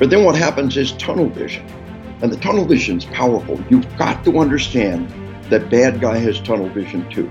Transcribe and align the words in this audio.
But 0.00 0.08
then 0.08 0.24
what 0.24 0.34
happens 0.34 0.78
is 0.78 0.92
tunnel 0.92 1.28
vision. 1.28 1.66
And 2.22 2.32
the 2.32 2.38
tunnel 2.38 2.64
vision 2.64 2.96
is 2.96 3.04
powerful. 3.04 3.62
You've 3.68 3.96
got 3.98 4.24
to 4.24 4.38
understand 4.38 5.12
that 5.50 5.68
bad 5.68 6.00
guy 6.00 6.16
has 6.16 6.40
tunnel 6.40 6.70
vision 6.70 7.08
too. 7.10 7.30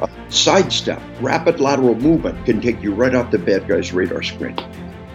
Uh, 0.00 0.06
sidestep, 0.28 1.02
rapid 1.20 1.58
lateral 1.58 1.96
movement 1.96 2.46
can 2.46 2.60
take 2.60 2.80
you 2.80 2.94
right 2.94 3.16
off 3.16 3.32
the 3.32 3.38
bad 3.38 3.66
guy's 3.66 3.92
radar 3.92 4.22
screen. 4.22 4.56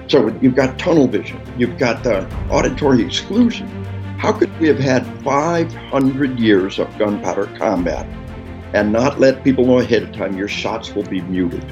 So 0.07 0.27
you've 0.41 0.55
got 0.55 0.77
tunnel 0.77 1.07
vision, 1.07 1.41
you've 1.57 1.77
got 1.77 2.05
uh, 2.05 2.27
auditory 2.50 3.02
exclusion. 3.02 3.68
How 4.18 4.34
could 4.34 4.52
we 4.59 4.68
have 4.68 4.79
had 4.79 5.05
500 5.23 6.38
years 6.38 6.79
of 6.79 6.97
gunpowder 6.97 7.45
combat 7.57 8.05
and 8.73 8.91
not 8.91 9.21
let 9.21 9.45
people 9.45 9.66
know 9.66 9.79
ahead 9.79 10.04
of 10.04 10.11
time 10.11 10.36
your 10.36 10.50
shots 10.50 10.93
will 10.93 11.04
be 11.04 11.21
muted? 11.21 11.63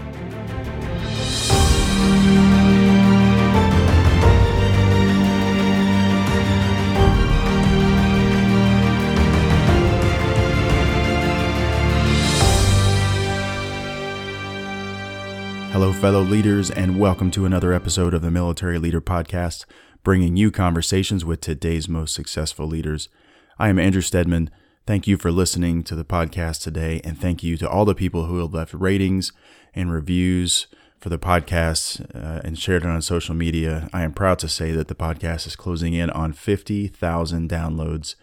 Fellow 16.02 16.22
leaders, 16.22 16.70
and 16.70 17.00
welcome 17.00 17.32
to 17.32 17.46
another 17.46 17.74
episode 17.74 18.14
of 18.14 18.22
the 18.22 18.30
Military 18.30 18.78
Leader 18.78 19.02
Podcast, 19.02 19.66
bringing 20.04 20.38
you 20.38 20.52
conversations 20.52 21.26
with 21.26 21.42
today's 21.42 21.90
most 21.90 22.14
successful 22.14 22.68
leaders. 22.68 23.10
I 23.58 23.70
am 23.70 23.80
Andrew 23.80 24.04
Steadman. 24.04 24.52
Thank 24.86 25.08
you 25.08 25.18
for 25.18 25.32
listening 25.32 25.82
to 25.86 25.96
the 25.96 26.06
podcast 26.06 26.62
today, 26.62 27.02
and 27.04 27.20
thank 27.20 27.42
you 27.42 27.58
to 27.58 27.68
all 27.68 27.84
the 27.84 27.96
people 27.96 28.26
who 28.28 28.38
have 28.38 28.54
left 28.54 28.76
ratings 28.76 29.32
and 29.74 29.92
reviews 29.92 30.68
for 31.00 31.10
the 31.10 31.18
podcast 31.18 32.06
uh, 32.16 32.42
and 32.44 32.60
shared 32.60 32.84
it 32.84 32.90
on 32.90 33.02
social 33.02 33.34
media. 33.34 33.90
I 33.92 34.04
am 34.04 34.14
proud 34.14 34.38
to 34.40 34.48
say 34.48 34.74
that 34.74 34.90
the 34.90 34.96
podcast 34.96 35.48
is 35.48 35.56
closing 35.56 35.94
in 35.94 36.12
on 36.12 36.32
50,000 36.32 37.50
downloads 37.50 38.14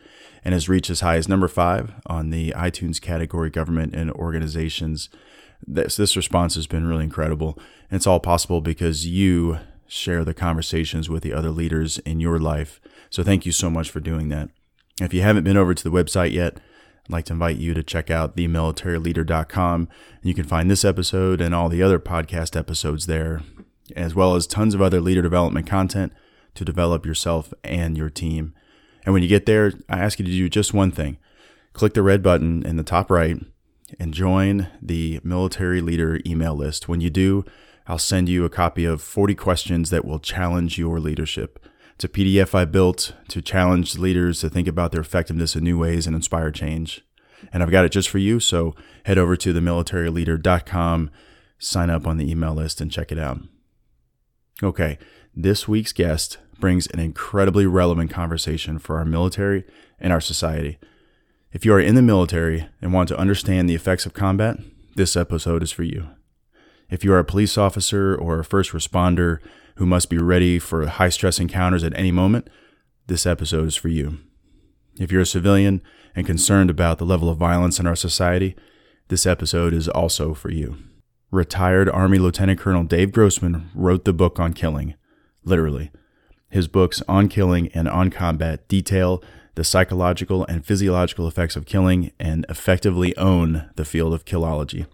and 0.44 0.52
has 0.52 0.68
reached 0.68 0.90
as 0.90 1.00
high 1.00 1.16
as 1.16 1.28
number 1.28 1.48
five 1.48 1.94
on 2.06 2.30
the 2.30 2.52
iTunes 2.56 3.00
category 3.00 3.50
government 3.50 3.96
and 3.96 4.12
organizations 4.12 5.08
this 5.66 5.96
this 5.96 6.16
response 6.16 6.54
has 6.54 6.66
been 6.66 6.86
really 6.86 7.04
incredible. 7.04 7.58
And 7.90 7.96
it's 7.96 8.06
all 8.06 8.20
possible 8.20 8.60
because 8.60 9.06
you 9.06 9.58
share 9.86 10.24
the 10.24 10.34
conversations 10.34 11.08
with 11.08 11.22
the 11.22 11.32
other 11.32 11.50
leaders 11.50 11.98
in 11.98 12.20
your 12.20 12.38
life. 12.38 12.80
So 13.10 13.22
thank 13.22 13.46
you 13.46 13.52
so 13.52 13.70
much 13.70 13.90
for 13.90 14.00
doing 14.00 14.28
that. 14.30 14.50
If 15.00 15.12
you 15.12 15.22
haven't 15.22 15.44
been 15.44 15.56
over 15.56 15.74
to 15.74 15.84
the 15.84 15.90
website 15.90 16.32
yet, 16.32 16.58
I'd 17.04 17.12
like 17.12 17.24
to 17.26 17.34
invite 17.34 17.56
you 17.56 17.74
to 17.74 17.82
check 17.82 18.10
out 18.10 18.36
themilitaryleader.com. 18.36 19.88
You 20.22 20.34
can 20.34 20.44
find 20.44 20.70
this 20.70 20.84
episode 20.84 21.40
and 21.40 21.54
all 21.54 21.68
the 21.68 21.82
other 21.82 21.98
podcast 21.98 22.56
episodes 22.56 23.06
there, 23.06 23.42
as 23.94 24.14
well 24.14 24.34
as 24.34 24.46
tons 24.46 24.74
of 24.74 24.80
other 24.80 25.00
leader 25.00 25.22
development 25.22 25.66
content 25.66 26.12
to 26.54 26.64
develop 26.64 27.04
yourself 27.04 27.52
and 27.62 27.98
your 27.98 28.10
team. 28.10 28.54
And 29.04 29.12
when 29.12 29.22
you 29.22 29.28
get 29.28 29.44
there, 29.44 29.72
I 29.88 29.98
ask 29.98 30.18
you 30.18 30.24
to 30.24 30.30
do 30.30 30.48
just 30.48 30.72
one 30.72 30.90
thing. 30.90 31.18
Click 31.74 31.94
the 31.94 32.02
red 32.02 32.22
button 32.22 32.64
in 32.64 32.76
the 32.76 32.84
top 32.84 33.10
right 33.10 33.38
and 33.98 34.14
join 34.14 34.68
the 34.80 35.20
military 35.22 35.80
leader 35.80 36.20
email 36.26 36.54
list. 36.54 36.88
When 36.88 37.00
you 37.00 37.10
do, 37.10 37.44
I'll 37.86 37.98
send 37.98 38.28
you 38.28 38.44
a 38.44 38.50
copy 38.50 38.84
of 38.84 39.02
40 39.02 39.34
questions 39.34 39.90
that 39.90 40.04
will 40.04 40.18
challenge 40.18 40.78
your 40.78 41.00
leadership. 41.00 41.58
It's 41.94 42.04
a 42.04 42.08
PDF 42.08 42.54
I 42.54 42.64
built 42.64 43.14
to 43.28 43.42
challenge 43.42 43.98
leaders 43.98 44.40
to 44.40 44.50
think 44.50 44.66
about 44.66 44.90
their 44.90 45.00
effectiveness 45.00 45.54
in 45.54 45.64
new 45.64 45.78
ways 45.78 46.06
and 46.06 46.16
inspire 46.16 46.50
change. 46.50 47.04
And 47.52 47.62
I've 47.62 47.70
got 47.70 47.84
it 47.84 47.92
just 47.92 48.08
for 48.08 48.18
you, 48.18 48.40
so 48.40 48.74
head 49.04 49.18
over 49.18 49.36
to 49.36 49.52
themilitaryleader.com, 49.52 51.10
sign 51.58 51.90
up 51.90 52.06
on 52.06 52.16
the 52.16 52.30
email 52.30 52.54
list, 52.54 52.80
and 52.80 52.90
check 52.90 53.12
it 53.12 53.18
out. 53.18 53.40
Okay, 54.62 54.98
this 55.34 55.68
week's 55.68 55.92
guest 55.92 56.38
brings 56.58 56.86
an 56.88 57.00
incredibly 57.00 57.66
relevant 57.66 58.10
conversation 58.10 58.78
for 58.78 58.98
our 58.98 59.04
military 59.04 59.64
and 60.00 60.12
our 60.12 60.20
society. 60.20 60.78
If 61.54 61.64
you 61.64 61.72
are 61.72 61.80
in 61.80 61.94
the 61.94 62.02
military 62.02 62.66
and 62.82 62.92
want 62.92 63.08
to 63.10 63.16
understand 63.16 63.68
the 63.68 63.76
effects 63.76 64.06
of 64.06 64.12
combat, 64.12 64.58
this 64.96 65.16
episode 65.16 65.62
is 65.62 65.70
for 65.70 65.84
you. 65.84 66.08
If 66.90 67.04
you 67.04 67.12
are 67.12 67.20
a 67.20 67.24
police 67.24 67.56
officer 67.56 68.12
or 68.12 68.40
a 68.40 68.44
first 68.44 68.72
responder 68.72 69.38
who 69.76 69.86
must 69.86 70.10
be 70.10 70.18
ready 70.18 70.58
for 70.58 70.84
high 70.84 71.10
stress 71.10 71.38
encounters 71.38 71.84
at 71.84 71.96
any 71.96 72.10
moment, 72.10 72.50
this 73.06 73.24
episode 73.24 73.68
is 73.68 73.76
for 73.76 73.86
you. 73.86 74.18
If 74.98 75.12
you're 75.12 75.22
a 75.22 75.26
civilian 75.26 75.80
and 76.16 76.26
concerned 76.26 76.70
about 76.70 76.98
the 76.98 77.06
level 77.06 77.30
of 77.30 77.38
violence 77.38 77.78
in 77.78 77.86
our 77.86 77.94
society, 77.94 78.56
this 79.06 79.24
episode 79.24 79.72
is 79.72 79.86
also 79.86 80.34
for 80.34 80.50
you. 80.50 80.76
Retired 81.30 81.88
Army 81.88 82.18
Lieutenant 82.18 82.58
Colonel 82.58 82.82
Dave 82.82 83.12
Grossman 83.12 83.70
wrote 83.76 84.04
the 84.04 84.12
book 84.12 84.40
on 84.40 84.54
killing, 84.54 84.94
literally. 85.44 85.92
His 86.50 86.66
books 86.66 87.00
on 87.06 87.28
killing 87.28 87.68
and 87.74 87.88
on 87.88 88.10
combat 88.10 88.66
detail 88.66 89.22
the 89.54 89.64
psychological 89.64 90.44
and 90.46 90.64
physiological 90.64 91.28
effects 91.28 91.56
of 91.56 91.66
killing 91.66 92.12
and 92.18 92.44
effectively 92.48 93.16
own 93.16 93.70
the 93.76 93.84
field 93.84 94.12
of 94.12 94.24
killology. 94.24 94.86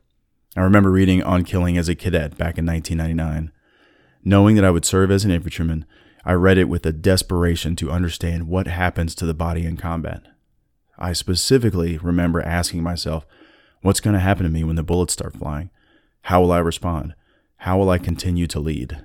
I 0.56 0.60
remember 0.60 0.90
reading 0.90 1.22
On 1.22 1.44
Killing 1.44 1.78
as 1.78 1.88
a 1.88 1.94
cadet 1.94 2.36
back 2.36 2.58
in 2.58 2.66
1999. 2.66 3.52
Knowing 4.24 4.56
that 4.56 4.64
I 4.64 4.70
would 4.70 4.84
serve 4.84 5.10
as 5.10 5.24
an 5.24 5.30
infantryman, 5.30 5.86
I 6.24 6.32
read 6.32 6.58
it 6.58 6.68
with 6.68 6.84
a 6.84 6.92
desperation 6.92 7.76
to 7.76 7.90
understand 7.90 8.48
what 8.48 8.66
happens 8.66 9.14
to 9.14 9.26
the 9.26 9.32
body 9.32 9.64
in 9.64 9.76
combat. 9.76 10.22
I 10.98 11.14
specifically 11.14 11.96
remember 11.96 12.42
asking 12.42 12.82
myself, 12.82 13.26
what's 13.80 14.00
going 14.00 14.14
to 14.14 14.20
happen 14.20 14.42
to 14.42 14.50
me 14.50 14.64
when 14.64 14.76
the 14.76 14.82
bullets 14.82 15.14
start 15.14 15.34
flying? 15.34 15.70
How 16.22 16.42
will 16.42 16.52
I 16.52 16.58
respond? 16.58 17.14
How 17.58 17.78
will 17.78 17.88
I 17.88 17.98
continue 17.98 18.46
to 18.48 18.60
lead? 18.60 18.98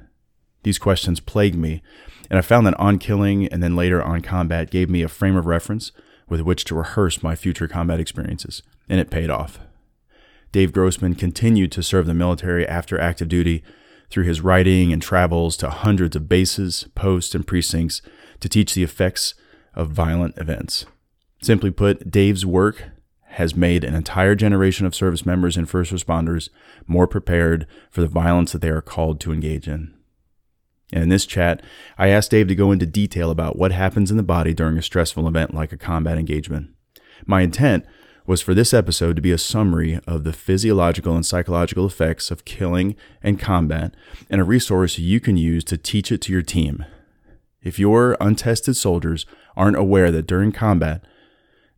These 0.66 0.80
questions 0.80 1.20
plagued 1.20 1.54
me, 1.54 1.84
and 2.28 2.40
I 2.40 2.42
found 2.42 2.66
that 2.66 2.80
on 2.80 2.98
killing 2.98 3.48
and 3.50 3.62
then 3.62 3.76
later 3.76 4.02
on 4.02 4.22
combat 4.22 4.72
gave 4.72 4.90
me 4.90 5.04
a 5.04 5.08
frame 5.08 5.36
of 5.36 5.46
reference 5.46 5.92
with 6.28 6.42
which 6.42 6.64
to 6.66 6.74
rehearse 6.74 7.22
my 7.22 7.36
future 7.36 7.68
combat 7.68 8.00
experiences, 8.00 8.64
and 8.90 9.00
it 9.00 9.12
paid 9.12 9.30
off. 9.30 9.60
Dave 10.52 10.74
Grossman 10.74 11.14
continued 11.14 11.72
to 11.74 11.84
serve 11.84 12.08
the 12.08 12.16
military 12.16 12.68
after 12.68 13.00
active 13.00 13.28
duty 13.28 13.64
through 14.10 14.24
his 14.24 14.42
writing 14.42 14.92
and 14.92 15.04
travels 15.04 15.56
to 15.58 15.70
hundreds 15.70 16.16
of 16.16 16.28
bases, 16.28 16.88
posts, 16.96 17.36
and 17.36 17.46
precincts 17.46 18.02
to 18.40 18.50
teach 18.50 18.74
the 18.74 18.82
effects 18.82 19.36
of 19.76 19.92
violent 19.92 20.36
events. 20.36 20.88
Simply 21.44 21.70
put, 21.70 22.10
Dave's 22.10 22.44
work 22.44 22.86
has 23.26 23.56
made 23.56 23.84
an 23.84 23.94
entire 23.94 24.34
generation 24.34 24.88
of 24.88 24.96
service 24.96 25.28
members 25.28 25.58
and 25.58 25.70
first 25.70 25.92
responders 25.92 26.50
more 26.88 27.06
prepared 27.06 27.68
for 27.92 28.02
the 28.02 28.08
violence 28.08 28.52
that 28.52 28.62
they 28.62 28.70
are 28.70 28.82
called 28.82 29.20
to 29.20 29.32
engage 29.32 29.68
in. 29.68 29.95
And 30.92 31.04
in 31.04 31.10
this 31.10 31.26
chat, 31.26 31.64
I 31.98 32.10
asked 32.10 32.32
Dave 32.32 32.48
to 32.48 32.56
go 32.56 32.72
into 32.72 32.86
detail 32.86 33.32
about 33.32 33.58
what 33.58 33.72
happens 33.72 34.12
in 34.12 34.18
the 34.18 34.24
body 34.24 34.54
during 34.54 34.78
a 34.78 34.84
stressful 34.84 35.28
event 35.28 35.54
like 35.54 35.72
a 35.72 35.78
combat 35.78 36.18
engagement. 36.18 36.70
My 37.26 37.42
intent 37.42 37.86
was 38.28 38.42
for 38.42 38.54
this 38.54 38.74
episode 38.74 39.16
to 39.16 39.22
be 39.22 39.32
a 39.32 39.38
summary 39.38 40.00
of 40.08 40.24
the 40.24 40.34
physiological 40.34 41.16
and 41.16 41.26
psychological 41.26 41.86
effects 41.86 42.32
of 42.32 42.46
killing 42.46 42.96
and 43.22 43.40
combat 43.40 43.94
and 44.30 44.42
a 44.42 44.44
resource 44.44 44.98
you 44.98 45.20
can 45.20 45.38
use 45.38 45.64
to 45.64 45.78
teach 45.78 46.12
it 46.12 46.22
to 46.22 46.32
your 46.32 46.42
team. 46.42 46.86
If 47.62 47.80
your 47.80 48.18
untested 48.20 48.76
soldiers 48.76 49.26
aren't 49.56 49.78
aware 49.78 50.12
that 50.12 50.28
during 50.28 50.52
combat 50.52 51.04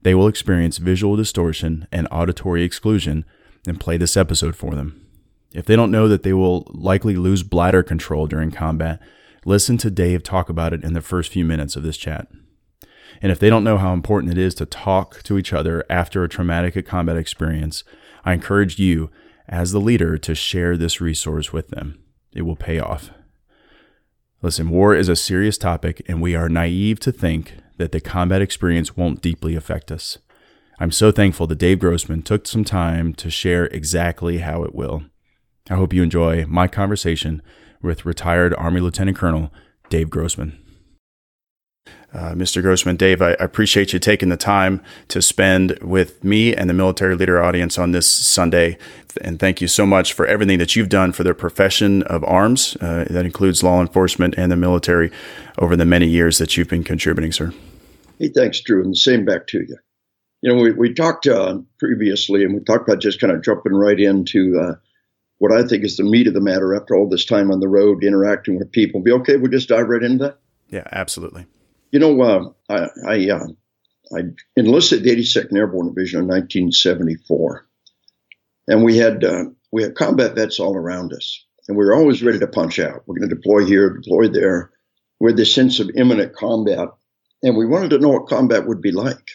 they 0.02 0.16
will 0.16 0.28
experience 0.28 0.78
visual 0.78 1.16
distortion 1.16 1.88
and 1.92 2.08
auditory 2.12 2.64
exclusion, 2.64 3.26
then 3.64 3.78
play 3.78 3.98
this 3.98 4.16
episode 4.16 4.56
for 4.56 4.76
them. 4.76 5.07
If 5.54 5.66
they 5.66 5.76
don't 5.76 5.92
know 5.92 6.08
that 6.08 6.24
they 6.24 6.34
will 6.34 6.68
likely 6.70 7.16
lose 7.16 7.44
bladder 7.44 7.84
control 7.84 8.28
during 8.28 8.52
combat, 8.52 9.02
listen 9.46 9.78
to 9.78 9.90
Dave 9.90 10.24
talk 10.24 10.50
about 10.50 10.74
it 10.74 10.84
in 10.84 10.94
the 10.94 11.02
first 11.02 11.32
few 11.32 11.46
minutes 11.46 11.76
of 11.76 11.84
this 11.84 11.98
chat. 11.98 12.28
And 13.22 13.32
if 13.32 13.40
they 13.40 13.50
don't 13.50 13.64
know 13.64 13.78
how 13.78 13.94
important 13.94 14.34
it 14.34 14.38
is 14.38 14.54
to 14.56 14.66
talk 14.66 15.24
to 15.24 15.38
each 15.38 15.54
other 15.54 15.86
after 15.90 16.24
a 16.24 16.30
traumatic 16.30 16.86
combat 16.86 17.18
experience, 17.18 17.84
I 18.24 18.34
encourage 18.34 18.78
you, 18.78 19.10
as 19.48 19.72
the 19.72 19.80
leader, 19.80 20.18
to 20.18 20.36
share 20.36 20.78
this 20.78 21.02
resource 21.02 21.54
with 21.54 21.70
them. 21.70 22.00
It 22.34 22.44
will 22.44 22.56
pay 22.56 22.80
off. 22.80 23.10
Listen, 24.42 24.70
war 24.70 24.94
is 24.94 25.10
a 25.10 25.16
serious 25.16 25.58
topic, 25.58 26.02
and 26.08 26.22
we 26.22 26.36
are 26.36 26.50
naive 26.50 27.00
to 27.00 27.12
think 27.12 27.56
that 27.78 27.92
the 27.92 28.02
combat 28.02 28.42
experience 28.42 28.96
won't 28.96 29.22
deeply 29.22 29.56
affect 29.56 29.92
us. 29.92 30.20
I'm 30.80 30.92
so 30.92 31.12
thankful 31.12 31.48
that 31.48 31.58
Dave 31.58 31.80
Grossman 31.80 32.22
took 32.22 32.46
some 32.46 32.64
time 32.64 33.14
to 33.16 33.32
share 33.32 33.66
exactly 33.68 34.40
how 34.40 34.64
it 34.64 34.76
will. 34.76 35.04
I 35.70 35.76
hope 35.76 35.94
you 35.94 36.04
enjoy 36.04 36.46
my 36.46 36.68
conversation 36.68 37.42
with 37.82 38.06
retired 38.06 38.54
Army 38.56 38.80
Lieutenant 38.80 39.18
Colonel 39.18 39.52
Dave 39.90 40.10
Grossman. 40.10 40.58
Uh, 42.14 42.32
Mr. 42.32 42.62
Grossman, 42.62 42.96
Dave, 42.96 43.22
I 43.22 43.32
appreciate 43.32 43.92
you 43.92 44.00
taking 44.00 44.30
the 44.30 44.38
time 44.38 44.82
to 45.10 45.22
spend 45.22 45.78
with 45.82 46.24
me 46.24 46.56
and 46.56 46.70
the 46.70 46.74
military 46.74 47.16
leader 47.16 47.44
audience 47.44 47.78
on 47.78 47.92
this 47.92 48.08
Sunday. 48.08 48.78
And 49.22 49.40
thank 49.40 49.62
you 49.62 49.68
so 49.68 49.86
much 49.86 50.14
for 50.14 50.26
everything 50.26 50.58
that 50.60 50.76
you've 50.76 50.90
done 50.90 51.12
for 51.12 51.24
the 51.24 51.34
profession 51.34 52.04
of 52.04 52.24
arms. 52.24 52.78
Uh, 52.80 53.06
that 53.10 53.26
includes 53.26 53.62
law 53.62 53.82
enforcement 53.82 54.36
and 54.38 54.52
the 54.52 54.56
military 54.56 55.12
over 55.58 55.76
the 55.76 55.86
many 55.86 56.08
years 56.08 56.38
that 56.38 56.56
you've 56.56 56.70
been 56.70 56.84
contributing, 56.84 57.34
sir. 57.34 57.54
Hey, 58.20 58.30
thanks, 58.30 58.62
Drew, 58.62 58.82
and 58.82 58.94
the 58.94 58.98
same 58.98 59.26
back 59.26 59.48
to 59.48 59.60
you. 59.60 59.78
You 60.42 60.56
know, 60.56 60.62
we, 60.62 60.72
we 60.72 60.94
talked 60.94 61.28
uh, 61.28 61.60
previously, 61.78 62.44
and 62.44 62.54
we 62.54 62.62
talked 62.62 62.88
about 62.88 63.02
just 63.02 63.20
kind 63.20 63.34
of 63.34 63.44
jumping 63.44 63.74
right 63.74 64.00
into 64.00 64.58
uh, 64.60 64.76
what 65.40 65.52
I 65.52 65.64
think 65.64 65.84
is 65.84 65.98
the 65.98 66.04
meat 66.04 66.28
of 66.28 66.34
the 66.34 66.42
matter 66.42 66.76
after 66.76 66.96
all 66.96 67.08
this 67.08 67.26
time 67.26 67.52
on 67.52 67.60
the 67.60 67.68
road 67.68 68.04
interacting 68.04 68.58
with 68.58 68.72
people. 68.72 69.02
Be 69.02 69.12
okay, 69.12 69.38
we'll 69.38 69.52
just 69.52 69.70
dive 69.70 69.88
right 69.88 70.04
into 70.04 70.26
that? 70.26 70.40
Yeah, 70.70 70.88
absolutely. 70.92 71.46
You 71.92 72.00
know, 72.00 72.22
uh, 72.22 72.50
I 72.70 72.88
I, 73.08 73.30
uh, 73.30 73.48
I 74.16 74.22
enlisted 74.56 75.04
the 75.04 75.16
82nd 75.16 75.56
Airborne 75.56 75.94
Division 75.94 76.22
in 76.22 76.28
1974, 76.28 77.68
and 78.68 78.84
we 78.84 78.98
had 78.98 79.24
uh, 79.24 79.46
we 79.72 79.84
had 79.84 79.96
combat 79.96 80.36
vets 80.36 80.60
all 80.60 80.76
around 80.76 81.14
us, 81.14 81.46
and 81.68 81.78
we 81.78 81.86
were 81.86 81.96
always 81.96 82.24
ready 82.24 82.40
to 82.40 82.48
punch 82.48 82.80
out. 82.80 83.04
We're 83.06 83.20
going 83.20 83.30
to 83.30 83.36
deploy 83.36 83.66
here, 83.66 83.90
deploy 83.90 84.28
there, 84.28 84.72
with 85.20 85.38
this 85.38 85.54
sense 85.54 85.80
of 85.80 85.90
imminent 85.96 86.36
combat, 86.36 86.90
and 87.44 87.56
we 87.56 87.66
wanted 87.66 87.92
to 87.92 88.00
know 88.00 88.10
what 88.10 88.28
combat 88.28 88.68
would 88.68 88.82
be 88.82 88.92
like. 88.92 89.30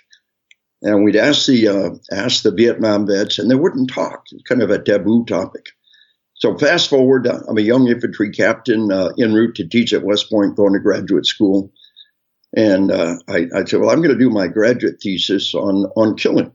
And 0.82 1.04
we'd 1.04 1.16
ask 1.16 1.46
the 1.46 1.68
uh, 1.68 1.90
ask 2.10 2.42
the 2.42 2.50
Vietnam 2.50 3.06
vets, 3.06 3.38
and 3.38 3.50
they 3.50 3.54
wouldn't 3.54 3.90
talk. 3.90 4.24
It's 4.32 4.42
kind 4.42 4.62
of 4.62 4.70
a 4.70 4.82
taboo 4.82 5.24
topic. 5.24 5.66
So 6.42 6.58
fast 6.58 6.90
forward, 6.90 7.28
uh, 7.28 7.38
I'm 7.48 7.56
a 7.56 7.62
young 7.62 7.86
infantry 7.86 8.32
captain 8.32 8.90
uh, 8.90 9.10
en 9.16 9.32
route 9.32 9.54
to 9.54 9.68
teach 9.68 9.92
at 9.92 10.02
West 10.02 10.28
Point, 10.28 10.56
going 10.56 10.72
to 10.72 10.80
graduate 10.80 11.24
school, 11.24 11.72
and 12.56 12.90
uh, 12.90 13.14
I, 13.28 13.46
I, 13.54 13.64
said, 13.64 13.78
"Well, 13.78 13.90
I'm 13.90 14.02
going 14.02 14.10
to 14.10 14.18
do 14.18 14.28
my 14.28 14.48
graduate 14.48 14.96
thesis 15.00 15.54
on 15.54 15.84
on 15.94 16.16
killing, 16.16 16.50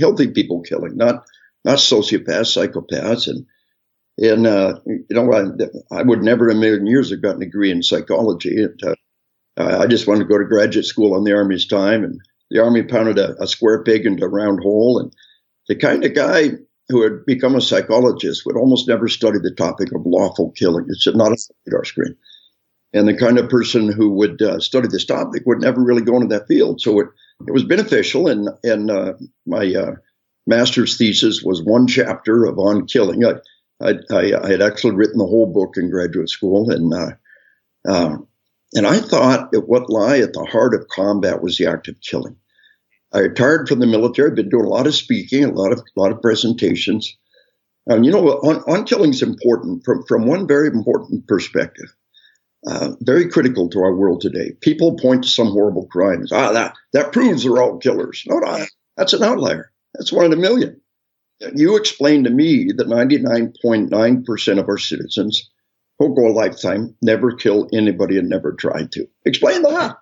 healthy 0.00 0.28
people 0.28 0.62
killing, 0.62 0.96
not 0.96 1.26
not 1.62 1.76
sociopaths, 1.76 2.56
psychopaths." 2.56 3.28
And 3.28 3.44
and 4.16 4.46
uh, 4.46 4.80
you 4.86 5.04
know, 5.10 5.30
I, 5.30 5.94
I, 5.94 6.02
would 6.04 6.22
never 6.22 6.48
in 6.48 6.56
a 6.56 6.60
million 6.60 6.86
years 6.86 7.10
have 7.10 7.20
gotten 7.20 7.42
a 7.42 7.44
degree 7.44 7.70
in 7.70 7.82
psychology. 7.82 8.62
And, 8.62 8.82
uh, 8.82 8.94
I 9.58 9.88
just 9.88 10.06
wanted 10.06 10.20
to 10.20 10.28
go 10.28 10.38
to 10.38 10.46
graduate 10.46 10.86
school 10.86 11.12
on 11.12 11.24
the 11.24 11.34
Army's 11.34 11.66
time, 11.66 12.02
and 12.02 12.18
the 12.50 12.60
Army 12.60 12.82
pounded 12.82 13.18
a, 13.18 13.42
a 13.42 13.46
square 13.46 13.84
peg 13.84 14.06
into 14.06 14.24
a 14.24 14.28
round 14.28 14.60
hole. 14.62 15.00
And 15.00 15.12
the 15.68 15.76
kind 15.76 16.02
of 16.02 16.14
guy 16.14 16.52
who 16.92 17.02
had 17.02 17.24
become 17.26 17.56
a 17.56 17.60
psychologist 17.60 18.44
would 18.44 18.56
almost 18.56 18.86
never 18.86 19.08
study 19.08 19.38
the 19.42 19.50
topic 19.50 19.92
of 19.94 20.04
lawful 20.04 20.52
killing. 20.52 20.84
It's 20.88 21.06
not 21.06 21.32
a 21.32 21.36
radar 21.66 21.84
screen. 21.84 22.16
And 22.92 23.08
the 23.08 23.16
kind 23.16 23.38
of 23.38 23.48
person 23.48 23.90
who 23.90 24.10
would 24.10 24.42
uh, 24.42 24.60
study 24.60 24.88
this 24.88 25.06
topic 25.06 25.44
would 25.46 25.62
never 25.62 25.82
really 25.82 26.02
go 26.02 26.16
into 26.16 26.28
that 26.28 26.46
field. 26.46 26.82
So 26.82 27.00
it, 27.00 27.06
it 27.48 27.52
was 27.52 27.64
beneficial. 27.64 28.28
And, 28.28 28.50
and 28.62 28.90
uh, 28.90 29.14
my 29.46 29.74
uh, 29.74 29.92
master's 30.46 30.98
thesis 30.98 31.42
was 31.42 31.62
one 31.62 31.86
chapter 31.86 32.44
of 32.44 32.58
on 32.58 32.86
killing. 32.86 33.24
I, 33.24 33.36
I, 33.80 33.94
I, 34.12 34.50
had 34.50 34.60
actually 34.60 34.94
written 34.94 35.16
the 35.16 35.26
whole 35.26 35.46
book 35.46 35.76
in 35.78 35.90
graduate 35.90 36.28
school. 36.28 36.70
And, 36.70 36.92
uh, 36.92 37.12
uh, 37.88 38.18
and 38.74 38.86
I 38.86 38.98
thought 38.98 39.52
that 39.52 39.66
what 39.66 39.88
lay 39.88 40.20
at 40.20 40.34
the 40.34 40.44
heart 40.44 40.74
of 40.74 40.88
combat 40.88 41.42
was 41.42 41.56
the 41.56 41.66
act 41.66 41.88
of 41.88 41.98
killing. 42.02 42.36
I 43.12 43.20
retired 43.20 43.68
from 43.68 43.78
the 43.78 43.86
military, 43.86 44.30
I've 44.30 44.36
been 44.36 44.48
doing 44.48 44.64
a 44.64 44.70
lot 44.70 44.86
of 44.86 44.94
speaking, 44.94 45.44
a 45.44 45.52
lot 45.52 45.72
of 45.72 45.80
a 45.80 46.00
lot 46.00 46.12
of 46.12 46.22
presentations. 46.22 47.16
And 47.86 48.06
you 48.06 48.12
know, 48.12 48.26
on, 48.28 48.62
on 48.66 48.84
killing 48.84 49.10
is 49.10 49.22
important 49.22 49.84
from, 49.84 50.04
from 50.06 50.26
one 50.26 50.46
very 50.46 50.68
important 50.68 51.26
perspective. 51.26 51.94
Uh, 52.64 52.92
very 53.00 53.28
critical 53.28 53.68
to 53.68 53.80
our 53.80 53.94
world 53.94 54.20
today. 54.20 54.52
People 54.60 54.96
point 54.96 55.24
to 55.24 55.28
some 55.28 55.48
horrible 55.48 55.86
crimes. 55.88 56.30
Ah, 56.32 56.52
that 56.52 56.74
that 56.92 57.12
proves 57.12 57.42
they're 57.42 57.60
all 57.60 57.78
killers. 57.78 58.22
No, 58.26 58.38
no, 58.38 58.64
that's 58.96 59.14
an 59.14 59.24
outlier. 59.24 59.72
That's 59.94 60.12
one 60.12 60.26
in 60.26 60.32
a 60.32 60.36
million. 60.36 60.80
You 61.54 61.76
explained 61.76 62.26
to 62.26 62.30
me 62.30 62.70
that 62.76 62.86
99.9% 62.86 64.58
of 64.60 64.68
our 64.68 64.78
citizens 64.78 65.50
who 65.98 66.14
go 66.14 66.28
a 66.28 66.32
lifetime 66.32 66.94
never 67.02 67.32
kill 67.32 67.68
anybody 67.72 68.16
and 68.16 68.28
never 68.28 68.52
try 68.52 68.86
to. 68.92 69.08
Explain 69.24 69.62
that 69.62 69.96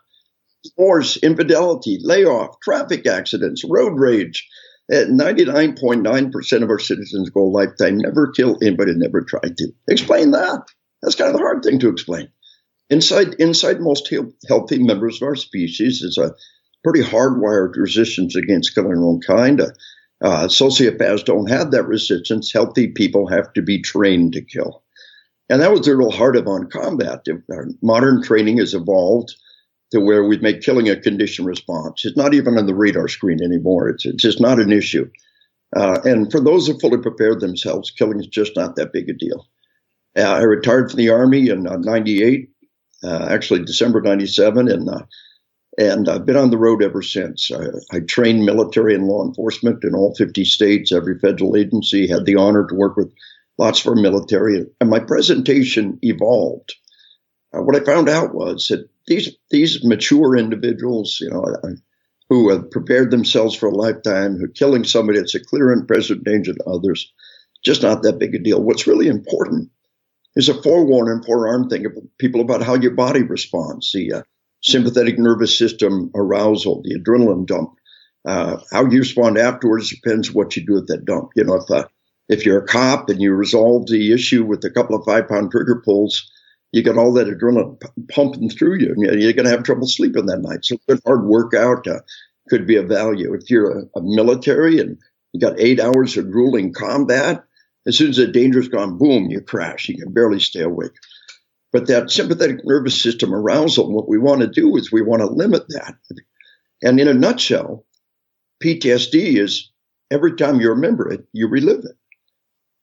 divorce, 0.64 1.16
infidelity, 1.16 1.98
layoff, 2.02 2.60
traffic 2.60 3.06
accidents, 3.06 3.64
road 3.64 3.98
rage. 3.98 4.48
At 4.90 5.06
99.9% 5.06 6.62
of 6.62 6.70
our 6.70 6.78
citizens 6.80 7.30
go 7.30 7.42
a 7.42 7.44
lifetime, 7.44 7.98
never 7.98 8.32
kill 8.32 8.58
anybody, 8.60 8.92
never 8.94 9.22
tried 9.22 9.56
to. 9.58 9.72
Explain 9.88 10.32
that. 10.32 10.64
That's 11.00 11.14
kind 11.14 11.30
of 11.30 11.36
the 11.36 11.42
hard 11.42 11.62
thing 11.62 11.78
to 11.78 11.88
explain. 11.88 12.28
Inside, 12.90 13.34
inside 13.34 13.80
most 13.80 14.12
healthy 14.48 14.82
members 14.82 15.22
of 15.22 15.28
our 15.28 15.36
species 15.36 16.02
is 16.02 16.18
a 16.18 16.34
pretty 16.82 17.02
hardwired 17.02 17.76
resistance 17.76 18.34
against 18.34 18.74
killing 18.74 18.90
their 18.90 19.04
own 19.04 19.20
kind. 19.20 19.60
Uh, 19.60 19.68
uh, 20.22 20.48
sociopaths 20.48 21.24
don't 21.24 21.48
have 21.48 21.70
that 21.70 21.86
resistance. 21.86 22.52
Healthy 22.52 22.88
people 22.88 23.28
have 23.28 23.52
to 23.54 23.62
be 23.62 23.80
trained 23.80 24.32
to 24.34 24.42
kill. 24.42 24.82
And 25.48 25.62
that 25.62 25.70
was 25.70 25.82
the 25.82 25.96
real 25.96 26.10
heart 26.10 26.36
of 26.36 26.46
on 26.46 26.68
combat. 26.68 27.24
Modern 27.80 28.22
training 28.22 28.58
has 28.58 28.74
evolved 28.74 29.34
to 29.90 30.00
where 30.00 30.25
we 30.25 30.38
make 30.38 30.62
killing 30.62 30.88
a 30.88 31.00
condition 31.00 31.44
response. 31.44 32.04
It's 32.04 32.16
not 32.16 32.34
even 32.34 32.56
on 32.56 32.66
the 32.66 32.75
radar 32.75 33.08
screen 33.08 33.42
anymore. 33.42 33.88
It's, 33.88 34.06
it's 34.06 34.22
just 34.22 34.40
not 34.40 34.60
an 34.60 34.72
issue. 34.72 35.10
Uh, 35.76 36.00
and 36.04 36.31
for 36.31 36.40
those 36.40 36.66
who 36.66 36.78
fully 36.78 36.98
prepared 36.98 37.40
themselves, 37.40 37.90
killing 37.90 38.20
is 38.20 38.26
just 38.26 38.56
not 38.56 38.76
that 38.76 38.92
big 38.92 39.08
a 39.08 39.12
deal. 39.12 39.46
Uh, 40.16 40.22
I 40.22 40.42
retired 40.42 40.90
from 40.90 40.98
the 40.98 41.10
Army 41.10 41.48
in 41.48 41.66
uh, 41.66 41.76
98, 41.76 42.50
uh, 43.04 43.26
actually 43.31 43.64
December 43.64 44.00
97, 44.00 44.69
and 44.69 44.88
uh, 44.88 45.02
and 45.78 46.08
I've 46.08 46.26
been 46.26 46.37
on 46.37 46.50
the 46.50 46.58
road 46.58 46.82
ever 46.82 47.00
since. 47.00 47.50
I, 47.52 47.96
I, 47.96 48.00
trained 48.00 48.44
military 48.44 48.94
and 48.94 49.06
law 49.06 49.25
enforcement 49.25 49.84
in 49.84 49.94
all 49.94 50.14
50 50.16 50.44
states, 50.44 50.92
every 50.92 51.19
federal 51.20 51.56
agency, 51.56 52.08
had 52.08 52.26
the 52.26 52.37
honor 52.37 52.66
to 52.66 52.75
work 52.75 52.96
with 52.96 53.12
lots 53.56 53.81
of 53.81 53.87
our 53.87 53.94
military, 53.94 54.66
and 54.81 54.90
my 54.90 54.98
presentation 54.98 55.98
evolved. 56.02 56.75
Uh, 57.55 57.62
what 57.62 57.76
I 57.76 57.85
found 57.85 58.08
out 58.08 58.35
was 58.35 58.69
that 58.69 58.88
these 59.06 59.31
these 59.50 59.85
mature 59.85 60.37
individuals, 60.37 61.19
you 61.20 61.31
know, 61.31 61.44
who 62.29 62.50
have 62.50 62.70
prepared 62.70 63.11
themselves 63.11 63.55
for 63.56 63.69
a 63.69 63.75
lifetime, 63.75 64.37
who 64.37 64.44
are 64.44 64.49
killing 64.49 64.85
somebody 64.85 65.19
that's 65.19 65.35
a 65.35 65.44
clear 65.44 65.73
and 65.73 65.88
present 65.88 66.25
danger 66.25 66.55
to 66.55 66.64
others, 66.64 67.12
just 67.64 67.82
not 67.82 68.02
that 68.02 68.19
big 68.19 68.35
a 68.35 68.38
deal. 68.38 68.62
What's 68.62 68.87
really 68.87 69.08
important 69.08 69.70
is 70.37 70.49
a 70.49 70.62
forewarning 70.62 71.14
and 71.14 71.25
forearmed 71.25 71.70
thing 71.70 71.87
of 71.87 71.93
people 72.19 72.41
about 72.41 72.62
how 72.62 72.75
your 72.75 72.93
body 72.93 73.23
responds, 73.23 73.91
the 73.93 74.12
uh, 74.12 74.23
sympathetic 74.62 75.19
nervous 75.19 75.56
system 75.58 76.11
arousal, 76.14 76.82
the 76.82 76.99
adrenaline 76.99 77.47
dump. 77.47 77.75
Uh, 78.25 78.58
how 78.70 78.85
you 78.87 78.99
respond 79.00 79.38
afterwards 79.38 79.91
depends 79.91 80.32
what 80.32 80.56
you 80.56 80.64
do 80.64 80.76
at 80.76 80.87
that 80.87 81.05
dump. 81.05 81.31
You 81.35 81.44
know, 81.44 81.55
if 81.55 81.70
uh, 81.70 81.88
if 82.29 82.47
you're 82.47 82.62
a 82.62 82.67
cop 82.67 83.08
and 83.08 83.20
you 83.20 83.32
resolve 83.32 83.88
the 83.88 84.12
issue 84.12 84.44
with 84.44 84.64
a 84.64 84.70
couple 84.70 84.94
of 84.94 85.05
five 85.05 85.26
pound 85.26 85.50
trigger 85.50 85.82
pulls, 85.85 86.31
you 86.72 86.82
got 86.82 86.99
all 86.99 87.12
that 87.14 87.26
adrenaline 87.26 87.81
pumping 88.11 88.49
through 88.49 88.78
you, 88.78 88.94
you're 88.96 89.32
going 89.32 89.44
to 89.44 89.50
have 89.50 89.64
trouble 89.64 89.87
sleeping 89.87 90.26
that 90.26 90.40
night. 90.40 90.64
So 90.64 90.76
a 90.88 90.99
hard 91.05 91.25
workout 91.25 91.87
uh, 91.87 92.00
could 92.49 92.67
be 92.67 92.76
a 92.76 92.82
value. 92.82 93.34
If 93.34 93.50
you're 93.50 93.81
a, 93.81 93.82
a, 93.96 94.02
military 94.02 94.78
and 94.78 94.99
you 95.32 95.40
got 95.40 95.58
eight 95.58 95.81
hours 95.81 96.17
of 96.17 96.31
grueling 96.31 96.72
combat, 96.72 97.44
as 97.87 97.96
soon 97.96 98.11
as 98.11 98.17
the 98.17 98.26
danger's 98.26 98.69
gone, 98.69 98.99
boom, 98.99 99.31
you 99.31 99.40
crash. 99.40 99.88
You 99.88 99.97
can 99.97 100.12
barely 100.12 100.40
stay 100.40 100.61
awake. 100.61 100.92
But 101.73 101.87
that 101.87 102.11
sympathetic 102.11 102.64
nervous 102.64 103.00
system 103.00 103.35
arousal, 103.35 103.92
what 103.92 104.09
we 104.09 104.18
want 104.18 104.40
to 104.40 104.49
do 104.49 104.76
is 104.76 104.90
we 104.90 105.02
want 105.02 105.21
to 105.21 105.26
limit 105.26 105.66
that. 105.68 105.94
And 106.83 106.99
in 106.99 107.09
a 107.09 107.14
nutshell, 107.14 107.85
PTSD 108.62 109.38
is 109.38 109.71
every 110.11 110.37
time 110.37 110.61
you 110.61 110.71
remember 110.71 111.11
it, 111.11 111.26
you 111.33 111.49
relive 111.49 111.85
it. 111.85 111.97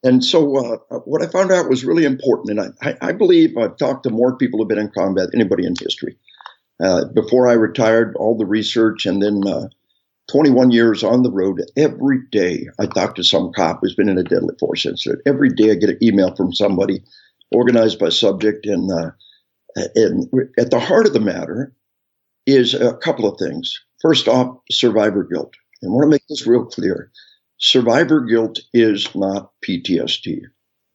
And 0.04 0.24
so, 0.24 0.58
uh, 0.58 1.00
what 1.06 1.24
I 1.24 1.28
found 1.28 1.52
out 1.52 1.70
was 1.70 1.84
really 1.84 2.06
important. 2.06 2.60
And 2.60 2.76
I, 2.82 2.96
I, 3.02 3.12
believe 3.12 3.58
I've 3.58 3.78
talked 3.78 4.04
to 4.04 4.10
more 4.12 4.38
people 4.38 4.60
who've 4.60 4.68
been 4.68 4.78
in 4.78 4.92
combat 4.92 5.32
than 5.32 5.42
anybody 5.42 5.66
in 5.66 5.74
history. 5.80 6.18
Uh, 6.84 7.06
before 7.06 7.48
I 7.48 7.54
retired, 7.54 8.16
all 8.16 8.38
the 8.38 8.46
research, 8.46 9.08
and 9.08 9.22
then 9.22 9.42
uh, 9.48 9.68
21 10.32 10.72
years 10.72 11.04
on 11.04 11.24
the 11.24 11.32
road, 11.32 11.62
every 11.76 12.20
day 12.32 12.68
I 12.80 12.86
talk 12.86 13.16
to 13.16 13.24
some 13.24 13.52
cop 13.54 13.80
who's 13.82 13.96
been 13.96 14.10
in 14.10 14.20
a 14.20 14.24
deadly 14.24 14.56
force 14.60 14.86
incident. 14.86 15.22
Every 15.26 15.50
day 15.50 15.72
I 15.72 15.76
get 15.76 15.90
an 15.90 16.04
email 16.04 16.36
from 16.36 16.54
somebody 16.54 17.02
organized 17.52 17.98
by 17.98 18.10
subject. 18.10 18.66
And, 18.68 18.92
uh, 18.92 19.12
and 19.96 20.30
at 20.60 20.70
the 20.70 20.80
heart 20.80 21.08
of 21.08 21.14
the 21.14 21.20
matter 21.20 21.74
is 22.46 22.74
a 22.74 22.94
couple 22.98 23.28
of 23.28 23.40
things. 23.40 23.80
First 24.02 24.28
off, 24.28 24.58
survivor 24.70 25.24
guilt. 25.24 25.54
And 25.82 25.90
I 25.90 25.94
want 25.94 26.04
to 26.04 26.10
make 26.10 26.28
this 26.28 26.46
real 26.46 26.66
clear 26.66 27.12
survivor 27.58 28.22
guilt 28.22 28.60
is 28.74 29.14
not 29.16 29.52
PTSD. 29.68 30.42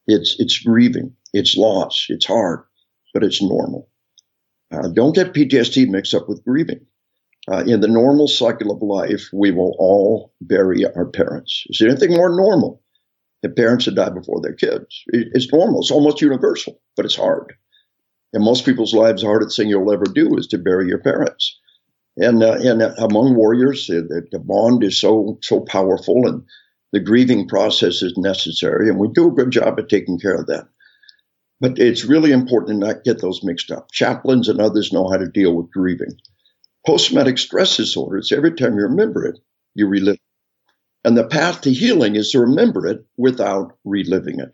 It's 0.06 0.36
it's 0.38 0.58
grieving, 0.58 1.14
it's 1.32 1.56
loss, 1.56 2.06
it's 2.08 2.26
hard, 2.26 2.64
but 3.14 3.24
it's 3.24 3.42
normal. 3.42 3.88
Uh, 4.72 4.88
don't 4.88 5.14
get 5.14 5.34
PTSD 5.34 5.88
mixed 5.88 6.14
up 6.14 6.28
with 6.28 6.44
grieving. 6.44 6.86
Uh, 7.50 7.64
in 7.66 7.80
the 7.80 7.88
normal 7.88 8.28
cycle 8.28 8.70
of 8.70 8.82
life, 8.82 9.28
we 9.32 9.50
will 9.50 9.74
all 9.78 10.32
bury 10.40 10.86
our 10.86 11.06
parents. 11.06 11.64
Is 11.68 11.78
there 11.78 11.88
anything 11.90 12.14
more 12.14 12.34
normal 12.34 12.82
than 13.42 13.54
parents 13.54 13.84
that 13.86 13.96
die 13.96 14.10
before 14.10 14.40
their 14.40 14.54
kids? 14.54 15.02
It, 15.08 15.28
it's 15.34 15.52
normal. 15.52 15.80
It's 15.80 15.90
almost 15.90 16.20
universal, 16.20 16.80
but 16.96 17.04
it's 17.04 17.16
hard. 17.16 17.52
And 18.32 18.44
most 18.44 18.64
people's 18.64 18.94
lives, 18.94 19.22
the 19.22 19.28
hardest 19.28 19.56
thing 19.56 19.68
you'll 19.68 19.92
ever 19.92 20.04
do 20.04 20.36
is 20.36 20.46
to 20.48 20.58
bury 20.58 20.88
your 20.88 21.00
parents 21.00 21.60
and 22.16 22.42
uh, 22.42 22.58
and 22.62 22.82
among 22.82 23.34
warriors, 23.34 23.86
the, 23.86 24.42
bond 24.44 24.84
is 24.84 25.00
so 25.00 25.38
so 25.42 25.60
powerful, 25.60 26.26
and 26.26 26.44
the 26.92 27.00
grieving 27.00 27.48
process 27.48 28.02
is 28.02 28.16
necessary, 28.16 28.88
and 28.88 28.98
we 28.98 29.08
do 29.08 29.28
a 29.28 29.34
good 29.34 29.50
job 29.50 29.78
at 29.78 29.88
taking 29.88 30.18
care 30.18 30.34
of 30.34 30.46
that. 30.46 30.68
But 31.60 31.78
it's 31.78 32.04
really 32.04 32.32
important 32.32 32.80
to 32.80 32.86
not 32.86 33.04
get 33.04 33.20
those 33.20 33.44
mixed 33.44 33.70
up. 33.70 33.92
Chaplains 33.92 34.48
and 34.48 34.60
others 34.60 34.92
know 34.92 35.08
how 35.08 35.16
to 35.16 35.28
deal 35.28 35.54
with 35.54 35.70
grieving. 35.70 36.18
Post-traumatic 36.84 37.38
stress 37.38 37.76
disorders, 37.76 38.32
every 38.32 38.52
time 38.52 38.74
you 38.74 38.82
remember 38.82 39.24
it, 39.26 39.38
you 39.74 39.86
relive. 39.86 40.14
It. 40.14 40.20
And 41.04 41.16
the 41.16 41.26
path 41.26 41.62
to 41.62 41.72
healing 41.72 42.16
is 42.16 42.30
to 42.32 42.40
remember 42.40 42.86
it 42.86 43.04
without 43.16 43.72
reliving 43.84 44.40
it. 44.40 44.52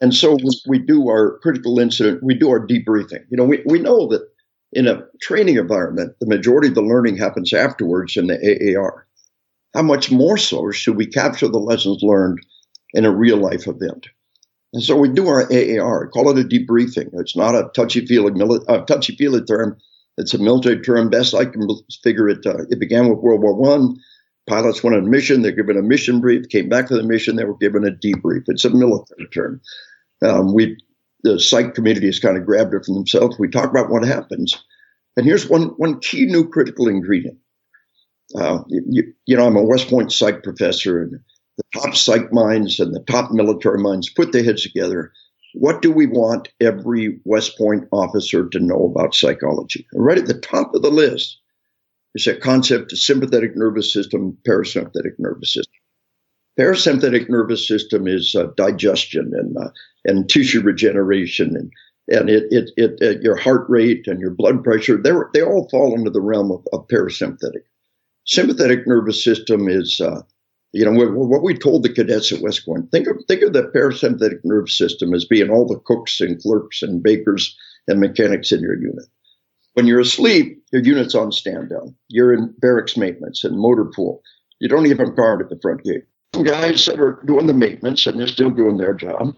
And 0.00 0.14
so 0.14 0.34
we, 0.34 0.60
we 0.68 0.78
do 0.78 1.08
our 1.08 1.38
critical 1.38 1.78
incident, 1.78 2.22
we 2.22 2.34
do 2.34 2.50
our 2.50 2.66
debriefing. 2.66 3.24
You 3.30 3.36
know, 3.36 3.44
we, 3.44 3.62
we 3.64 3.78
know 3.78 4.08
that 4.08 4.28
in 4.72 4.86
a 4.86 5.02
training 5.20 5.56
environment, 5.56 6.14
the 6.20 6.26
majority 6.26 6.68
of 6.68 6.74
the 6.74 6.82
learning 6.82 7.16
happens 7.16 7.52
afterwards 7.52 8.16
in 8.16 8.26
the 8.26 8.76
AAR. 8.76 9.06
How 9.74 9.82
much 9.82 10.10
more 10.10 10.38
so 10.38 10.70
should 10.70 10.96
we 10.96 11.06
capture 11.06 11.48
the 11.48 11.58
lessons 11.58 12.02
learned 12.02 12.38
in 12.94 13.04
a 13.04 13.14
real 13.14 13.36
life 13.36 13.66
event? 13.66 14.08
And 14.72 14.82
so 14.82 14.96
we 14.96 15.08
do 15.08 15.28
our 15.28 15.50
AAR, 15.52 16.08
call 16.08 16.30
it 16.30 16.38
a 16.38 16.48
debriefing. 16.48 17.10
It's 17.14 17.36
not 17.36 17.54
a 17.54 17.70
touchy 17.74 18.04
feely, 18.04 18.32
uh, 18.68 18.78
touchy 18.84 19.16
feely 19.16 19.42
term. 19.42 19.78
It's 20.18 20.34
a 20.34 20.38
military 20.38 20.80
term. 20.80 21.10
Best 21.10 21.34
I 21.34 21.44
can 21.44 21.68
figure 22.02 22.28
it. 22.28 22.44
Uh, 22.44 22.64
it 22.70 22.80
began 22.80 23.08
with 23.08 23.18
World 23.18 23.42
War 23.42 23.54
One. 23.54 23.96
Pilots 24.48 24.82
went 24.82 24.96
on 24.96 25.04
a 25.04 25.08
mission. 25.08 25.42
They're 25.42 25.52
given 25.52 25.76
a 25.76 25.82
mission 25.82 26.20
brief. 26.20 26.48
Came 26.48 26.68
back 26.68 26.88
to 26.88 26.96
the 26.96 27.02
mission. 27.02 27.36
They 27.36 27.44
were 27.44 27.56
given 27.56 27.86
a 27.86 27.90
debrief. 27.90 28.44
It's 28.46 28.64
a 28.64 28.70
military 28.70 29.28
term. 29.32 29.60
Um, 30.22 30.54
we 30.54 30.76
the 31.26 31.40
psych 31.40 31.74
community 31.74 32.06
has 32.06 32.20
kind 32.20 32.36
of 32.36 32.46
grabbed 32.46 32.74
it 32.74 32.84
for 32.84 32.94
themselves. 32.94 33.38
We 33.38 33.48
talk 33.48 33.70
about 33.70 33.90
what 33.90 34.04
happens. 34.04 34.62
And 35.16 35.26
here's 35.26 35.48
one, 35.48 35.68
one 35.76 36.00
key 36.00 36.26
new 36.26 36.48
critical 36.48 36.88
ingredient. 36.88 37.38
Uh, 38.34 38.60
you, 38.68 39.12
you, 39.24 39.36
know, 39.36 39.46
I'm 39.46 39.56
a 39.56 39.62
West 39.62 39.88
Point 39.88 40.12
psych 40.12 40.42
professor, 40.42 41.02
and 41.02 41.20
the 41.56 41.80
top 41.80 41.94
psych 41.94 42.32
minds 42.32 42.80
and 42.80 42.94
the 42.94 43.04
top 43.08 43.30
military 43.32 43.78
minds 43.78 44.10
put 44.10 44.32
their 44.32 44.42
heads 44.44 44.62
together. 44.62 45.12
What 45.54 45.80
do 45.80 45.90
we 45.90 46.06
want 46.06 46.48
every 46.60 47.20
West 47.24 47.56
Point 47.56 47.84
officer 47.92 48.48
to 48.48 48.60
know 48.60 48.92
about 48.94 49.14
psychology? 49.14 49.86
And 49.92 50.04
right 50.04 50.18
at 50.18 50.26
the 50.26 50.40
top 50.40 50.74
of 50.74 50.82
the 50.82 50.90
list 50.90 51.40
is 52.14 52.26
a 52.26 52.36
concept 52.36 52.92
of 52.92 52.98
sympathetic 52.98 53.56
nervous 53.56 53.92
system, 53.92 54.36
parasympathetic 54.46 55.14
nervous 55.18 55.54
system. 55.54 55.72
Parasympathetic 56.58 57.28
nervous 57.28 57.66
system 57.68 58.06
is 58.06 58.34
uh, 58.34 58.46
digestion 58.56 59.32
and 59.34 59.56
uh, 59.58 59.70
and 60.06 60.28
tissue 60.28 60.60
regeneration 60.60 61.54
and 61.54 61.70
and 62.08 62.30
it, 62.30 62.44
it, 62.50 62.70
it, 62.76 63.02
uh, 63.02 63.20
your 63.20 63.36
heart 63.36 63.66
rate 63.68 64.06
and 64.06 64.20
your 64.20 64.30
blood 64.30 64.64
pressure 64.64 64.96
they 64.96 65.12
they 65.34 65.42
all 65.42 65.68
fall 65.68 65.94
into 65.94 66.10
the 66.10 66.20
realm 66.20 66.50
of, 66.50 66.66
of 66.72 66.86
parasympathetic. 66.88 67.64
Sympathetic 68.24 68.86
nervous 68.86 69.22
system 69.22 69.68
is 69.68 70.00
uh, 70.00 70.22
you 70.72 70.84
know 70.84 70.92
what 70.92 71.42
we 71.42 71.54
told 71.54 71.82
the 71.82 71.92
cadets 71.92 72.32
at 72.32 72.40
West 72.40 72.64
Point. 72.64 72.90
Think 72.90 73.06
of 73.06 73.16
think 73.28 73.42
of 73.42 73.52
the 73.52 73.64
parasympathetic 73.74 74.40
nervous 74.44 74.76
system 74.78 75.12
as 75.12 75.26
being 75.26 75.50
all 75.50 75.66
the 75.66 75.80
cooks 75.80 76.20
and 76.22 76.40
clerks 76.40 76.82
and 76.82 77.02
bakers 77.02 77.54
and 77.86 78.00
mechanics 78.00 78.50
in 78.50 78.60
your 78.60 78.80
unit. 78.80 79.06
When 79.74 79.86
you're 79.86 80.00
asleep, 80.00 80.62
your 80.72 80.82
unit's 80.82 81.14
on 81.14 81.32
stand 81.32 81.68
down. 81.68 81.94
You're 82.08 82.32
in 82.32 82.54
barracks 82.58 82.96
maintenance 82.96 83.44
and 83.44 83.58
motor 83.58 83.84
pool. 83.84 84.22
You 84.58 84.70
don't 84.70 84.86
even 84.86 85.14
guard 85.14 85.42
at 85.42 85.50
the 85.50 85.58
front 85.60 85.84
gate 85.84 86.04
guys 86.32 86.86
that 86.86 87.00
are 87.00 87.22
doing 87.26 87.46
the 87.46 87.54
maintenance 87.54 88.06
and 88.06 88.18
they're 88.18 88.26
still 88.26 88.50
doing 88.50 88.76
their 88.76 88.94
job, 88.94 89.34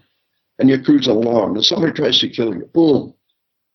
and 0.59 0.69
you 0.69 0.81
cruise 0.81 1.07
along, 1.07 1.55
and 1.55 1.65
somebody 1.65 1.93
tries 1.93 2.19
to 2.19 2.29
kill 2.29 2.53
you. 2.53 2.69
Boom, 2.73 3.13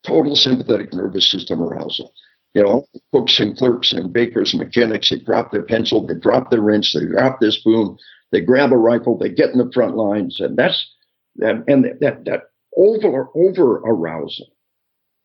total 0.05 0.37
sympathetic 0.37 0.93
nervous 0.93 1.31
system 1.31 1.63
arousal. 1.63 2.13
You 2.55 2.63
know, 2.63 2.87
cooks 3.13 3.41
and 3.41 3.57
clerks 3.57 3.93
and 3.93 4.13
bakers 4.13 4.53
and 4.53 4.63
mechanics, 4.63 5.11
they 5.11 5.19
drop 5.19 5.51
their 5.51 5.65
pencil, 5.65 6.07
they 6.07 6.15
drop 6.15 6.51
their 6.51 6.61
wrench, 6.61 6.93
they 6.95 7.05
drop 7.05 7.41
their 7.41 7.51
spoon, 7.51 7.97
they 8.31 8.41
grab 8.41 8.73
a 8.73 8.77
rifle, 8.77 9.19
they 9.19 9.29
get 9.29 9.51
in 9.51 9.59
the 9.59 9.71
front 9.73 9.97
lines, 9.97 10.39
and 10.41 10.57
that's 10.57 10.93
that 11.37 11.65
and 11.67 11.85
that 12.01 12.25
that 12.25 12.43
over 12.77 13.29
over 13.35 13.79
arousal 13.79 14.47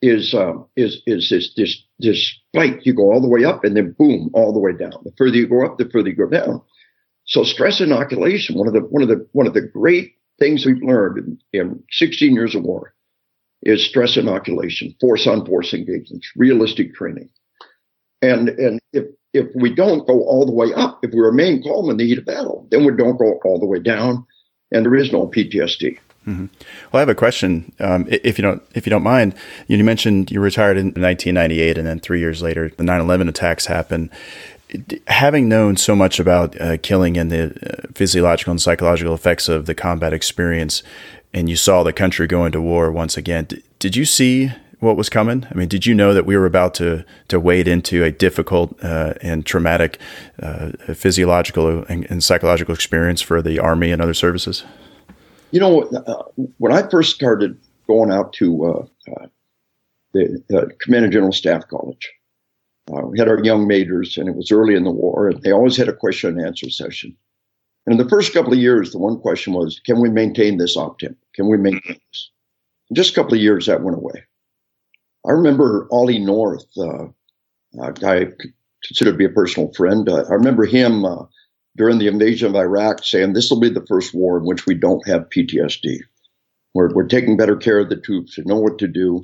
is 0.01 0.33
um, 0.33 0.65
is 0.75 1.01
is 1.05 1.29
this 1.29 1.53
this 1.55 1.83
this 1.99 2.35
spike. 2.49 2.85
You 2.85 2.93
go 2.93 3.11
all 3.11 3.21
the 3.21 3.27
way 3.27 3.43
up, 3.43 3.63
and 3.63 3.75
then 3.75 3.95
boom, 3.97 4.29
all 4.33 4.53
the 4.53 4.59
way 4.59 4.71
down. 4.71 4.93
The 5.03 5.11
further 5.17 5.35
you 5.35 5.47
go 5.47 5.65
up, 5.65 5.77
the 5.77 5.89
further 5.89 6.09
you 6.09 6.15
go 6.15 6.29
down. 6.29 6.61
So 7.29 7.43
stress 7.43 7.79
inoculation, 7.79 8.57
one 8.57 8.67
of 8.67 8.73
the 8.73 8.81
one 8.81 9.03
of 9.03 9.07
the 9.07 9.27
one 9.33 9.47
of 9.47 9.53
the 9.53 9.61
great 9.61 10.15
things 10.39 10.65
we've 10.65 10.81
learned 10.81 11.39
in, 11.53 11.59
in 11.59 11.83
16 11.91 12.33
years 12.33 12.55
of 12.55 12.63
war 12.63 12.93
is 13.61 13.85
stress 13.85 14.17
inoculation, 14.17 14.95
force 14.99 15.27
on 15.27 15.45
force 15.45 15.73
engagements, 15.73 16.27
realistic 16.35 16.95
training. 16.95 17.29
And 18.23 18.49
and 18.49 18.79
if 18.93 19.05
if 19.33 19.47
we 19.53 19.73
don't 19.73 20.07
go 20.07 20.23
all 20.23 20.45
the 20.47 20.51
way 20.51 20.73
up, 20.73 20.99
if 21.03 21.11
we 21.13 21.19
remain 21.19 21.61
calm 21.61 21.91
in 21.91 21.97
the 21.97 22.07
heat 22.07 22.17
of 22.17 22.25
battle, 22.25 22.67
then 22.71 22.83
we 22.83 22.95
don't 22.95 23.17
go 23.17 23.39
all 23.45 23.59
the 23.59 23.65
way 23.67 23.79
down, 23.79 24.25
and 24.71 24.83
there 24.83 24.95
is 24.95 25.11
no 25.11 25.27
PTSD. 25.27 25.99
Mm-hmm. 26.27 26.45
Well, 26.91 26.97
I 26.97 26.99
have 26.99 27.09
a 27.09 27.15
question. 27.15 27.71
Um, 27.79 28.07
if 28.09 28.39
you 28.39 28.41
don't, 28.41 28.61
if 28.73 28.87
you 28.87 28.89
don't 28.89 29.03
mind, 29.03 29.35
you 29.67 29.81
mentioned 29.83 30.31
you 30.31 30.41
retired 30.41 30.77
in 30.77 30.87
1998, 30.87 31.77
and 31.77 31.85
then 31.85 31.99
three 31.99 32.19
years 32.19 32.41
later, 32.41 32.69
the 32.75 32.83
9/11 32.83 33.29
attacks 33.29 33.67
happened 33.67 34.09
having 35.07 35.49
known 35.49 35.77
so 35.77 35.95
much 35.95 36.19
about 36.19 36.59
uh, 36.61 36.77
killing 36.77 37.17
and 37.17 37.31
the 37.31 37.45
uh, 37.45 37.87
physiological 37.93 38.51
and 38.51 38.61
psychological 38.61 39.13
effects 39.13 39.49
of 39.49 39.65
the 39.65 39.75
combat 39.75 40.13
experience, 40.13 40.83
and 41.33 41.49
you 41.49 41.55
saw 41.55 41.83
the 41.83 41.93
country 41.93 42.27
go 42.27 42.45
into 42.45 42.61
war 42.61 42.91
once 42.91 43.17
again, 43.17 43.45
d- 43.45 43.63
did 43.79 43.95
you 43.95 44.05
see 44.05 44.51
what 44.79 44.95
was 44.95 45.09
coming? 45.09 45.45
I 45.51 45.55
mean, 45.55 45.67
did 45.67 45.85
you 45.85 45.93
know 45.93 46.13
that 46.13 46.25
we 46.25 46.37
were 46.37 46.45
about 46.45 46.73
to 46.75 47.03
to 47.27 47.39
wade 47.39 47.67
into 47.67 48.03
a 48.03 48.11
difficult 48.11 48.81
uh, 48.83 49.13
and 49.21 49.45
traumatic 49.45 49.99
uh, 50.41 50.71
physiological 50.93 51.83
and, 51.85 52.09
and, 52.09 52.23
psychological 52.23 52.73
experience 52.73 53.21
for 53.21 53.41
the 53.41 53.59
army 53.59 53.91
and 53.91 54.01
other 54.01 54.13
services? 54.13 54.63
You 55.51 55.59
know, 55.59 55.81
uh, 55.81 56.23
when 56.59 56.71
I 56.71 56.87
first 56.89 57.13
started 57.13 57.57
going 57.87 58.11
out 58.11 58.31
to 58.33 58.65
uh, 58.65 59.25
the 60.13 60.75
Command 60.79 61.05
and 61.05 61.13
General 61.13 61.33
Staff 61.33 61.67
College 61.67 62.09
uh, 62.91 63.05
we 63.05 63.19
had 63.19 63.27
our 63.27 63.43
young 63.43 63.67
majors, 63.67 64.17
and 64.17 64.27
it 64.27 64.35
was 64.35 64.51
early 64.51 64.75
in 64.75 64.83
the 64.83 64.91
war, 64.91 65.29
and 65.29 65.41
they 65.41 65.51
always 65.51 65.77
had 65.77 65.89
a 65.89 65.93
question 65.93 66.37
and 66.37 66.45
answer 66.45 66.69
session. 66.69 67.15
And 67.85 67.99
in 67.99 68.03
the 68.03 68.09
first 68.09 68.33
couple 68.33 68.53
of 68.53 68.59
years, 68.59 68.91
the 68.91 68.99
one 68.99 69.19
question 69.19 69.53
was, 69.53 69.79
can 69.85 69.99
we 69.99 70.09
maintain 70.09 70.57
this 70.57 70.77
optim? 70.77 71.15
Can 71.35 71.47
we 71.49 71.57
maintain 71.57 71.99
this? 72.11 72.31
In 72.89 72.95
just 72.95 73.11
a 73.11 73.15
couple 73.15 73.33
of 73.33 73.41
years, 73.41 73.67
that 73.67 73.83
went 73.83 73.97
away. 73.97 74.25
I 75.27 75.31
remember 75.31 75.87
Ollie 75.91 76.19
North, 76.19 76.65
uh, 76.77 77.05
a 77.81 77.93
guy 77.93 78.27
considered 78.83 79.11
to 79.11 79.17
be 79.17 79.25
a 79.25 79.29
personal 79.29 79.71
friend. 79.73 80.07
Uh, 80.07 80.23
I 80.29 80.33
remember 80.33 80.65
him 80.65 81.05
uh, 81.05 81.25
during 81.77 81.99
the 81.99 82.07
invasion 82.07 82.49
of 82.49 82.55
Iraq 82.55 83.03
saying, 83.03 83.33
this 83.33 83.49
will 83.49 83.59
be 83.59 83.69
the 83.69 83.85
first 83.87 84.13
war 84.13 84.37
in 84.37 84.45
which 84.45 84.65
we 84.65 84.73
don't 84.75 85.07
have 85.07 85.29
PTSD. 85.29 85.99
We're, 86.73 86.93
we're 86.93 87.07
taking 87.07 87.37
better 87.37 87.55
care 87.55 87.79
of 87.79 87.89
the 87.89 87.97
troops 87.97 88.37
and 88.37 88.47
know 88.47 88.59
what 88.59 88.79
to 88.79 88.87
do. 88.87 89.23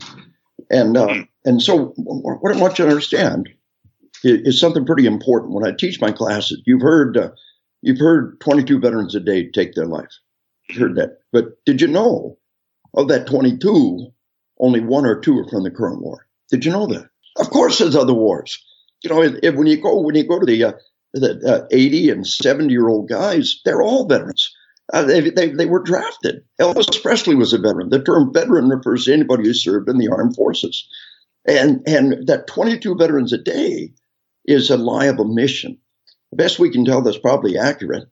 And 0.70 0.98
um, 0.98 1.28
and 1.44 1.62
so 1.62 1.94
what 1.98 2.56
I 2.56 2.60
want 2.60 2.80
you 2.80 2.86
to 2.86 2.92
understand 2.92 3.50
is 4.26 4.60
something 4.60 4.86
pretty 4.86 5.06
important. 5.06 5.54
When 5.54 5.66
I 5.66 5.72
teach 5.72 6.02
my 6.02 6.12
classes, 6.12 6.62
you've 6.66 6.82
heard 6.82 7.18
uh, 7.18 7.30
you've 7.82 8.00
heard 8.00 8.40
22 8.42 8.80
veterans 8.80 9.16
a 9.16 9.20
day 9.20 9.50
take 9.50 9.74
their 9.74 9.86
life. 9.86 10.12
You 10.70 10.80
heard 10.80 10.96
that, 10.96 11.20
but 11.32 11.64
did 11.66 11.82
you 11.82 11.88
know 11.88 12.38
of 12.96 13.08
that 13.10 13.28
22, 13.28 14.08
only 14.60 14.80
one 14.80 15.06
or 15.06 15.20
two 15.20 15.38
are 15.40 15.48
from 15.48 15.64
the 15.64 15.72
current 15.72 16.02
war? 16.02 16.26
Did 16.50 16.66
you 16.66 16.72
know 16.72 16.88
that? 16.88 17.10
Of 17.38 17.50
course, 17.50 17.80
there's 17.80 17.96
other 17.96 18.14
wars. 18.14 18.64
You 19.04 19.10
know, 19.10 19.22
if, 19.22 19.36
if 19.44 19.56
when 19.56 19.68
you 19.68 19.80
go 19.80 20.00
when 20.00 20.16
you 20.16 20.28
go 20.28 20.40
to 20.40 20.46
the 20.46 20.64
uh, 20.64 20.72
the 21.14 21.64
uh, 21.64 21.68
80 21.72 22.10
and 22.10 22.28
70 22.28 22.72
year 22.72 22.88
old 22.88 23.10
guys, 23.10 23.62
they're 23.64 23.82
all 23.82 24.08
veterans. 24.08 24.54
Uh, 24.94 25.04
they, 25.04 25.30
they, 25.30 25.50
they 25.50 25.66
were 25.66 25.82
drafted. 25.82 26.44
Elvis 26.60 27.02
Presley 27.02 27.36
was 27.36 27.54
a 27.54 27.58
veteran. 27.58 27.90
The 27.90 28.04
term 28.04 28.32
veteran 28.32 28.70
refers 28.70 29.06
to 29.06 29.14
anybody 29.14 29.46
who 29.46 29.54
served 29.54 29.90
in 29.90 29.98
the 29.98 30.10
armed 30.10 30.36
forces. 30.36 30.88
And, 31.48 31.82
and 31.88 32.28
that 32.28 32.48
22 32.48 32.96
veterans 32.96 33.34
a 33.34 33.38
day 33.38 33.94
is 34.48 34.70
a 34.70 34.78
liable 34.78 35.26
mission. 35.26 35.78
The 36.32 36.38
best 36.38 36.60
we 36.60 36.70
can 36.70 36.86
tell, 36.86 37.02
that's 37.02 37.18
probably 37.18 37.58
accurate, 37.58 38.06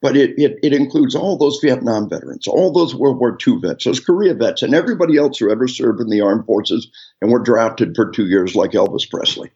but 0.00 0.16
it, 0.16 0.38
it, 0.38 0.58
it 0.62 0.72
includes 0.72 1.14
all 1.14 1.36
those 1.36 1.58
Vietnam 1.62 2.08
veterans, 2.08 2.46
all 2.46 2.72
those 2.72 2.94
World 2.94 3.18
War 3.18 3.36
II 3.46 3.58
vets, 3.60 3.84
those 3.84 4.00
Korea 4.00 4.34
vets, 4.34 4.62
and 4.62 4.74
everybody 4.74 5.16
else 5.16 5.38
who 5.38 5.50
ever 5.50 5.68
served 5.68 6.00
in 6.00 6.08
the 6.08 6.20
armed 6.20 6.46
forces 6.46 6.90
and 7.20 7.30
were 7.30 7.42
drafted 7.42 7.94
for 7.94 8.10
two 8.10 8.26
years, 8.26 8.54
like 8.54 8.72
Elvis 8.72 9.08
Presley. 9.10 9.50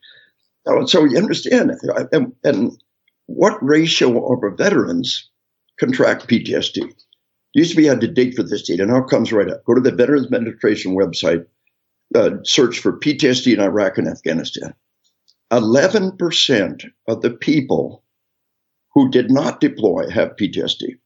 So 0.86 1.04
you 1.04 1.18
understand, 1.18 1.72
and, 2.12 2.32
and 2.44 2.82
what 3.26 3.62
ratio 3.62 4.32
of 4.32 4.56
veterans 4.56 5.30
contract 5.78 6.28
PTSD? 6.28 6.92
Used 7.54 7.70
to 7.70 7.76
be 7.76 7.86
had 7.86 8.00
to 8.00 8.08
dig 8.08 8.34
for 8.34 8.42
this 8.42 8.62
data. 8.62 8.86
Now 8.86 8.98
it 8.98 9.10
comes 9.10 9.32
right 9.32 9.50
up. 9.50 9.64
Go 9.64 9.74
to 9.74 9.80
the 9.80 9.92
Veterans 9.92 10.26
Administration 10.26 10.96
website, 10.96 11.46
uh, 12.14 12.36
search 12.44 12.78
for 12.78 12.98
PTSD 12.98 13.52
in 13.52 13.60
Iraq 13.60 13.98
and 13.98 14.08
Afghanistan. 14.08 14.74
11% 15.52 16.84
of 17.08 17.20
the 17.20 17.30
people 17.30 18.02
who 18.94 19.10
did 19.10 19.30
not 19.30 19.60
deploy 19.60 20.08
have 20.10 20.36
PTSD. 20.36 20.96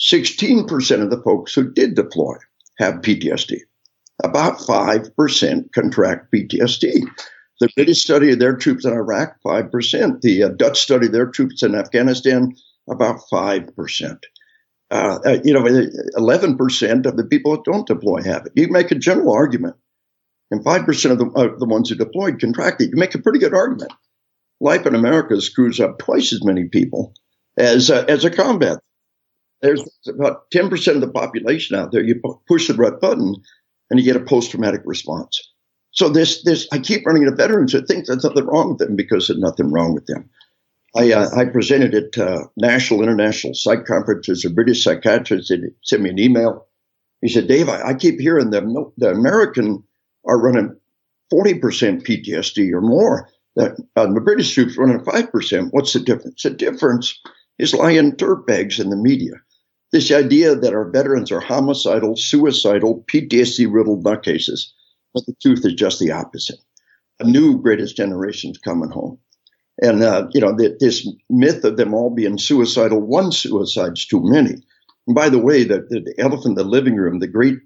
16% 0.00 1.02
of 1.02 1.10
the 1.10 1.22
folks 1.22 1.54
who 1.54 1.70
did 1.72 1.94
deploy 1.94 2.34
have 2.78 2.94
PTSD. 2.94 3.58
About 4.22 4.58
5% 4.58 5.72
contract 5.72 6.32
PTSD. 6.32 7.02
The 7.60 7.68
British 7.76 8.02
study 8.02 8.32
of 8.32 8.38
their 8.38 8.56
troops 8.56 8.84
in 8.84 8.92
Iraq, 8.92 9.36
5%. 9.44 10.20
The 10.20 10.42
uh, 10.44 10.48
Dutch 10.50 10.80
study 10.80 11.06
of 11.06 11.12
their 11.12 11.26
troops 11.26 11.62
in 11.62 11.74
Afghanistan, 11.74 12.54
about 12.88 13.20
5%. 13.32 14.18
Uh, 14.90 15.18
uh, 15.24 15.38
you 15.44 15.52
know, 15.52 15.62
11% 15.62 17.06
of 17.06 17.16
the 17.16 17.24
people 17.24 17.52
that 17.52 17.64
don't 17.64 17.86
deploy 17.86 18.22
have 18.22 18.46
it. 18.46 18.52
You 18.54 18.68
make 18.68 18.90
a 18.90 18.96
general 18.96 19.32
argument, 19.32 19.76
and 20.54 20.64
5% 20.64 21.10
of 21.10 21.18
the, 21.18 21.26
uh, 21.30 21.58
the 21.58 21.66
ones 21.66 21.88
who 21.88 21.96
deployed 21.96 22.40
contracted. 22.40 22.90
You 22.90 22.96
make 22.96 23.14
a 23.14 23.20
pretty 23.20 23.38
good 23.38 23.54
argument. 23.54 23.92
Life 24.60 24.86
in 24.86 24.94
America 24.94 25.40
screws 25.40 25.80
up 25.80 25.98
twice 25.98 26.32
as 26.32 26.44
many 26.44 26.64
people 26.64 27.12
as, 27.58 27.90
uh, 27.90 28.04
as 28.08 28.24
a 28.24 28.30
combat. 28.30 28.78
There's 29.60 29.82
about 30.08 30.50
10% 30.50 30.94
of 30.94 31.00
the 31.00 31.10
population 31.10 31.76
out 31.76 31.90
there. 31.90 32.02
You 32.02 32.20
push 32.46 32.68
the 32.68 32.74
red 32.74 33.00
button 33.00 33.34
and 33.90 33.98
you 33.98 34.04
get 34.04 34.20
a 34.20 34.24
post 34.24 34.50
traumatic 34.50 34.82
response. 34.84 35.40
So 35.90 36.08
this, 36.08 36.42
this, 36.42 36.68
I 36.72 36.78
keep 36.78 37.06
running 37.06 37.22
into 37.22 37.36
veterans 37.36 37.72
that 37.72 37.86
think 37.86 38.06
there's 38.06 38.24
nothing 38.24 38.46
wrong 38.46 38.70
with 38.70 38.78
them 38.78 38.96
because 38.96 39.28
there's 39.28 39.38
nothing 39.38 39.70
wrong 39.70 39.94
with 39.94 40.06
them. 40.06 40.28
I, 40.96 41.12
uh, 41.12 41.28
I 41.36 41.44
presented 41.46 41.94
at 41.94 42.18
uh, 42.18 42.44
national, 42.56 43.02
international 43.02 43.54
psych 43.54 43.84
conferences. 43.84 44.44
A 44.44 44.50
British 44.50 44.84
psychiatrist 44.84 45.52
sent 45.82 46.02
me 46.02 46.10
an 46.10 46.18
email. 46.18 46.66
He 47.20 47.28
said, 47.28 47.48
Dave, 47.48 47.68
I, 47.68 47.88
I 47.88 47.94
keep 47.94 48.20
hearing 48.20 48.50
the, 48.50 48.92
the 48.96 49.10
American 49.10 49.82
are 50.26 50.40
running 50.40 50.76
40% 51.32 51.60
PTSD 52.02 52.72
or 52.72 52.80
more. 52.80 53.28
That 53.56 53.80
uh, 53.94 54.12
the 54.12 54.20
British 54.20 54.52
troops 54.52 54.76
running 54.76 54.98
5%. 54.98 55.68
What's 55.70 55.92
the 55.92 56.00
difference? 56.00 56.42
The 56.42 56.50
difference 56.50 57.20
is 57.58 57.72
lying 57.72 58.16
dirt 58.16 58.46
bags 58.46 58.80
in 58.80 58.90
the 58.90 58.96
media. 58.96 59.34
This 59.92 60.10
idea 60.10 60.56
that 60.56 60.74
our 60.74 60.90
veterans 60.90 61.30
are 61.30 61.40
homicidal, 61.40 62.16
suicidal, 62.16 63.04
PTSD 63.12 63.72
riddled 63.72 64.04
nutcases. 64.04 64.72
But 65.14 65.24
the 65.26 65.36
truth 65.40 65.64
is 65.64 65.74
just 65.74 66.00
the 66.00 66.10
opposite. 66.10 66.58
A 67.20 67.24
new 67.24 67.60
greatest 67.60 67.96
generation's 67.96 68.58
coming 68.58 68.90
home. 68.90 69.18
And, 69.80 70.02
uh, 70.02 70.26
you 70.32 70.40
know, 70.40 70.56
this 70.80 71.08
myth 71.30 71.64
of 71.64 71.76
them 71.76 71.94
all 71.94 72.10
being 72.10 72.38
suicidal, 72.38 73.00
one 73.00 73.30
suicide's 73.30 74.04
too 74.06 74.20
many. 74.22 74.56
And 75.06 75.14
by 75.14 75.28
the 75.28 75.38
way, 75.38 75.64
the, 75.64 75.86
the 75.88 76.14
elephant 76.18 76.46
in 76.46 76.54
the 76.54 76.64
living 76.64 76.96
room, 76.96 77.20
the 77.20 77.28
great 77.28 77.58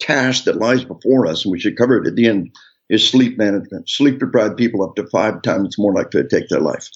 task 0.00 0.44
that 0.44 0.58
lies 0.58 0.84
before 0.84 1.26
us, 1.26 1.44
and 1.44 1.52
we 1.52 1.60
should 1.60 1.76
cover 1.76 2.02
it 2.02 2.06
at 2.06 2.16
the 2.16 2.26
end, 2.26 2.50
is 2.90 3.08
sleep 3.08 3.38
management. 3.38 3.88
Sleep 3.88 4.18
deprived 4.18 4.56
people 4.56 4.82
up 4.82 4.94
to 4.96 5.06
five 5.06 5.42
times 5.42 5.76
more 5.78 5.94
likely 5.94 6.22
to 6.22 6.28
take 6.28 6.48
their 6.48 6.60
life. 6.60 6.90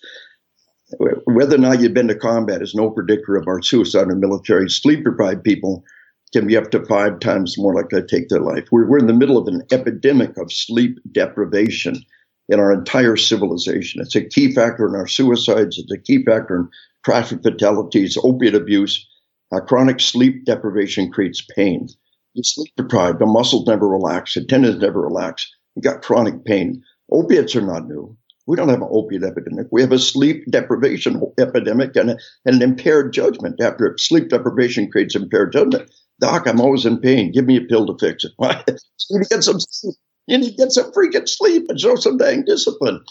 Whether 1.27 1.57
or 1.57 1.59
not 1.59 1.81
you've 1.81 1.95
been 1.95 2.09
to 2.09 2.15
combat 2.15 2.63
is 2.63 2.75
no 2.75 2.91
predictor 2.91 3.37
of 3.37 3.47
our 3.47 3.63
suicide 3.63 4.09
in 4.09 4.21
military. 4.21 4.71
Sleep 4.71 5.05
deprived 5.05 5.45
people 5.45 5.85
can 6.33 6.47
be 6.47 6.57
up 6.57 6.71
to 6.71 6.85
five 6.87 7.21
times 7.21 7.57
more 7.59 7.75
likely 7.75 8.01
to 8.01 8.07
take 8.07 8.29
their 8.29 8.41
life. 8.41 8.67
We're, 8.71 8.87
we're 8.87 8.99
in 8.99 9.07
the 9.07 9.15
middle 9.15 9.39
of 9.39 9.49
an 9.49 9.63
epidemic 9.71 10.37
of 10.37 10.53
sleep 10.53 10.99
deprivation 11.13 12.03
in 12.49 12.61
our 12.61 12.73
entire 12.73 13.17
civilization. 13.17 14.01
It's 14.01 14.17
a 14.17 14.25
key 14.25 14.55
factor 14.55 14.87
in 14.87 14.95
our 14.95 15.07
suicides. 15.07 15.79
It's 15.79 15.93
a 15.93 15.99
key 15.99 16.25
factor 16.25 16.57
in 16.57 16.69
traffic 17.05 17.43
fatalities, 17.43 18.19
opiate 18.23 18.55
abuse. 18.55 19.07
Uh, 19.53 19.61
chronic 19.61 20.01
sleep 20.01 20.45
deprivation 20.45 21.11
creates 21.11 21.47
pain. 21.55 21.89
You 22.35 22.43
sleep 22.45 22.73
deprived, 22.77 23.19
the 23.21 23.27
muscles 23.27 23.67
never 23.67 23.89
relax, 23.89 24.35
the 24.35 24.45
tendons 24.45 24.81
never 24.81 25.01
relax. 25.03 25.47
You 25.77 25.83
got 25.83 26.03
chronic 26.03 26.45
pain. 26.45 26.83
Opiates 27.13 27.57
are 27.57 27.63
not 27.63 27.89
new. 27.89 28.17
We 28.47 28.57
don't 28.57 28.71
have 28.71 28.81
an 28.83 28.89
opiate 28.91 29.25
epidemic. 29.25 29.67
We 29.71 29.83
have 29.83 29.93
a 29.93 29.99
sleep 29.99 30.45
deprivation 30.51 31.21
epidemic 31.39 31.97
and, 31.97 32.11
a, 32.11 32.19
and 32.47 32.57
an 32.57 32.63
impaired 32.63 33.13
judgment. 33.13 33.61
After 33.61 33.95
sleep 33.99 34.31
deprivation 34.31 34.91
creates 34.91 35.15
impaired 35.17 35.53
judgment, 35.53 35.91
Doc, 36.21 36.47
I'm 36.47 36.61
always 36.61 36.87
in 36.87 36.99
pain. 37.01 37.33
Give 37.33 37.45
me 37.45 37.59
a 37.59 37.63
pill 37.63 37.87
to 37.87 37.97
fix 37.99 38.25
it. 38.25 38.33
you 39.11 39.19
need 39.19 39.25
to 39.25 39.29
get 39.31 39.45
some 39.45 39.61
sleep. 39.61 39.95
You 40.27 40.39
need 40.39 40.51
to 40.51 40.57
get 40.57 40.73
some 40.73 40.93
freaking 40.93 41.29
sleep 41.29 41.67
and 41.69 41.79
show 41.81 41.97
some 41.97 42.17
dang 42.17 42.45
discipline. 42.45 43.05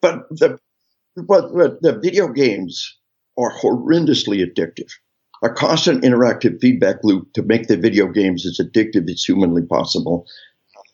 But 0.00 0.28
the, 0.30 0.58
but, 1.16 1.54
but 1.54 1.82
the 1.82 1.98
video 2.00 2.28
games 2.28 2.98
are 3.38 3.52
horrendously 3.52 4.44
addictive. 4.44 4.92
A 5.44 5.50
constant 5.50 6.02
interactive 6.02 6.58
feedback 6.58 7.04
loop 7.04 7.30
to 7.34 7.42
make 7.42 7.68
the 7.68 7.76
video 7.76 8.08
games 8.08 8.46
as 8.46 8.58
addictive 8.58 9.10
as 9.10 9.22
humanly 9.22 9.60
possible. 9.60 10.26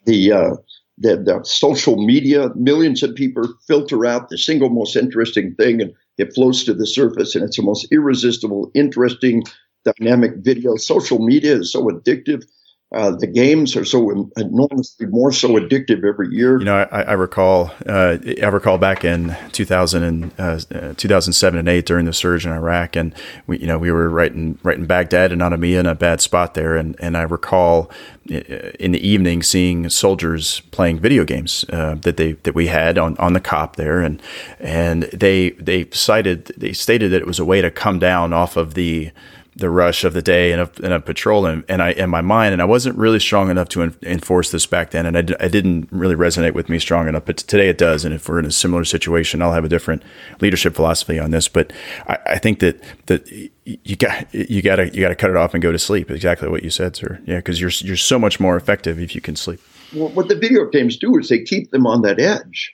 The, 0.07 0.33
uh, 0.33 0.51
the, 0.99 1.17
the 1.19 1.41
social 1.45 2.05
media, 2.05 2.51
millions 2.57 3.05
of 3.05 3.15
people 3.15 3.45
filter 3.69 4.05
out 4.05 4.29
the 4.29 4.37
single 4.37 4.69
most 4.69 4.97
interesting 4.97 5.55
thing 5.55 5.81
and 5.81 5.95
it 6.19 6.35
floats 6.35 6.65
to 6.65 6.75
the 6.75 6.87
surface 6.87 7.37
and 7.37 7.45
it's 7.45 7.59
the 7.59 7.63
most 7.63 7.87
irresistible, 7.93 8.73
interesting, 8.75 9.45
dynamic 9.85 10.33
video. 10.39 10.75
Social 10.75 11.21
media 11.21 11.57
is 11.57 11.73
so 11.73 11.85
addictive. 11.85 12.45
Uh, 12.93 13.13
the 13.13 13.27
games 13.27 13.77
are 13.77 13.85
so 13.85 14.29
enormously 14.37 15.07
more 15.07 15.31
so 15.31 15.51
addictive 15.51 16.05
every 16.05 16.29
year. 16.35 16.59
You 16.59 16.65
know, 16.65 16.89
I, 16.91 17.03
I 17.03 17.13
recall, 17.13 17.71
uh, 17.87 18.19
I 18.43 18.47
recall 18.47 18.79
back 18.79 19.05
in 19.05 19.37
2000 19.53 20.03
and, 20.03 20.33
uh, 20.37 20.95
2007 20.97 21.59
and 21.59 21.69
eight 21.69 21.87
during 21.87 22.07
the 22.07 22.13
surge 22.13 22.45
in 22.45 22.51
Iraq, 22.51 22.97
and 22.97 23.15
we, 23.47 23.61
you 23.61 23.69
know, 23.69 23.79
we 23.79 23.93
were 23.93 24.09
right 24.09 24.33
in 24.33 24.59
right 24.65 24.77
in 24.77 24.87
Baghdad 24.87 25.31
and 25.31 25.41
Anamia 25.41 25.79
in 25.79 25.87
a 25.87 25.95
bad 25.95 26.21
spot 26.21 26.55
there, 26.55 26.77
and 26.77 26.97
and 26.99 27.17
I 27.17 27.23
recall 27.23 27.93
uh, 28.29 28.35
in 28.81 28.91
the 28.91 29.09
evening 29.09 29.45
seeing 29.45 29.89
soldiers 29.89 30.61
playing 30.73 30.99
video 30.99 31.25
games 31.25 31.65
uh, 31.73 31.95
that 32.03 32.17
they 32.17 32.33
that 32.33 32.57
we 32.57 32.67
had 32.67 32.99
on, 32.99 33.17
on 33.19 33.35
the 33.35 33.41
COP 33.41 33.77
there, 33.77 34.01
and 34.01 34.21
and 34.59 35.05
they 35.05 35.51
they 35.51 35.89
cited 35.91 36.47
they 36.57 36.73
stated 36.73 37.13
that 37.13 37.23
it 37.23 37.27
was 37.27 37.39
a 37.39 37.45
way 37.45 37.61
to 37.61 37.71
come 37.71 38.01
down 38.01 38.33
off 38.33 38.57
of 38.57 38.75
the 38.75 39.13
the 39.61 39.71
rush 39.71 40.05
of 40.05 40.13
the 40.13 40.23
day 40.23 40.53
and 40.53 40.63
a, 40.63 40.71
and 40.83 40.93
a 40.93 41.01
patrol 41.01 41.47
and, 41.47 41.65
and 41.69 41.83
I 41.83 41.93
in 41.93 42.11
my 42.11 42.21
mind 42.21 42.53
and 42.53 42.61
I 42.61 42.65
wasn't 42.65 42.99
really 42.99 43.21
strong 43.21 43.51
enough 43.51 43.69
to 43.71 43.83
enforce 44.03 44.51
this 44.51 44.67
back 44.67 44.91
then 44.91 45.07
and 45.07 45.17
I, 45.17 45.45
I 45.45 45.49
didn't 45.49 45.89
really 45.93 46.17
resonate 46.17 46.55
with 46.55 46.69
me 46.69 46.79
strong 46.79 47.09
enough 47.09 47.25
but 47.27 47.37
today 47.37 47.69
it 47.69 47.79
does 47.79 48.05
and 48.05 48.15
if 48.15 48.29
we're 48.29 48.39
in 48.39 48.47
a 48.47 48.51
similar 48.51 48.85
situation 48.85 49.43
I'll 49.43 49.53
have 49.53 49.65
a 49.65 49.69
different 49.69 50.03
leadership 50.41 50.75
philosophy 50.75 51.19
on 51.19 51.31
this 51.31 51.47
but 51.47 51.73
I, 52.09 52.19
I 52.27 52.39
think 52.39 52.61
that 52.61 52.83
that 53.07 53.31
you 53.65 53.97
got 53.97 54.35
you 54.35 54.63
got 54.63 54.77
to 54.77 54.89
you 54.89 55.01
got 55.01 55.11
to 55.11 55.15
cut 55.15 55.31
it 55.31 55.37
off 55.37 55.55
and 55.55 55.63
go 55.63 55.71
to 55.71 55.79
sleep 55.79 56.11
exactly 56.11 56.49
what 56.49 56.65
you 56.65 56.71
said 56.71 56.97
sir. 56.97 57.21
Yeah 57.27 57.37
because 57.37 57.61
you're 57.61 57.71
you're 57.81 57.97
so 57.97 58.19
much 58.19 58.41
more 58.41 58.57
effective 58.57 58.99
if 58.99 59.15
you 59.15 59.21
can 59.21 59.37
sleep. 59.37 59.61
Well, 59.95 60.09
what 60.09 60.29
the 60.29 60.37
video 60.37 60.67
games 60.67 60.97
do 60.97 61.19
is 61.19 61.29
they 61.29 61.43
keep 61.43 61.71
them 61.71 61.87
on 61.87 62.03
that 62.03 62.21
edge. 62.21 62.73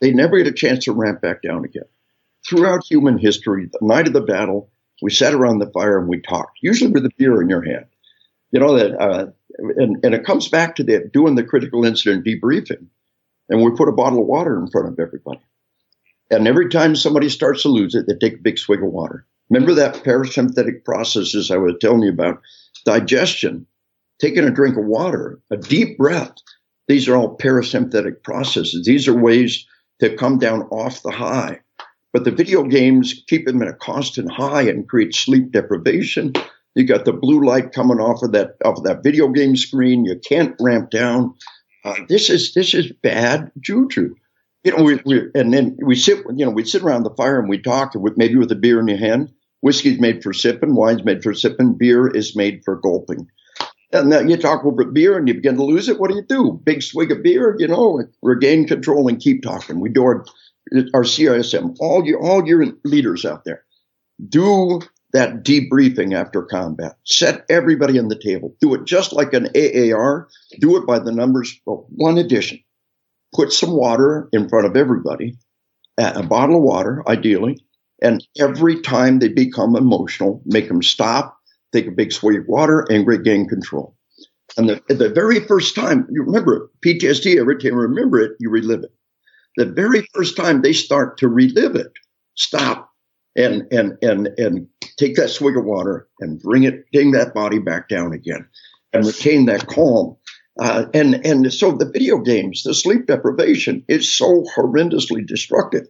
They 0.00 0.12
never 0.12 0.38
get 0.38 0.46
a 0.46 0.52
chance 0.52 0.84
to 0.84 0.92
ramp 0.92 1.20
back 1.20 1.42
down 1.42 1.64
again. 1.64 1.84
Throughout 2.48 2.84
human 2.88 3.18
history 3.18 3.68
the 3.70 3.86
night 3.86 4.06
of 4.06 4.12
the 4.12 4.20
battle 4.20 4.70
we 5.02 5.10
sat 5.10 5.34
around 5.34 5.58
the 5.58 5.70
fire 5.70 5.98
and 5.98 6.08
we 6.08 6.20
talked, 6.20 6.58
usually 6.62 6.90
with 6.90 7.04
a 7.04 7.10
beer 7.16 7.40
in 7.40 7.48
your 7.48 7.62
hand. 7.62 7.86
You 8.52 8.60
know 8.60 8.76
that, 8.76 9.00
uh, 9.00 9.26
and 9.76 10.04
and 10.04 10.14
it 10.14 10.24
comes 10.24 10.48
back 10.48 10.76
to 10.76 10.84
that 10.84 11.12
doing 11.12 11.34
the 11.34 11.44
critical 11.44 11.84
incident 11.84 12.26
debriefing, 12.26 12.86
and 13.48 13.62
we 13.62 13.70
put 13.76 13.88
a 13.88 13.92
bottle 13.92 14.20
of 14.20 14.26
water 14.26 14.58
in 14.58 14.68
front 14.68 14.88
of 14.88 14.98
everybody. 14.98 15.40
And 16.30 16.46
every 16.46 16.68
time 16.68 16.94
somebody 16.94 17.28
starts 17.28 17.62
to 17.62 17.68
lose 17.68 17.94
it, 17.94 18.06
they 18.06 18.14
take 18.14 18.38
a 18.38 18.42
big 18.42 18.58
swig 18.58 18.82
of 18.82 18.90
water. 18.90 19.26
Remember 19.50 19.74
that 19.74 20.04
parasympathetic 20.04 20.84
processes 20.84 21.50
I 21.50 21.56
was 21.56 21.74
telling 21.80 22.02
you 22.02 22.12
about, 22.12 22.40
digestion, 22.84 23.66
taking 24.20 24.44
a 24.44 24.50
drink 24.50 24.76
of 24.76 24.84
water, 24.84 25.40
a 25.50 25.56
deep 25.56 25.98
breath. 25.98 26.34
These 26.86 27.08
are 27.08 27.16
all 27.16 27.36
parasympathetic 27.36 28.22
processes. 28.22 28.84
These 28.84 29.08
are 29.08 29.14
ways 29.14 29.66
to 30.00 30.16
come 30.16 30.38
down 30.38 30.62
off 30.70 31.02
the 31.02 31.10
high. 31.10 31.60
But 32.12 32.24
the 32.24 32.30
video 32.30 32.64
games 32.64 33.22
keep 33.28 33.46
them 33.46 33.62
at 33.62 33.68
a 33.68 33.74
constant 33.74 34.32
high 34.32 34.62
and 34.62 34.88
create 34.88 35.14
sleep 35.14 35.52
deprivation. 35.52 36.32
You 36.74 36.84
got 36.84 37.04
the 37.04 37.12
blue 37.12 37.44
light 37.44 37.72
coming 37.72 38.00
off 38.00 38.22
of 38.22 38.32
that 38.32 38.56
off 38.64 38.78
of 38.78 38.84
that 38.84 39.02
video 39.02 39.28
game 39.28 39.56
screen. 39.56 40.04
You 40.04 40.18
can't 40.18 40.54
ramp 40.60 40.90
down. 40.90 41.34
Uh, 41.84 41.94
this 42.08 42.30
is 42.30 42.52
this 42.54 42.74
is 42.74 42.92
bad 43.02 43.50
juju. 43.60 44.14
You 44.64 44.76
know, 44.76 44.84
we, 44.84 45.00
we, 45.06 45.22
and 45.34 45.52
then 45.54 45.76
we 45.82 45.94
sit. 45.94 46.18
You 46.36 46.44
know, 46.44 46.50
we 46.50 46.64
sit 46.64 46.82
around 46.82 47.04
the 47.04 47.14
fire 47.14 47.38
and 47.38 47.48
we 47.48 47.58
talk. 47.58 47.94
With 47.94 48.16
maybe 48.16 48.36
with 48.36 48.52
a 48.52 48.56
beer 48.56 48.80
in 48.80 48.88
your 48.88 48.98
hand. 48.98 49.32
Whiskey's 49.62 50.00
made 50.00 50.22
for 50.22 50.32
sipping. 50.32 50.74
Wine's 50.74 51.04
made 51.04 51.22
for 51.22 51.34
sipping. 51.34 51.74
Beer 51.74 52.08
is 52.08 52.34
made 52.34 52.62
for 52.64 52.76
gulping. 52.76 53.28
And 53.92 54.12
then 54.12 54.30
you 54.30 54.36
talk 54.36 54.64
over 54.64 54.84
beer 54.84 55.18
and 55.18 55.26
you 55.26 55.34
begin 55.34 55.56
to 55.56 55.64
lose 55.64 55.88
it. 55.88 55.98
What 55.98 56.10
do 56.10 56.16
you 56.16 56.22
do? 56.22 56.60
Big 56.64 56.82
swig 56.82 57.10
of 57.10 57.22
beer, 57.22 57.56
you 57.58 57.66
know, 57.66 58.02
regain 58.22 58.66
control 58.66 59.08
and 59.08 59.20
keep 59.20 59.42
talking. 59.42 59.80
We 59.80 59.88
do 59.88 60.04
our 60.04 60.24
our 60.94 61.02
CISM, 61.02 61.76
all 61.80 62.06
your 62.06 62.20
all 62.20 62.46
your 62.46 62.66
leaders 62.84 63.24
out 63.24 63.44
there, 63.44 63.64
do 64.28 64.80
that 65.12 65.44
debriefing 65.44 66.14
after 66.14 66.42
combat. 66.42 66.96
Set 67.04 67.44
everybody 67.48 67.98
on 67.98 68.08
the 68.08 68.18
table. 68.18 68.56
Do 68.60 68.74
it 68.74 68.84
just 68.84 69.12
like 69.12 69.32
an 69.34 69.48
AAR. 69.56 70.28
Do 70.60 70.76
it 70.76 70.86
by 70.86 71.00
the 71.00 71.12
numbers. 71.12 71.60
But 71.66 71.90
one 71.90 72.18
addition: 72.18 72.60
put 73.34 73.52
some 73.52 73.72
water 73.72 74.28
in 74.32 74.48
front 74.48 74.66
of 74.66 74.76
everybody, 74.76 75.36
a 75.98 76.22
bottle 76.22 76.56
of 76.56 76.62
water, 76.62 77.02
ideally, 77.08 77.58
and 78.02 78.24
every 78.38 78.80
time 78.80 79.18
they 79.18 79.28
become 79.28 79.76
emotional, 79.76 80.42
make 80.44 80.68
them 80.68 80.82
stop, 80.82 81.38
take 81.72 81.86
a 81.86 81.92
big 81.92 82.12
swig 82.12 82.40
of 82.40 82.48
water, 82.48 82.86
and 82.88 83.06
regain 83.06 83.48
control. 83.48 83.96
And 84.56 84.68
the, 84.68 84.82
the 84.88 85.10
very 85.10 85.40
first 85.40 85.76
time 85.76 86.08
you 86.10 86.24
remember 86.24 86.70
PTSD, 86.84 87.38
every 87.38 87.56
time 87.56 87.72
you 87.72 87.78
remember 87.78 88.18
it, 88.18 88.32
you 88.40 88.50
relive 88.50 88.82
it 88.82 88.92
the 89.56 89.66
very 89.66 90.06
first 90.14 90.36
time 90.36 90.62
they 90.62 90.72
start 90.72 91.18
to 91.18 91.28
relive 91.28 91.76
it, 91.76 91.92
stop 92.34 92.90
and 93.36 93.66
and 93.72 93.96
and 94.02 94.28
and 94.38 94.66
take 94.96 95.16
that 95.16 95.30
swig 95.30 95.56
of 95.56 95.64
water 95.64 96.08
and 96.20 96.40
bring 96.40 96.64
it, 96.64 96.90
bring 96.92 97.12
that 97.12 97.34
body 97.34 97.58
back 97.58 97.88
down 97.88 98.12
again, 98.12 98.46
and 98.92 99.06
retain 99.06 99.46
that 99.46 99.66
calm. 99.66 100.16
Uh, 100.60 100.86
and 100.92 101.24
and 101.24 101.52
so 101.52 101.72
the 101.72 101.90
video 101.90 102.18
games, 102.18 102.62
the 102.64 102.74
sleep 102.74 103.06
deprivation 103.06 103.84
is 103.88 104.12
so 104.12 104.44
horrendously 104.54 105.26
destructive. 105.26 105.86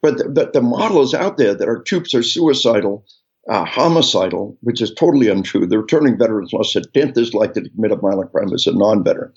But 0.00 0.18
the, 0.18 0.28
but 0.28 0.52
the 0.52 0.62
model 0.62 1.02
is 1.02 1.14
out 1.14 1.36
there 1.36 1.54
that 1.54 1.68
our 1.68 1.80
troops 1.82 2.12
are 2.14 2.22
suicidal, 2.22 3.06
uh, 3.48 3.64
homicidal, 3.64 4.58
which 4.60 4.82
is 4.82 4.92
totally 4.92 5.28
untrue. 5.28 5.66
The 5.66 5.78
returning 5.78 6.18
veterans 6.18 6.52
lost 6.52 6.76
a 6.76 6.82
tenth 6.82 7.16
as 7.16 7.34
likely 7.34 7.62
to 7.62 7.70
commit 7.70 7.92
a 7.92 7.96
violent 7.96 8.32
crime 8.32 8.52
as 8.52 8.66
a 8.66 8.72
non-veteran 8.72 9.32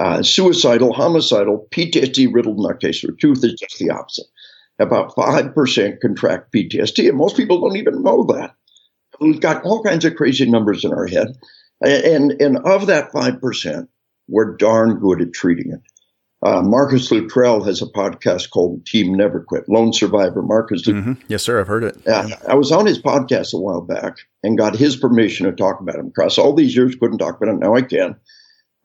uh, 0.00 0.22
suicidal, 0.22 0.92
homicidal, 0.92 1.68
PTSD 1.70 2.32
riddled 2.32 2.58
nutcase. 2.58 3.02
The 3.02 3.12
truth 3.12 3.44
is 3.44 3.54
just 3.54 3.78
the 3.78 3.90
opposite. 3.90 4.26
About 4.80 5.14
5% 5.14 6.00
contract 6.00 6.52
PTSD, 6.52 7.08
and 7.08 7.16
most 7.16 7.36
people 7.36 7.60
don't 7.60 7.76
even 7.76 8.02
know 8.02 8.24
that. 8.24 8.54
We've 9.20 9.40
got 9.40 9.62
all 9.64 9.84
kinds 9.84 10.04
of 10.04 10.16
crazy 10.16 10.50
numbers 10.50 10.84
in 10.84 10.92
our 10.92 11.06
head. 11.06 11.28
And, 11.80 12.32
and 12.40 12.58
of 12.58 12.88
that 12.88 13.12
5%, 13.12 13.88
we're 14.26 14.56
darn 14.56 14.98
good 14.98 15.20
at 15.20 15.32
treating 15.32 15.72
it. 15.72 15.80
Uh, 16.44 16.60
Marcus 16.60 17.10
Luttrell 17.10 17.64
has 17.64 17.80
a 17.80 17.86
podcast 17.86 18.50
called 18.50 18.84
Team 18.84 19.14
Never 19.14 19.40
Quit, 19.40 19.64
Lone 19.66 19.94
Survivor. 19.94 20.42
Marcus, 20.42 20.86
mm-hmm. 20.86 21.12
yes, 21.26 21.42
sir, 21.42 21.58
I've 21.58 21.68
heard 21.68 21.84
it. 21.84 22.06
Uh, 22.06 22.28
I 22.46 22.54
was 22.54 22.70
on 22.70 22.84
his 22.84 23.00
podcast 23.00 23.54
a 23.54 23.58
while 23.58 23.80
back 23.80 24.16
and 24.42 24.58
got 24.58 24.76
his 24.76 24.94
permission 24.94 25.46
to 25.46 25.52
talk 25.52 25.80
about 25.80 25.94
him. 25.94 26.08
Across 26.08 26.36
all 26.36 26.52
these 26.52 26.76
years, 26.76 26.96
couldn't 26.96 27.18
talk 27.18 27.36
about 27.36 27.48
him. 27.48 27.60
Now 27.60 27.74
I 27.74 27.80
can. 27.80 28.16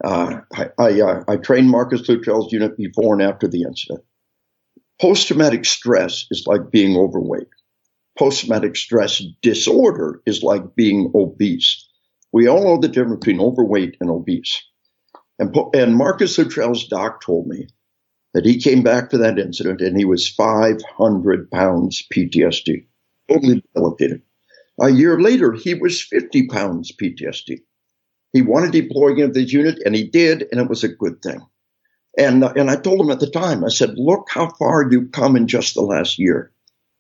Uh, 0.03 0.41
I 0.53 0.69
I, 0.77 1.01
uh, 1.01 1.23
I 1.27 1.38
trained 1.38 1.69
Marcus 1.69 2.07
Luttrell's 2.07 2.51
unit 2.53 2.77
before 2.77 3.13
and 3.13 3.23
after 3.23 3.47
the 3.47 3.63
incident. 3.63 4.03
Post 5.01 5.27
traumatic 5.27 5.65
stress 5.65 6.25
is 6.31 6.45
like 6.45 6.71
being 6.71 6.97
overweight. 6.97 7.47
Post 8.17 8.41
traumatic 8.41 8.75
stress 8.75 9.21
disorder 9.41 10.21
is 10.25 10.43
like 10.43 10.75
being 10.75 11.12
obese. 11.15 11.88
We 12.33 12.47
all 12.47 12.63
know 12.63 12.79
the 12.79 12.88
difference 12.88 13.19
between 13.19 13.41
overweight 13.41 13.97
and 14.01 14.09
obese. 14.09 14.62
And, 15.39 15.55
and 15.73 15.95
Marcus 15.95 16.38
Luttrell's 16.38 16.88
doc 16.88 17.21
told 17.21 17.47
me 17.47 17.67
that 18.33 18.45
he 18.45 18.59
came 18.59 18.83
back 18.83 19.09
for 19.09 19.17
that 19.17 19.39
incident 19.39 19.81
and 19.81 19.97
he 19.97 20.05
was 20.05 20.29
500 20.29 21.49
pounds 21.49 22.03
PTSD, 22.13 22.85
totally 23.29 23.62
debilitated. 23.62 24.21
A 24.81 24.89
year 24.89 25.19
later, 25.19 25.53
he 25.53 25.73
was 25.73 26.01
50 26.01 26.47
pounds 26.47 26.91
PTSD. 26.91 27.62
He 28.32 28.42
wanted 28.42 28.72
deploying 28.72 29.20
into 29.20 29.34
this 29.34 29.52
unit, 29.52 29.80
and 29.86 29.96
he 29.96 30.08
did, 30.08 30.48
and 30.52 30.62
it 30.62 30.70
was 30.70 30.84
a 30.84 30.89
good 30.89 31.22
thing. 31.22 31.42
And, 32.18 32.44
uh, 32.44 32.54
and 32.56 32.70
I 32.70 32.76
told 32.76 33.02
him 33.02 33.12
at 33.12 33.20
the 33.20 33.30
time, 33.30 33.63
I 33.63 33.70
said, 33.70 33.98
look 33.98 34.28
how 34.30 34.50
far 34.60 34.89
you've 34.89 35.12
come 35.12 35.36
in 35.36 35.48
just 35.48 35.74
the 35.74 35.82
last 35.82 36.20
year. 36.20 36.52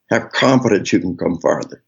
Have 0.09 0.31
confidence 0.31 0.91
you 0.91 0.99
can 0.99 1.17
come 1.17 1.39
farther. 1.39 1.83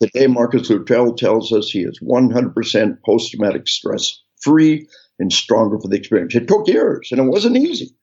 Today, 0.00 0.26
Marcus 0.26 0.70
Luttrell 0.70 1.14
tells 1.14 1.52
us 1.52 1.70
he 1.70 1.82
is 1.82 1.98
100% 2.00 3.02
post 3.04 3.30
traumatic 3.30 3.66
stress 3.66 4.22
free 4.40 4.86
and 5.18 5.32
stronger 5.32 5.78
for 5.78 5.88
the 5.88 5.96
experience. 5.96 6.34
It 6.34 6.46
took 6.46 6.68
years 6.68 7.08
and 7.10 7.20
it 7.20 7.24
wasn't 7.24 7.56
easy. 7.56 7.94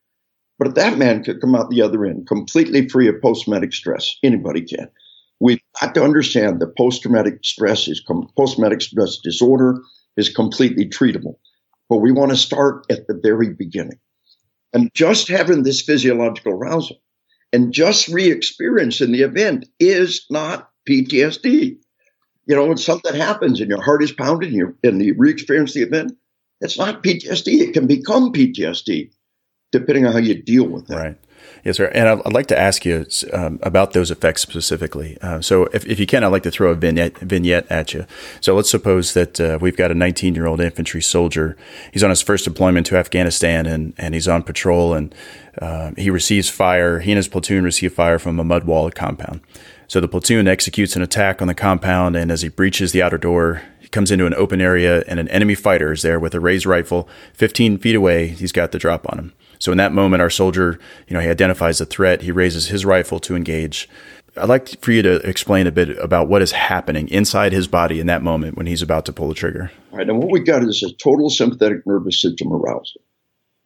But 0.60 0.76
that 0.76 0.98
man 0.98 1.24
could 1.24 1.42
come 1.42 1.56
out 1.56 1.70
the 1.70 1.82
other 1.82 2.06
end 2.06 2.28
completely 2.28 2.88
free 2.90 3.08
of 3.08 3.22
post 3.22 3.46
traumatic 3.46 3.74
stress, 3.74 4.18
anybody 4.24 4.62
can. 4.62 4.90
We've 5.40 5.60
got 5.82 5.94
to 5.96 6.04
understand 6.04 6.60
that 6.60 6.78
post 6.78 7.02
traumatic 7.02 7.40
stress 7.44 7.88
is 7.88 8.02
post 8.38 8.56
traumatic 8.56 8.82
stress 8.82 9.18
disorder 9.18 9.82
is 10.18 10.30
completely 10.30 10.86
treatable. 10.86 11.36
But 11.90 11.98
we 11.98 12.12
want 12.12 12.32
to 12.32 12.38
start 12.38 12.86
at 12.90 13.08
the 13.08 13.20
very 13.22 13.54
beginning. 13.54 14.00
And 14.74 14.90
just 14.94 15.28
having 15.28 15.64
this 15.64 15.82
physiological 15.82 16.54
arousal 16.54 16.98
and 17.54 17.72
just 17.72 18.08
re 18.08 18.30
experiencing 18.30 19.12
the 19.12 19.22
event 19.22 19.68
is 19.80 20.26
not 20.30 20.70
PTSD. 20.90 21.78
You 22.48 22.56
know, 22.56 22.66
when 22.66 22.78
something 22.78 23.16
happens 23.16 23.60
and 23.60 23.70
your 23.70 23.82
heart 23.82 24.04
is 24.04 24.12
pounding 24.12 24.50
and 24.50 24.58
you, 24.58 24.78
and 24.84 25.02
you 25.02 25.16
re 25.18 25.32
experience 25.32 25.74
the 25.74 25.82
event, 25.82 26.14
it's 26.62 26.78
not 26.78 27.04
PTSD. 27.04 27.62
It 27.62 27.74
can 27.74 27.88
become 27.88 28.34
PTSD 28.34 29.12
depending 29.80 30.06
on 30.06 30.14
how 30.14 30.20
you 30.20 30.42
deal 30.42 30.68
with 30.68 30.90
it. 30.90 30.96
Right. 30.96 31.18
Yes, 31.66 31.78
sir. 31.78 31.88
And 31.96 32.08
I'd 32.08 32.32
like 32.32 32.46
to 32.48 32.60
ask 32.60 32.86
you 32.86 33.08
um, 33.34 33.60
about 33.64 33.94
those 33.94 34.12
effects 34.12 34.44
specifically. 34.44 35.18
Uh, 35.20 35.42
so, 35.42 35.66
if, 35.74 35.84
if 35.88 36.00
you 36.00 36.06
can, 36.06 36.24
I'd 36.24 36.28
like 36.28 36.44
to 36.44 36.52
throw 36.52 36.70
a 36.70 36.76
vignette, 36.76 37.18
vignette 37.18 37.66
at 37.72 37.92
you. 37.92 38.06
So, 38.40 38.56
let's 38.56 38.70
suppose 38.70 39.16
that 39.16 39.42
uh, 39.42 39.58
we've 39.60 39.76
got 39.76 39.90
a 39.90 39.96
19 39.96 40.36
year 40.36 40.46
old 40.46 40.62
infantry 40.62 41.02
soldier. 41.02 41.58
He's 41.92 42.04
on 42.04 42.12
his 42.12 42.22
first 42.22 42.46
deployment 42.46 42.86
to 42.88 42.98
Afghanistan 42.98 43.66
and, 43.66 43.96
and 43.98 44.14
he's 44.14 44.28
on 44.28 44.44
patrol 44.44 44.94
and 44.94 45.14
uh, 45.60 45.92
he 45.98 46.12
receives 46.12 46.50
fire. 46.50 47.00
He 47.00 47.12
and 47.12 47.18
his 47.18 47.28
platoon 47.28 47.64
receive 47.64 47.94
fire 47.94 48.20
from 48.20 48.40
a 48.40 48.44
mud 48.44 48.66
wall 48.66 48.92
compound. 48.92 49.42
So, 49.88 50.00
the 50.00 50.08
platoon 50.08 50.48
executes 50.48 50.96
an 50.96 51.02
attack 51.02 51.42
on 51.42 51.48
the 51.48 51.56
compound, 51.56 52.16
and 52.16 52.32
as 52.32 52.44
he 52.44 52.50
breaches 52.50 52.92
the 52.92 53.02
outer 53.02 53.18
door, 53.18 53.64
he 53.80 53.88
comes 53.88 54.12
into 54.12 54.28
an 54.28 54.36
open 54.36 54.62
area 54.62 55.04
and 55.08 55.20
an 55.20 55.28
enemy 55.30 55.56
fighter 55.56 55.92
is 55.92 56.04
there 56.04 56.20
with 56.20 56.36
a 56.36 56.40
raised 56.40 56.68
rifle 56.68 57.10
15 57.34 57.80
feet 57.80 57.96
away. 57.96 58.28
He's 58.28 58.52
got 58.52 58.72
the 58.72 58.78
drop 58.78 59.12
on 59.12 59.18
him. 59.18 59.34
So 59.66 59.72
in 59.72 59.80
that 59.80 59.94
moment, 59.94 60.22
our 60.22 60.30
soldier, 60.30 60.78
you 61.08 61.16
know, 61.16 61.20
he 61.20 61.28
identifies 61.28 61.80
the 61.80 61.88
threat. 61.88 62.22
He 62.22 62.32
raises 62.32 62.68
his 62.68 62.86
rifle 62.86 63.20
to 63.22 63.36
engage. 63.36 63.90
I'd 64.38 64.48
like 64.48 64.80
for 64.80 64.92
you 64.92 65.02
to 65.02 65.16
explain 65.28 65.66
a 65.66 65.72
bit 65.72 65.98
about 65.98 66.28
what 66.28 66.44
is 66.44 66.52
happening 66.52 67.08
inside 67.08 67.52
his 67.52 67.68
body 67.68 68.00
in 68.00 68.06
that 68.06 68.22
moment 68.22 68.58
when 68.58 68.68
he's 68.68 68.84
about 68.84 69.08
to 69.08 69.12
pull 69.12 69.28
the 69.28 69.34
trigger. 69.34 69.72
All 69.92 69.98
right. 69.98 70.08
And 70.08 70.20
what 70.20 70.30
we 70.30 70.42
got 70.42 70.62
is 70.62 70.84
a 70.84 70.94
total 70.94 71.32
sympathetic 71.32 71.80
nervous 71.88 72.22
system 72.22 72.54
arousal. 72.54 73.02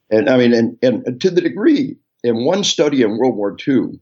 And 0.09 0.29
I 0.29 0.37
mean, 0.37 0.53
and, 0.53 0.77
and 0.81 1.19
to 1.19 1.29
the 1.29 1.41
degree, 1.41 1.97
in 2.23 2.45
one 2.45 2.63
study 2.63 3.01
in 3.01 3.17
World 3.17 3.35
War 3.35 3.57
II, 3.67 3.99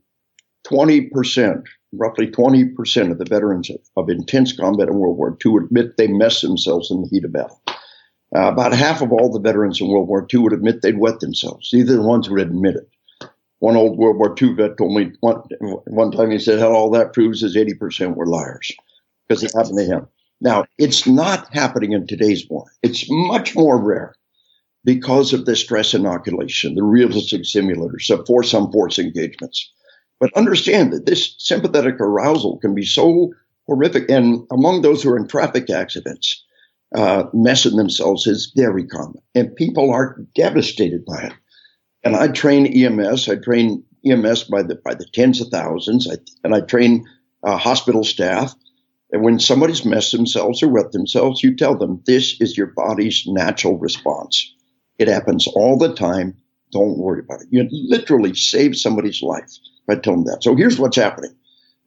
20% 0.68 1.64
roughly 1.94 2.28
20% 2.28 3.12
of 3.12 3.18
the 3.18 3.26
veterans 3.26 3.72
of, 3.72 3.78
of, 3.96 4.10
intense 4.10 4.56
combat 4.56 4.88
in 4.88 5.00
World 5.00 5.18
War 5.18 5.36
II 5.44 5.56
admit 5.66 5.98
they 5.98 6.08
messed 6.08 6.44
themselves 6.44 6.92
in 6.92 7.02
the 7.02 7.08
heat 7.08 7.26
of 7.26 7.34
battle. 7.34 7.60
Uh, 8.38 8.50
about 8.50 8.72
half 8.72 9.02
of 9.02 9.12
all 9.12 9.32
the 9.32 9.40
veterans 9.40 9.82
in 9.82 9.88
World 9.88 10.08
War 10.08 10.28
II 10.32 10.42
would 10.42 10.54
admit 10.54 10.84
they'd 10.84 11.00
wet 11.00 11.22
themselves. 11.22 11.70
These 11.72 11.90
are 11.90 11.96
the 11.96 12.04
ones 12.04 12.28
who 12.28 12.34
would 12.34 12.44
admit 12.44 12.76
it. 12.76 12.88
One 13.60 13.76
old 13.76 13.98
World 13.98 14.18
War 14.18 14.36
II 14.40 14.54
vet 14.54 14.78
told 14.78 14.94
me 14.96 15.12
one, 15.22 15.42
one 15.88 16.12
time, 16.12 16.30
he 16.30 16.38
said, 16.38 16.60
Hell, 16.60 16.76
all 16.76 16.92
that 16.92 17.14
proves 17.14 17.42
is 17.42 17.56
80% 17.56 18.16
were 18.16 18.28
liars 18.28 18.72
because 19.28 19.44
it 19.44 19.54
happened 19.56 19.80
to 19.80 19.86
him. 19.86 20.08
Now, 20.40 20.66
it's 20.78 21.08
not 21.08 21.52
happening 21.52 21.94
in 21.94 22.06
today's 22.06 22.48
war. 22.48 22.66
It's 22.84 23.06
much 23.10 23.56
more 23.56 23.84
rare 23.84 24.14
because 24.86 25.34
of 25.34 25.46
the 25.46 25.56
stress 25.56 25.96
inoculation, 25.96 26.76
the 26.76 26.84
realistic 26.84 27.42
simulators, 27.42 28.08
the 28.08 28.24
force 28.28 28.54
on 28.54 28.72
force 28.72 29.00
engagements. 29.00 29.72
But 30.20 30.32
understand 30.38 30.94
that 30.94 31.08
this 31.08 31.34
sympathetic 31.40 32.00
arousal 32.00 32.60
can 32.60 32.76
be 32.76 32.86
so 32.86 33.34
horrific. 33.66 34.12
And 34.12 34.46
among 34.52 34.84
those 34.84 35.02
who 35.02 35.10
are 35.10 35.18
in 35.18 35.28
traffic 35.28 35.72
accidents, 35.72 36.44
uh, 36.96 37.26
messing 37.34 37.76
themselves 37.76 38.28
is 38.28 38.54
very 38.56 38.86
common. 38.86 39.22
And 39.36 39.56
people 39.56 39.92
are 39.92 40.20
devastated 40.36 41.06
by 41.06 41.24
it. 41.24 41.34
And 42.04 42.16
I 42.16 42.30
train 42.30 42.66
EMS. 42.68 43.28
I 43.28 43.36
train 43.36 43.84
EMS 44.06 44.46
by 44.46 44.64
the 44.64 44.76
by 44.76 44.94
the 44.94 45.06
tens 45.14 45.42
of 45.42 45.50
thousands. 45.50 46.10
I, 46.10 46.16
and 46.44 46.56
I 46.56 46.62
train 46.62 47.06
uh, 47.44 47.58
hospital 47.58 48.04
staff. 48.04 48.54
And 49.12 49.24
when 49.24 49.40
somebody's 49.40 49.86
messed 49.86 50.12
themselves 50.12 50.62
or 50.62 50.70
wet 50.70 50.92
themselves, 50.92 51.44
you 51.44 51.56
tell 51.56 51.78
them 51.78 52.02
this 52.06 52.40
is 52.42 52.58
your 52.58 52.68
body's 52.68 53.24
natural 53.26 53.78
response. 53.78 54.54
It 54.98 55.08
happens 55.08 55.48
all 55.48 55.78
the 55.78 55.94
time. 55.94 56.38
Don't 56.72 56.98
worry 56.98 57.20
about 57.20 57.42
it. 57.42 57.48
You 57.50 57.68
literally 57.72 58.34
save 58.34 58.76
somebody's 58.76 59.22
life. 59.22 59.50
by 59.88 59.96
telling 59.96 60.26
them 60.26 60.34
that. 60.34 60.44
So 60.44 60.56
here's 60.56 60.80
what's 60.80 60.98
happening. 60.98 61.34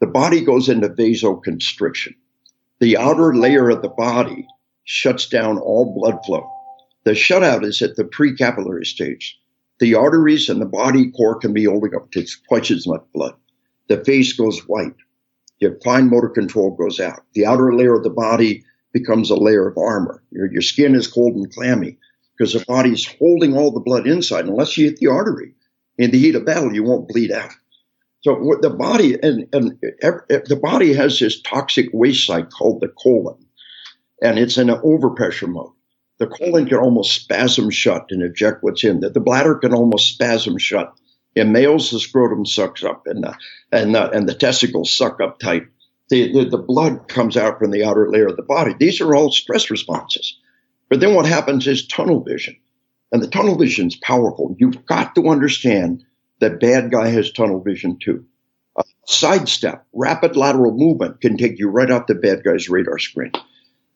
The 0.00 0.06
body 0.06 0.42
goes 0.42 0.70
into 0.70 0.88
vasoconstriction. 0.88 2.14
The 2.80 2.96
outer 2.96 3.34
layer 3.34 3.68
of 3.68 3.82
the 3.82 3.90
body 3.90 4.46
shuts 4.92 5.29
down 5.29 5.57
all 5.57 5.94
blood 5.94 6.18
flow. 6.26 6.50
The 7.05 7.12
shutout 7.12 7.64
is 7.64 7.81
at 7.81 7.94
the 7.94 8.03
precapillary 8.03 8.85
stage. 8.85 9.38
The 9.79 9.94
arteries 9.94 10.48
and 10.48 10.61
the 10.61 10.66
body 10.66 11.12
core 11.12 11.38
can 11.38 11.53
be 11.53 11.64
holding 11.64 11.94
up 11.94 12.11
to 12.11 12.26
twice 12.48 12.72
as 12.72 12.88
much 12.88 13.05
blood. 13.14 13.35
The 13.88 14.05
face 14.05 14.33
goes 14.33 14.66
white. 14.66 14.96
Your 15.61 15.79
fine 15.85 16.11
motor 16.11 16.29
control 16.29 16.72
goes 16.72 16.98
out. 16.98 17.20
The 17.35 17.46
outer 17.46 17.72
layer 17.72 17.94
of 17.94 18.03
the 18.03 18.11
body 18.11 18.64
becomes 18.92 19.31
a 19.31 19.37
layer 19.37 19.68
of 19.68 19.79
armor. 19.79 20.24
Your, 20.33 20.50
your 20.50 20.61
skin 20.61 20.96
is 20.96 21.07
cold 21.07 21.37
and 21.37 21.53
clammy 21.55 21.96
because 22.37 22.55
the 22.55 22.64
body's 22.66 23.07
holding 23.07 23.57
all 23.57 23.70
the 23.70 23.79
blood 23.79 24.09
inside. 24.09 24.46
Unless 24.46 24.76
you 24.76 24.87
hit 24.87 24.96
the 24.96 25.07
artery 25.07 25.55
in 25.98 26.11
the 26.11 26.18
heat 26.18 26.35
of 26.35 26.44
battle, 26.44 26.74
you 26.74 26.83
won't 26.83 27.07
bleed 27.07 27.31
out. 27.31 27.53
So 28.22 28.59
the 28.61 28.70
body 28.70 29.14
and, 29.22 29.46
and 29.53 29.79
the 29.81 30.59
body 30.61 30.92
has 30.94 31.20
this 31.20 31.40
toxic 31.42 31.90
waste 31.92 32.26
site 32.26 32.50
called 32.50 32.81
the 32.81 32.88
colon, 32.88 33.46
and 34.22 34.38
it's 34.38 34.59
in 34.59 34.70
an 34.70 34.80
overpressure 34.80 35.48
mode. 35.48 35.72
The 36.18 36.26
colon 36.26 36.66
can 36.66 36.78
almost 36.78 37.14
spasm 37.14 37.70
shut 37.70 38.06
and 38.11 38.22
eject 38.22 38.62
what's 38.62 38.85
in 38.85 39.00
there. 39.00 39.11
The 39.11 39.20
bladder 39.20 39.54
can 39.54 39.72
almost 39.72 40.12
spasm 40.12 40.59
shut. 40.59 40.92
In 41.35 41.52
males, 41.52 41.90
the 41.90 42.00
scrotum 42.00 42.44
sucks 42.44 42.85
up, 42.85 43.06
and 43.06 43.24
the, 43.24 43.35
and 43.72 43.96
and 43.96 44.28
the 44.28 44.35
testicles 44.35 44.94
suck 44.94 45.20
up 45.20 45.38
tight. 45.38 45.62
The, 46.09 46.33
the, 46.33 46.44
the 46.50 46.59
blood 46.59 47.09
comes 47.09 47.37
out 47.37 47.59
from 47.59 47.70
the 47.70 47.85
outer 47.85 48.11
layer 48.11 48.26
of 48.26 48.37
the 48.37 48.42
body. 48.42 48.74
These 48.78 49.00
are 49.00 49.14
all 49.14 49.30
stress 49.30 49.70
responses. 49.70 50.37
But 50.88 50.98
then 50.98 51.14
what 51.14 51.26
happens 51.26 51.66
is 51.68 51.87
tunnel 51.87 52.22
vision, 52.22 52.56
and 53.12 53.22
the 53.22 53.28
tunnel 53.28 53.56
vision 53.56 53.87
is 53.87 53.96
powerful. 53.96 54.56
You've 54.59 54.85
got 54.87 55.14
to 55.14 55.28
understand 55.28 56.04
that 56.40 56.61
bad 56.61 56.90
guy 56.90 57.09
has 57.09 57.30
tunnel 57.33 57.62
vision 57.62 57.98
too. 58.02 58.24
A 58.76 58.83
sidestep, 59.06 59.87
rapid 59.92 60.37
lateral 60.37 60.72
movement 60.76 61.20
can 61.20 61.37
take 61.37 61.59
you 61.59 61.68
right 61.68 61.90
off 61.90 62.09
the 62.09 62.14
bad 62.14 62.42
guy's 62.44 62.68
radar 62.68 62.98
screen. 62.98 63.33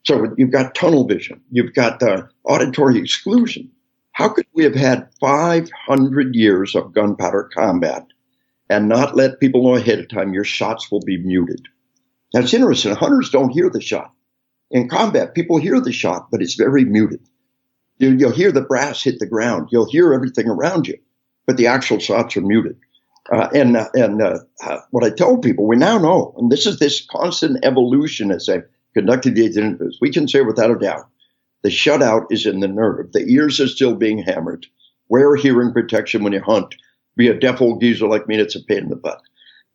So 0.05 0.33
you've 0.37 0.51
got 0.51 0.75
tunnel 0.75 1.07
vision, 1.07 1.41
you've 1.51 1.73
got 1.73 1.99
the 1.99 2.29
auditory 2.43 2.99
exclusion. 2.99 3.71
How 4.11 4.29
could 4.29 4.45
we 4.53 4.63
have 4.63 4.75
had 4.75 5.09
500 5.19 6.35
years 6.35 6.75
of 6.75 6.93
gunpowder 6.93 7.49
combat 7.53 8.05
and 8.69 8.87
not 8.87 9.15
let 9.15 9.39
people 9.39 9.63
know 9.63 9.75
ahead 9.75 9.99
of 9.99 10.07
time 10.07 10.33
your 10.33 10.45
shots 10.45 10.89
will 10.89 11.01
be 11.01 11.17
muted? 11.17 11.67
That's 12.33 12.53
interesting. 12.53 12.95
Hunters 12.95 13.29
don't 13.29 13.49
hear 13.49 13.69
the 13.69 13.81
shot. 13.81 14.11
In 14.71 14.89
combat, 14.89 15.35
people 15.35 15.57
hear 15.57 15.81
the 15.81 15.91
shot, 15.91 16.27
but 16.31 16.41
it's 16.41 16.55
very 16.55 16.85
muted. 16.85 17.27
You'll 17.97 18.31
hear 18.31 18.51
the 18.51 18.61
brass 18.61 19.03
hit 19.03 19.19
the 19.19 19.25
ground. 19.25 19.69
You'll 19.71 19.89
hear 19.89 20.13
everything 20.13 20.47
around 20.47 20.87
you 20.87 20.97
but 21.45 21.57
the 21.57 21.67
actual 21.67 21.99
shots 21.99 22.35
are 22.37 22.41
muted. 22.41 22.77
Uh, 23.31 23.49
and 23.55 23.75
uh, 23.75 23.89
and 23.95 24.21
uh, 24.21 24.37
uh, 24.63 24.77
what 24.91 25.03
I 25.03 25.09
tell 25.09 25.37
people, 25.39 25.65
we 25.65 25.77
now 25.77 25.97
know, 25.97 26.35
and 26.37 26.51
this 26.51 26.67
is 26.67 26.77
this 26.77 27.05
constant 27.09 27.65
evolution 27.65 28.31
as 28.31 28.47
I've 28.47 28.67
conducted 28.95 29.35
these 29.35 29.57
interviews, 29.57 29.97
we 30.01 30.09
can 30.09 30.27
say 30.27 30.41
without 30.41 30.71
a 30.71 30.79
doubt 30.79 31.07
The 31.63 31.69
shutout 31.69 32.27
is 32.31 32.45
in 32.45 32.59
the 32.59 32.67
nerve. 32.67 33.11
The 33.11 33.25
ears 33.27 33.59
are 33.59 33.67
still 33.67 33.95
being 33.95 34.19
hammered. 34.19 34.65
Wear 35.09 35.35
hearing 35.35 35.73
protection 35.73 36.23
when 36.23 36.33
you 36.33 36.41
hunt. 36.41 36.75
Be 37.15 37.27
a 37.27 37.39
deaf 37.39 37.61
old 37.61 37.81
geezer 37.81 38.07
like 38.07 38.27
me, 38.27 38.37
it's 38.37 38.55
a 38.55 38.63
pain 38.63 38.79
in 38.79 38.89
the 38.89 38.95
butt. 38.95 39.21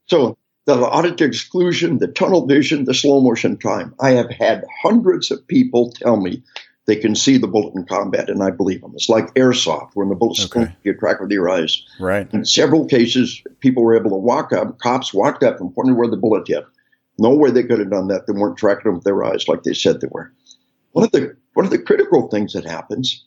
So 0.06 0.36
the 0.66 0.74
auditory 0.74 1.28
exclusion, 1.28 1.98
the 1.98 2.08
tunnel 2.08 2.46
vision, 2.46 2.84
the 2.84 2.94
slow 2.94 3.20
motion 3.20 3.56
time. 3.56 3.94
I 4.00 4.12
have 4.12 4.30
had 4.30 4.64
hundreds 4.82 5.30
of 5.30 5.46
people 5.46 5.92
tell 5.92 6.16
me 6.16 6.42
they 6.86 6.96
can 6.96 7.14
see 7.14 7.38
the 7.38 7.46
bullet 7.46 7.74
in 7.74 7.84
combat, 7.84 8.28
and 8.28 8.42
I 8.42 8.50
believe 8.50 8.80
them. 8.80 8.92
It's 8.94 9.08
like 9.08 9.32
airsoft, 9.34 9.90
when 9.94 10.08
the 10.08 10.14
bullets 10.14 10.44
okay. 10.44 10.74
you 10.82 10.94
track 10.94 11.20
with 11.20 11.30
your 11.30 11.48
eyes. 11.48 11.84
Right. 12.00 12.28
In 12.32 12.44
several 12.44 12.86
cases, 12.86 13.42
people 13.60 13.84
were 13.84 13.96
able 13.96 14.10
to 14.10 14.16
walk 14.16 14.52
up, 14.52 14.78
cops 14.80 15.14
walked 15.14 15.42
up 15.42 15.60
and 15.60 15.72
pointed 15.74 15.96
where 15.96 16.08
the 16.08 16.16
bullet 16.16 16.48
hit. 16.48 16.64
No 17.20 17.34
way 17.34 17.50
they 17.50 17.62
could 17.62 17.78
have 17.78 17.90
done 17.90 18.08
that. 18.08 18.26
They 18.26 18.32
weren't 18.32 18.56
tracking 18.56 18.84
them 18.84 18.94
with 18.94 19.04
their 19.04 19.22
eyes 19.22 19.46
like 19.46 19.62
they 19.62 19.74
said 19.74 20.00
they 20.00 20.08
were. 20.10 20.32
One 20.92 21.04
of 21.04 21.12
the 21.12 21.36
one 21.52 21.66
of 21.66 21.70
the 21.70 21.78
critical 21.78 22.28
things 22.28 22.54
that 22.54 22.64
happens 22.64 23.24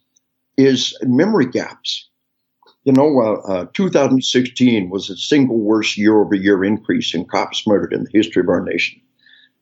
is 0.58 0.98
memory 1.04 1.46
gaps. 1.46 2.10
You 2.86 2.94
know, 2.94 3.22
uh, 3.22 3.52
uh, 3.54 3.66
2016 3.74 4.90
was 4.90 5.08
the 5.08 5.16
single 5.16 5.60
worst 5.60 5.98
year 5.98 6.20
over 6.20 6.36
year 6.36 6.64
increase 6.64 7.14
in 7.14 7.26
cops 7.26 7.66
murdered 7.66 7.94
in 7.94 8.04
the 8.04 8.10
history 8.12 8.42
of 8.42 8.50
our 8.50 8.62
nation. 8.62 9.00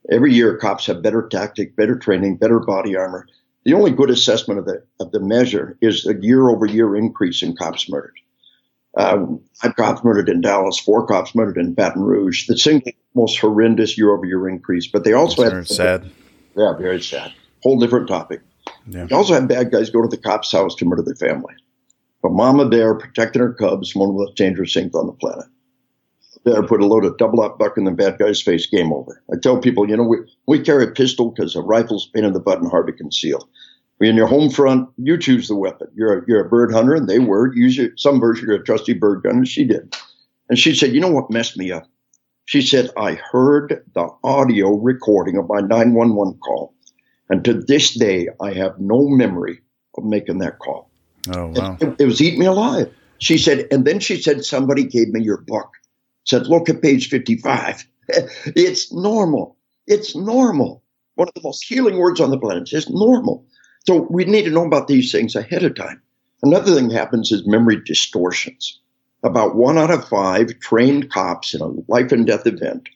Every 0.10 0.34
year, 0.34 0.58
cops 0.58 0.88
have 0.88 1.04
better 1.04 1.28
tactic, 1.28 1.76
better 1.76 1.96
training, 1.96 2.38
better 2.38 2.60
body 2.60 2.96
armor. 2.96 3.28
The 3.66 3.74
only 3.74 3.92
good 3.92 4.10
assessment 4.10 4.60
of 4.60 4.66
the 4.66 4.84
of 5.00 5.12
the 5.12 5.20
measure 5.20 5.78
is 5.82 6.04
the 6.04 6.18
year 6.20 6.50
over 6.50 6.66
year 6.66 6.96
increase 6.96 7.44
in 7.44 7.56
cops 7.56 7.90
murdered. 7.90 8.18
Um, 8.98 9.42
five 9.56 9.76
cops 9.76 10.04
murdered 10.04 10.30
in 10.30 10.42
Dallas, 10.42 10.78
four 10.78 11.06
cops 11.06 11.34
murdered 11.34 11.58
in 11.58 11.74
Baton 11.74 12.04
Rouge. 12.04 12.48
The 12.48 12.58
single 12.58 12.92
most 13.16 13.40
horrendous 13.40 13.98
year 13.98 14.12
over 14.12 14.26
year 14.26 14.48
increase. 14.50 14.88
But 14.88 15.04
they 15.04 15.14
also 15.14 15.44
That's 15.44 15.70
had 15.70 15.76
sad. 15.76 16.12
Yeah, 16.56 16.74
very 16.78 17.02
sad. 17.02 17.34
Whole 17.64 17.80
different 17.80 18.08
topic. 18.08 18.42
Yeah. 18.88 19.06
They 19.06 19.16
also 19.16 19.34
had 19.34 19.48
bad 19.48 19.72
guys 19.72 19.90
go 19.90 20.02
to 20.02 20.08
the 20.08 20.18
cop's 20.18 20.52
house 20.52 20.76
to 20.76 20.86
murder 20.86 21.04
their 21.04 21.16
family. 21.16 21.54
But 22.22 22.34
Mama 22.34 22.68
Bear 22.68 22.94
protecting 22.96 23.42
her 23.42 23.54
cubs, 23.54 23.96
one 23.96 24.10
of 24.10 24.16
the 24.16 24.22
most 24.22 24.36
dangerous 24.36 24.74
things 24.74 24.94
on 24.94 25.08
the 25.08 25.14
planet. 25.14 25.46
Bear 26.44 26.64
put 26.64 26.82
a 26.82 26.88
load 26.88 27.06
of 27.06 27.18
double 27.18 27.42
aught 27.42 27.60
buck 27.60 27.78
in 27.78 27.84
the 27.84 27.92
bad 27.92 28.18
guy's 28.18 28.42
face, 28.42 28.66
game 28.66 28.92
over. 28.92 29.22
I 29.32 29.38
tell 29.38 29.60
people, 29.60 29.88
you 29.88 29.96
know, 29.96 30.04
we, 30.04 30.18
we 30.48 30.60
carry 30.60 30.86
a 30.86 30.88
pistol 30.88 31.32
because 31.32 31.56
a 31.56 31.62
rifle's 31.62 32.08
pain 32.08 32.26
in 32.26 32.34
the 32.34 32.40
butt 32.40 32.60
and 32.60 32.70
hard 32.70 32.88
to 32.88 32.94
conceal. 32.94 33.48
In 34.02 34.16
your 34.16 34.28
home 34.28 34.50
front, 34.50 34.90
you 34.98 35.18
choose 35.18 35.48
the 35.48 35.56
weapon. 35.56 35.88
You're 35.96 36.20
a, 36.20 36.24
you're 36.28 36.46
a 36.46 36.50
bird 36.50 36.74
hunter, 36.74 36.96
and 36.96 37.08
they 37.08 37.20
were. 37.20 37.54
Usually, 37.56 37.92
some 37.98 38.20
version 38.20 38.50
of 38.50 38.60
a 38.60 38.64
trusty 38.64 38.94
bird 38.94 39.22
gun, 39.24 39.38
and 39.38 39.48
she 39.48 39.64
did. 39.64 39.96
And 40.50 40.58
she 40.58 40.74
said, 40.74 40.94
You 40.94 41.00
know 41.00 41.12
what 41.12 41.30
messed 41.30 41.56
me 41.56 41.72
up? 41.72 41.88
She 42.46 42.62
said, 42.62 42.90
I 42.98 43.14
heard 43.14 43.86
the 43.94 44.10
audio 44.24 44.72
recording 44.72 45.38
of 45.38 45.48
my 45.48 45.62
911 45.62 46.40
call. 46.40 46.74
And 47.30 47.46
to 47.46 47.54
this 47.54 47.98
day, 47.98 48.28
I 48.42 48.54
have 48.54 48.80
no 48.80 49.08
memory 49.08 49.62
of 49.96 50.04
making 50.04 50.40
that 50.40 50.60
call. 50.60 50.90
Oh, 51.34 51.48
wow. 51.48 51.78
It, 51.80 52.02
it, 52.02 52.06
was 52.06 52.22
eating 52.22 52.40
me 52.40 52.48
alive. 52.48 52.94
She 53.20 53.38
said, 53.38 53.68
and 53.72 53.86
then 53.86 54.00
she 54.00 54.22
said, 54.22 54.44
somebody 54.44 54.84
gave 54.84 55.10
me 55.10 55.24
your 55.24 55.38
book. 55.38 55.70
Said, 56.26 56.48
look 56.48 56.68
at 56.68 56.82
page 56.82 57.08
55. 57.08 57.86
it's 58.10 58.92
normal. 58.92 59.56
It's 59.88 60.16
normal. 60.16 60.84
One 61.16 61.28
of 61.28 61.34
the 61.36 61.48
most 61.48 61.64
healing 61.64 61.98
words 61.98 62.20
on 62.20 62.32
the 62.32 62.40
planet 62.40 62.74
is 62.74 62.90
normal. 62.90 63.46
So 63.88 64.08
we 64.10 64.26
need 64.26 64.46
to 64.46 64.52
know 64.52 64.66
about 64.66 64.88
these 64.88 65.12
things 65.12 65.36
ahead 65.36 65.64
of 65.64 65.76
time. 65.76 66.02
Another 66.44 66.76
thing 66.76 66.90
happens 66.90 67.32
is 67.32 67.48
memory 67.48 67.82
distortions. 67.84 68.80
About 69.24 69.56
one 69.56 69.78
out 69.78 69.92
of 69.92 70.08
five 70.08 70.60
trained 70.60 71.12
cops 71.12 71.54
in 71.54 71.62
a 71.62 71.68
life 71.88 72.12
and 72.12 72.26
death 72.26 72.48
event 72.48 72.90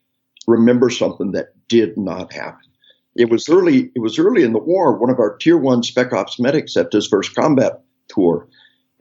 remember 0.48 0.90
something 0.90 1.32
that 1.32 1.54
did 1.68 1.98
not 1.98 2.34
happen. 2.34 2.68
It 3.16 3.30
was 3.30 3.48
early. 3.50 3.92
It 3.96 4.00
was 4.00 4.20
early 4.20 4.44
in 4.44 4.54
the 4.54 4.60
war. 4.60 4.98
One 4.98 5.10
of 5.10 5.20
our 5.20 5.38
tier 5.38 5.58
one 5.58 5.84
spec 5.84 6.12
ops 6.14 6.40
medics 6.40 6.76
at 6.76 6.92
his 6.92 7.08
first 7.08 7.34
combat 7.34 7.82
tour 8.08 8.48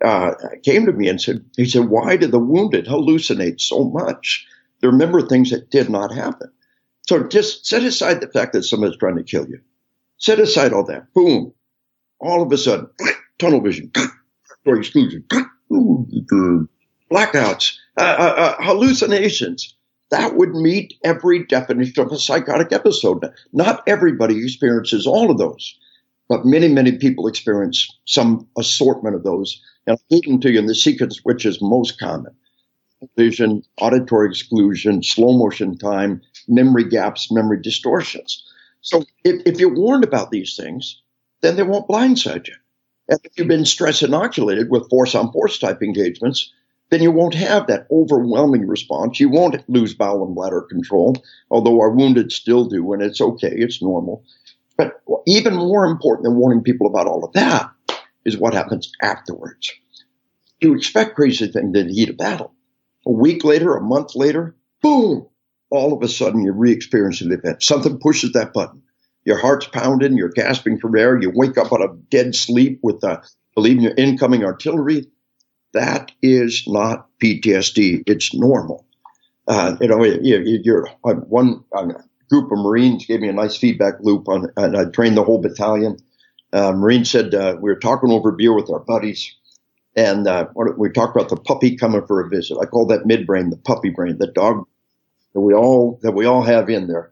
uh, 0.04 0.34
came 0.62 0.86
to 0.86 0.92
me 0.92 1.08
and 1.08 1.20
said, 1.20 1.44
"He 1.56 1.64
said, 1.66 1.88
why 1.88 2.16
do 2.16 2.26
the 2.26 2.38
wounded 2.38 2.86
hallucinate 2.86 3.60
so 3.60 3.84
much? 3.84 4.46
They 4.80 4.88
remember 4.88 5.22
things 5.22 5.50
that 5.50 5.70
did 5.70 5.90
not 5.90 6.14
happen. 6.14 6.50
So 7.08 7.26
just 7.26 7.66
set 7.66 7.82
aside 7.82 8.20
the 8.20 8.28
fact 8.28 8.52
that 8.52 8.62
someone's 8.62 8.96
trying 8.96 9.16
to 9.16 9.24
kill 9.24 9.48
you. 9.48 9.60
Set 10.18 10.38
aside 10.38 10.72
all 10.72 10.84
that. 10.84 11.12
Boom. 11.12 11.52
All 12.20 12.42
of 12.42 12.52
a 12.52 12.58
sudden, 12.58 12.88
tunnel 13.38 13.60
vision, 13.60 13.90
or 14.66 14.76
exclusion, 14.76 15.24
blackouts, 17.10 17.76
uh, 17.98 18.02
uh, 18.02 18.34
uh, 18.36 18.56
hallucinations 18.62 19.74
that 20.10 20.36
would 20.36 20.54
meet 20.54 20.94
every 21.02 21.44
definition 21.44 22.04
of 22.04 22.12
a 22.12 22.18
psychotic 22.18 22.72
episode. 22.72 23.24
Not 23.52 23.82
everybody 23.88 24.42
experiences 24.42 25.06
all 25.06 25.30
of 25.30 25.38
those, 25.38 25.76
but 26.28 26.44
many, 26.44 26.68
many 26.68 26.92
people 26.98 27.26
experience 27.26 27.88
some 28.04 28.46
assortment 28.56 29.16
of 29.16 29.24
those. 29.24 29.60
And 29.86 29.96
I'll 29.96 30.20
give 30.20 30.30
them 30.30 30.40
to 30.42 30.52
you 30.52 30.58
in 30.58 30.66
the 30.66 30.74
sequence 30.74 31.20
which 31.24 31.44
is 31.44 31.60
most 31.60 31.98
common 31.98 32.34
vision, 33.16 33.62
auditory 33.80 34.28
exclusion, 34.28 35.02
slow 35.02 35.36
motion 35.36 35.76
time, 35.76 36.22
memory 36.48 36.84
gaps, 36.84 37.30
memory 37.30 37.60
distortions. 37.60 38.44
So 38.80 39.04
if, 39.24 39.42
if 39.46 39.58
you're 39.58 39.74
warned 39.74 40.04
about 40.04 40.30
these 40.30 40.56
things, 40.56 41.02
then 41.44 41.56
they 41.56 41.62
won't 41.62 41.88
blindside 41.88 42.48
you. 42.48 42.54
And 43.08 43.20
if 43.22 43.32
you've 43.36 43.48
been 43.48 43.66
stress 43.66 44.02
inoculated 44.02 44.70
with 44.70 44.88
force 44.88 45.14
on 45.14 45.30
force 45.30 45.58
type 45.58 45.82
engagements, 45.82 46.52
then 46.90 47.02
you 47.02 47.10
won't 47.10 47.34
have 47.34 47.66
that 47.66 47.86
overwhelming 47.90 48.66
response. 48.66 49.20
You 49.20 49.28
won't 49.28 49.68
lose 49.68 49.94
bowel 49.94 50.24
and 50.24 50.34
bladder 50.34 50.62
control, 50.62 51.16
although 51.50 51.80
our 51.80 51.90
wounded 51.90 52.32
still 52.32 52.66
do, 52.66 52.92
and 52.92 53.02
it's 53.02 53.20
okay, 53.20 53.52
it's 53.52 53.82
normal. 53.82 54.24
But 54.76 55.02
even 55.26 55.54
more 55.54 55.86
important 55.86 56.24
than 56.24 56.36
warning 56.36 56.62
people 56.62 56.86
about 56.86 57.06
all 57.06 57.24
of 57.24 57.32
that 57.32 57.70
is 58.24 58.38
what 58.38 58.54
happens 58.54 58.90
afterwards. 59.02 59.72
You 60.60 60.74
expect 60.74 61.14
crazy 61.14 61.46
things 61.46 61.76
in 61.76 61.88
the 61.88 61.92
heat 61.92 62.10
of 62.10 62.16
battle. 62.16 62.54
A 63.06 63.12
week 63.12 63.44
later, 63.44 63.76
a 63.76 63.82
month 63.82 64.14
later, 64.14 64.56
boom, 64.80 65.26
all 65.70 65.92
of 65.92 66.02
a 66.02 66.08
sudden 66.08 66.42
you're 66.42 66.54
re-experiencing 66.54 67.28
the 67.28 67.36
event. 67.36 67.62
Something 67.62 67.98
pushes 67.98 68.32
that 68.32 68.52
button. 68.54 68.82
Your 69.24 69.38
heart's 69.38 69.66
pounding, 69.66 70.16
you're 70.16 70.28
gasping 70.28 70.78
for 70.78 70.94
air, 70.96 71.20
you 71.20 71.30
wake 71.34 71.56
up 71.56 71.72
out 71.72 71.82
of 71.82 72.10
dead 72.10 72.34
sleep 72.34 72.80
with 72.82 73.00
the, 73.00 73.22
believing 73.54 73.82
your 73.82 73.94
incoming 73.96 74.44
artillery 74.44 75.06
that 75.74 76.12
is 76.22 76.64
not 76.66 77.08
PTSD. 77.22 78.04
It's 78.06 78.32
normal. 78.32 78.86
Uh, 79.46 79.76
you 79.80 79.88
know, 79.88 80.02
you, 80.02 80.86
are 81.04 81.14
one 81.16 81.64
group 82.30 82.50
of 82.50 82.58
Marines 82.58 83.04
gave 83.04 83.20
me 83.20 83.28
a 83.28 83.32
nice 83.32 83.56
feedback 83.56 83.94
loop 84.00 84.28
on, 84.28 84.50
and 84.56 84.76
I 84.76 84.86
trained 84.86 85.16
the 85.16 85.24
whole 85.24 85.40
battalion. 85.40 85.98
Uh, 86.52 86.72
Marine 86.72 87.04
said 87.04 87.34
uh, 87.34 87.56
we 87.60 87.68
were 87.68 87.78
talking 87.78 88.10
over 88.10 88.30
beer 88.32 88.54
with 88.54 88.70
our 88.70 88.78
buddies, 88.78 89.34
and 89.96 90.26
uh, 90.26 90.46
we 90.54 90.88
talked 90.88 91.14
about 91.14 91.28
the 91.28 91.36
puppy 91.36 91.76
coming 91.76 92.06
for 92.06 92.24
a 92.24 92.28
visit. 92.28 92.56
I 92.62 92.66
call 92.66 92.86
that 92.86 93.04
midbrain 93.04 93.50
the 93.50 93.56
puppy 93.56 93.90
brain, 93.90 94.16
the 94.18 94.28
dog 94.28 94.64
that 95.34 95.40
we 95.40 95.52
all 95.52 95.98
that 96.02 96.12
we 96.12 96.24
all 96.24 96.42
have 96.42 96.70
in 96.70 96.86
there. 96.86 97.10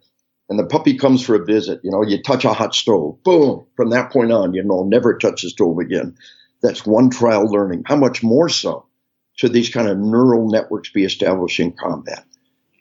And 0.49 0.59
the 0.59 0.67
puppy 0.67 0.99
comes 0.99 1.25
for 1.25 1.35
a 1.35 1.45
visit. 1.45 1.81
You 1.83 1.91
know, 1.91 2.03
you 2.03 2.23
touch 2.23 2.45
a 2.45 2.53
hot 2.53 2.75
stove, 2.75 3.23
boom. 3.23 3.67
From 3.77 3.91
that 3.91 4.13
point 4.13 4.33
on, 4.33 4.53
you 4.53 4.63
know, 4.63 4.85
never 4.85 5.17
touch 5.17 5.43
the 5.43 5.51
stove 5.51 5.79
again. 5.79 6.15
That's 6.63 6.87
one 6.87 7.11
trial 7.11 7.47
learning. 7.51 7.85
How 7.87 7.97
much 7.97 8.23
more 8.23 8.49
so 8.49 8.87
should 9.35 9.53
these 9.53 9.71
kind 9.71 9.89
of 9.89 9.99
neural 9.99 10.49
networks 10.49 10.91
be 10.91 11.05
established 11.05 11.59
in 11.59 11.73
combat? 11.73 12.25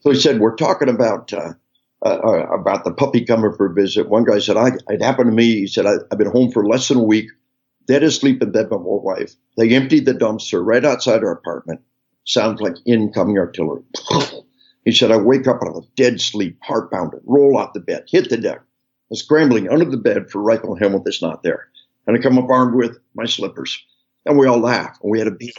So 0.01 0.11
he 0.11 0.19
said, 0.19 0.39
we're 0.39 0.55
talking 0.55 0.89
about 0.89 1.31
uh, 1.31 1.53
uh, 2.03 2.09
uh, 2.09 2.47
about 2.47 2.83
the 2.83 2.91
puppy 2.91 3.23
coming 3.23 3.53
for 3.55 3.67
a 3.67 3.73
visit. 3.73 4.09
One 4.09 4.23
guy 4.23 4.39
said, 4.39 4.57
I, 4.57 4.71
it 4.89 5.01
happened 5.01 5.29
to 5.29 5.35
me. 5.35 5.61
He 5.61 5.67
said, 5.67 5.85
I, 5.85 5.93
have 6.09 6.17
been 6.17 6.31
home 6.31 6.51
for 6.51 6.65
less 6.65 6.87
than 6.87 6.97
a 6.97 7.03
week, 7.03 7.29
dead 7.87 8.01
asleep 8.01 8.41
in 8.41 8.51
bed 8.51 8.69
with 8.71 8.81
my 8.81 8.85
wife. 8.85 9.33
They 9.55 9.69
emptied 9.75 10.05
the 10.05 10.13
dumpster 10.13 10.65
right 10.65 10.83
outside 10.83 11.23
our 11.23 11.31
apartment. 11.31 11.81
Sounds 12.25 12.59
like 12.59 12.75
incoming 12.85 13.37
artillery. 13.37 13.83
he 14.85 14.91
said, 14.91 15.11
I 15.11 15.17
wake 15.17 15.47
up 15.47 15.61
out 15.61 15.69
of 15.69 15.83
a 15.83 15.87
dead 15.95 16.19
sleep, 16.21 16.57
heart 16.61 16.91
pounding, 16.91 17.21
roll 17.25 17.57
out 17.59 17.73
the 17.73 17.79
bed, 17.79 18.05
hit 18.07 18.29
the 18.29 18.37
deck, 18.37 18.61
and 19.09 19.17
scrambling 19.17 19.69
under 19.69 19.85
the 19.85 19.97
bed 19.97 20.29
for 20.29 20.41
rifle 20.41 20.75
helmet 20.75 21.03
that's 21.05 21.21
not 21.21 21.43
there 21.43 21.67
and 22.07 22.17
I 22.17 22.21
come 22.21 22.37
up 22.37 22.49
armed 22.49 22.75
with 22.75 22.97
my 23.15 23.25
slippers. 23.25 23.83
And 24.25 24.37
we 24.37 24.47
all 24.47 24.59
laugh 24.59 24.97
and 25.01 25.11
we 25.11 25.19
had 25.19 25.27
a 25.27 25.31
beat. 25.31 25.57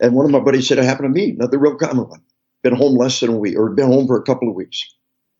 And 0.00 0.14
one 0.14 0.24
of 0.24 0.30
my 0.30 0.40
buddies 0.40 0.68
said 0.68 0.78
it 0.78 0.84
happened 0.84 1.14
to 1.14 1.20
me, 1.20 1.30
another 1.30 1.58
real 1.58 1.76
common 1.76 2.08
one. 2.08 2.22
Been 2.62 2.74
home 2.74 2.96
less 2.96 3.20
than 3.20 3.30
a 3.30 3.36
week 3.36 3.56
or 3.56 3.70
been 3.70 3.86
home 3.86 4.06
for 4.06 4.16
a 4.16 4.22
couple 4.22 4.48
of 4.48 4.54
weeks. 4.54 4.84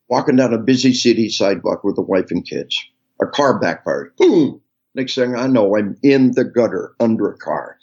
Walking 0.09 0.37
down 0.37 0.55
a 0.55 0.59
busy 0.59 0.95
city 0.95 1.29
sidewalk 1.29 1.85
with 1.85 1.99
a 1.99 2.03
wife 2.03 2.31
and 2.31 2.47
kids. 2.47 2.79
A 3.21 3.27
car 3.27 3.59
backfired. 3.59 4.17
Boom. 4.17 4.61
Next 4.95 5.15
thing 5.15 5.37
I 5.37 5.47
know, 5.47 5.77
I'm 5.77 5.97
in 6.03 6.33
the 6.33 6.45
gutter 6.45 6.95
under 6.99 7.31
a 7.31 7.37
car. 7.37 7.77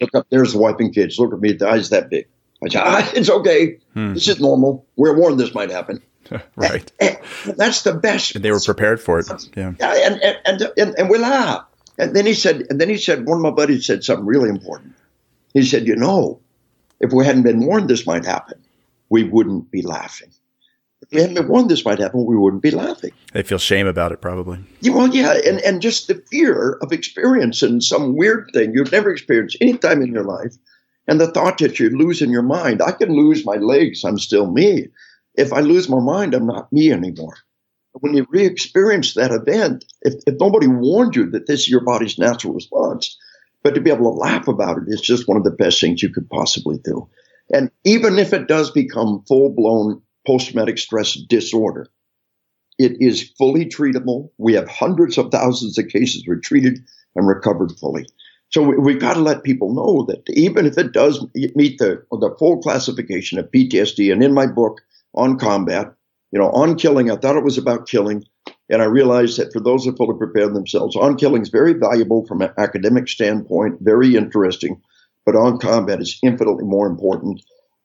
Look 0.00 0.14
up, 0.14 0.26
there's 0.30 0.52
the 0.52 0.58
wife 0.58 0.76
and 0.78 0.94
kids. 0.94 1.18
Look 1.18 1.32
at 1.32 1.40
me, 1.40 1.52
the 1.52 1.68
eyes 1.68 1.90
that 1.90 2.10
big. 2.10 2.26
I 2.64 2.68
said, 2.68 2.82
ah, 2.84 3.10
it's 3.14 3.30
okay. 3.30 3.78
Hmm. 3.94 4.14
This 4.14 4.28
is 4.28 4.40
normal. 4.40 4.86
We're 4.96 5.16
warned 5.16 5.38
this 5.38 5.54
might 5.54 5.70
happen. 5.70 6.02
right. 6.56 6.90
And, 7.00 7.18
and 7.44 7.56
that's 7.56 7.82
the 7.82 7.94
best. 7.94 8.34
And 8.34 8.44
they 8.44 8.50
were 8.50 8.60
prepared 8.60 9.00
for 9.00 9.18
it. 9.18 9.28
Yeah. 9.56 9.74
And, 9.80 10.22
and, 10.22 10.38
and, 10.44 10.72
and, 10.76 10.98
and 10.98 11.10
we 11.10 11.18
laugh. 11.18 11.64
And 11.98 12.14
then 12.14 12.26
he 12.26 12.34
said, 12.34 12.64
and 12.68 12.80
then 12.80 12.88
he 12.88 12.98
said, 12.98 13.26
one 13.26 13.38
of 13.38 13.42
my 13.42 13.50
buddies 13.50 13.86
said 13.86 14.04
something 14.04 14.26
really 14.26 14.48
important. 14.48 14.94
He 15.54 15.62
said, 15.62 15.86
you 15.86 15.96
know, 15.96 16.40
if 17.00 17.12
we 17.12 17.24
hadn't 17.24 17.42
been 17.42 17.64
warned 17.64 17.88
this 17.88 18.06
might 18.06 18.24
happen, 18.24 18.62
we 19.08 19.24
wouldn't 19.24 19.70
be 19.70 19.82
laughing. 19.82 20.30
If 21.02 21.12
we 21.12 21.20
hadn't 21.20 21.36
been 21.36 21.48
warned 21.48 21.70
this 21.70 21.84
might 21.84 21.98
happen, 21.98 22.24
we 22.24 22.36
wouldn't 22.36 22.62
be 22.62 22.70
laughing. 22.70 23.12
They 23.32 23.42
feel 23.42 23.58
shame 23.58 23.86
about 23.86 24.12
it, 24.12 24.20
probably. 24.20 24.58
Yeah, 24.80 24.92
well, 24.92 25.08
yeah, 25.08 25.34
and, 25.46 25.60
and 25.60 25.80
just 25.80 26.08
the 26.08 26.22
fear 26.30 26.78
of 26.82 26.92
experiencing 26.92 27.80
some 27.80 28.16
weird 28.16 28.50
thing 28.52 28.72
you've 28.74 28.92
never 28.92 29.10
experienced 29.10 29.56
any 29.60 29.76
time 29.78 30.02
in 30.02 30.12
your 30.12 30.24
life, 30.24 30.54
and 31.08 31.20
the 31.20 31.30
thought 31.30 31.58
that 31.58 31.78
you're 31.78 31.90
losing 31.90 32.30
your 32.30 32.42
mind. 32.42 32.82
I 32.82 32.92
can 32.92 33.10
lose 33.10 33.44
my 33.44 33.56
legs, 33.56 34.04
I'm 34.04 34.18
still 34.18 34.50
me. 34.50 34.88
If 35.34 35.52
I 35.52 35.60
lose 35.60 35.88
my 35.88 36.00
mind, 36.00 36.34
I'm 36.34 36.46
not 36.46 36.72
me 36.72 36.92
anymore. 36.92 37.36
When 37.92 38.14
you 38.14 38.26
re 38.28 38.44
experience 38.44 39.14
that 39.14 39.32
event, 39.32 39.84
if, 40.02 40.14
if 40.26 40.34
nobody 40.38 40.66
warned 40.66 41.16
you 41.16 41.30
that 41.30 41.46
this 41.46 41.60
is 41.60 41.68
your 41.68 41.84
body's 41.84 42.18
natural 42.18 42.54
response, 42.54 43.16
but 43.62 43.74
to 43.74 43.80
be 43.80 43.90
able 43.90 44.12
to 44.12 44.18
laugh 44.18 44.48
about 44.48 44.78
it 44.78 44.84
is 44.86 45.00
just 45.00 45.26
one 45.26 45.36
of 45.36 45.44
the 45.44 45.50
best 45.50 45.80
things 45.80 46.02
you 46.02 46.10
could 46.10 46.28
possibly 46.28 46.78
do. 46.78 47.08
And 47.52 47.70
even 47.84 48.18
if 48.18 48.32
it 48.32 48.48
does 48.48 48.70
become 48.70 49.24
full 49.26 49.50
blown 49.50 50.02
post 50.26 50.48
traumatic 50.48 50.78
stress 50.78 51.14
disorder, 51.14 51.88
it 52.78 52.96
is 53.00 53.30
fully 53.38 53.64
treatable. 53.64 54.30
We 54.38 54.54
have 54.54 54.68
hundreds 54.68 55.16
of 55.16 55.30
thousands 55.30 55.78
of 55.78 55.88
cases 55.88 56.26
were 56.26 56.36
treated 56.36 56.80
and 57.14 57.26
recovered 57.26 57.72
fully. 57.78 58.06
So 58.50 58.62
we, 58.62 58.92
have 58.92 59.00
got 59.00 59.14
to 59.14 59.20
let 59.20 59.42
people 59.42 59.74
know 59.74 60.04
that 60.08 60.22
even 60.30 60.66
if 60.66 60.78
it 60.78 60.92
does 60.92 61.24
meet 61.34 61.78
the, 61.78 62.04
the 62.10 62.34
full 62.38 62.62
classification 62.62 63.38
of 63.38 63.50
PTSD, 63.50 64.12
and 64.12 64.22
in 64.22 64.32
my 64.32 64.46
book 64.46 64.80
on 65.14 65.38
combat, 65.38 65.92
you 66.30 66.38
know, 66.38 66.50
on 66.50 66.76
killing, 66.76 67.10
I 67.10 67.16
thought 67.16 67.36
it 67.36 67.44
was 67.44 67.58
about 67.58 67.88
killing. 67.88 68.24
And 68.68 68.82
I 68.82 68.86
realized 68.86 69.38
that 69.38 69.52
for 69.52 69.60
those 69.60 69.84
who 69.84 69.94
fully 69.94 70.18
prepare 70.18 70.48
themselves, 70.48 70.96
on 70.96 71.16
killing 71.16 71.42
is 71.42 71.48
very 71.48 71.72
valuable 71.72 72.26
from 72.26 72.42
an 72.42 72.50
academic 72.58 73.08
standpoint, 73.08 73.78
very 73.80 74.16
interesting, 74.16 74.82
but 75.24 75.36
on 75.36 75.58
combat 75.58 76.00
is 76.00 76.18
infinitely 76.22 76.64
more 76.64 76.86
important. 76.86 77.42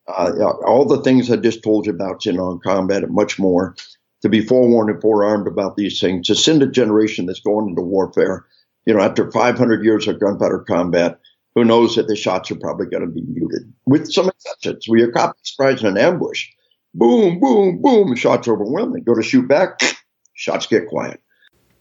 Uh, 0.08 0.32
all 0.66 0.86
the 0.86 1.02
things 1.02 1.30
I 1.30 1.38
just 1.38 1.64
told 1.64 1.86
you 1.86 1.94
about 1.94 2.26
in 2.26 2.40
on 2.40 2.60
combat 2.60 3.04
and 3.04 3.14
much 3.14 3.40
more. 3.40 3.76
To 4.22 4.30
be 4.30 4.46
forewarned 4.46 4.92
and 4.92 5.02
forearmed 5.02 5.48
about 5.48 5.76
these 5.76 6.00
things, 6.00 6.28
to 6.28 6.36
send 6.36 6.62
a 6.62 6.68
generation 6.68 7.26
that's 7.26 7.40
going 7.40 7.70
into 7.70 7.82
warfare. 7.82 8.46
You 8.86 8.94
know, 8.94 9.02
after 9.02 9.32
500 9.32 9.84
years 9.84 10.08
of 10.08 10.20
gunpowder 10.20 10.66
combat, 10.68 11.20
who 11.56 11.64
knows 11.66 11.96
that 11.96 12.08
the 12.08 12.16
shots 12.16 12.50
are 12.52 12.56
probably 12.56 12.88
going 12.88 13.02
to 13.02 13.08
be 13.08 13.22
muted, 13.22 13.72
with 13.86 14.12
some 14.12 14.30
exceptions. 14.30 14.88
We 14.88 15.02
are 15.02 15.12
caught 15.12 15.36
surprise 15.44 15.82
in 15.82 15.88
an 15.88 15.98
ambush. 15.98 16.48
Boom, 16.94 17.40
boom, 17.40 17.82
boom. 17.82 18.16
Shots 18.16 18.48
overwhelming. 18.48 19.04
Go 19.04 19.16
to 19.16 19.22
shoot 19.22 19.48
back 19.48 19.82
shots 20.34 20.66
get 20.68 20.88
quiet. 20.88 21.22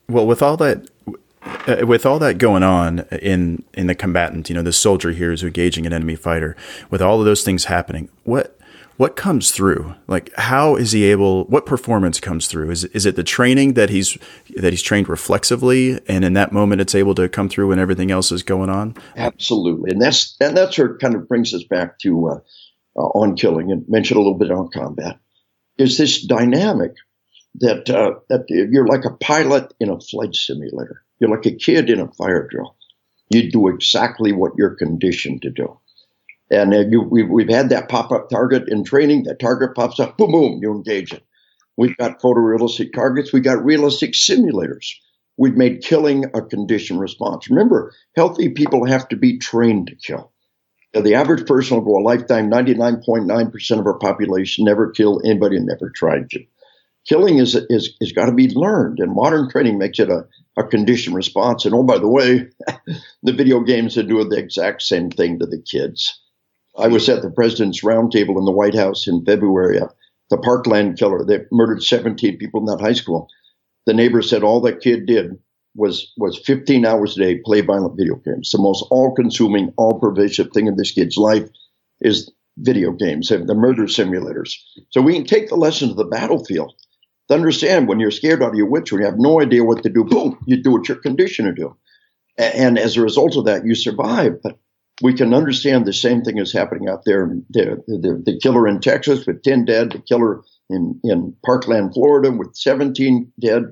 Well, 0.08 0.26
with 0.26 0.42
all 0.42 0.56
that, 0.58 0.88
uh, 1.66 1.86
with 1.86 2.04
all 2.04 2.18
that 2.18 2.38
going 2.38 2.62
on 2.62 3.00
in 3.22 3.64
in 3.74 3.86
the 3.86 3.94
combatant, 3.94 4.48
you 4.48 4.54
know, 4.54 4.62
the 4.62 4.72
soldier 4.72 5.12
here 5.12 5.32
is 5.32 5.42
engaging 5.42 5.86
an 5.86 5.92
enemy 5.92 6.16
fighter. 6.16 6.56
With 6.90 7.00
all 7.00 7.20
of 7.20 7.26
those 7.26 7.44
things 7.44 7.64
happening, 7.64 8.08
what 8.24 8.59
what 9.00 9.16
comes 9.16 9.50
through? 9.50 9.94
Like, 10.08 10.30
how 10.36 10.76
is 10.76 10.92
he 10.92 11.04
able? 11.04 11.44
What 11.44 11.64
performance 11.64 12.20
comes 12.20 12.48
through? 12.48 12.70
Is 12.70 12.84
is 12.84 13.06
it 13.06 13.16
the 13.16 13.24
training 13.24 13.72
that 13.72 13.88
he's 13.88 14.18
that 14.56 14.74
he's 14.74 14.82
trained 14.82 15.08
reflexively, 15.08 15.98
and 16.06 16.22
in 16.22 16.34
that 16.34 16.52
moment, 16.52 16.82
it's 16.82 16.94
able 16.94 17.14
to 17.14 17.26
come 17.26 17.48
through 17.48 17.68
when 17.68 17.78
everything 17.78 18.10
else 18.10 18.30
is 18.30 18.42
going 18.42 18.68
on? 18.68 18.94
Absolutely, 19.16 19.92
and 19.92 20.02
that's 20.02 20.36
and 20.38 20.54
that's 20.54 20.76
what 20.76 21.00
kind 21.00 21.14
of 21.14 21.26
brings 21.26 21.54
us 21.54 21.64
back 21.64 21.98
to 22.00 22.28
uh, 22.28 22.40
uh, 22.94 23.08
on 23.14 23.36
killing 23.36 23.72
and 23.72 23.88
mention 23.88 24.18
a 24.18 24.20
little 24.20 24.36
bit 24.36 24.50
on 24.50 24.68
combat. 24.68 25.18
Is 25.78 25.96
this 25.96 26.22
dynamic 26.22 26.92
that 27.54 27.88
uh, 27.88 28.20
that 28.28 28.44
you're 28.50 28.86
like 28.86 29.06
a 29.06 29.16
pilot 29.16 29.72
in 29.80 29.88
a 29.88 29.98
flight 29.98 30.34
simulator. 30.34 31.02
You're 31.18 31.30
like 31.30 31.46
a 31.46 31.56
kid 31.56 31.88
in 31.88 32.00
a 32.00 32.12
fire 32.12 32.46
drill. 32.50 32.76
You 33.30 33.50
do 33.50 33.68
exactly 33.68 34.32
what 34.32 34.52
you're 34.58 34.76
conditioned 34.76 35.40
to 35.40 35.50
do. 35.50 35.78
And 36.50 36.74
uh, 36.74 36.84
you, 36.88 37.02
we, 37.02 37.22
we've 37.22 37.48
had 37.48 37.68
that 37.68 37.88
pop 37.88 38.10
up 38.10 38.28
target 38.28 38.68
in 38.68 38.84
training. 38.84 39.24
That 39.24 39.38
target 39.38 39.74
pops 39.74 40.00
up, 40.00 40.16
boom, 40.16 40.32
boom, 40.32 40.58
you 40.62 40.72
engage 40.72 41.12
it. 41.12 41.22
We've 41.76 41.96
got 41.96 42.20
photorealistic 42.20 42.92
targets. 42.92 43.32
We've 43.32 43.44
got 43.44 43.64
realistic 43.64 44.12
simulators. 44.12 44.86
We've 45.36 45.56
made 45.56 45.82
killing 45.82 46.24
a 46.34 46.42
conditioned 46.42 47.00
response. 47.00 47.48
Remember, 47.48 47.94
healthy 48.16 48.50
people 48.50 48.84
have 48.84 49.08
to 49.08 49.16
be 49.16 49.38
trained 49.38 49.86
to 49.86 49.94
kill. 49.94 50.32
The 50.92 51.14
average 51.14 51.46
person 51.46 51.76
will 51.76 51.84
go 51.84 51.98
a 51.98 52.02
lifetime, 52.02 52.50
99.9% 52.50 53.78
of 53.78 53.86
our 53.86 53.98
population 53.98 54.64
never 54.64 54.90
kill 54.90 55.20
anybody 55.24 55.56
and 55.56 55.66
never 55.66 55.88
tried 55.88 56.28
to 56.30 56.44
killing 57.08 57.38
is 57.38 57.54
is 57.68 57.96
is 58.00 58.12
got 58.12 58.26
to 58.26 58.32
be 58.32 58.48
learned, 58.48 58.98
and 58.98 59.12
modern 59.12 59.50
training 59.50 59.78
makes 59.78 59.98
it 59.98 60.10
a, 60.10 60.26
a 60.56 60.64
conditioned 60.64 61.16
response. 61.16 61.64
And 61.64 61.74
oh, 61.74 61.82
by 61.82 61.98
the 61.98 62.08
way, 62.08 62.48
the 63.22 63.32
video 63.32 63.60
games 63.60 63.96
are 63.98 64.02
doing 64.02 64.28
the 64.28 64.38
exact 64.38 64.82
same 64.82 65.10
thing 65.10 65.38
to 65.38 65.46
the 65.46 65.60
kids. 65.60 66.20
I 66.78 66.88
was 66.88 67.08
at 67.08 67.22
the 67.22 67.30
president's 67.30 67.82
roundtable 67.82 68.38
in 68.38 68.44
the 68.44 68.52
White 68.52 68.74
House 68.74 69.06
in 69.06 69.24
February. 69.24 69.78
Uh, 69.80 69.88
the 70.30 70.38
Parkland 70.38 70.98
killer 70.98 71.24
that 71.24 71.48
murdered 71.50 71.82
17 71.82 72.38
people 72.38 72.60
in 72.60 72.66
that 72.66 72.80
high 72.80 72.92
school. 72.92 73.28
The 73.86 73.94
neighbor 73.94 74.22
said 74.22 74.42
all 74.42 74.60
that 74.62 74.80
kid 74.80 75.06
did 75.06 75.38
was 75.74 76.12
was 76.16 76.40
15 76.44 76.84
hours 76.84 77.16
a 77.16 77.20
day 77.20 77.38
play 77.44 77.60
violent 77.60 77.96
video 77.96 78.16
games. 78.16 78.50
The 78.50 78.58
most 78.58 78.84
all-consuming, 78.90 79.72
all-pervasive 79.76 80.52
thing 80.52 80.66
in 80.66 80.76
this 80.76 80.92
kid's 80.92 81.16
life 81.16 81.48
is 82.00 82.30
video 82.58 82.92
games, 82.92 83.30
and 83.30 83.48
the 83.48 83.54
murder 83.54 83.84
simulators. 83.84 84.54
So 84.90 85.00
we 85.00 85.14
can 85.14 85.24
take 85.24 85.48
the 85.48 85.56
lesson 85.56 85.88
to 85.88 85.94
the 85.94 86.04
battlefield 86.04 86.74
to 87.28 87.34
understand 87.34 87.88
when 87.88 88.00
you're 88.00 88.10
scared 88.10 88.42
out 88.42 88.50
of 88.50 88.56
your 88.56 88.68
wits, 88.68 88.92
when 88.92 89.00
you 89.00 89.06
have 89.06 89.18
no 89.18 89.40
idea 89.40 89.64
what 89.64 89.82
to 89.82 89.88
do, 89.88 90.04
boom, 90.04 90.38
you 90.46 90.62
do 90.62 90.72
what 90.72 90.88
you're 90.88 90.98
conditioned 90.98 91.48
to 91.48 91.62
do. 91.62 91.76
And 92.36 92.78
as 92.78 92.96
a 92.96 93.02
result 93.02 93.36
of 93.36 93.44
that, 93.44 93.64
you 93.64 93.74
survive. 93.74 94.42
But 94.42 94.58
we 95.02 95.14
can 95.14 95.34
understand 95.34 95.86
the 95.86 95.92
same 95.92 96.22
thing 96.22 96.38
is 96.38 96.52
happening 96.52 96.88
out 96.88 97.04
there. 97.04 97.34
The, 97.50 97.82
the, 97.86 98.22
the 98.24 98.38
killer 98.38 98.68
in 98.68 98.80
Texas 98.80 99.26
with 99.26 99.42
10 99.42 99.64
dead, 99.64 99.92
the 99.92 99.98
killer 99.98 100.42
in, 100.68 101.00
in 101.02 101.34
Parkland, 101.44 101.94
Florida 101.94 102.30
with 102.30 102.54
17 102.54 103.32
dead. 103.40 103.64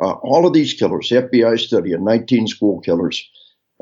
Uh, 0.00 0.12
all 0.12 0.46
of 0.46 0.52
these 0.52 0.74
killers, 0.74 1.08
the 1.08 1.22
FBI 1.22 1.58
study 1.58 1.92
of 1.92 2.02
19 2.02 2.46
school 2.46 2.80
killers, 2.80 3.28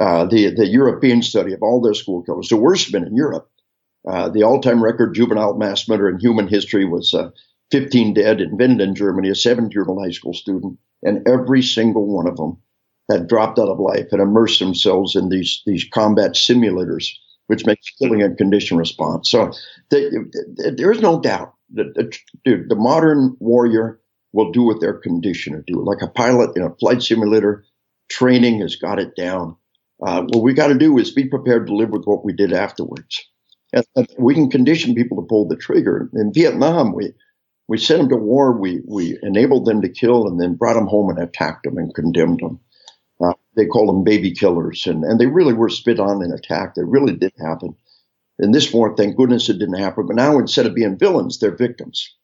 uh, 0.00 0.24
the, 0.24 0.54
the 0.54 0.66
European 0.66 1.22
study 1.22 1.52
of 1.52 1.62
all 1.62 1.80
their 1.80 1.94
school 1.94 2.22
killers, 2.22 2.48
the 2.48 2.56
worst 2.56 2.92
been 2.92 3.06
in 3.06 3.16
Europe. 3.16 3.50
Uh, 4.06 4.28
the 4.28 4.42
all-time 4.42 4.82
record 4.82 5.14
juvenile 5.14 5.54
mass 5.54 5.88
murder 5.88 6.08
in 6.08 6.18
human 6.18 6.46
history 6.46 6.84
was 6.84 7.14
uh, 7.14 7.30
15 7.70 8.14
dead 8.14 8.40
in 8.40 8.56
Winnenden, 8.56 8.94
Germany, 8.94 9.28
a 9.30 9.32
17-year-old 9.32 10.00
high 10.00 10.10
school 10.10 10.34
student, 10.34 10.78
and 11.02 11.26
every 11.26 11.62
single 11.62 12.06
one 12.06 12.28
of 12.28 12.36
them 12.36 12.58
had 13.10 13.28
dropped 13.28 13.58
out 13.58 13.68
of 13.68 13.78
life 13.78 14.06
and 14.12 14.20
immersed 14.20 14.60
themselves 14.60 15.14
in 15.14 15.28
these 15.28 15.62
these 15.66 15.84
combat 15.92 16.32
simulators, 16.32 17.10
which 17.46 17.66
makes 17.66 17.90
killing 17.90 18.22
a 18.22 18.34
condition 18.34 18.76
response. 18.76 19.30
So 19.30 19.52
the, 19.90 20.28
the, 20.56 20.74
there 20.76 20.92
is 20.92 21.00
no 21.00 21.20
doubt 21.20 21.54
that 21.74 21.94
the, 22.44 22.66
the, 22.68 22.76
modern 22.76 23.36
warrior 23.40 24.00
will 24.32 24.52
do 24.52 24.62
what 24.62 24.80
they're 24.80 24.98
conditioned 24.98 25.56
to 25.56 25.72
do. 25.72 25.82
Like 25.82 26.02
a 26.02 26.08
pilot 26.08 26.56
in 26.56 26.62
a 26.62 26.74
flight 26.76 27.02
simulator, 27.02 27.64
training 28.08 28.60
has 28.60 28.76
got 28.76 28.98
it 28.98 29.16
down. 29.16 29.56
Uh, 30.04 30.22
what 30.22 30.42
we 30.42 30.54
got 30.54 30.68
to 30.68 30.78
do 30.78 30.98
is 30.98 31.10
be 31.10 31.28
prepared 31.28 31.66
to 31.66 31.74
live 31.74 31.90
with 31.90 32.04
what 32.04 32.24
we 32.24 32.32
did 32.32 32.52
afterwards. 32.52 33.24
And, 33.72 33.84
and 33.96 34.08
we 34.18 34.34
can 34.34 34.50
condition 34.50 34.94
people 34.94 35.20
to 35.20 35.26
pull 35.26 35.48
the 35.48 35.56
trigger. 35.56 36.10
In 36.14 36.32
Vietnam, 36.32 36.94
we 36.94 37.12
we 37.66 37.78
sent 37.78 38.00
them 38.00 38.08
to 38.10 38.16
war. 38.16 38.52
We 38.52 38.82
we 38.86 39.18
enabled 39.22 39.64
them 39.64 39.80
to 39.82 39.88
kill, 39.88 40.26
and 40.26 40.40
then 40.40 40.54
brought 40.54 40.74
them 40.74 40.86
home 40.86 41.10
and 41.10 41.18
attacked 41.18 41.64
them 41.64 41.78
and 41.78 41.94
condemned 41.94 42.40
them. 42.40 42.60
They 43.56 43.66
called 43.66 43.88
them 43.88 44.04
baby 44.04 44.32
killers, 44.32 44.86
and 44.86 45.04
and 45.04 45.20
they 45.20 45.26
really 45.26 45.54
were 45.54 45.68
spit 45.68 46.00
on 46.00 46.22
and 46.22 46.32
attacked. 46.32 46.78
It 46.78 46.86
really 46.86 47.14
did 47.14 47.32
happen. 47.38 47.74
In 48.38 48.50
this 48.50 48.72
war, 48.72 48.94
thank 48.96 49.16
goodness 49.16 49.48
it 49.48 49.58
didn't 49.58 49.78
happen. 49.78 50.06
But 50.06 50.16
now, 50.16 50.38
instead 50.38 50.66
of 50.66 50.74
being 50.74 50.98
villains, 50.98 51.38
they're 51.38 51.54
victims. 51.54 52.14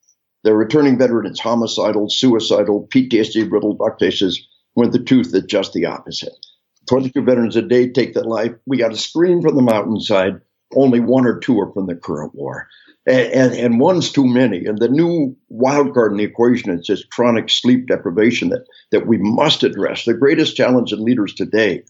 They're 0.43 0.57
returning 0.57 0.99
veterans, 0.99 1.39
homicidal, 1.39 2.09
suicidal, 2.09 2.89
PTSD 2.93 3.51
riddled 3.51 3.81
cases, 3.99 4.49
with 4.75 4.93
the 4.93 4.99
truth 4.99 5.31
that's 5.33 5.47
just 5.47 5.73
the 5.73 5.87
opposite. 5.87 6.33
22 6.89 7.23
veterans 7.23 7.57
a 7.57 7.63
day 7.63 7.89
take 7.89 8.15
that 8.15 8.27
life. 8.27 8.53
We 8.67 8.79
got 8.79 8.93
a 8.93 8.97
scream 8.97 9.43
from 9.43 9.55
the 9.55 9.63
mountainside. 9.63 10.41
Only 10.75 11.01
one 11.01 11.27
or 11.27 11.39
two 11.39 11.61
are 11.61 11.73
from 11.73 11.87
the 11.87 11.95
current 11.95 12.35
war 12.35 12.69
and, 13.07 13.55
and, 13.55 13.81
one's 13.81 14.13
too 14.13 14.27
many. 14.27 14.67
And 14.67 14.79
the 14.79 14.89
new 14.89 15.37
wild 15.49 15.95
card 15.95 16.13
in 16.13 16.19
the 16.19 16.25
equation 16.25 16.71
is 16.71 16.87
this 16.87 17.05
chronic 17.05 17.49
sleep 17.49 17.87
deprivation 17.87 18.51
that, 18.51 18.67
that 18.93 19.07
we 19.07 19.17
must 19.19 19.63
address. 19.63 20.05
The 20.05 20.15
greatest 20.15 20.57
challenge 20.57 20.93
in 20.93 21.03
leaders 21.03 21.35
today 21.35 21.83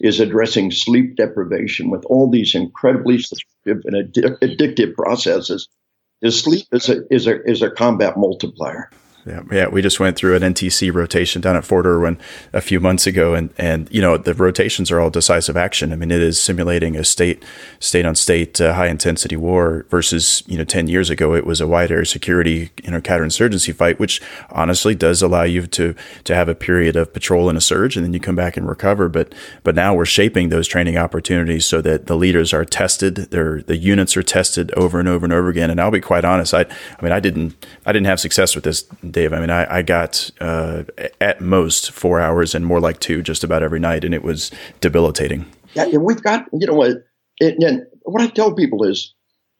is 0.00 0.20
addressing 0.20 0.70
sleep 0.70 1.16
deprivation 1.16 1.90
with 1.90 2.04
all 2.06 2.30
these 2.30 2.54
incredibly 2.54 3.20
and 3.66 4.14
addictive 4.14 4.94
processes. 4.94 5.68
Is 6.20 6.40
sleep 6.40 6.66
is 6.72 6.88
a, 6.88 7.02
is 7.10 7.26
a, 7.28 7.42
is 7.48 7.62
a 7.62 7.70
combat 7.70 8.16
multiplier. 8.16 8.90
Yeah, 9.28 9.42
yeah, 9.52 9.68
we 9.68 9.82
just 9.82 10.00
went 10.00 10.16
through 10.16 10.36
an 10.36 10.42
NTC 10.42 10.92
rotation 10.92 11.42
down 11.42 11.54
at 11.54 11.64
Fort 11.64 11.84
Irwin 11.84 12.18
a 12.54 12.62
few 12.62 12.80
months 12.80 13.06
ago, 13.06 13.34
and 13.34 13.52
and 13.58 13.86
you 13.90 14.00
know 14.00 14.16
the 14.16 14.32
rotations 14.32 14.90
are 14.90 15.00
all 15.00 15.10
decisive 15.10 15.54
action. 15.54 15.92
I 15.92 15.96
mean, 15.96 16.10
it 16.10 16.22
is 16.22 16.40
simulating 16.40 16.96
a 16.96 17.04
state 17.04 17.44
state 17.78 18.06
on 18.06 18.14
state 18.14 18.58
uh, 18.58 18.72
high 18.72 18.86
intensity 18.86 19.36
war 19.36 19.84
versus 19.90 20.42
you 20.46 20.56
know 20.56 20.64
ten 20.64 20.88
years 20.88 21.10
ago 21.10 21.34
it 21.34 21.44
was 21.44 21.60
a 21.60 21.66
wide 21.66 21.90
area 21.90 22.06
security 22.06 22.70
you 22.82 22.90
know 22.90 23.02
counterinsurgency 23.02 23.74
fight, 23.74 24.00
which 24.00 24.22
honestly 24.48 24.94
does 24.94 25.20
allow 25.20 25.42
you 25.42 25.66
to 25.66 25.94
to 26.24 26.34
have 26.34 26.48
a 26.48 26.54
period 26.54 26.96
of 26.96 27.12
patrol 27.12 27.50
and 27.50 27.58
a 27.58 27.60
surge, 27.60 27.96
and 27.96 28.06
then 28.06 28.14
you 28.14 28.20
come 28.20 28.36
back 28.36 28.56
and 28.56 28.66
recover. 28.66 29.10
But 29.10 29.34
but 29.62 29.74
now 29.74 29.94
we're 29.94 30.06
shaping 30.06 30.48
those 30.48 30.66
training 30.66 30.96
opportunities 30.96 31.66
so 31.66 31.82
that 31.82 32.06
the 32.06 32.16
leaders 32.16 32.54
are 32.54 32.64
tested, 32.64 33.16
their 33.30 33.60
the 33.60 33.76
units 33.76 34.16
are 34.16 34.22
tested 34.22 34.72
over 34.72 34.98
and 34.98 35.08
over 35.08 35.26
and 35.26 35.34
over 35.34 35.50
again. 35.50 35.68
And 35.68 35.78
I'll 35.78 35.90
be 35.90 36.00
quite 36.00 36.24
honest, 36.24 36.54
I 36.54 36.64
I 36.98 37.02
mean 37.02 37.12
I 37.12 37.20
didn't 37.20 37.66
I 37.84 37.92
didn't 37.92 38.06
have 38.06 38.20
success 38.20 38.54
with 38.54 38.64
this 38.64 38.84
Dave. 39.18 39.32
I 39.32 39.40
mean, 39.40 39.50
I, 39.50 39.78
I 39.78 39.82
got 39.82 40.30
uh, 40.40 40.84
at 41.20 41.40
most 41.40 41.90
four 41.90 42.20
hours 42.20 42.54
and 42.54 42.64
more 42.64 42.80
like 42.80 43.00
two 43.00 43.20
just 43.20 43.42
about 43.42 43.64
every 43.64 43.80
night, 43.80 44.04
and 44.04 44.14
it 44.14 44.22
was 44.22 44.52
debilitating. 44.80 45.44
Yeah, 45.74 45.86
and 45.86 46.04
we've 46.04 46.22
got, 46.22 46.46
you 46.52 46.66
know, 46.68 46.74
what, 46.74 47.04
and 47.40 47.86
what 48.02 48.22
I 48.22 48.28
tell 48.28 48.54
people 48.54 48.84
is, 48.84 49.12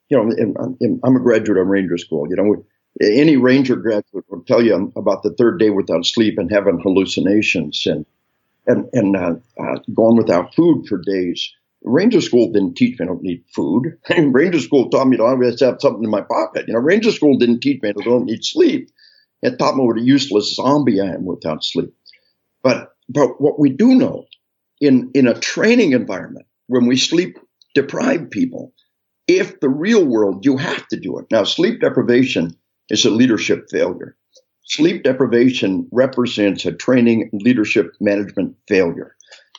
you 0.09 0.17
know, 0.17 0.97
I'm 1.05 1.17
a 1.17 1.21
graduate 1.21 1.59
of 1.59 1.67
Ranger 1.67 1.99
School. 1.99 2.29
You 2.31 2.37
know, 2.37 2.65
any 3.03 3.37
Ranger 3.37 3.75
graduate 3.75 4.25
will 4.29 4.45
tell 4.45 4.63
you 4.63 4.93
about 4.95 5.25
the 5.25 5.35
third 5.35 5.59
day 5.59 5.71
without 5.71 6.07
sleep 6.07 6.39
and 6.39 6.51
having 6.51 6.79
hallucinations 6.79 7.85
and 7.85 8.07
and 8.67 8.89
and 8.93 9.17
uh, 9.17 9.35
uh, 9.61 9.79
going 9.93 10.17
without 10.17 10.55
food 10.55 10.87
for 10.87 10.99
days. 10.99 11.53
Ranger 11.83 12.21
school 12.21 12.53
didn't 12.53 12.77
teach 12.77 12.99
me 12.99 13.05
I 13.05 13.09
don't 13.09 13.23
need 13.23 13.45
food. 13.55 13.99
Ranger 14.19 14.61
school 14.61 14.89
taught 14.89 15.09
me 15.09 15.17
to 15.17 15.25
always 15.25 15.61
have 15.61 15.81
something 15.81 16.05
in 16.05 16.11
my 16.11 16.23
pocket. 16.23 16.67
You 16.69 16.75
know, 16.75 16.81
Ranger 16.81 17.11
school 17.13 17.37
didn't 17.39 17.61
teach 17.61 17.83
me 17.83 17.91
I 17.91 17.93
don't 17.93 18.27
need 18.27 18.45
sleep. 18.45 18.91
Taught 19.43 19.77
me 19.77 19.85
what 19.85 19.99
a 19.99 20.03
useless 20.03 20.55
zombie 20.55 21.01
I 21.01 21.07
am 21.07 21.25
without 21.25 21.65
sleep. 21.65 21.95
But 22.63 22.93
but 23.09 23.41
what 23.41 23.59
we 23.59 23.71
do 23.71 23.95
know 23.95 24.27
in 24.81 25.11
in 25.15 25.27
a 25.27 25.39
training 25.39 25.93
environment 25.93 26.47
when 26.67 26.87
we 26.87 26.97
sleep 26.97 27.39
deprive 27.75 28.31
people, 28.31 28.73
if 29.27 29.61
the 29.61 29.69
real 29.69 30.05
world 30.05 30.45
you 30.45 30.57
have 30.57 30.87
to 30.89 30.99
do 30.99 31.19
it. 31.19 31.27
Now 31.31 31.45
sleep 31.45 31.81
deprivation 31.81 32.57
is 32.91 33.05
a 33.05 33.11
leadership 33.11 33.67
failure. 33.71 34.17
Sleep 34.65 35.03
deprivation 35.03 35.89
represents 35.93 36.67
a 36.67 36.73
training 36.73 37.31
leadership 37.33 37.93
management 38.01 38.55
failure. 38.67 39.15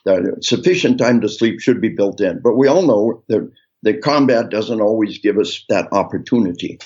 The 0.06 0.38
sufficient 0.42 0.98
time 1.00 1.22
to 1.22 1.30
sleep 1.30 1.60
should 1.60 1.82
be 1.82 1.90
built 1.90 2.22
in, 2.22 2.42
but 2.44 2.56
we 2.56 2.68
all 2.68 2.86
know 2.86 3.24
that 3.28 3.52
the 3.82 3.98
combat 3.98 4.50
doesn't 4.50 4.82
always 4.82 5.20
give 5.20 5.38
us 5.38 5.64
that 5.70 5.88
opportunity. 5.92 6.80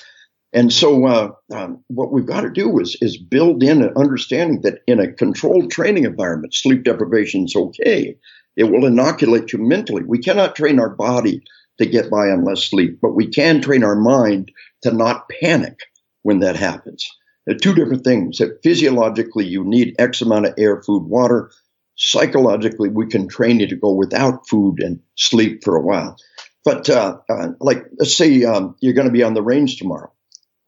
And 0.53 0.71
so, 0.71 1.05
uh, 1.07 1.31
um, 1.51 1.83
what 1.87 2.11
we've 2.11 2.27
got 2.27 2.41
to 2.41 2.49
do 2.51 2.79
is 2.79 2.95
is 3.01 3.17
build 3.17 3.63
in 3.63 3.81
an 3.81 3.93
understanding 3.97 4.61
that 4.61 4.81
in 4.85 4.99
a 4.99 5.11
controlled 5.11 5.71
training 5.71 6.05
environment, 6.05 6.53
sleep 6.53 6.83
deprivation 6.83 7.45
is 7.45 7.55
okay. 7.55 8.15
It 8.55 8.65
will 8.65 8.85
inoculate 8.85 9.51
you 9.51 9.59
mentally. 9.59 10.03
We 10.05 10.19
cannot 10.19 10.55
train 10.55 10.79
our 10.79 10.91
body 10.91 11.43
to 11.79 11.87
get 11.87 12.11
by 12.11 12.29
on 12.29 12.45
less 12.45 12.63
sleep, 12.63 12.99
but 13.01 13.15
we 13.15 13.27
can 13.27 13.61
train 13.61 13.83
our 13.83 13.95
mind 13.95 14.51
to 14.83 14.91
not 14.91 15.27
panic 15.41 15.79
when 16.21 16.39
that 16.41 16.55
happens. 16.55 17.09
They're 17.47 17.57
two 17.57 17.73
different 17.73 18.03
things. 18.03 18.37
That 18.37 18.59
physiologically, 18.61 19.45
you 19.45 19.63
need 19.63 19.95
X 19.97 20.21
amount 20.21 20.45
of 20.45 20.53
air, 20.59 20.83
food, 20.83 21.03
water. 21.03 21.49
Psychologically, 21.95 22.89
we 22.89 23.07
can 23.07 23.27
train 23.27 23.59
you 23.59 23.67
to 23.67 23.75
go 23.75 23.91
without 23.93 24.47
food 24.47 24.81
and 24.81 24.99
sleep 25.15 25.63
for 25.63 25.75
a 25.75 25.81
while. 25.81 26.15
But 26.63 26.89
uh, 26.91 27.17
uh, 27.27 27.49
like, 27.59 27.85
let's 27.97 28.15
say 28.15 28.43
um, 28.43 28.75
you're 28.81 28.93
going 28.93 29.07
to 29.07 29.13
be 29.13 29.23
on 29.23 29.33
the 29.33 29.41
range 29.41 29.77
tomorrow 29.77 30.12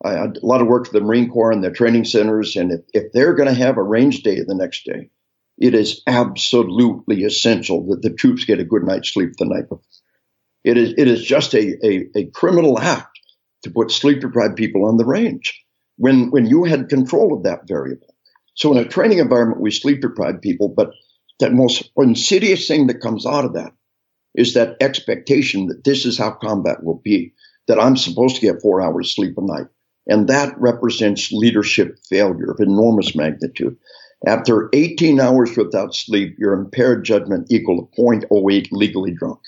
a 0.06 0.34
lot 0.44 0.62
of 0.62 0.68
work 0.68 0.88
for 0.88 0.94
the 0.94 1.02
Marine 1.02 1.30
Corps 1.30 1.52
and 1.52 1.64
their 1.64 1.72
training 1.72 2.06
centers. 2.06 2.56
And 2.56 2.72
if, 2.72 2.82
if 2.94 3.12
they're 3.12 3.34
going 3.34 3.50
to 3.50 3.56
have 3.56 3.78
a 3.78 3.84
range 3.84 4.24
day 4.24 4.40
the 4.40 4.56
next 4.56 4.86
day, 4.86 5.10
it 5.58 5.74
is 5.74 6.02
absolutely 6.06 7.24
essential 7.24 7.88
that 7.88 8.02
the 8.02 8.14
troops 8.14 8.46
get 8.46 8.60
a 8.60 8.66
good 8.66 8.84
night's 8.84 9.14
sleep 9.14 9.32
the 9.38 9.46
night 9.46 9.70
before. 9.70 9.82
It 10.64 10.78
is, 10.78 10.94
it 10.98 11.08
is 11.08 11.24
just 11.24 11.54
a, 11.54 11.86
a, 11.86 12.10
a 12.16 12.26
criminal 12.32 12.80
act 12.80 13.20
to 13.64 13.72
put 13.72 13.92
sleep 13.92 14.22
deprived 14.22 14.56
people 14.56 14.86
on 14.86 14.98
the 14.98 15.06
range 15.06 15.64
when, 15.98 16.32
when 16.32 16.46
you 16.46 16.64
had 16.66 16.90
control 16.90 17.36
of 17.36 17.44
that 17.44 17.68
variable. 17.68 18.16
So 18.56 18.72
in 18.72 18.78
a 18.78 18.88
training 18.88 19.20
environment, 19.20 19.62
we 19.62 19.72
sleep 19.72 20.02
deprived 20.02 20.42
people, 20.42 20.70
but 20.70 20.92
the 21.40 21.52
most 21.52 21.92
insidious 21.98 22.68
thing 22.68 22.88
that 22.88 23.02
comes 23.02 23.26
out 23.26 23.46
of 23.46 23.54
that 23.54 23.74
is 24.34 24.54
that 24.54 24.78
expectation 24.82 25.68
that 25.68 25.84
this 25.84 26.06
is 26.06 26.18
how 26.18 26.32
combat 26.32 26.84
will 26.84 27.02
be, 27.04 27.34
that 27.68 27.80
I'm 27.80 27.98
supposed 27.98 28.36
to 28.36 28.42
get 28.42 28.62
four 28.62 28.82
hours 28.82 29.14
sleep 29.16 29.38
a 29.38 29.42
night. 29.42 29.68
And 30.08 30.28
that 30.28 30.54
represents 30.60 31.32
leadership 31.32 31.98
failure 32.10 32.52
of 32.52 32.60
enormous 32.60 33.16
magnitude. 33.16 33.76
After 34.28 34.70
18 34.74 35.20
hours 35.20 35.56
without 35.58 35.94
sleep, 35.94 36.36
your 36.40 36.54
impaired 36.54 37.04
judgment 37.04 37.48
equal 37.50 37.88
to 37.96 38.02
0.08 38.02 38.68
legally 38.72 39.12
drunk. 39.12 39.40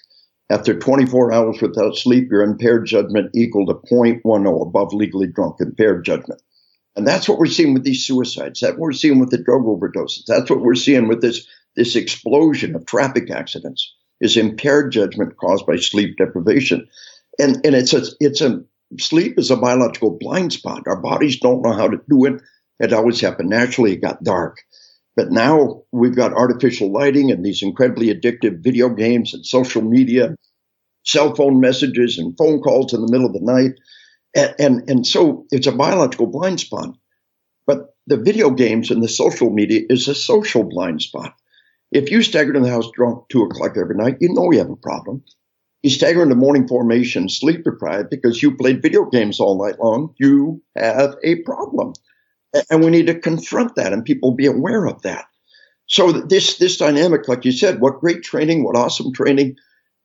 After 0.49 0.77
24 0.77 1.33
hours 1.33 1.61
without 1.61 1.95
sleep, 1.95 2.29
your 2.31 2.41
impaired 2.41 2.85
judgment 2.85 3.31
equal 3.35 3.65
to 3.67 3.73
0.10 3.73 4.61
above 4.61 4.93
legally 4.93 5.27
drunk, 5.27 5.57
impaired 5.59 6.05
judgment. 6.05 6.41
And 6.95 7.07
that's 7.07 7.27
what 7.27 7.37
we're 7.37 7.45
seeing 7.47 7.73
with 7.73 7.83
these 7.83 8.05
suicides. 8.05 8.61
That's 8.61 8.73
what 8.73 8.79
we're 8.79 8.91
seeing 8.93 9.19
with 9.19 9.29
the 9.29 9.37
drug 9.37 9.63
overdoses. 9.63 10.25
That's 10.25 10.49
what 10.49 10.61
we're 10.61 10.75
seeing 10.75 11.07
with 11.07 11.21
this, 11.21 11.45
this 11.75 11.95
explosion 11.95 12.75
of 12.75 12.85
traffic 12.85 13.29
accidents 13.29 13.93
is 14.19 14.37
impaired 14.37 14.91
judgment 14.91 15.37
caused 15.37 15.65
by 15.65 15.75
sleep 15.75 16.17
deprivation. 16.17 16.87
And, 17.37 17.63
and 17.65 17.75
it's 17.75 17.93
a, 17.93 18.03
it's 18.19 18.41
a 18.41 18.63
sleep 18.99 19.37
is 19.37 19.51
a 19.51 19.57
biological 19.57 20.17
blind 20.19 20.53
spot. 20.53 20.83
Our 20.87 21.01
bodies 21.01 21.39
don't 21.39 21.61
know 21.61 21.73
how 21.73 21.87
to 21.87 21.97
do 22.09 22.25
it. 22.25 22.41
It 22.79 22.93
always 22.93 23.21
happened 23.21 23.49
naturally. 23.49 23.93
It 23.93 24.01
got 24.01 24.23
dark. 24.23 24.57
But 25.15 25.31
now 25.31 25.81
we've 25.91 26.15
got 26.15 26.33
artificial 26.33 26.91
lighting 26.91 27.31
and 27.31 27.43
these 27.43 27.63
incredibly 27.63 28.13
addictive 28.13 28.63
video 28.63 28.89
games 28.89 29.33
and 29.33 29.45
social 29.45 29.81
media, 29.81 30.35
cell 31.03 31.33
phone 31.33 31.59
messages 31.59 32.19
and 32.19 32.37
phone 32.37 32.61
calls 32.61 32.93
in 32.93 33.01
the 33.01 33.11
middle 33.11 33.25
of 33.25 33.33
the 33.33 33.41
night. 33.41 33.71
And, 34.35 34.55
and, 34.59 34.89
and 34.89 35.07
so 35.07 35.45
it's 35.49 35.67
a 35.67 35.71
biological 35.71 36.27
blind 36.27 36.59
spot. 36.59 36.95
But 37.65 37.95
the 38.05 38.17
video 38.17 38.51
games 38.51 38.91
and 38.91 39.03
the 39.03 39.09
social 39.09 39.49
media 39.49 39.81
is 39.89 40.07
a 40.07 40.15
social 40.15 40.63
blind 40.63 41.01
spot. 41.01 41.33
If 41.91 42.11
you 42.11 42.21
stagger 42.21 42.53
in 42.53 42.63
the 42.63 42.69
house 42.69 42.89
drunk 42.93 43.23
two 43.29 43.43
o'clock 43.43 43.75
every 43.77 43.95
night, 43.95 44.17
you 44.19 44.33
know 44.33 44.51
you 44.51 44.59
have 44.59 44.69
a 44.69 44.75
problem. 44.75 45.23
You 45.83 45.89
stagger 45.89 46.23
into 46.23 46.35
morning 46.35 46.67
formation, 46.67 47.29
sleep 47.29 47.63
deprived 47.63 48.09
because 48.09 48.41
you 48.41 48.55
played 48.55 48.81
video 48.81 49.05
games 49.05 49.39
all 49.39 49.63
night 49.63 49.79
long. 49.79 50.13
You 50.19 50.61
have 50.75 51.15
a 51.23 51.41
problem. 51.43 51.93
And 52.69 52.83
we 52.83 52.89
need 52.89 53.07
to 53.07 53.19
confront 53.19 53.75
that 53.75 53.93
and 53.93 54.03
people 54.03 54.31
be 54.31 54.47
aware 54.47 54.85
of 54.85 55.01
that. 55.03 55.25
So 55.85 56.11
this, 56.11 56.57
this 56.57 56.77
dynamic, 56.77 57.27
like 57.27 57.45
you 57.45 57.51
said, 57.51 57.79
what 57.79 57.99
great 57.99 58.23
training, 58.23 58.63
what 58.63 58.75
awesome 58.75 59.13
training, 59.13 59.55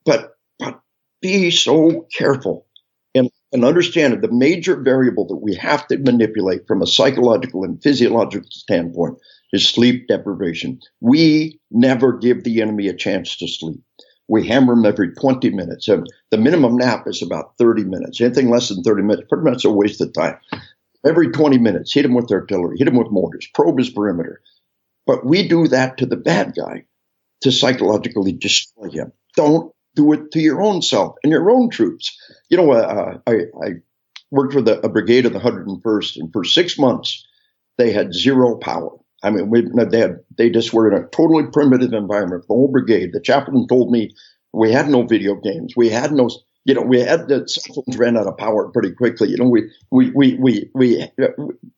but, 0.04 0.36
but 0.58 0.80
be 1.20 1.50
so 1.50 2.06
careful 2.16 2.66
and, 3.14 3.30
and 3.52 3.64
understand 3.64 4.12
that 4.12 4.22
the 4.22 4.32
major 4.32 4.76
variable 4.76 5.26
that 5.28 5.36
we 5.36 5.54
have 5.56 5.86
to 5.88 5.98
manipulate 5.98 6.66
from 6.66 6.82
a 6.82 6.86
psychological 6.86 7.64
and 7.64 7.82
physiological 7.82 8.48
standpoint 8.50 9.18
is 9.52 9.68
sleep 9.68 10.06
deprivation. 10.08 10.80
We 11.00 11.60
never 11.70 12.16
give 12.16 12.44
the 12.44 12.62
enemy 12.62 12.88
a 12.88 12.94
chance 12.94 13.36
to 13.38 13.48
sleep 13.48 13.80
we 14.32 14.46
hammer 14.46 14.74
them 14.74 14.86
every 14.86 15.12
20 15.12 15.50
minutes. 15.50 15.88
And 15.88 16.06
the 16.30 16.38
minimum 16.38 16.76
nap 16.76 17.06
is 17.06 17.20
about 17.20 17.52
30 17.58 17.84
minutes. 17.84 18.18
Anything 18.18 18.48
less 18.48 18.70
than 18.70 18.82
30 18.82 19.02
minutes, 19.02 19.28
pretty 19.28 19.44
much 19.44 19.66
a 19.66 19.70
waste 19.70 20.00
of 20.00 20.14
time. 20.14 20.38
Every 21.06 21.30
20 21.30 21.58
minutes, 21.58 21.92
hit 21.92 22.02
them 22.02 22.14
with 22.14 22.32
artillery, 22.32 22.78
hit 22.78 22.86
them 22.86 22.96
with 22.96 23.10
mortars, 23.10 23.46
probe 23.52 23.78
his 23.78 23.90
perimeter. 23.90 24.40
But 25.06 25.26
we 25.26 25.46
do 25.46 25.68
that 25.68 25.98
to 25.98 26.06
the 26.06 26.16
bad 26.16 26.54
guy 26.56 26.86
to 27.42 27.52
psychologically 27.52 28.32
destroy 28.32 28.88
him. 28.88 29.12
Don't 29.36 29.70
do 29.96 30.10
it 30.14 30.30
to 30.32 30.40
your 30.40 30.62
own 30.62 30.80
self 30.80 31.16
and 31.22 31.30
your 31.30 31.50
own 31.50 31.68
troops. 31.68 32.16
You 32.48 32.56
know, 32.56 32.72
uh, 32.72 33.18
I, 33.26 33.32
I 33.62 33.68
worked 34.30 34.54
with 34.54 34.66
a, 34.66 34.80
a 34.80 34.88
brigade 34.88 35.26
of 35.26 35.34
the 35.34 35.40
101st, 35.40 36.16
and 36.16 36.32
for 36.32 36.44
six 36.44 36.78
months, 36.78 37.26
they 37.76 37.92
had 37.92 38.14
zero 38.14 38.56
power. 38.56 38.96
I 39.22 39.30
mean, 39.30 39.50
we, 39.50 39.62
they 39.86 39.98
had, 40.00 40.20
they 40.36 40.50
just 40.50 40.72
were 40.72 40.90
in 40.90 41.00
a 41.00 41.06
totally 41.08 41.44
primitive 41.52 41.92
environment. 41.92 42.44
The 42.48 42.54
whole 42.54 42.68
brigade. 42.68 43.12
The 43.12 43.20
chaplain 43.20 43.66
told 43.68 43.90
me 43.90 44.10
we 44.52 44.72
had 44.72 44.88
no 44.88 45.02
video 45.04 45.34
games. 45.36 45.74
We 45.76 45.88
had 45.88 46.12
no, 46.12 46.28
you 46.64 46.74
know, 46.74 46.82
we 46.82 47.00
had 47.00 47.28
the 47.28 47.46
cell 47.48 47.74
phones 47.74 47.96
ran 47.96 48.16
out 48.16 48.26
of 48.26 48.36
power 48.36 48.68
pretty 48.68 48.92
quickly. 48.92 49.28
You 49.30 49.36
know, 49.36 49.48
we 49.48 49.70
we 49.90 50.10
we 50.10 50.34
we 50.34 50.70
we 50.74 51.06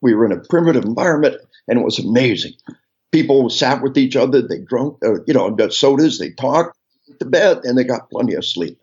we 0.01 0.15
were 0.15 0.27
in 0.27 0.33
a 0.33 0.41
primitive 0.41 0.85
environment, 0.85 1.37
and 1.69 1.79
it 1.79 1.85
was 1.85 1.99
amazing. 1.99 2.53
People 3.13 3.49
sat 3.51 3.83
with 3.83 3.97
each 3.97 4.17
other. 4.17 4.43
They 4.43 4.59
drank, 4.59 4.97
uh, 5.05 5.23
you 5.27 5.35
know, 5.35 5.51
got 5.51 5.73
sodas. 5.73 6.19
They 6.19 6.31
talked 6.31 6.77
to 7.21 7.25
bed, 7.27 7.61
and 7.65 7.79
they 7.79 7.85
got 7.85 8.11
plenty 8.11 8.35
of 8.35 8.45
sleep. 8.45 8.79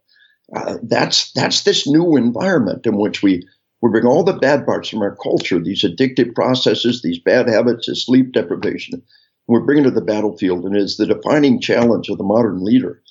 Uh, 0.56 0.78
that's 0.84 1.32
that's 1.34 1.64
this 1.64 1.88
new 1.88 2.18
environment 2.18 2.86
in 2.86 2.98
which 2.98 3.24
we 3.24 3.48
we 3.82 3.90
bring 3.90 4.06
all 4.06 4.24
the 4.24 4.34
bad 4.34 4.66
parts 4.66 4.90
from 4.90 5.02
our 5.02 5.16
culture, 5.16 5.60
these 5.60 5.84
addictive 5.84 6.36
processes, 6.36 7.02
these 7.02 7.20
bad 7.20 7.50
habits, 7.50 7.88
this 7.88 8.06
sleep 8.06 8.32
deprivation. 8.32 9.02
We 9.48 9.60
bring 9.60 9.80
it 9.80 9.84
to 9.84 9.92
the 9.92 10.02
battlefield, 10.02 10.66
and 10.66 10.76
it's 10.76 10.98
the 10.98 11.08
defining 11.08 11.60
challenge 11.60 12.10
of 12.10 12.18
the 12.18 12.24
modern 12.24 12.64
leader 12.64 13.02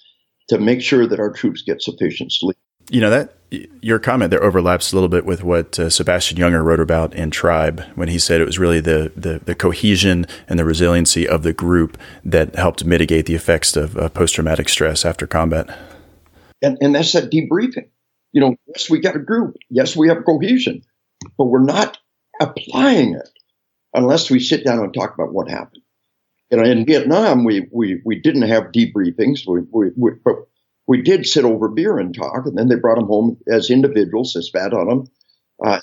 to 0.49 0.59
make 0.59 0.81
sure 0.81 1.07
that 1.07 1.21
our 1.21 1.33
troops 1.33 1.63
get 1.63 1.83
sufficient 1.83 2.33
sleep. 2.33 2.57
You 2.89 3.01
know 3.01 3.11
that 3.11 3.35
your 3.83 3.99
comment 3.99 4.31
there 4.31 4.43
overlaps 4.43 4.93
a 4.93 4.97
little 4.97 5.09
bit 5.09 5.25
with 5.25 5.43
what 5.43 5.79
uh, 5.79 5.91
Sebastian 5.91 6.39
Junger 6.39 6.65
wrote 6.65 6.81
about 6.81 7.15
in 7.15 7.31
Tribe 7.31 7.85
when 7.95 8.09
he 8.09 8.19
said 8.19 8.41
it 8.41 8.47
was 8.47 8.59
really 8.59 8.81
the, 8.81 9.13
the, 9.17 9.41
the 9.45 9.55
cohesion 9.55 10.27
and 10.49 10.59
the 10.59 10.65
resiliency 10.65 11.29
of 11.29 11.43
the 11.43 11.53
group 11.53 11.99
that 12.25 12.55
helped 12.55 12.85
mitigate 12.85 13.27
the 13.27 13.35
effects 13.35 13.77
of 13.77 13.97
uh, 13.97 14.09
post 14.09 14.35
traumatic 14.35 14.69
stress 14.69 15.05
after 15.05 15.27
combat. 15.27 15.77
And, 16.63 16.79
and 16.81 16.95
that's 16.95 17.13
that 17.13 17.31
debriefing. 17.31 17.89
You 18.33 18.41
know, 18.41 18.57
yes, 18.67 18.89
we 18.89 19.01
got 19.01 19.17
a 19.17 19.21
group. 19.21 19.57
Yes, 19.69 19.97
we 19.97 20.09
have 20.09 20.25
cohesion, 20.25 20.83
but 21.37 21.47
we're 21.47 21.65
not 21.65 21.99
applying 22.41 23.15
it 23.15 23.29
unless 23.95 24.31
we 24.31 24.41
sit 24.41 24.65
down 24.65 24.79
and 24.81 24.95
talk 24.95 25.15
about 25.15 25.33
what 25.33 25.51
happened. 25.51 25.83
You 26.51 26.59
know, 26.59 26.65
in 26.65 26.87
Vietnam, 26.87 27.45
we, 27.45 27.69
we, 27.73 28.01
we 28.05 28.21
didn't 28.21 28.43
have 28.43 28.73
debriefings, 28.73 29.47
we, 29.47 29.61
we, 29.71 29.91
we, 29.97 30.11
but 30.25 30.37
we 30.87 31.03
did 31.03 31.27
sit 31.27 31.45
over 31.45 31.69
beer 31.69 31.99
and 31.99 32.15
talk, 32.15 32.47
and 32.47 32.59
then 32.59 32.69
they 32.69 32.75
brought 32.75 32.97
them 32.97 33.07
home 33.07 33.37
as 33.49 33.71
individuals. 33.71 34.33
They 34.35 34.41
spat 34.41 34.73
on 34.75 34.89
them. 34.89 35.07
Uh, 35.65 35.79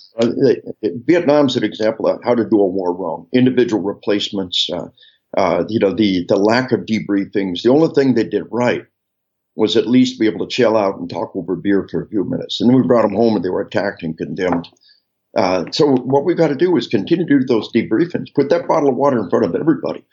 Vietnam's 0.83 1.55
an 1.55 1.63
example 1.63 2.07
of 2.07 2.21
how 2.23 2.35
to 2.35 2.43
do 2.43 2.59
a 2.59 2.67
war 2.67 2.93
wrong. 2.93 3.27
Individual 3.33 3.81
replacements, 3.81 4.67
uh, 4.73 4.87
uh, 5.37 5.63
you 5.69 5.79
know, 5.79 5.93
the 5.93 6.25
the 6.27 6.35
lack 6.35 6.71
of 6.71 6.81
debriefings. 6.81 7.61
The 7.61 7.69
only 7.69 7.89
thing 7.93 8.13
they 8.13 8.23
did 8.23 8.43
right 8.51 8.85
was 9.57 9.75
at 9.75 9.87
least 9.87 10.19
be 10.19 10.27
able 10.27 10.45
to 10.45 10.55
chill 10.55 10.77
out 10.77 10.99
and 10.99 11.09
talk 11.09 11.35
over 11.35 11.55
beer 11.55 11.87
for 11.89 12.03
a 12.03 12.07
few 12.07 12.23
minutes. 12.23 12.61
And 12.61 12.69
then 12.69 12.77
we 12.77 12.87
brought 12.87 13.01
them 13.01 13.15
home, 13.15 13.35
and 13.35 13.43
they 13.43 13.49
were 13.49 13.61
attacked 13.61 14.03
and 14.03 14.15
condemned. 14.15 14.69
Uh, 15.35 15.65
so 15.71 15.87
what 15.87 16.25
we've 16.25 16.37
got 16.37 16.49
to 16.49 16.55
do 16.55 16.77
is 16.77 16.87
continue 16.87 17.25
to 17.25 17.39
do 17.39 17.45
those 17.45 17.71
debriefings. 17.73 18.33
Put 18.35 18.49
that 18.51 18.67
bottle 18.67 18.89
of 18.89 18.95
water 18.95 19.17
in 19.17 19.29
front 19.31 19.45
of 19.45 19.55
everybody. 19.55 20.05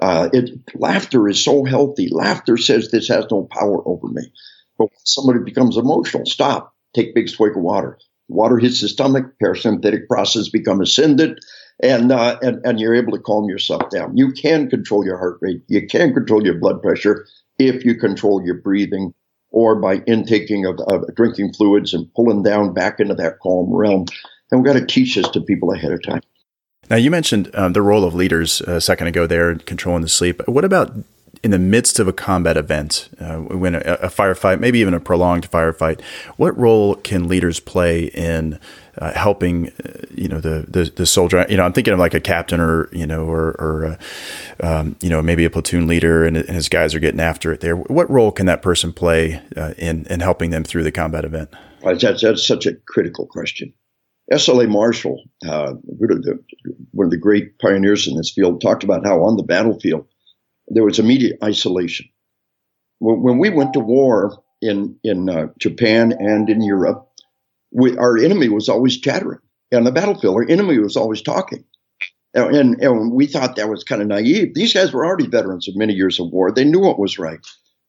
Uh, 0.00 0.28
it, 0.34 0.50
laughter 0.74 1.28
is 1.28 1.42
so 1.42 1.64
healthy. 1.64 2.08
Laughter 2.10 2.58
says 2.58 2.90
this 2.90 3.08
has 3.08 3.24
no 3.30 3.48
power 3.50 3.82
over 3.88 4.06
me. 4.06 4.22
But 4.78 4.90
when 4.90 4.98
somebody 5.04 5.40
becomes 5.44 5.78
emotional, 5.78 6.26
stop. 6.26 6.74
Take 6.94 7.14
big 7.14 7.30
swig 7.30 7.56
of 7.56 7.62
water. 7.62 7.98
Water 8.28 8.58
hits 8.58 8.82
the 8.82 8.88
stomach, 8.88 9.32
parasympathetic 9.42 10.08
process 10.08 10.50
become 10.50 10.80
ascended, 10.80 11.38
and, 11.82 12.12
uh, 12.12 12.38
and 12.42 12.64
and 12.64 12.78
you're 12.78 12.94
able 12.94 13.12
to 13.12 13.18
calm 13.18 13.48
yourself 13.48 13.90
down. 13.90 14.16
You 14.16 14.32
can 14.32 14.68
control 14.70 15.04
your 15.04 15.18
heart 15.18 15.38
rate. 15.40 15.62
You 15.68 15.86
can 15.86 16.14
control 16.14 16.44
your 16.44 16.58
blood 16.58 16.80
pressure 16.82 17.26
if 17.68 17.84
you 17.84 17.94
control 17.94 18.44
your 18.44 18.56
breathing 18.56 19.14
or 19.50 19.76
by 19.76 20.02
intaking 20.06 20.64
of, 20.64 20.78
of 20.88 21.14
drinking 21.14 21.52
fluids 21.52 21.92
and 21.92 22.12
pulling 22.14 22.42
down 22.42 22.72
back 22.72 23.00
into 23.00 23.14
that 23.14 23.38
calm 23.40 23.72
realm. 23.72 24.06
And 24.50 24.60
we've 24.60 24.72
got 24.72 24.78
to 24.78 24.86
teach 24.86 25.16
this 25.16 25.28
to 25.30 25.40
people 25.40 25.72
ahead 25.72 25.92
of 25.92 26.02
time. 26.02 26.22
Now, 26.88 26.96
you 26.96 27.10
mentioned 27.10 27.50
um, 27.54 27.72
the 27.72 27.82
role 27.82 28.04
of 28.04 28.14
leaders 28.14 28.60
a 28.62 28.80
second 28.80 29.06
ago 29.06 29.26
there, 29.26 29.54
controlling 29.54 30.02
the 30.02 30.08
sleep. 30.08 30.40
What 30.48 30.64
about 30.64 30.92
in 31.42 31.52
the 31.52 31.58
midst 31.58 31.98
of 31.98 32.08
a 32.08 32.12
combat 32.12 32.56
event, 32.56 33.08
uh, 33.20 33.36
when 33.36 33.74
a, 33.74 33.78
a, 33.78 34.08
firefight, 34.08 34.60
maybe 34.60 34.80
even 34.80 34.92
a 34.92 35.00
prolonged 35.00 35.50
firefight? 35.50 36.02
What 36.36 36.56
role 36.58 36.96
can 36.96 37.28
leaders 37.28 37.60
play 37.60 38.06
in 38.06 38.58
uh, 38.98 39.12
helping, 39.12 39.68
uh, 39.68 40.02
you 40.14 40.28
know, 40.28 40.40
the, 40.40 40.64
the, 40.68 40.92
the 40.94 41.06
soldier? 41.06 41.44
You 41.48 41.56
know, 41.56 41.64
I'm 41.64 41.72
thinking 41.72 41.92
of 41.92 41.98
like 41.98 42.14
a 42.14 42.20
captain 42.20 42.60
or 42.60 42.88
you 42.92 43.06
know, 43.06 43.24
or, 43.24 43.50
or 43.58 43.84
uh, 43.86 44.66
um, 44.66 44.96
you 45.00 45.08
know, 45.08 45.22
maybe 45.22 45.44
a 45.44 45.50
platoon 45.50 45.86
leader, 45.86 46.24
and, 46.24 46.36
and, 46.36 46.48
his 46.48 46.68
guys 46.68 46.94
are 46.94 47.00
getting 47.00 47.20
after 47.20 47.52
it. 47.52 47.60
There, 47.60 47.76
what 47.76 48.10
role 48.10 48.32
can 48.32 48.46
that 48.46 48.62
person 48.62 48.92
play 48.92 49.42
uh, 49.56 49.74
in 49.78 50.06
in 50.06 50.20
helping 50.20 50.50
them 50.50 50.64
through 50.64 50.84
the 50.84 50.92
combat 50.92 51.24
event? 51.24 51.50
That's, 51.82 52.22
that's 52.22 52.46
such 52.46 52.66
a 52.66 52.74
critical 52.74 53.26
question. 53.26 53.72
S.L.A. 54.30 54.68
Marshall, 54.68 55.24
uh, 55.46 55.72
one 55.82 57.06
of 57.06 57.10
the 57.10 57.16
great 57.16 57.58
pioneers 57.58 58.06
in 58.06 58.16
this 58.16 58.32
field, 58.32 58.60
talked 58.60 58.84
about 58.84 59.04
how 59.04 59.24
on 59.24 59.36
the 59.36 59.42
battlefield 59.42 60.06
there 60.68 60.84
was 60.84 61.00
immediate 61.00 61.38
isolation. 61.42 62.06
When, 63.00 63.38
we 63.38 63.50
went 63.50 63.72
to 63.72 63.80
war 63.80 64.42
in 64.62 64.96
in 65.02 65.28
uh, 65.28 65.48
Japan 65.58 66.12
and 66.12 66.48
in 66.48 66.62
Europe, 66.62 67.09
we, 67.72 67.96
our 67.96 68.18
enemy 68.18 68.48
was 68.48 68.68
always 68.68 68.98
chattering. 68.98 69.40
On 69.72 69.84
the 69.84 69.92
battlefield, 69.92 70.34
our 70.34 70.48
enemy 70.48 70.78
was 70.78 70.96
always 70.96 71.22
talking. 71.22 71.64
And, 72.34 72.56
and, 72.56 72.82
and 72.82 73.12
we 73.12 73.26
thought 73.26 73.56
that 73.56 73.68
was 73.68 73.84
kind 73.84 74.02
of 74.02 74.08
naive. 74.08 74.54
These 74.54 74.74
guys 74.74 74.92
were 74.92 75.04
already 75.04 75.26
veterans 75.26 75.68
of 75.68 75.76
many 75.76 75.94
years 75.94 76.18
of 76.18 76.30
war. 76.30 76.50
They 76.50 76.64
knew 76.64 76.80
what 76.80 76.98
was 76.98 77.18
right. 77.18 77.38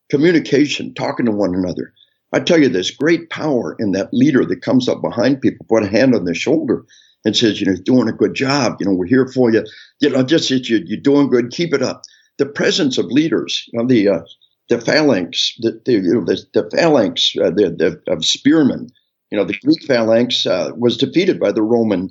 Communication, 0.10 0.94
talking 0.94 1.26
to 1.26 1.32
one 1.32 1.56
another. 1.56 1.94
I 2.34 2.40
tell 2.40 2.60
you, 2.60 2.70
there's 2.70 2.92
great 2.92 3.30
power 3.30 3.76
in 3.80 3.92
that 3.92 4.14
leader 4.14 4.46
that 4.46 4.62
comes 4.62 4.88
up 4.88 5.02
behind 5.02 5.42
people, 5.42 5.66
put 5.68 5.84
a 5.84 5.88
hand 5.88 6.16
on 6.16 6.26
their 6.26 6.36
shoulder, 6.36 6.86
and 7.26 7.36
says, 7.36 7.60
you 7.60 7.68
know, 7.68 7.76
doing 7.84 8.08
a 8.08 8.14
good 8.14 8.34
job. 8.34 8.78
You 8.80 8.88
know, 8.88 8.94
we're 8.94 9.06
here 9.06 9.28
for 9.28 9.52
you. 9.52 9.64
You 10.00 10.10
know, 10.10 10.24
just 10.24 10.50
that 10.50 10.70
you, 10.70 10.82
you're 10.86 11.00
doing 11.00 11.30
good. 11.30 11.52
Keep 11.52 11.74
it 11.74 11.82
up. 11.82 12.04
The 12.38 12.46
presence 12.46 12.98
of 12.98 13.08
leaders, 13.08 13.68
you 13.72 13.80
know, 13.80 13.88
the 13.88 14.08
uh, 14.08 14.22
the 14.70 14.80
phalanx, 14.80 15.56
the, 15.60 15.82
the 15.86 15.94
you 15.94 16.14
know 16.14 16.26
the, 16.26 16.42
the 16.54 16.70
phalanx, 16.72 17.36
uh, 17.38 17.52
the, 17.52 17.70
the 17.70 18.12
of 18.12 18.26
spearmen. 18.26 18.88
You 19.32 19.38
know, 19.38 19.46
the 19.46 19.58
Greek 19.64 19.84
phalanx 19.84 20.46
uh, 20.46 20.72
was 20.78 20.98
defeated 20.98 21.40
by 21.40 21.54
the 21.54 21.64
Roman 21.64 22.10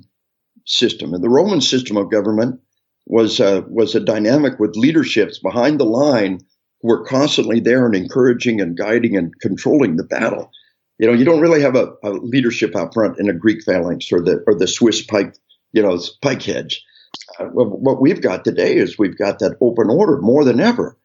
system, 0.65 1.13
and 1.13 1.23
the 1.23 1.29
Roman 1.29 1.61
system 1.61 1.95
of 1.97 2.11
government 2.11 2.59
was 3.05 3.39
uh, 3.39 3.61
was 3.67 3.93
a 3.93 3.99
dynamic 3.99 4.59
with 4.59 4.75
leaderships 4.75 5.39
behind 5.39 5.79
the 5.79 5.85
line 5.85 6.39
who 6.81 6.87
were 6.87 7.05
constantly 7.05 7.59
there 7.59 7.85
and 7.85 7.95
encouraging 7.95 8.59
and 8.59 8.75
guiding 8.77 9.15
and 9.15 9.39
controlling 9.39 9.97
the 9.97 10.03
battle. 10.03 10.51
You 10.97 11.07
know, 11.07 11.13
you 11.13 11.25
don't 11.25 11.41
really 11.41 11.61
have 11.61 11.75
a, 11.75 11.93
a 12.03 12.11
leadership 12.11 12.75
out 12.75 12.93
front 12.93 13.19
in 13.19 13.29
a 13.29 13.33
Greek 13.33 13.63
phalanx 13.63 14.11
or 14.11 14.21
the 14.21 14.43
or 14.47 14.55
the 14.55 14.67
Swiss 14.67 15.03
pike, 15.03 15.35
you 15.73 15.81
know, 15.81 15.99
pike 16.21 16.41
heads. 16.41 16.79
Uh, 17.39 17.45
what 17.45 18.01
we've 18.01 18.21
got 18.21 18.43
today 18.43 18.75
is 18.75 18.97
we've 18.97 19.17
got 19.17 19.39
that 19.39 19.57
open 19.61 19.89
order 19.89 20.17
more 20.17 20.43
than 20.43 20.59
ever. 20.59 20.97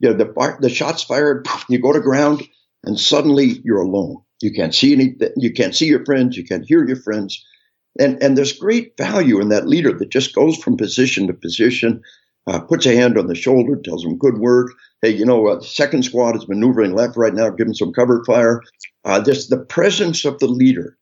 You 0.00 0.10
know, 0.10 0.16
the 0.16 0.56
the 0.60 0.68
shots 0.68 1.04
fired, 1.04 1.46
you 1.68 1.78
go 1.78 1.92
to 1.92 2.00
ground, 2.00 2.42
and 2.82 2.98
suddenly 2.98 3.60
you're 3.64 3.82
alone. 3.82 4.22
You 4.42 4.52
can't 4.52 4.74
see 4.74 4.92
anything. 4.92 5.32
You 5.36 5.52
can't 5.52 5.74
see 5.74 5.86
your 5.86 6.04
friends. 6.04 6.36
You 6.36 6.44
can't 6.44 6.64
hear 6.66 6.86
your 6.86 6.96
friends. 6.96 7.44
And 7.98 8.22
and 8.22 8.36
there's 8.36 8.52
great 8.58 8.96
value 8.96 9.40
in 9.40 9.48
that 9.50 9.68
leader 9.68 9.92
that 9.92 10.10
just 10.10 10.34
goes 10.34 10.56
from 10.56 10.76
position 10.76 11.26
to 11.26 11.34
position, 11.34 12.02
uh, 12.46 12.60
puts 12.60 12.86
a 12.86 12.96
hand 12.96 13.18
on 13.18 13.26
the 13.26 13.34
shoulder, 13.34 13.76
tells 13.76 14.02
them 14.02 14.16
good 14.18 14.38
work. 14.38 14.72
Hey, 15.02 15.10
you 15.10 15.26
know, 15.26 15.48
uh, 15.48 15.60
second 15.60 16.04
squad 16.04 16.36
is 16.36 16.48
maneuvering 16.48 16.94
left 16.94 17.16
right 17.16 17.34
now, 17.34 17.50
give 17.50 17.66
them 17.66 17.74
some 17.74 17.92
cover 17.92 18.24
fire. 18.24 18.62
Uh, 19.04 19.20
this 19.20 19.48
the 19.48 19.58
presence 19.58 20.24
of 20.24 20.38
the 20.38 20.46
leader 20.46 20.96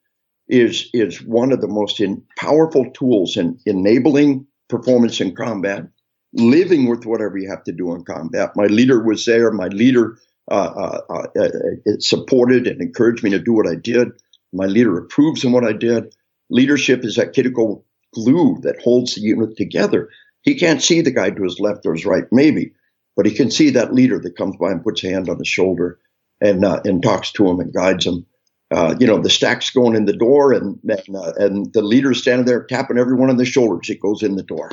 is 0.49 0.91
is 0.93 1.23
one 1.23 1.53
of 1.53 1.61
the 1.61 1.69
most 1.69 2.01
in, 2.01 2.23
powerful 2.37 2.91
tools 2.91 3.37
in 3.37 3.59
enabling 3.67 4.47
performance 4.69 5.21
in 5.21 5.35
combat, 5.35 5.85
living 6.33 6.89
with 6.89 7.07
whatever 7.07 7.39
you 7.39 7.49
have 7.49 7.65
to 7.65 7.73
do 7.73 7.95
in 7.95 8.05
combat. 8.05 8.51
My 8.57 8.67
leader 8.67 9.03
was 9.03 9.25
there. 9.25 9.51
My 9.53 9.69
leader 9.69 10.19
uh, 10.51 11.01
uh, 11.09 11.27
uh, 11.39 11.49
supported 11.99 12.67
and 12.67 12.81
encouraged 12.81 13.23
me 13.23 13.31
to 13.31 13.39
do 13.39 13.53
what 13.53 13.69
I 13.69 13.75
did. 13.75 14.09
My 14.53 14.67
leader 14.67 14.99
approves 14.99 15.45
of 15.45 15.53
what 15.53 15.65
I 15.65 15.73
did. 15.73 16.15
Leadership 16.51 17.05
is 17.05 17.17
that 17.17 17.33
critical 17.33 17.85
glue 18.15 18.59
that 18.63 18.81
holds 18.83 19.15
the 19.15 19.21
unit 19.21 19.57
together. 19.57 20.09
He 20.43 20.57
can't 20.57 20.83
see 20.83 21.01
the 21.01 21.13
guy 21.13 21.31
to 21.31 21.43
his 21.43 21.61
left 21.61 21.87
or 21.87 21.95
his 21.95 22.07
right, 22.07 22.25
maybe, 22.33 22.73
but 23.17 23.27
he 23.27 23.35
can 23.35 23.51
see 23.51 23.71
that 23.71 23.95
leader 23.95 24.19
that 24.19 24.37
comes 24.37 24.57
by 24.57 24.71
and 24.71 24.83
puts 24.83 25.05
a 25.05 25.11
hand 25.11 25.29
on 25.29 25.39
his 25.39 25.49
shoulder 25.49 25.99
and 26.41 26.65
uh, 26.65 26.81
and 26.85 27.03
talks 27.03 27.31
to 27.33 27.47
him 27.47 27.61
and 27.61 27.73
guides 27.73 28.07
him. 28.07 28.27
Uh, 28.73 28.95
you 28.99 29.07
know, 29.07 29.19
the 29.19 29.31
stack's 29.31 29.71
going 29.71 29.97
in 29.97 30.07
the 30.07 30.17
door, 30.17 30.53
and 30.53 30.79
and, 30.89 31.17
uh, 31.17 31.33
and 31.37 31.73
the 31.73 31.83
leader's 31.83 32.23
standing 32.23 32.47
there 32.47 32.65
tapping 32.65 32.99
everyone 32.99 33.31
on 33.31 33.37
the 33.37 33.45
shoulders. 33.45 33.87
He 33.87 33.97
goes 33.97 34.23
in 34.23 34.37
the 34.37 34.43
door. 34.43 34.71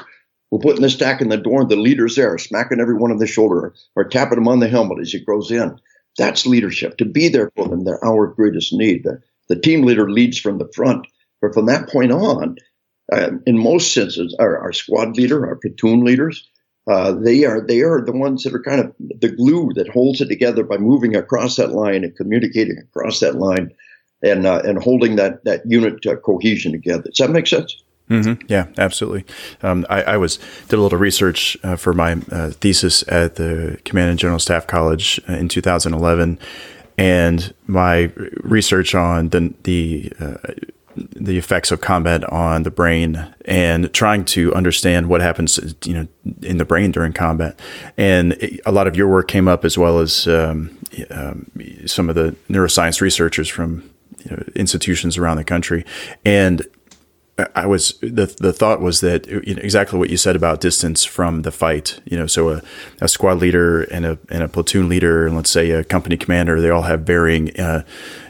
We're 0.51 0.59
putting 0.59 0.81
the 0.81 0.89
stack 0.89 1.21
in 1.21 1.29
the 1.29 1.37
door, 1.37 1.61
and 1.61 1.69
the 1.69 1.75
leader's 1.75 2.15
there, 2.15 2.37
smacking 2.37 2.79
everyone 2.79 3.11
on 3.11 3.17
the 3.17 3.27
shoulder 3.27 3.73
or 3.95 4.03
tapping 4.05 4.37
them 4.37 4.47
on 4.47 4.59
the 4.59 4.69
helmet 4.69 4.99
as 5.01 5.11
he 5.11 5.19
goes 5.19 5.51
in. 5.51 5.77
That's 6.17 6.45
leadership. 6.45 6.97
To 6.97 7.05
be 7.05 7.27
there 7.27 7.51
for 7.55 7.67
them, 7.67 7.83
they're 7.83 8.03
our 8.03 8.27
greatest 8.27 8.73
need. 8.73 9.03
The, 9.03 9.21
the 9.49 9.59
team 9.59 9.83
leader 9.83 10.09
leads 10.09 10.39
from 10.39 10.57
the 10.57 10.69
front, 10.73 11.05
but 11.41 11.53
from 11.53 11.65
that 11.67 11.89
point 11.89 12.11
on, 12.11 12.55
uh, 13.11 13.31
in 13.45 13.57
most 13.57 13.93
senses, 13.93 14.35
our, 14.39 14.57
our, 14.57 14.73
squad 14.73 15.15
leader, 15.15 15.45
our 15.45 15.55
platoon 15.55 16.03
leaders, 16.03 16.49
uh, 16.87 17.11
they 17.11 17.43
are 17.45 17.61
they 17.61 17.81
are 17.81 18.01
the 18.01 18.13
ones 18.13 18.43
that 18.43 18.53
are 18.53 18.61
kind 18.61 18.79
of 18.79 18.93
the 18.99 19.29
glue 19.29 19.71
that 19.75 19.89
holds 19.89 20.21
it 20.21 20.27
together 20.27 20.63
by 20.63 20.77
moving 20.77 21.15
across 21.15 21.57
that 21.57 21.71
line 21.71 22.03
and 22.03 22.15
communicating 22.15 22.77
across 22.77 23.19
that 23.19 23.35
line, 23.35 23.71
and 24.23 24.45
uh, 24.45 24.61
and 24.63 24.81
holding 24.81 25.17
that 25.17 25.43
that 25.43 25.61
unit 25.65 26.05
uh, 26.05 26.15
cohesion 26.15 26.71
together. 26.71 27.03
Does 27.03 27.17
that 27.17 27.31
make 27.31 27.47
sense? 27.47 27.81
Mm-hmm. 28.09 28.45
Yeah, 28.47 28.67
absolutely. 28.77 29.25
Um, 29.61 29.85
I, 29.89 30.03
I, 30.03 30.17
was 30.17 30.39
did 30.69 30.79
a 30.79 30.81
little 30.81 30.97
research 30.97 31.57
uh, 31.61 31.75
for 31.75 31.93
my 31.93 32.13
uh, 32.31 32.51
thesis 32.51 33.03
at 33.09 33.35
the 33.35 33.79
Command 33.83 34.11
and 34.11 34.19
General 34.19 34.39
Staff 34.39 34.65
College 34.65 35.19
in 35.27 35.49
2011, 35.49 36.39
and 36.97 37.53
my 37.65 38.11
research 38.43 38.95
on 38.95 39.29
the 39.29 39.53
the 39.63 40.13
the 41.15 41.37
effects 41.37 41.71
of 41.71 41.81
combat 41.81 42.23
on 42.25 42.63
the 42.63 42.71
brain 42.71 43.33
and 43.45 43.93
trying 43.93 44.25
to 44.25 44.53
understand 44.53 45.07
what 45.07 45.21
happens, 45.21 45.59
you 45.83 45.93
know, 45.93 46.07
in 46.41 46.57
the 46.57 46.65
brain 46.65 46.91
during 46.91 47.13
combat. 47.13 47.59
And 47.97 48.37
a 48.65 48.71
lot 48.71 48.87
of 48.87 48.95
your 48.95 49.07
work 49.07 49.27
came 49.27 49.47
up 49.47 49.65
as 49.65 49.77
well 49.77 49.99
as 49.99 50.27
um, 50.27 50.77
um, 51.11 51.51
some 51.85 52.09
of 52.09 52.15
the 52.15 52.35
neuroscience 52.49 53.01
researchers 53.01 53.47
from 53.47 53.89
you 54.25 54.35
know, 54.35 54.43
institutions 54.55 55.17
around 55.17 55.37
the 55.37 55.43
country. 55.43 55.85
And 56.25 56.65
I 57.55 57.67
was 57.67 57.93
the 58.01 58.25
the 58.39 58.51
thought 58.51 58.81
was 58.81 59.01
that 59.01 59.27
you 59.27 59.53
know, 59.53 59.61
exactly 59.61 59.99
what 59.99 60.09
you 60.09 60.17
said 60.17 60.35
about 60.35 60.59
distance 60.59 61.05
from 61.05 61.43
the 61.43 61.51
fight. 61.51 61.99
You 62.05 62.17
know, 62.17 62.25
so 62.25 62.49
a, 62.49 62.61
a, 62.99 63.07
squad 63.07 63.37
leader 63.37 63.83
and 63.83 64.07
a 64.07 64.17
and 64.31 64.41
a 64.41 64.47
platoon 64.47 64.89
leader, 64.89 65.27
and 65.27 65.35
let's 65.35 65.51
say 65.51 65.69
a 65.69 65.83
company 65.83 66.17
commander, 66.17 66.59
they 66.59 66.71
all 66.71 66.81
have 66.83 67.01
varying, 67.01 67.57
uh, 67.59 67.83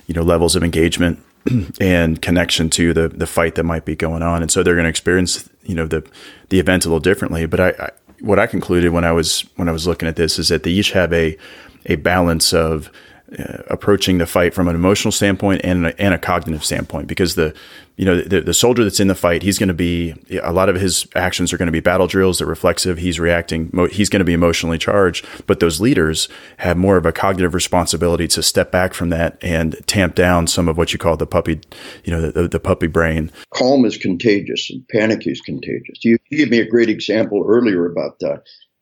you 0.08 0.14
know, 0.14 0.24
levels 0.24 0.58
of 0.58 0.64
engagement 0.64 1.24
and 1.80 2.22
connection 2.22 2.70
to 2.72 2.94
the 2.94 3.08
the 3.08 3.28
fight 3.28 3.56
that 3.56 3.64
might 3.64 3.86
be 3.86 3.96
going 3.96 4.24
on, 4.24 4.42
and 4.42 4.52
so 4.52 4.62
they're 4.62 4.76
going 4.76 4.84
to 4.84 4.90
experience 4.90 5.48
you 5.64 5.76
know 5.76 5.88
the 5.88 6.06
the 6.50 6.60
event 6.60 6.84
a 6.84 6.90
little 6.90 7.00
differently. 7.00 7.46
But 7.46 7.60
I, 7.62 7.70
I, 7.80 7.90
what 8.20 8.40
I 8.40 8.48
concluded 8.48 8.92
when 8.92 9.06
I 9.06 9.14
was 9.14 9.46
when 9.56 9.70
I 9.70 9.72
was 9.72 9.88
looking 9.88 10.10
at 10.10 10.18
this 10.18 10.38
is 10.38 10.50
that 10.50 10.64
they 10.64 10.72
each 10.72 10.92
have 10.92 11.14
a 11.14 11.38
a 11.86 11.96
balance 11.96 12.54
of 12.54 12.92
uh, 13.38 13.64
approaching 13.68 14.20
the 14.20 14.26
fight 14.26 14.54
from 14.54 14.68
an 14.68 14.76
emotional 14.76 15.12
standpoint 15.12 15.62
and 15.64 15.88
a, 15.88 16.02
and 16.02 16.14
a 16.14 16.18
cognitive 16.18 16.64
standpoint 16.64 17.08
because 17.08 17.36
the 17.36 17.54
you 17.98 18.06
know 18.06 18.22
the, 18.22 18.42
the 18.42 18.54
soldier 18.54 18.84
that's 18.84 19.00
in 19.00 19.08
the 19.08 19.16
fight 19.16 19.44
he's 19.44 19.58
going 19.58 19.68
to 19.68 19.74
be 19.74 20.14
a 20.42 20.54
lot 20.54 20.70
of 20.70 20.80
his 20.80 21.08
actions 21.16 21.52
are 21.52 21.58
going 21.58 21.66
to 21.66 21.72
be 21.72 21.80
battle 21.80 22.08
drills 22.08 22.40
they're 22.40 22.48
reflexive 22.48 23.00
he's 23.00 23.20
reacting 23.20 23.70
he's 23.92 24.08
going 24.08 24.20
to 24.20 24.26
be 24.26 24.34
emotionally 24.34 24.78
charged 24.78 25.26
but 25.46 25.60
those 25.60 25.82
leaders 25.82 26.30
have 26.58 26.78
more 26.78 26.96
of 26.96 27.06
a 27.06 27.12
cognitive 27.12 27.54
responsibility 27.54 28.28
to 28.28 28.42
step 28.42 28.72
back 28.72 28.94
from 28.94 29.10
that 29.10 29.38
and 29.42 29.76
tamp 29.88 30.16
down 30.16 30.48
some 30.48 30.70
of 30.70 30.78
what 30.78 30.94
you 30.94 31.00
call 31.00 31.18
the 31.18 31.28
puppy 31.28 31.60
you 32.06 32.12
know 32.14 32.32
the, 32.32 32.48
the 32.48 32.60
puppy 32.60 32.88
brain. 32.88 33.32
Calm 33.54 33.86
is 33.86 33.98
contagious 33.98 34.70
and 34.70 34.88
panic 34.90 35.26
is 35.26 35.42
contagious. 35.42 36.04
You, 36.04 36.18
you 36.30 36.38
gave 36.38 36.52
me 36.52 36.60
a 36.60 36.70
great 36.70 36.90
example 36.90 37.46
earlier 37.48 37.86
about 37.86 38.22
uh, 38.24 38.38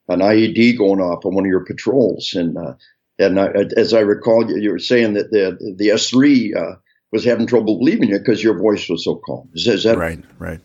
an 0.10 0.20
IED 0.20 0.78
going 0.78 1.02
off 1.02 1.26
on 1.26 1.34
one 1.34 1.46
of 1.46 1.50
your 1.50 1.66
patrols 1.66 2.34
and 2.36 2.58
uh, 2.58 2.74
and 3.18 3.40
I, 3.40 3.48
as 3.78 3.94
I 3.94 4.02
recall, 4.02 4.50
you 4.50 4.72
were 4.72 4.80
saying 4.80 5.14
that 5.14 5.32
the 5.32 5.76
the 5.78 5.92
S 5.92 6.10
three 6.10 6.54
uh, 6.54 6.76
was 7.12 7.24
having 7.24 7.48
trouble 7.48 7.78
believing 7.78 8.10
you 8.10 8.18
because 8.20 8.44
your 8.44 8.60
voice 8.60 8.90
was 8.90 9.04
so 9.06 9.16
calm. 9.26 9.50
Is, 9.54 9.68
is 9.68 9.84
that 9.84 9.98
right? 9.98 10.24
Right. 10.38 10.60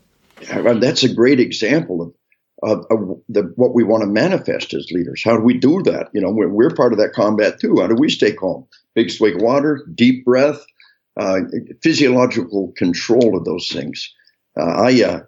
And 0.51 0.83
that's 0.83 1.03
a 1.03 1.15
great 1.15 1.39
example 1.39 2.03
of, 2.03 2.15
of, 2.63 2.87
of 2.91 3.21
the, 3.29 3.53
what 3.57 3.75
we 3.75 3.85
want 3.85 4.03
to 4.03 4.07
manifest 4.09 4.73
as 4.75 4.91
leaders. 4.91 5.23
How 5.23 5.37
do 5.37 5.43
we 5.43 5.59
do 5.59 5.83
that? 5.83 6.09
You 6.15 6.23
know, 6.23 6.31
we're, 6.31 6.49
we're, 6.49 6.71
part 6.71 6.93
of 6.93 6.99
that 6.99 7.13
combat 7.13 7.61
too. 7.61 7.77
How 7.79 7.87
do 7.87 7.95
we 7.95 8.09
stay 8.09 8.33
calm? 8.33 8.67
Big 8.95 9.11
swig 9.11 9.37
of 9.37 9.43
water, 9.43 9.87
deep 9.95 10.25
breath, 10.25 10.65
uh, 11.19 11.41
physiological 11.83 12.73
control 12.77 13.37
of 13.37 13.45
those 13.45 13.69
things. 13.69 14.13
Uh, 14.59 14.65
I, 14.65 15.03
uh, 15.03 15.21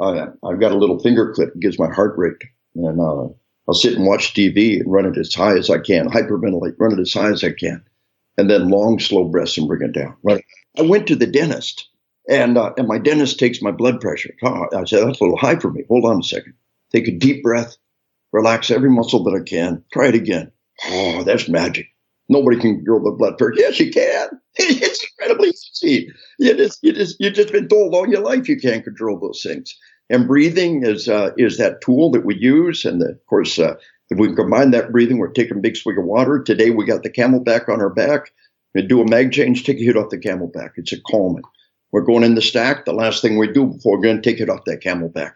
I 0.00 0.26
I've 0.46 0.60
got 0.60 0.72
a 0.72 0.78
little 0.78 1.00
finger 1.00 1.32
clip 1.34 1.54
that 1.54 1.60
gives 1.60 1.78
my 1.78 1.92
heart 1.92 2.16
rate, 2.16 2.42
and 2.76 3.00
uh, 3.00 3.28
I'll 3.68 3.74
sit 3.74 3.94
and 3.94 4.06
watch 4.06 4.32
TV 4.32 4.80
and 4.80 4.90
run 4.90 5.04
it 5.04 5.18
as 5.18 5.34
high 5.34 5.56
as 5.56 5.68
I 5.68 5.78
can, 5.78 6.08
hyperventilate, 6.08 6.76
run 6.78 6.98
it 6.98 7.00
as 7.00 7.12
high 7.12 7.30
as 7.30 7.44
I 7.44 7.52
can, 7.52 7.84
and 8.38 8.48
then 8.48 8.70
long, 8.70 8.98
slow 8.98 9.24
breaths 9.24 9.58
and 9.58 9.68
bring 9.68 9.82
it 9.82 9.92
down. 9.92 10.16
Right. 10.22 10.42
I 10.78 10.82
went 10.82 11.06
to 11.08 11.16
the 11.16 11.26
dentist, 11.26 11.88
and 12.28 12.56
uh, 12.56 12.72
and 12.78 12.88
my 12.88 12.98
dentist 12.98 13.38
takes 13.38 13.60
my 13.60 13.70
blood 13.70 14.00
pressure. 14.00 14.32
I 14.42 14.84
said 14.86 15.06
that's 15.06 15.20
a 15.20 15.24
little 15.24 15.36
high 15.36 15.56
for 15.56 15.70
me. 15.70 15.84
Hold 15.88 16.06
on 16.06 16.20
a 16.20 16.22
second. 16.22 16.54
Take 16.92 17.08
a 17.08 17.12
deep 17.12 17.42
breath, 17.42 17.76
relax 18.32 18.70
every 18.70 18.90
muscle 18.90 19.22
that 19.24 19.38
I 19.38 19.44
can. 19.44 19.84
Try 19.92 20.08
it 20.08 20.14
again. 20.14 20.50
Oh, 20.86 21.22
that's 21.24 21.48
magic. 21.48 21.88
Nobody 22.30 22.58
can 22.58 22.76
control 22.76 23.02
the 23.02 23.10
blood 23.10 23.36
pressure. 23.38 23.54
Yes, 23.56 23.80
you 23.80 23.90
can. 23.90 24.28
It's 24.60 25.06
incredibly 25.12 25.50
easy. 25.50 26.10
You 26.38 26.56
just, 26.56 26.80
you 26.82 26.92
just, 26.92 27.16
you've 27.20 27.34
just 27.34 27.52
been 27.52 27.68
told 27.68 27.94
all 27.94 28.08
your 28.08 28.22
life 28.22 28.48
you 28.48 28.58
can't 28.58 28.82
control 28.82 29.18
those 29.18 29.40
things. 29.42 29.76
And 30.10 30.26
breathing 30.26 30.84
is 30.84 31.08
uh, 31.08 31.32
is 31.36 31.58
that 31.58 31.80
tool 31.80 32.10
that 32.12 32.24
we 32.24 32.36
use. 32.36 32.84
And 32.84 33.00
the, 33.00 33.10
of 33.10 33.26
course, 33.26 33.58
uh, 33.58 33.74
if 34.10 34.18
we 34.18 34.34
combine 34.34 34.70
that 34.70 34.90
breathing, 34.90 35.18
we're 35.18 35.32
taking 35.32 35.58
a 35.58 35.60
big 35.60 35.76
swig 35.76 35.98
of 35.98 36.04
water. 36.04 36.42
Today 36.42 36.70
we 36.70 36.86
got 36.86 37.02
the 37.02 37.10
CamelBak 37.10 37.68
on 37.68 37.80
our 37.80 37.90
back. 37.90 38.32
We 38.74 38.82
do 38.82 39.02
a 39.02 39.08
mag 39.08 39.32
change, 39.32 39.64
take 39.64 39.80
a 39.80 39.84
hit 39.84 39.96
off 39.96 40.10
the 40.10 40.18
CamelBak. 40.18 40.72
It's 40.76 40.92
a 40.92 41.00
calming. 41.00 41.44
We're 41.90 42.02
going 42.02 42.24
in 42.24 42.34
the 42.34 42.42
stack. 42.42 42.84
The 42.84 42.92
last 42.92 43.22
thing 43.22 43.38
we 43.38 43.52
do 43.52 43.66
before 43.66 43.96
we're 43.96 44.02
going 44.02 44.22
to 44.22 44.30
take 44.30 44.40
it 44.40 44.50
off 44.50 44.64
that 44.66 44.82
CamelBak. 44.82 45.32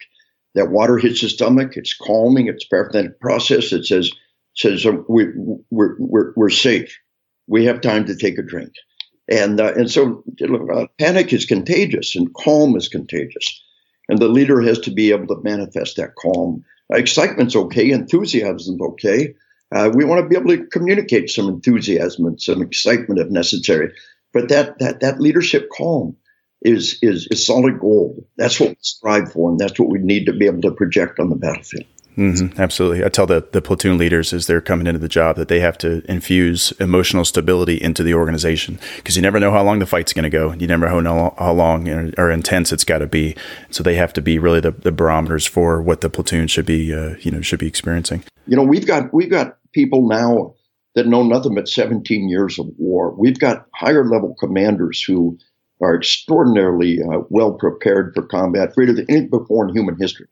That 0.54 0.70
water 0.70 0.98
hits 0.98 1.22
the 1.22 1.28
stomach. 1.28 1.76
It's 1.76 1.94
calming. 1.94 2.48
It's 2.48 2.66
parasympathetic 2.68 3.18
process. 3.20 3.72
It 3.72 3.84
says 3.86 4.10
says 4.54 4.84
we, 5.08 5.28
we're, 5.70 5.96
we're, 5.98 6.32
we're 6.36 6.50
safe. 6.50 6.98
We 7.46 7.66
have 7.66 7.80
time 7.80 8.06
to 8.06 8.16
take 8.16 8.38
a 8.38 8.42
drink. 8.42 8.72
And, 9.30 9.60
uh, 9.60 9.72
and 9.74 9.90
so 9.90 10.24
uh, 10.74 10.86
panic 10.98 11.32
is 11.32 11.46
contagious 11.46 12.16
and 12.16 12.34
calm 12.34 12.76
is 12.76 12.88
contagious. 12.88 13.61
And 14.12 14.20
the 14.20 14.28
leader 14.28 14.60
has 14.60 14.78
to 14.80 14.90
be 14.90 15.10
able 15.10 15.26
to 15.28 15.42
manifest 15.42 15.96
that 15.96 16.16
calm. 16.16 16.66
Uh, 16.92 16.98
excitement's 16.98 17.56
okay, 17.56 17.90
enthusiasm's 17.92 18.78
okay. 18.78 19.34
Uh, 19.74 19.90
we 19.94 20.04
want 20.04 20.22
to 20.22 20.28
be 20.28 20.36
able 20.36 20.54
to 20.54 20.66
communicate 20.66 21.30
some 21.30 21.48
enthusiasm 21.48 22.26
and 22.26 22.38
some 22.38 22.60
excitement 22.60 23.20
if 23.20 23.30
necessary. 23.30 23.94
But 24.34 24.50
that 24.50 24.78
that 24.80 25.00
that 25.00 25.18
leadership 25.18 25.70
calm 25.74 26.18
is 26.60 26.98
is 27.00 27.26
is 27.30 27.46
solid 27.46 27.80
gold. 27.80 28.22
That's 28.36 28.60
what 28.60 28.68
we 28.68 28.76
strive 28.82 29.32
for, 29.32 29.48
and 29.48 29.58
that's 29.58 29.80
what 29.80 29.88
we 29.88 29.98
need 29.98 30.26
to 30.26 30.34
be 30.34 30.44
able 30.44 30.60
to 30.60 30.72
project 30.72 31.18
on 31.18 31.30
the 31.30 31.36
battlefield. 31.36 31.86
Mm-hmm, 32.16 32.60
absolutely. 32.60 33.04
I 33.04 33.08
tell 33.08 33.26
the, 33.26 33.46
the 33.52 33.62
platoon 33.62 33.96
leaders 33.96 34.32
as 34.32 34.46
they're 34.46 34.60
coming 34.60 34.86
into 34.86 34.98
the 34.98 35.08
job 35.08 35.36
that 35.36 35.48
they 35.48 35.60
have 35.60 35.78
to 35.78 36.02
infuse 36.10 36.72
emotional 36.72 37.24
stability 37.24 37.80
into 37.80 38.02
the 38.02 38.14
organization 38.14 38.78
because 38.96 39.16
you 39.16 39.22
never 39.22 39.40
know 39.40 39.50
how 39.50 39.62
long 39.62 39.78
the 39.78 39.86
fight's 39.86 40.12
going 40.12 40.24
to 40.24 40.30
go. 40.30 40.52
You 40.52 40.66
never 40.66 41.00
know 41.00 41.34
how 41.38 41.52
long 41.52 41.88
or 42.18 42.30
intense 42.30 42.72
it's 42.72 42.84
got 42.84 42.98
to 42.98 43.06
be. 43.06 43.34
So 43.70 43.82
they 43.82 43.94
have 43.94 44.12
to 44.14 44.22
be 44.22 44.38
really 44.38 44.60
the, 44.60 44.72
the 44.72 44.92
barometers 44.92 45.46
for 45.46 45.80
what 45.80 46.02
the 46.02 46.10
platoon 46.10 46.48
should 46.48 46.66
be, 46.66 46.94
uh, 46.94 47.16
you 47.20 47.30
know, 47.30 47.40
should 47.40 47.60
be 47.60 47.66
experiencing. 47.66 48.24
You 48.46 48.56
know, 48.56 48.64
we've 48.64 48.86
got 48.86 49.12
we've 49.14 49.30
got 49.30 49.56
people 49.72 50.06
now 50.06 50.54
that 50.94 51.06
know 51.06 51.22
nothing 51.22 51.54
but 51.54 51.68
17 51.68 52.28
years 52.28 52.58
of 52.58 52.66
war. 52.76 53.14
We've 53.16 53.38
got 53.38 53.66
higher 53.74 54.04
level 54.04 54.34
commanders 54.38 55.02
who 55.02 55.38
are 55.80 55.96
extraordinarily 55.96 57.00
uh, 57.00 57.20
well 57.30 57.54
prepared 57.54 58.12
for 58.14 58.22
combat, 58.22 58.74
greater 58.74 58.92
than 58.92 59.06
any 59.08 59.26
before 59.26 59.68
in 59.68 59.74
human 59.74 59.96
history. 59.98 60.26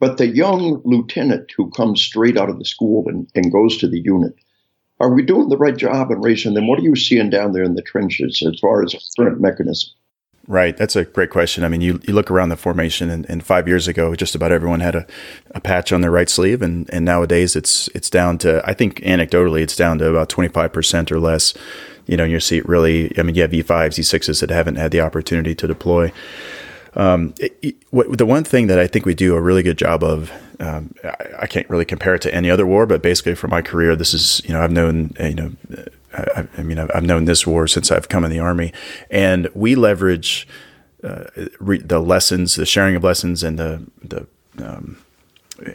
But 0.00 0.18
the 0.18 0.26
young 0.26 0.82
lieutenant 0.84 1.52
who 1.56 1.70
comes 1.70 2.02
straight 2.02 2.36
out 2.36 2.50
of 2.50 2.58
the 2.58 2.64
school 2.64 3.08
and, 3.08 3.28
and 3.34 3.52
goes 3.52 3.78
to 3.78 3.88
the 3.88 4.00
unit, 4.00 4.34
are 5.00 5.12
we 5.12 5.22
doing 5.22 5.48
the 5.48 5.56
right 5.56 5.76
job 5.76 6.10
in 6.10 6.20
raising 6.20 6.54
them? 6.54 6.68
What 6.68 6.78
are 6.78 6.82
you 6.82 6.96
seeing 6.96 7.30
down 7.30 7.52
there 7.52 7.64
in 7.64 7.74
the 7.74 7.82
trenches 7.82 8.42
as 8.46 8.58
far 8.60 8.82
as 8.82 8.94
current 9.16 9.40
mechanism? 9.40 9.90
Right. 10.46 10.76
That's 10.76 10.94
a 10.94 11.04
great 11.04 11.30
question. 11.30 11.64
I 11.64 11.68
mean, 11.68 11.80
you, 11.80 12.00
you 12.06 12.12
look 12.12 12.30
around 12.30 12.50
the 12.50 12.56
formation 12.56 13.08
and, 13.08 13.28
and 13.30 13.44
five 13.44 13.66
years 13.66 13.88
ago, 13.88 14.14
just 14.14 14.34
about 14.34 14.52
everyone 14.52 14.80
had 14.80 14.94
a, 14.94 15.06
a 15.52 15.60
patch 15.60 15.90
on 15.90 16.02
their 16.02 16.10
right 16.10 16.28
sleeve. 16.28 16.60
And, 16.60 16.88
and 16.92 17.04
nowadays 17.04 17.56
it's, 17.56 17.88
it's 17.88 18.10
down 18.10 18.36
to, 18.38 18.62
I 18.68 18.74
think 18.74 19.00
anecdotally, 19.00 19.62
it's 19.62 19.76
down 19.76 19.98
to 19.98 20.08
about 20.08 20.28
25% 20.28 21.10
or 21.10 21.18
less. 21.18 21.54
You 22.06 22.18
know, 22.18 22.24
you 22.24 22.40
see 22.40 22.58
it 22.58 22.68
really, 22.68 23.18
I 23.18 23.22
mean, 23.22 23.34
you 23.34 23.42
have 23.42 23.52
E5s, 23.52 23.98
E6s 23.98 24.40
that 24.40 24.50
haven't 24.50 24.76
had 24.76 24.90
the 24.90 25.00
opportunity 25.00 25.54
to 25.54 25.66
deploy. 25.66 26.12
Um, 26.96 27.34
it, 27.38 27.56
it, 27.62 27.76
the 28.16 28.26
one 28.26 28.44
thing 28.44 28.68
that 28.68 28.78
I 28.78 28.86
think 28.86 29.04
we 29.04 29.14
do 29.14 29.34
a 29.34 29.40
really 29.40 29.62
good 29.62 29.78
job 29.78 30.04
of, 30.04 30.30
um, 30.60 30.94
I, 31.02 31.14
I, 31.40 31.46
can't 31.46 31.68
really 31.68 31.84
compare 31.84 32.14
it 32.14 32.22
to 32.22 32.34
any 32.34 32.50
other 32.50 32.64
war, 32.64 32.86
but 32.86 33.02
basically 33.02 33.34
for 33.34 33.48
my 33.48 33.62
career, 33.62 33.96
this 33.96 34.14
is, 34.14 34.40
you 34.44 34.52
know, 34.52 34.62
I've 34.62 34.70
known, 34.70 35.12
uh, 35.18 35.24
you 35.24 35.34
know, 35.34 35.52
I, 36.12 36.46
I 36.56 36.62
mean, 36.62 36.78
I've, 36.78 36.90
I've, 36.94 37.02
known 37.02 37.24
this 37.24 37.46
war 37.46 37.66
since 37.66 37.90
I've 37.90 38.08
come 38.08 38.24
in 38.24 38.30
the 38.30 38.38
army, 38.38 38.72
and 39.10 39.48
we 39.54 39.74
leverage 39.74 40.46
uh, 41.02 41.24
re- 41.58 41.82
the 41.82 41.98
lessons, 41.98 42.54
the 42.54 42.66
sharing 42.66 42.94
of 42.96 43.02
lessons, 43.02 43.42
and 43.42 43.58
the 43.58 43.82
the 44.02 44.26
um, 44.58 45.03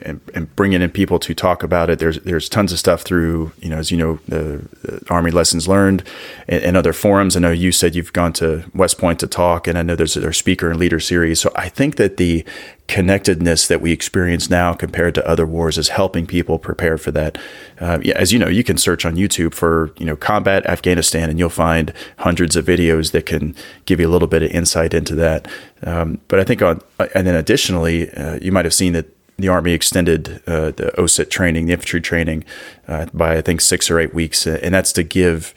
and, 0.01 0.19
and, 0.33 0.53
bringing 0.55 0.81
in 0.81 0.89
people 0.89 1.19
to 1.19 1.33
talk 1.33 1.63
about 1.63 1.89
it. 1.89 1.99
There's 1.99 2.19
there's 2.19 2.49
tons 2.49 2.73
of 2.73 2.79
stuff 2.79 3.01
through 3.01 3.51
you 3.59 3.69
know 3.69 3.77
as 3.77 3.91
you 3.91 3.97
know 3.97 4.19
the, 4.27 4.67
the 4.81 5.01
Army 5.09 5.31
lessons 5.31 5.67
learned 5.67 6.03
and, 6.47 6.63
and, 6.63 6.77
other 6.77 6.93
forums. 6.93 7.37
I 7.37 7.39
know 7.39 7.51
you 7.51 7.71
said 7.71 7.95
you've 7.95 8.13
gone 8.13 8.33
to 8.33 8.69
West 8.73 8.97
Point 8.97 9.19
to 9.21 9.27
talk, 9.27 9.67
and 9.67 9.77
I 9.77 9.83
know 9.83 9.95
there's 9.95 10.15
their 10.15 10.33
speaker 10.33 10.69
and 10.69 10.79
leader 10.79 10.99
series. 10.99 11.39
So 11.39 11.51
I 11.55 11.69
think 11.69 11.95
that 11.95 12.17
the 12.17 12.45
connectedness 12.87 13.67
that 13.67 13.81
we 13.81 13.91
experience 13.91 14.49
now 14.49 14.73
compared 14.73 15.13
to 15.15 15.27
other 15.27 15.45
wars 15.45 15.77
is 15.77 15.89
helping 15.89 16.25
people 16.25 16.57
prepare 16.57 16.97
for 16.97 17.11
that. 17.11 17.37
Uh, 17.79 17.99
yeah, 18.01 18.15
as 18.17 18.33
you 18.33 18.39
know, 18.39 18.47
you 18.47 18.63
can 18.63 18.77
search 18.77 19.05
on 19.05 19.15
YouTube 19.15 19.53
for 19.53 19.93
you 19.97 20.05
know 20.05 20.15
combat 20.15 20.65
Afghanistan, 20.65 21.29
and 21.29 21.39
you'll 21.39 21.49
find 21.49 21.93
hundreds 22.17 22.55
of 22.55 22.65
videos 22.65 23.11
that 23.11 23.25
can 23.25 23.55
give 23.85 23.99
you 23.99 24.07
a 24.07 24.11
little 24.11 24.27
bit 24.27 24.43
of 24.43 24.51
insight 24.51 24.93
into 24.93 25.15
that. 25.15 25.47
Um, 25.83 26.19
but 26.27 26.39
I 26.39 26.43
think 26.43 26.61
on 26.61 26.81
and 27.15 27.25
then 27.25 27.35
additionally, 27.35 28.11
uh, 28.11 28.39
you 28.41 28.51
might 28.51 28.65
have 28.65 28.73
seen 28.73 28.93
that 28.93 29.05
the 29.41 29.47
Army 29.49 29.73
extended 29.73 30.41
uh, 30.47 30.71
the 30.71 30.93
OSUT 30.97 31.29
training, 31.29 31.65
the 31.65 31.73
infantry 31.73 32.01
training, 32.01 32.43
uh, 32.87 33.07
by 33.13 33.37
I 33.37 33.41
think 33.41 33.61
six 33.61 33.89
or 33.89 33.99
eight 33.99 34.13
weeks, 34.13 34.45
uh, 34.47 34.59
and 34.61 34.73
that's 34.73 34.93
to 34.93 35.03
give 35.03 35.53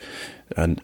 uh, 0.57 0.75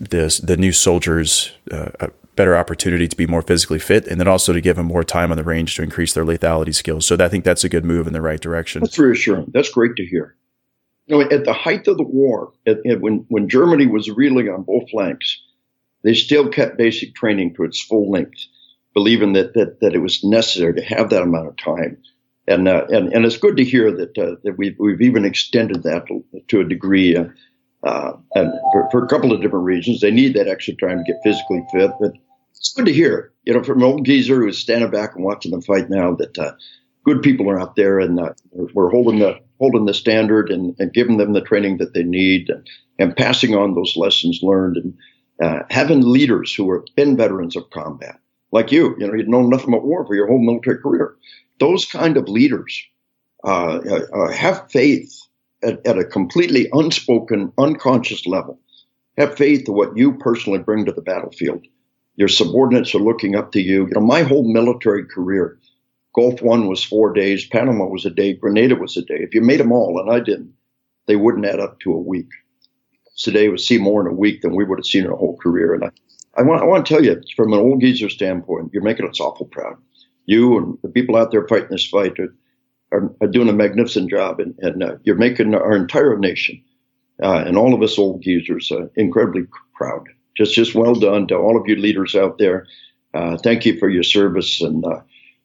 the 0.00 0.40
the 0.42 0.56
new 0.56 0.72
soldiers 0.72 1.52
uh, 1.70 1.90
a 2.00 2.10
better 2.34 2.56
opportunity 2.56 3.06
to 3.06 3.16
be 3.16 3.26
more 3.26 3.42
physically 3.42 3.78
fit, 3.78 4.06
and 4.06 4.18
then 4.18 4.28
also 4.28 4.52
to 4.52 4.60
give 4.60 4.76
them 4.76 4.86
more 4.86 5.04
time 5.04 5.30
on 5.30 5.36
the 5.36 5.44
range 5.44 5.76
to 5.76 5.82
increase 5.82 6.14
their 6.14 6.24
lethality 6.24 6.74
skills. 6.74 7.06
So 7.06 7.16
I 7.20 7.28
think 7.28 7.44
that's 7.44 7.64
a 7.64 7.68
good 7.68 7.84
move 7.84 8.06
in 8.06 8.12
the 8.12 8.22
right 8.22 8.40
direction. 8.40 8.80
That's 8.80 8.98
reassuring. 8.98 9.50
That's 9.52 9.70
great 9.70 9.96
to 9.96 10.06
hear. 10.06 10.34
You 11.06 11.18
know, 11.18 11.30
at 11.30 11.44
the 11.44 11.52
height 11.52 11.88
of 11.88 11.96
the 11.96 12.04
war, 12.04 12.52
at, 12.66 12.84
at 12.86 13.00
when 13.00 13.26
when 13.28 13.48
Germany 13.48 13.86
was 13.86 14.10
reeling 14.10 14.48
on 14.48 14.62
both 14.62 14.90
flanks, 14.90 15.40
they 16.02 16.14
still 16.14 16.48
kept 16.48 16.78
basic 16.78 17.14
training 17.14 17.54
to 17.54 17.64
its 17.64 17.80
full 17.82 18.10
length, 18.10 18.38
believing 18.94 19.34
that 19.34 19.54
that 19.54 19.80
that 19.80 19.94
it 19.94 19.98
was 19.98 20.24
necessary 20.24 20.74
to 20.74 20.82
have 20.82 21.10
that 21.10 21.22
amount 21.22 21.48
of 21.48 21.56
time 21.56 21.98
and 22.48 22.68
uh, 22.68 22.86
and 22.88 23.12
and 23.12 23.24
it's 23.24 23.36
good 23.36 23.56
to 23.56 23.64
hear 23.64 23.90
that 23.92 24.18
uh, 24.18 24.36
that 24.42 24.58
we've 24.58 24.76
we've 24.78 25.00
even 25.00 25.24
extended 25.24 25.82
that 25.84 26.06
to 26.48 26.60
a 26.60 26.64
degree, 26.64 27.16
uh, 27.16 27.26
uh, 27.84 28.14
and 28.34 28.52
for, 28.72 28.88
for, 28.90 29.04
a 29.04 29.08
couple 29.08 29.32
of 29.32 29.40
different 29.40 29.64
reasons. 29.64 30.00
They 30.00 30.10
need 30.10 30.34
that 30.34 30.48
extra 30.48 30.74
time 30.74 30.98
to 30.98 31.12
get 31.12 31.22
physically 31.22 31.62
fit, 31.72 31.92
but 32.00 32.12
it's 32.50 32.72
good 32.72 32.86
to 32.86 32.92
hear. 32.92 33.32
You 33.44 33.54
know, 33.54 33.62
from 33.62 33.82
old 33.82 34.04
geezer 34.04 34.40
who's 34.40 34.58
standing 34.58 34.90
back 34.90 35.14
and 35.14 35.24
watching 35.24 35.52
the 35.52 35.60
fight 35.60 35.88
now, 35.88 36.14
that 36.16 36.36
uh, 36.36 36.52
good 37.04 37.22
people 37.22 37.48
are 37.48 37.60
out 37.60 37.76
there, 37.76 38.00
and 38.00 38.18
uh, 38.18 38.32
we're 38.50 38.90
holding 38.90 39.20
the 39.20 39.38
holding 39.58 39.86
the 39.86 39.94
standard 39.94 40.50
and, 40.50 40.74
and 40.80 40.92
giving 40.92 41.18
them 41.18 41.34
the 41.34 41.40
training 41.40 41.78
that 41.78 41.94
they 41.94 42.02
need, 42.02 42.50
and, 42.50 42.68
and 42.98 43.16
passing 43.16 43.54
on 43.54 43.74
those 43.74 43.96
lessons 43.96 44.40
learned. 44.42 44.76
And 44.76 45.64
having 45.70 46.02
leaders 46.02 46.52
who 46.52 46.72
have 46.72 46.84
been 46.96 47.16
veterans 47.16 47.54
of 47.54 47.70
combat, 47.70 48.18
like 48.52 48.70
you, 48.70 48.94
you 48.98 49.06
know, 49.06 49.14
you'd 49.14 49.28
known 49.28 49.48
nothing 49.48 49.70
but 49.70 49.84
war 49.84 50.06
for 50.06 50.14
your 50.14 50.28
whole 50.28 50.44
military 50.44 50.78
career. 50.78 51.16
Those 51.58 51.86
kind 51.86 52.16
of 52.16 52.28
leaders 52.28 52.82
uh, 53.44 53.78
uh, 53.78 54.30
have 54.30 54.70
faith 54.70 55.20
at, 55.62 55.84
at, 55.86 55.98
a 55.98 56.04
completely 56.04 56.68
unspoken, 56.72 57.52
unconscious 57.58 58.26
level. 58.26 58.58
Have 59.18 59.36
faith 59.36 59.66
in 59.66 59.74
what 59.74 59.96
you 59.96 60.14
personally 60.18 60.58
bring 60.58 60.84
to 60.84 60.92
the 60.92 61.02
battlefield. 61.02 61.66
Your 62.16 62.28
subordinates 62.28 62.94
are 62.94 62.98
looking 62.98 63.34
up 63.34 63.52
to 63.52 63.60
you. 63.60 63.86
You 63.86 63.92
know, 63.94 64.00
my 64.00 64.22
whole 64.22 64.52
military 64.52 65.04
career, 65.06 65.58
Gulf 66.14 66.42
One 66.42 66.68
was 66.68 66.84
four 66.84 67.12
days, 67.12 67.46
Panama 67.46 67.86
was 67.86 68.04
a 68.04 68.10
day, 68.10 68.34
Grenada 68.34 68.76
was 68.76 68.96
a 68.96 69.02
day. 69.02 69.18
If 69.20 69.34
you 69.34 69.40
made 69.40 69.60
them 69.60 69.72
all, 69.72 69.98
and 69.98 70.10
I 70.10 70.20
didn't, 70.20 70.52
they 71.06 71.16
wouldn't 71.16 71.46
add 71.46 71.60
up 71.60 71.80
to 71.80 71.92
a 71.92 71.98
week. 71.98 72.28
Today 73.16 73.48
would 73.48 73.60
see 73.60 73.78
more 73.78 74.00
in 74.00 74.06
a 74.06 74.16
week 74.16 74.42
than 74.42 74.54
we 74.54 74.64
would 74.64 74.78
have 74.78 74.86
seen 74.86 75.04
in 75.04 75.10
a 75.10 75.16
whole 75.16 75.36
career. 75.38 75.74
And 75.74 75.84
I, 75.84 75.90
I 76.34 76.42
want, 76.42 76.62
I 76.62 76.66
want 76.66 76.86
to 76.86 76.94
tell 76.94 77.04
you, 77.04 77.20
from 77.36 77.52
an 77.52 77.58
old 77.58 77.80
geezer 77.80 78.08
standpoint, 78.08 78.70
you're 78.72 78.82
making 78.82 79.08
us 79.08 79.20
awful 79.20 79.46
proud. 79.46 79.76
You 80.26 80.56
and 80.56 80.78
the 80.82 80.88
people 80.88 81.16
out 81.16 81.30
there 81.30 81.46
fighting 81.46 81.68
this 81.70 81.86
fight 81.86 82.18
are, 82.18 82.34
are, 82.92 83.14
are 83.20 83.28
doing 83.28 83.48
a 83.48 83.52
magnificent 83.52 84.08
job, 84.08 84.40
and, 84.40 84.54
and 84.58 84.82
uh, 84.82 84.96
you're 85.02 85.16
making 85.16 85.54
our 85.54 85.76
entire 85.76 86.16
nation 86.16 86.62
uh, 87.22 87.44
and 87.46 87.56
all 87.56 87.74
of 87.74 87.82
us 87.82 87.98
old 87.98 88.22
geezers 88.22 88.70
uh, 88.72 88.86
incredibly 88.96 89.46
proud. 89.74 90.08
Just, 90.36 90.54
just 90.54 90.74
well 90.74 90.94
done 90.94 91.26
to 91.26 91.36
all 91.36 91.60
of 91.60 91.68
you 91.68 91.76
leaders 91.76 92.14
out 92.14 92.38
there. 92.38 92.66
Uh, 93.12 93.36
thank 93.36 93.66
you 93.66 93.78
for 93.78 93.90
your 93.90 94.02
service 94.02 94.62
and 94.62 94.84
uh, 94.86 95.00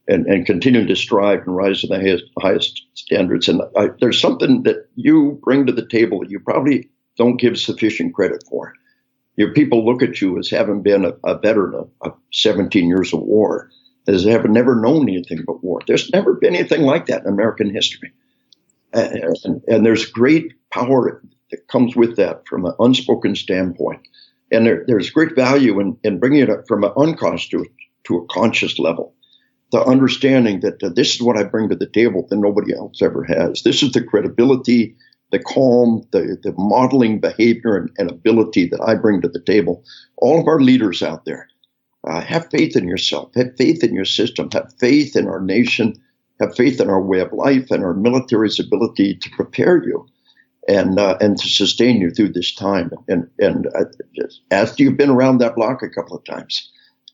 and, 0.08 0.26
and 0.28 0.46
continue 0.46 0.86
to 0.86 0.96
strive 0.96 1.46
and 1.46 1.56
rise 1.56 1.82
to 1.82 1.88
the 1.88 2.00
highest, 2.00 2.24
highest 2.40 2.86
standards. 2.94 3.50
And 3.50 3.62
I, 3.76 3.90
there's 4.00 4.20
something 4.20 4.64
that 4.64 4.88
you 4.96 5.40
bring 5.44 5.66
to 5.66 5.74
the 5.74 5.86
table 5.86 6.22
that 6.22 6.30
you 6.30 6.40
probably 6.40 6.90
don't 7.18 7.38
give 7.38 7.58
sufficient 7.58 8.14
credit 8.14 8.44
for. 8.50 8.74
Your 9.38 9.54
people 9.54 9.86
look 9.86 10.02
at 10.02 10.20
you 10.20 10.38
as 10.40 10.50
having 10.50 10.82
been 10.82 11.06
a, 11.06 11.14
a 11.24 11.38
veteran 11.38 11.76
of, 11.76 11.90
of 12.02 12.18
17 12.34 12.88
years 12.88 13.14
of 13.14 13.22
war, 13.22 13.70
as 14.08 14.26
having 14.26 14.52
never 14.52 14.76
known 14.76 15.08
anything 15.08 15.44
but 15.46 15.64
war. 15.64 15.80
There's 15.88 16.10
never 16.12 16.34
been 16.34 16.56
anything 16.56 16.82
like 16.82 17.06
that 17.06 17.22
in 17.22 17.28
American 17.28 17.74
history. 17.74 18.12
And, 18.94 19.38
and, 19.44 19.62
and 19.68 19.86
there's 19.86 20.06
great 20.06 20.54
power 20.72 21.22
that 21.52 21.68
comes 21.68 21.96
with 21.96 22.16
that 22.18 22.48
from 22.48 22.66
an 22.66 22.74
unspoken 22.80 23.36
standpoint. 23.36 24.02
And 24.52 24.66
there, 24.66 24.84
there's 24.88 25.12
great 25.12 25.36
value 25.36 25.80
in, 25.80 25.98
in 26.04 26.20
bringing 26.20 26.42
it 26.42 26.50
up 26.50 26.68
from 26.68 26.84
an 26.84 26.92
unconscious 26.98 27.50
to, 27.50 27.66
to 28.06 28.18
a 28.18 28.26
conscious 28.28 28.80
level. 28.80 29.14
The 29.72 29.84
understanding 29.84 30.62
that 30.62 30.82
uh, 30.82 30.90
this 30.90 31.14
is 31.16 31.22
what 31.22 31.38
I 31.38 31.44
bring 31.44 31.70
to 31.70 31.76
the 31.76 31.90
table 31.90 32.26
that 32.30 32.38
nobody 32.38 32.74
else 32.74 33.02
ever 33.02 33.24
has. 33.26 33.62
This 33.64 33.84
is 33.84 33.92
the 33.92 34.02
credibility 34.02 34.96
the 35.32 35.39
calm, 35.39 36.07
the, 36.11 36.38
the 36.41 36.53
modeling 36.57 37.19
behavior 37.19 37.75
and, 37.75 37.91
and, 37.97 38.09
ability 38.09 38.65
that 38.67 38.82
I 38.82 38.95
bring 38.95 39.21
to 39.21 39.28
the 39.28 39.41
table. 39.41 39.84
All 40.17 40.39
of 40.39 40.47
our 40.47 40.61
leaders 40.61 41.03
out 41.03 41.25
there, 41.25 41.49
uh, 42.05 42.21
have 42.21 42.49
faith 42.49 42.75
in 42.75 42.88
yourself, 42.88 43.32
have 43.36 43.55
faith 43.57 43.84
in 43.84 43.93
your 43.93 44.05
system, 44.05 44.49
have 44.53 44.73
faith 44.80 45.15
in 45.15 45.28
our 45.28 45.41
nation, 45.41 46.01
have 46.39 46.55
faith 46.55 46.80
in 46.80 46.89
our 46.89 47.01
way 47.01 47.19
of 47.19 47.34
life 47.34 47.71
and 47.71 47.84
our 47.84 47.93
military's 47.93 48.59
ability 48.59 49.15
to 49.15 49.30
prepare 49.32 49.84
you 49.84 50.07
and 50.67 50.99
uh, 50.99 51.17
and 51.19 51.38
to 51.38 51.47
sustain 51.49 51.99
you 51.99 52.11
through 52.11 52.30
this 52.30 52.53
time. 52.53 52.91
And 53.07 53.30
and 53.39 53.67
uh, 53.67 53.86
after 54.51 54.84
you've 54.84 54.97
been 54.97 55.09
around 55.09 55.39
that 55.39 55.55
block 55.55 55.82
a 55.82 55.89
couple 55.89 56.15
of 56.15 56.23
times, 56.23 56.71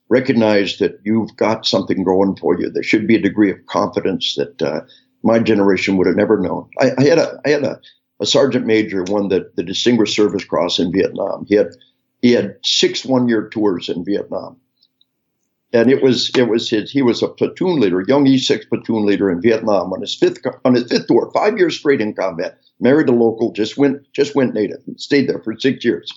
recognize 0.08 0.78
that 0.78 1.00
you've 1.04 1.34
got 1.36 1.66
something 1.66 2.04
going 2.04 2.36
for 2.36 2.58
you. 2.60 2.70
There 2.70 2.82
should 2.82 3.06
be 3.06 3.16
a 3.16 3.22
degree 3.22 3.50
of 3.50 3.66
confidence 3.66 4.34
that 4.36 4.60
uh, 4.62 4.80
my 5.22 5.38
generation 5.38 5.96
would 5.96 6.06
have 6.06 6.16
never 6.16 6.38
known. 6.38 6.68
I, 6.80 6.92
I 6.98 7.04
had 7.04 7.18
a 7.18 7.40
I 7.44 7.50
had 7.50 7.64
a 7.64 7.80
a 8.20 8.26
sergeant 8.26 8.66
major 8.66 9.02
won 9.04 9.28
the, 9.28 9.50
the 9.56 9.62
Distinguished 9.62 10.14
Service 10.14 10.44
Cross 10.44 10.78
in 10.78 10.92
Vietnam. 10.92 11.46
He 11.48 11.56
had 11.56 11.68
he 12.22 12.32
had 12.32 12.56
six 12.64 13.04
one 13.04 13.28
year 13.28 13.48
tours 13.48 13.88
in 13.88 14.04
Vietnam. 14.04 14.56
And 15.72 15.90
it 15.90 16.02
was 16.02 16.30
it 16.36 16.48
was 16.48 16.70
his 16.70 16.90
he 16.90 17.02
was 17.02 17.22
a 17.22 17.28
platoon 17.28 17.80
leader, 17.80 18.04
young 18.06 18.26
E 18.26 18.38
six 18.38 18.64
platoon 18.64 19.04
leader 19.04 19.30
in 19.30 19.42
Vietnam 19.42 19.92
on 19.92 20.00
his 20.00 20.14
fifth 20.14 20.38
on 20.64 20.74
his 20.74 20.84
fifth 20.84 21.08
tour, 21.08 21.30
five 21.34 21.58
years 21.58 21.76
straight 21.76 22.00
in 22.00 22.14
combat. 22.14 22.58
Married 22.78 23.08
a 23.08 23.12
local, 23.12 23.52
just 23.52 23.76
went 23.76 24.02
just 24.12 24.36
went 24.36 24.54
native, 24.54 24.78
and 24.86 25.00
stayed 25.00 25.28
there 25.28 25.42
for 25.42 25.58
six 25.58 25.84
years. 25.84 26.12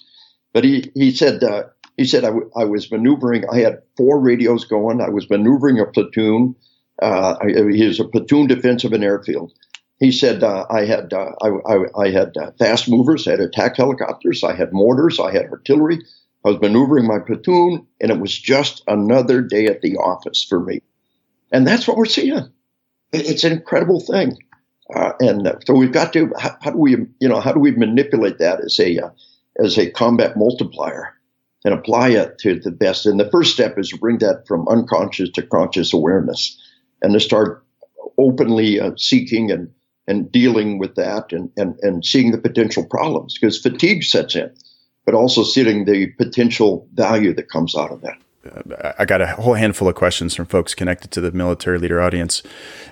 But 0.54 0.64
he 0.64 0.92
he 0.94 1.12
said 1.12 1.44
uh, 1.44 1.64
he 1.98 2.06
said 2.06 2.24
I, 2.24 2.28
w- 2.28 2.52
I 2.56 2.66
was 2.66 2.92
maneuvering. 2.92 3.46
I 3.52 3.60
had 3.60 3.82
four 3.96 4.20
radios 4.20 4.66
going. 4.66 5.02
I 5.02 5.10
was 5.10 5.28
maneuvering 5.30 5.80
a 5.80 5.88
platoon. 5.88 6.56
Uh, 7.02 7.36
I, 7.42 7.48
he 7.72 7.88
was 7.88 8.00
a 8.00 8.06
platoon 8.06 8.48
defensive 8.48 8.94
and 8.94 9.04
airfield 9.04 9.54
he 10.00 10.12
said 10.12 10.44
uh, 10.44 10.66
I 10.70 10.86
had 10.86 11.12
uh, 11.14 11.32
I, 11.42 11.48
I, 11.48 12.04
I, 12.04 12.12
had 12.12 12.38
uh, 12.38 12.52
fast 12.60 12.90
movers, 12.90 13.28
I 13.28 13.32
had 13.32 13.40
attack 13.40 13.78
helicopters, 13.78 14.44
I 14.44 14.56
had 14.56 14.74
mortars, 14.74 15.20
I 15.20 15.32
had 15.32 15.48
artillery. 15.48 16.00
I 16.46 16.52
was 16.52 16.62
maneuvering 16.62 17.08
my 17.08 17.20
platoon, 17.20 17.88
and 18.00 18.12
it 18.12 18.20
was 18.20 18.38
just 18.38 18.84
another 18.88 19.42
day 19.42 19.66
at 19.66 19.82
the 19.82 19.98
office 19.98 20.46
for 20.48 20.60
me. 20.60 20.82
And 21.52 21.68
that's 21.68 21.88
what 21.88 21.98
we're 21.98 22.06
seeing. 22.06 22.52
It's 23.12 23.44
an 23.44 23.54
incredible 23.54 24.00
thing. 24.00 24.38
Uh, 24.94 25.14
and 25.20 25.52
so 25.66 25.74
we've 25.74 25.92
got 25.92 26.14
to 26.14 26.32
how, 26.40 26.56
how, 26.62 26.72
do 26.72 26.78
we 26.78 26.92
you 27.20 27.28
know 27.28 27.42
how 27.42 27.52
do 27.52 27.60
we 27.60 27.72
manipulate 27.72 28.38
that 28.38 28.62
as 28.64 28.80
a 28.80 29.00
uh, 29.00 29.10
as 29.60 29.78
a 29.78 29.90
combat 29.90 30.38
multiplier 30.38 31.14
and 31.66 31.74
apply 31.74 32.10
it 32.10 32.38
to 32.40 32.60
the 32.60 32.72
best? 32.72 33.06
And 33.06 33.20
the 33.20 33.30
first 33.30 33.54
step 33.54 33.78
is 33.78 33.90
to 33.90 33.98
bring 33.98 34.20
that 34.20 34.48
from 34.48 34.68
unconscious 34.68 35.30
to 35.32 35.42
conscious 35.42 35.92
awareness, 35.92 36.58
and 37.02 37.14
to 37.14 37.20
start 37.20 37.66
openly 38.18 38.80
uh, 38.80 38.92
seeking 38.96 39.52
and 39.52 39.70
and 40.08 40.32
dealing 40.32 40.78
with 40.80 40.96
that 40.96 41.32
and, 41.32 41.52
and, 41.58 41.78
and 41.82 42.06
seeing 42.06 42.32
the 42.32 42.38
potential 42.38 42.86
problems 42.86 43.38
because 43.38 43.60
fatigue 43.60 44.04
sets 44.04 44.36
in, 44.36 44.52
but 45.06 45.14
also 45.14 45.44
seeing 45.44 45.86
the 45.86 46.08
potential 46.18 46.88
value 46.94 47.34
that 47.34 47.50
comes 47.50 47.76
out 47.76 47.92
of 47.92 48.02
that. 48.02 48.18
I 48.98 49.06
got 49.06 49.22
a 49.22 49.28
whole 49.28 49.56
handful 49.56 49.90
of 49.90 49.96
questions 49.96 50.34
from 50.34 50.46
folks 50.46 50.74
connected 50.74 51.12
to 51.12 51.22
the 51.22 51.32
military 51.32 51.80
leader 51.80 52.02
audience, 52.02 52.44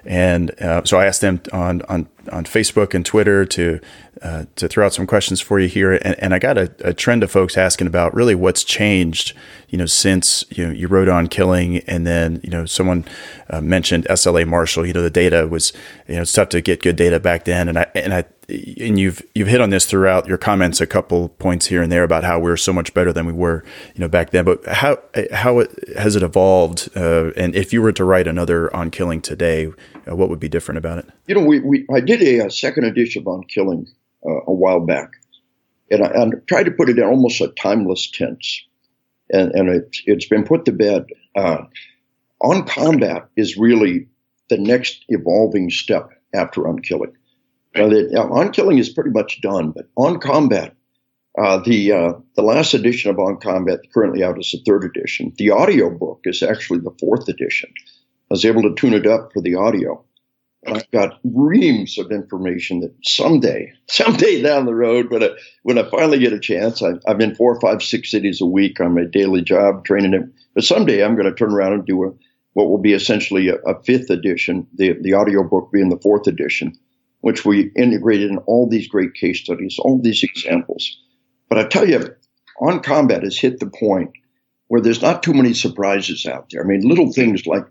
and 0.03 0.51
uh, 0.61 0.84
so 0.84 0.99
I 0.99 1.05
asked 1.05 1.22
them 1.22 1.41
on 1.53 1.82
on 1.84 2.09
on 2.32 2.45
Facebook 2.45 2.93
and 2.93 3.05
Twitter 3.05 3.45
to 3.45 3.80
uh, 4.21 4.45
to 4.55 4.67
throw 4.67 4.86
out 4.86 4.93
some 4.93 5.05
questions 5.05 5.41
for 5.41 5.59
you 5.59 5.67
here, 5.67 5.93
and, 5.93 6.15
and 6.19 6.34
I 6.34 6.39
got 6.39 6.57
a, 6.57 6.73
a, 6.80 6.93
trend 6.93 7.21
of 7.21 7.30
folks 7.30 7.57
asking 7.57 7.88
about 7.88 8.13
really 8.13 8.34
what's 8.34 8.63
changed, 8.63 9.34
you 9.67 9.78
know, 9.78 9.86
since 9.86 10.45
you 10.49 10.65
know 10.65 10.71
you 10.71 10.88
wrote 10.88 11.09
on 11.09 11.28
killing, 11.28 11.80
and 11.80 12.07
then 12.07 12.39
you 12.41 12.49
know 12.49 12.65
someone 12.65 13.03
uh, 13.49 13.59
mentioned 13.59 14.05
SLA 14.09 14.47
Marshall. 14.47 14.86
You 14.86 14.93
know, 14.93 15.01
the 15.01 15.09
data 15.09 15.47
was 15.47 15.73
you 16.07 16.15
know 16.15 16.21
it's 16.21 16.32
tough 16.32 16.49
to 16.49 16.61
get 16.61 16.82
good 16.82 16.95
data 16.95 17.19
back 17.19 17.43
then, 17.43 17.67
and 17.67 17.78
I 17.78 17.88
and 17.93 18.13
I 18.13 18.23
and 18.47 18.99
you've 18.99 19.21
you've 19.34 19.47
hit 19.47 19.59
on 19.59 19.69
this 19.69 19.86
throughout 19.86 20.28
your 20.28 20.38
comments 20.38 20.80
a 20.80 20.88
couple 20.88 21.30
points 21.30 21.65
here 21.65 21.82
and 21.82 21.91
there 21.91 22.03
about 22.03 22.23
how 22.23 22.39
we're 22.39 22.57
so 22.57 22.71
much 22.71 22.93
better 22.93 23.11
than 23.11 23.26
we 23.26 23.34
were 23.34 23.63
you 23.95 23.99
know 23.99 24.07
back 24.07 24.30
then. 24.30 24.45
But 24.45 24.65
how 24.65 24.99
how 25.34 25.59
it, 25.59 25.97
has 25.97 26.15
it 26.15 26.23
evolved? 26.23 26.89
Uh, 26.95 27.32
and 27.36 27.55
if 27.55 27.73
you 27.73 27.82
were 27.82 27.91
to 27.91 28.05
write 28.05 28.28
another 28.28 28.73
on 28.76 28.91
killing 28.91 29.21
today, 29.21 29.71
uh, 30.09 30.15
what 30.15 30.29
would 30.29 30.39
be 30.39 30.49
different 30.49 30.77
about 30.77 30.99
it? 30.99 31.05
You 31.27 31.35
know, 31.35 31.45
we, 31.45 31.59
we 31.59 31.85
I 31.93 31.99
did 31.99 32.21
a, 32.21 32.47
a 32.47 32.51
second 32.51 32.85
edition 32.85 33.25
on 33.25 33.43
killing 33.43 33.87
uh, 34.25 34.41
a 34.47 34.53
while 34.53 34.79
back, 34.79 35.11
and 35.91 36.03
I, 36.03 36.07
I, 36.07 36.29
tried 36.47 36.63
to 36.63 36.71
put 36.71 36.89
it 36.89 36.97
in 36.97 37.03
almost 37.03 37.41
a 37.41 37.47
timeless 37.49 38.09
tense, 38.11 38.63
and, 39.29 39.51
and 39.51 39.69
it's, 39.69 40.01
it's 40.05 40.27
been 40.27 40.43
put 40.43 40.65
to 40.65 40.71
bed. 40.71 41.05
Uh, 41.35 41.63
on 42.41 42.65
combat 42.65 43.27
is 43.35 43.57
really 43.57 44.07
the 44.49 44.57
next 44.57 45.03
evolving 45.09 45.69
step 45.69 46.09
after 46.33 46.67
on 46.67 46.79
killing. 46.79 47.13
Now, 47.75 47.89
the, 47.89 48.15
on 48.17 48.51
killing 48.51 48.77
is 48.77 48.89
pretty 48.89 49.09
much 49.09 49.41
done, 49.41 49.71
but 49.71 49.87
on 49.97 50.19
combat, 50.19 50.75
uh, 51.37 51.57
the 51.57 51.91
uh, 51.91 52.13
the 52.35 52.41
last 52.41 52.73
edition 52.73 53.11
of 53.11 53.19
On 53.19 53.37
Combat 53.37 53.79
currently 53.93 54.23
out 54.23 54.39
is 54.39 54.51
the 54.51 54.61
third 54.65 54.85
edition. 54.85 55.33
The 55.37 55.51
audio 55.51 55.89
book 55.89 56.21
is 56.23 56.41
actually 56.41 56.79
the 56.79 56.95
fourth 56.97 57.27
edition. 57.27 57.69
I 58.36 58.43
was 58.43 58.43
able 58.43 58.63
to 58.63 58.75
tune 58.75 58.93
it 58.93 59.07
up 59.07 59.31
for 59.31 59.41
the 59.41 59.55
audio. 59.55 60.03
I've 60.67 60.91
got 60.91 61.19
reams 61.23 61.97
of 61.97 62.11
information 62.11 62.81
that 62.81 62.93
someday, 63.01 63.71
someday 63.88 64.41
down 64.41 64.65
the 64.65 64.75
road, 64.75 65.09
when 65.09 65.23
I, 65.23 65.29
when 65.63 65.77
I 65.77 65.89
finally 65.89 66.19
get 66.19 66.33
a 66.33 66.39
chance, 66.39 66.83
I, 66.83 66.95
I'm 67.07 67.21
in 67.21 67.36
four, 67.36 67.57
five, 67.61 67.81
six 67.81 68.11
cities 68.11 68.41
a 68.41 68.45
week 68.45 68.81
on 68.81 68.93
my 68.93 69.05
daily 69.05 69.41
job 69.41 69.86
training 69.86 70.11
them. 70.11 70.33
But 70.53 70.65
someday 70.65 71.01
I'm 71.01 71.15
going 71.15 71.29
to 71.29 71.33
turn 71.33 71.53
around 71.53 71.75
and 71.75 71.86
do 71.86 72.03
a, 72.03 72.11
what 72.51 72.67
will 72.67 72.77
be 72.77 72.91
essentially 72.91 73.47
a, 73.47 73.55
a 73.55 73.81
fifth 73.83 74.09
edition, 74.09 74.67
the, 74.75 74.97
the 74.99 75.13
audio 75.13 75.41
book 75.41 75.69
being 75.71 75.88
the 75.88 76.01
fourth 76.01 76.27
edition, 76.27 76.77
which 77.21 77.45
we 77.45 77.71
integrated 77.77 78.31
in 78.31 78.39
all 78.39 78.67
these 78.67 78.89
great 78.89 79.13
case 79.13 79.39
studies, 79.39 79.77
all 79.79 80.01
these 80.01 80.23
examples. 80.23 81.01
But 81.47 81.59
I 81.59 81.67
tell 81.69 81.88
you, 81.88 82.13
on 82.59 82.81
combat 82.81 83.23
has 83.23 83.39
hit 83.39 83.61
the 83.61 83.67
point 83.69 84.11
where 84.67 84.81
there's 84.81 85.01
not 85.01 85.23
too 85.23 85.33
many 85.33 85.53
surprises 85.53 86.25
out 86.25 86.49
there. 86.51 86.61
I 86.61 86.67
mean, 86.67 86.81
little 86.81 87.13
things 87.13 87.45
like 87.47 87.65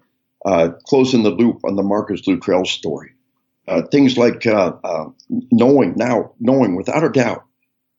uh, 0.45 0.71
closing 0.87 1.23
the 1.23 1.31
loop 1.31 1.61
on 1.65 1.77
the 1.77 1.83
Marcus 1.83 2.27
Luttrell 2.27 2.65
story. 2.65 3.13
Uh, 3.67 3.83
things 3.91 4.19
like 4.19 4.47
uh, 4.47 4.73
uh, 4.85 5.07
knowing 5.51 5.95
now, 5.97 6.33
knowing 6.39 6.77
without 6.77 7.05
a 7.05 7.09
doubt 7.09 7.45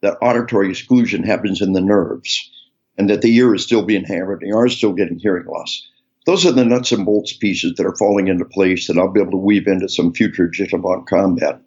that 0.02 0.18
auditory 0.22 0.70
exclusion 0.70 1.24
happens 1.24 1.62
in 1.62 1.74
the 1.74 1.82
nerves 1.82 2.52
and 2.98 3.10
that 3.10 3.22
the 3.22 3.36
ear 3.36 3.56
is 3.56 3.64
still 3.64 3.84
being 3.84 4.04
hammered, 4.04 4.42
the 4.42 4.50
ear 4.50 4.68
is 4.68 4.78
still 4.78 4.94
getting 4.94 5.18
hearing 5.18 5.48
loss. 5.48 5.88
Those 6.28 6.46
are 6.46 6.52
the 6.52 6.66
nuts 6.66 6.92
and 6.92 7.06
bolts 7.06 7.34
pieces 7.34 7.74
that 7.76 7.86
are 7.86 7.96
falling 7.96 8.28
into 8.28 8.46
place 8.46 8.88
that 8.88 8.98
I'll 8.98 9.12
be 9.12 9.22
able 9.22 9.32
to 9.32 9.38
weave 9.38 9.68
into 9.68 9.90
some 9.90 10.14
future 10.14 10.48
Jitterbond 10.48 11.08
combat. 11.08 11.62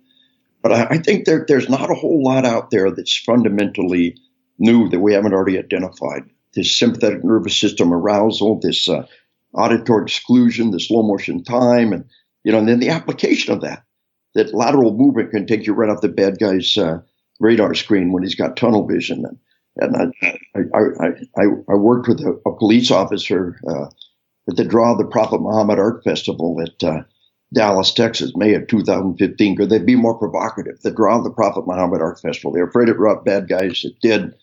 But 0.63 0.73
I, 0.73 0.85
I 0.91 0.99
think 0.99 1.25
there, 1.25 1.45
there's 1.47 1.69
not 1.69 1.91
a 1.91 1.95
whole 1.95 2.23
lot 2.23 2.45
out 2.45 2.71
there 2.71 2.91
that's 2.91 3.17
fundamentally 3.17 4.17
new 4.59 4.89
that 4.89 5.01
we 5.01 5.15
haven't 5.15 5.33
already 5.33 5.59
identified. 5.59 6.23
This 6.55 6.77
sympathetic 6.77 7.23
nervous 7.23 7.59
system 7.59 7.93
arousal, 7.93 8.59
this 8.61 8.89
uh, 8.89 9.07
auditory 9.55 10.05
exclusion, 10.05 10.71
the 10.71 10.81
slow 10.81 11.03
motion 11.03 11.43
time, 11.43 11.93
and 11.93 12.05
you 12.45 12.53
know, 12.53 12.59
and 12.59 12.69
then 12.69 12.81
the 12.81 12.91
application 12.91 13.53
of 13.53 13.61
that. 13.63 13.85
That 14.35 14.55
lateral 14.55 14.95
movement 14.95 15.31
can 15.31 15.47
take 15.47 15.67
you 15.67 15.73
right 15.73 15.91
off 15.91 16.01
the 16.01 16.09
bad 16.09 16.39
guy's 16.39 16.77
uh, 16.77 17.01
radar 17.41 17.75
screen 17.75 18.13
when 18.13 18.23
he's 18.23 18.35
got 18.35 18.57
tunnel 18.57 18.87
vision. 18.87 19.25
And, 19.77 19.97
and 19.97 20.15
I, 20.23 20.61
I, 20.75 21.07
I, 21.39 21.45
I, 21.69 21.75
worked 21.75 22.09
with 22.09 22.21
a, 22.21 22.39
a 22.47 22.57
police 22.57 22.91
officer 22.91 23.59
uh, 23.67 23.87
at 24.49 24.57
the 24.57 24.65
Draw 24.65 24.93
of 24.93 24.99
the 24.99 25.07
Prophet 25.07 25.41
Muhammad 25.41 25.79
Art 25.79 26.05
Festival 26.05 26.61
at 26.61 26.85
uh, 26.85 27.03
Dallas, 27.55 27.93
Texas, 27.93 28.33
May 28.37 28.55
of 28.55 28.67
2015. 28.67 29.57
Could 29.57 29.71
they 29.71 29.79
be 29.79 29.97
more 29.97 30.19
provocative? 30.19 30.81
The 30.83 30.91
Draw 30.91 31.19
of 31.19 31.25
the 31.25 31.31
Prophet 31.31 31.67
Muhammad 31.67 32.01
Art 32.01 32.21
Festival. 32.21 32.53
They're 32.53 32.69
afraid 32.69 32.89
of 32.89 32.99
rough 32.99 33.25
bad 33.25 33.49
guys. 33.49 33.85
It 33.85 33.95
did. 34.01 34.35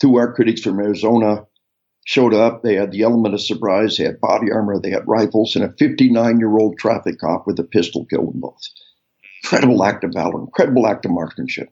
Two 0.00 0.16
art 0.16 0.36
critics 0.36 0.62
from 0.62 0.78
Arizona 0.78 1.46
showed 2.08 2.32
up. 2.32 2.62
They 2.62 2.74
had 2.74 2.90
the 2.90 3.02
element 3.02 3.34
of 3.34 3.42
surprise. 3.42 3.98
They 3.98 4.04
had 4.04 4.18
body 4.18 4.50
armor. 4.50 4.80
They 4.80 4.88
had 4.90 5.06
rifles, 5.06 5.54
and 5.54 5.62
a 5.62 5.74
59 5.78 6.38
year 6.38 6.56
old 6.56 6.78
traffic 6.78 7.18
cop 7.18 7.46
with 7.46 7.60
a 7.60 7.64
pistol 7.64 8.06
killed 8.06 8.32
them 8.32 8.40
both. 8.40 8.62
Incredible 9.44 9.84
act 9.84 10.04
of 10.04 10.14
valor. 10.14 10.40
Incredible 10.40 10.86
act 10.86 11.04
of 11.04 11.10
marksmanship. 11.10 11.68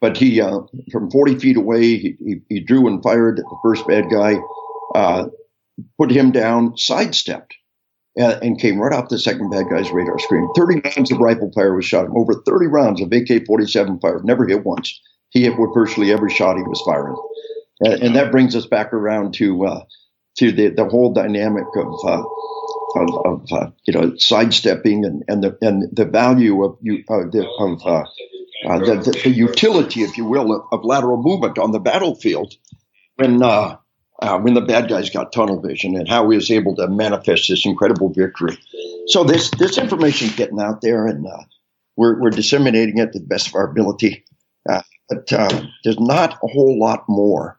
But 0.00 0.16
he, 0.16 0.40
uh, 0.40 0.60
from 0.92 1.10
40 1.10 1.38
feet 1.40 1.56
away, 1.56 1.80
he, 1.96 2.16
he, 2.20 2.36
he, 2.48 2.60
drew 2.60 2.86
and 2.86 3.02
fired 3.02 3.40
at 3.40 3.44
the 3.44 3.58
first 3.60 3.84
bad 3.88 4.04
guy, 4.08 4.36
uh, 4.94 5.26
put 5.98 6.12
him 6.12 6.30
down, 6.30 6.76
sidestepped, 6.76 7.56
and, 8.16 8.40
and, 8.42 8.60
came 8.60 8.78
right 8.78 8.96
off 8.96 9.08
the 9.08 9.18
second 9.18 9.50
bad 9.50 9.64
guy's 9.68 9.90
radar 9.90 10.18
screen. 10.20 10.48
30 10.54 10.82
rounds 10.84 11.10
of 11.10 11.18
rifle 11.18 11.50
fire 11.52 11.74
was 11.74 11.86
shot 11.86 12.04
him. 12.04 12.16
Over 12.16 12.34
30 12.46 12.66
rounds 12.66 13.00
of 13.00 13.10
AK 13.10 13.46
47 13.46 13.98
fire, 13.98 14.20
never 14.22 14.46
hit 14.46 14.64
once. 14.64 15.00
He 15.30 15.42
hit 15.42 15.58
with 15.58 15.74
virtually 15.74 16.12
every 16.12 16.30
shot 16.30 16.56
he 16.56 16.62
was 16.62 16.82
firing. 16.82 17.16
And, 17.80 18.02
and 18.02 18.16
that 18.16 18.30
brings 18.30 18.56
us 18.56 18.66
back 18.66 18.92
around 18.92 19.34
to 19.34 19.66
uh, 19.66 19.84
to 20.38 20.52
the, 20.52 20.68
the 20.68 20.84
whole 20.84 21.12
dynamic 21.12 21.66
of 21.76 21.94
uh, 22.04 22.22
of, 22.94 23.26
of 23.26 23.52
uh, 23.52 23.70
you 23.86 23.94
know 23.94 24.16
sidestepping 24.16 25.04
and, 25.04 25.24
and 25.28 25.42
the 25.42 25.58
and 25.60 25.94
the 25.94 26.04
value 26.04 26.64
of 26.64 26.78
you 26.80 27.02
the, 27.06 27.48
of 27.58 27.86
uh, 27.86 28.04
uh, 28.64 28.78
the, 28.78 28.96
the, 28.96 29.20
the, 29.24 29.30
utility, 29.30 30.02
if 30.02 30.16
you 30.16 30.24
will, 30.24 30.52
of, 30.52 30.62
of, 30.72 30.84
lateral 30.84 31.22
movement 31.22 31.58
on 31.58 31.72
the 31.72 31.78
battlefield 31.78 32.54
when 33.16 33.42
uh, 33.42 33.76
when 34.40 34.54
the 34.54 34.62
bad 34.62 34.88
guys 34.88 35.10
got 35.10 35.32
tunnel 35.32 35.60
vision 35.60 35.94
and 35.94 36.08
how 36.08 36.28
he 36.30 36.36
was 36.36 36.50
able 36.50 36.74
to 36.74 36.88
manifest 36.88 37.48
this 37.48 37.66
incredible 37.66 38.08
victory. 38.08 38.56
So 39.08 39.24
this 39.24 39.50
this 39.50 39.78
information 39.78 40.28
is 40.28 40.36
getting 40.36 40.60
out 40.60 40.80
there, 40.80 41.06
and 41.06 41.26
we're 41.96 42.20
we're 42.20 42.30
disseminating 42.30 42.98
it 42.98 43.12
to 43.12 43.18
the 43.18 43.26
best 43.26 43.48
of 43.48 43.54
our 43.54 43.70
ability. 43.70 44.24
Uh, 44.68 44.82
but 45.08 45.32
uh, 45.32 45.66
there's 45.84 46.00
not 46.00 46.34
a 46.42 46.46
whole 46.48 46.78
lot 46.78 47.04
more 47.08 47.55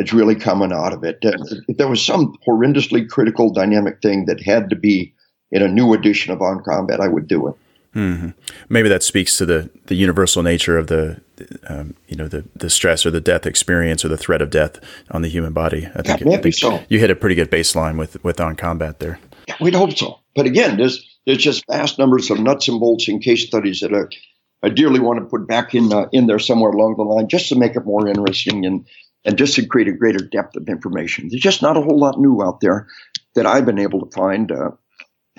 that's 0.00 0.14
really 0.14 0.34
coming 0.34 0.72
out 0.72 0.94
of 0.94 1.04
it. 1.04 1.18
if 1.20 1.76
there 1.76 1.86
was 1.86 2.02
some 2.02 2.34
horrendously 2.48 3.06
critical 3.06 3.52
dynamic 3.52 4.00
thing 4.00 4.24
that 4.24 4.42
had 4.42 4.70
to 4.70 4.74
be 4.74 5.12
in 5.52 5.60
a 5.60 5.68
new 5.68 5.92
edition 5.92 6.32
of 6.32 6.40
On 6.40 6.64
Combat, 6.64 7.02
I 7.02 7.08
would 7.08 7.28
do 7.28 7.48
it. 7.48 7.54
Mm-hmm. 7.94 8.30
Maybe 8.70 8.88
that 8.88 9.02
speaks 9.02 9.36
to 9.36 9.44
the, 9.44 9.68
the 9.88 9.94
universal 9.94 10.42
nature 10.42 10.78
of 10.78 10.86
the, 10.86 11.20
um, 11.66 11.96
you 12.08 12.16
know, 12.16 12.28
the, 12.28 12.46
the 12.56 12.70
stress 12.70 13.04
or 13.04 13.10
the 13.10 13.20
death 13.20 13.44
experience 13.44 14.02
or 14.02 14.08
the 14.08 14.16
threat 14.16 14.40
of 14.40 14.48
death 14.48 14.80
on 15.10 15.20
the 15.20 15.28
human 15.28 15.52
body. 15.52 15.86
I 15.94 16.00
think, 16.00 16.20
yeah, 16.22 16.38
I 16.38 16.40
think 16.40 16.54
so. 16.54 16.82
you 16.88 16.98
hit 16.98 17.10
a 17.10 17.14
pretty 17.14 17.34
good 17.34 17.50
baseline 17.50 17.98
with, 17.98 18.24
with 18.24 18.40
on 18.40 18.56
combat 18.56 19.00
there. 19.00 19.18
Yeah, 19.48 19.56
we'd 19.60 19.74
hope 19.74 19.98
so. 19.98 20.18
But 20.34 20.46
again, 20.46 20.78
there's, 20.78 21.06
there's 21.26 21.36
just 21.36 21.62
vast 21.70 21.98
numbers 21.98 22.30
of 22.30 22.40
nuts 22.40 22.68
and 22.68 22.80
bolts 22.80 23.06
and 23.08 23.22
case 23.22 23.46
studies 23.46 23.80
that 23.80 23.92
I, 23.92 24.66
I 24.66 24.70
dearly 24.70 25.00
want 25.00 25.18
to 25.18 25.26
put 25.26 25.46
back 25.46 25.74
in, 25.74 25.92
uh, 25.92 26.06
in 26.10 26.26
there 26.26 26.38
somewhere 26.38 26.70
along 26.70 26.96
the 26.96 27.02
line 27.02 27.28
just 27.28 27.50
to 27.50 27.56
make 27.56 27.76
it 27.76 27.84
more 27.84 28.08
interesting 28.08 28.64
and, 28.64 28.86
and 29.24 29.36
just 29.36 29.54
to 29.56 29.66
create 29.66 29.88
a 29.88 29.92
greater 29.92 30.24
depth 30.24 30.56
of 30.56 30.68
information. 30.68 31.28
There's 31.28 31.42
just 31.42 31.62
not 31.62 31.76
a 31.76 31.82
whole 31.82 31.98
lot 31.98 32.18
new 32.18 32.42
out 32.42 32.60
there 32.60 32.88
that 33.34 33.46
I've 33.46 33.66
been 33.66 33.78
able 33.78 34.06
to 34.06 34.10
find. 34.10 34.50
Uh, 34.50 34.70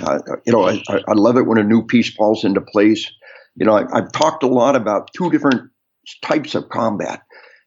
uh, 0.02 0.20
you 0.46 0.54
know, 0.54 0.68
I, 0.68 0.82
I, 0.90 1.14
love 1.14 1.38
it 1.38 1.46
when 1.46 1.58
a 1.58 1.64
new 1.64 1.86
piece 1.86 2.14
falls 2.14 2.44
into 2.44 2.62
place. 2.62 3.12
You 3.56 3.66
know, 3.66 3.74
I, 3.74 3.86
have 3.94 4.12
talked 4.12 4.44
a 4.44 4.48
lot 4.48 4.76
about 4.76 5.12
two 5.14 5.30
different 5.30 5.70
types 6.24 6.56
of 6.56 6.70
combat. 6.70 7.22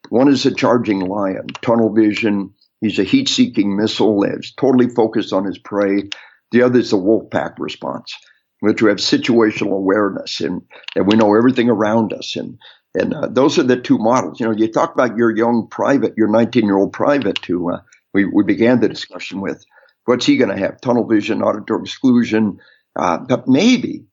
One 0.08 0.28
is 0.28 0.46
a 0.46 0.54
charging 0.54 1.00
lion, 1.00 1.46
tunnel 1.62 1.92
vision. 1.92 2.54
He's 2.80 2.98
a 2.98 3.04
heat 3.04 3.28
seeking 3.28 3.76
missile 3.76 4.20
that's 4.20 4.52
totally 4.54 4.88
focused 4.88 5.32
on 5.32 5.44
his 5.44 5.58
prey. 5.58 6.08
The 6.50 6.62
other 6.62 6.78
is 6.78 6.90
the 6.90 6.96
wolf 6.96 7.30
pack 7.30 7.58
response, 7.58 8.14
which 8.60 8.82
we 8.82 8.88
have 8.88 8.98
situational 8.98 9.72
awareness 9.72 10.40
and, 10.40 10.62
and 10.94 11.06
we 11.06 11.16
know 11.16 11.34
everything 11.36 11.70
around 11.70 12.12
us. 12.12 12.36
And, 12.36 12.58
and 12.94 13.12
uh, 13.12 13.28
those 13.28 13.58
are 13.58 13.64
the 13.64 13.80
two 13.80 13.98
models. 13.98 14.38
You 14.38 14.46
know, 14.46 14.52
you 14.52 14.70
talk 14.70 14.94
about 14.94 15.16
your 15.16 15.36
young 15.36 15.66
private, 15.68 16.14
your 16.16 16.28
19 16.28 16.64
year 16.64 16.78
old 16.78 16.92
private 16.92 17.44
who 17.44 17.72
uh, 17.72 17.80
we, 18.12 18.24
we 18.24 18.44
began 18.44 18.80
the 18.80 18.88
discussion 18.88 19.40
with. 19.40 19.64
What's 20.04 20.26
he 20.26 20.36
going 20.36 20.50
to 20.50 20.58
have? 20.58 20.80
Tunnel 20.80 21.06
vision, 21.06 21.42
auditory 21.42 21.82
exclusion. 21.82 22.58
Uh, 22.96 23.18
but 23.18 23.48
maybe 23.48 24.04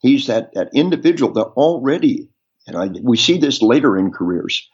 he's 0.00 0.26
that, 0.26 0.50
that 0.54 0.70
individual 0.74 1.32
that 1.34 1.46
already, 1.56 2.28
and 2.66 2.76
I, 2.76 2.88
we 3.02 3.16
see 3.16 3.38
this 3.38 3.62
later 3.62 3.96
in 3.96 4.10
careers, 4.10 4.68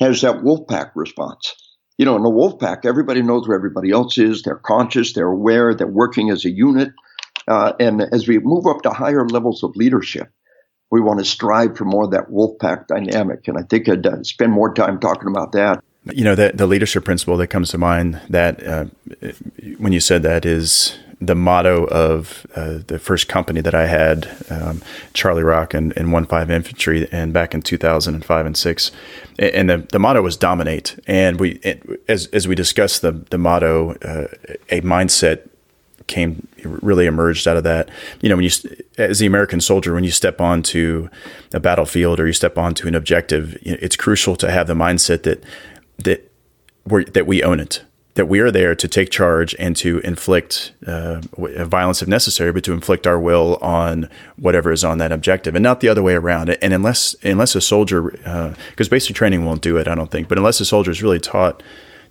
has 0.00 0.22
that 0.22 0.42
wolf 0.42 0.66
pack 0.68 0.92
response. 0.96 1.54
You 1.98 2.04
know, 2.04 2.16
in 2.16 2.22
the 2.22 2.30
wolf 2.30 2.58
pack, 2.58 2.84
everybody 2.84 3.22
knows 3.22 3.46
where 3.46 3.56
everybody 3.56 3.90
else 3.90 4.18
is. 4.18 4.42
They're 4.42 4.56
conscious, 4.56 5.12
they're 5.12 5.28
aware, 5.28 5.74
they're 5.74 5.86
working 5.86 6.30
as 6.30 6.44
a 6.44 6.50
unit. 6.50 6.92
Uh, 7.46 7.72
and 7.78 8.02
as 8.12 8.26
we 8.26 8.38
move 8.38 8.66
up 8.66 8.82
to 8.82 8.90
higher 8.90 9.26
levels 9.26 9.62
of 9.62 9.76
leadership, 9.76 10.28
we 10.90 11.00
want 11.00 11.18
to 11.18 11.24
strive 11.24 11.76
for 11.76 11.84
more 11.84 12.04
of 12.04 12.10
that 12.12 12.30
wolf 12.30 12.58
pack 12.60 12.86
dynamic. 12.86 13.48
And 13.48 13.58
I 13.58 13.62
think 13.62 13.88
I'd 13.88 14.06
uh, 14.06 14.22
spend 14.22 14.52
more 14.52 14.72
time 14.72 15.00
talking 15.00 15.28
about 15.28 15.52
that 15.52 15.82
you 16.12 16.24
know, 16.24 16.34
the, 16.34 16.52
the 16.54 16.66
leadership 16.66 17.04
principle 17.04 17.36
that 17.36 17.48
comes 17.48 17.70
to 17.70 17.78
mind 17.78 18.20
that 18.30 18.64
uh, 18.64 18.84
when 19.78 19.92
you 19.92 20.00
said 20.00 20.22
that 20.22 20.46
is 20.46 20.96
the 21.20 21.34
motto 21.34 21.84
of 21.86 22.46
uh, 22.54 22.78
the 22.86 22.98
first 22.98 23.26
company 23.26 23.60
that 23.62 23.74
I 23.74 23.86
had, 23.86 24.28
um, 24.50 24.82
Charlie 25.14 25.42
Rock 25.42 25.72
and, 25.72 25.96
and 25.96 26.12
One 26.12 26.26
Five 26.26 26.50
Infantry, 26.50 27.08
and 27.10 27.32
back 27.32 27.54
in 27.54 27.62
2005 27.62 28.46
and 28.46 28.56
six, 28.56 28.92
and 29.38 29.70
the, 29.70 29.78
the 29.78 29.98
motto 29.98 30.22
was 30.22 30.36
dominate. 30.36 30.98
And 31.06 31.40
we, 31.40 31.52
it, 31.62 31.82
as 32.06 32.26
as 32.28 32.46
we 32.46 32.54
discussed 32.54 33.02
the 33.02 33.12
the 33.12 33.38
motto, 33.38 33.92
uh, 34.02 34.28
a 34.68 34.82
mindset 34.82 35.48
came 36.06 36.46
really 36.62 37.06
emerged 37.06 37.48
out 37.48 37.56
of 37.56 37.64
that. 37.64 37.88
You 38.20 38.28
know, 38.28 38.36
when 38.36 38.44
you 38.44 38.50
as 38.98 39.18
the 39.18 39.26
American 39.26 39.60
soldier, 39.60 39.94
when 39.94 40.04
you 40.04 40.10
step 40.10 40.40
onto 40.40 41.08
a 41.52 41.60
battlefield 41.60 42.20
or 42.20 42.26
you 42.26 42.32
step 42.32 42.58
onto 42.58 42.88
an 42.88 42.94
objective, 42.94 43.58
it's 43.62 43.96
crucial 43.96 44.36
to 44.36 44.50
have 44.50 44.66
the 44.66 44.74
mindset 44.74 45.22
that 45.24 45.42
that 45.98 46.30
we 46.86 47.04
that 47.04 47.26
we 47.26 47.42
own 47.42 47.60
it, 47.60 47.84
that 48.14 48.26
we 48.26 48.40
are 48.40 48.50
there 48.50 48.74
to 48.74 48.88
take 48.88 49.10
charge 49.10 49.54
and 49.58 49.76
to 49.76 49.98
inflict 50.00 50.72
uh, 50.86 51.20
violence 51.36 52.02
if 52.02 52.08
necessary, 52.08 52.52
but 52.52 52.64
to 52.64 52.72
inflict 52.72 53.06
our 53.06 53.18
will 53.18 53.56
on 53.60 54.08
whatever 54.36 54.72
is 54.72 54.84
on 54.84 54.98
that 54.98 55.12
objective, 55.12 55.54
and 55.54 55.62
not 55.62 55.80
the 55.80 55.88
other 55.88 56.02
way 56.02 56.14
around. 56.14 56.50
And 56.50 56.72
unless 56.72 57.16
unless 57.22 57.54
a 57.54 57.60
soldier, 57.60 58.02
because 58.02 58.88
uh, 58.88 58.90
basic 58.90 59.16
training 59.16 59.44
won't 59.44 59.62
do 59.62 59.76
it, 59.76 59.88
I 59.88 59.94
don't 59.94 60.10
think. 60.10 60.28
But 60.28 60.38
unless 60.38 60.60
a 60.60 60.64
soldier 60.64 60.90
is 60.90 61.02
really 61.02 61.20
taught 61.20 61.62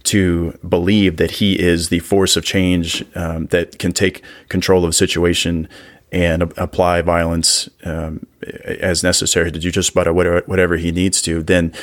to 0.06 0.58
believe 0.68 1.18
that 1.18 1.32
he 1.32 1.60
is 1.60 1.90
the 1.90 2.00
force 2.00 2.38
of 2.38 2.44
change 2.44 3.04
um, 3.16 3.48
that 3.48 3.80
can 3.80 3.92
take 3.92 4.24
control 4.50 4.84
of 4.84 4.90
a 4.92 4.94
situation 4.94 5.68
and 6.12 6.44
apply 6.58 7.02
violence 7.02 7.70
um, 7.84 8.26
as 8.64 9.04
necessary 9.04 9.52
to 9.52 9.60
do 9.60 9.70
just 9.70 9.90
about 9.90 10.14
whatever, 10.16 10.42
whatever 10.46 10.78
he 10.78 10.92
needs 10.92 11.22
to, 11.22 11.44
then 11.44 11.74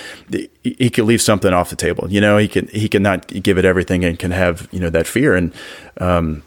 he 0.63 0.89
could 0.89 1.05
leave 1.05 1.21
something 1.21 1.53
off 1.53 1.71
the 1.71 1.77
table. 1.77 2.07
You 2.11 2.21
know, 2.21 2.39
he 2.39 2.49
can 2.49 2.69
he 2.69 2.89
cannot 2.89 3.27
give 3.27 3.59
it 3.59 3.65
everything 3.65 4.05
and 4.05 4.19
can 4.19 4.31
have 4.31 4.69
you 4.73 4.81
know 4.81 4.91
that 4.91 5.07
fear. 5.07 5.35
And 5.35 5.53
um, 5.99 6.43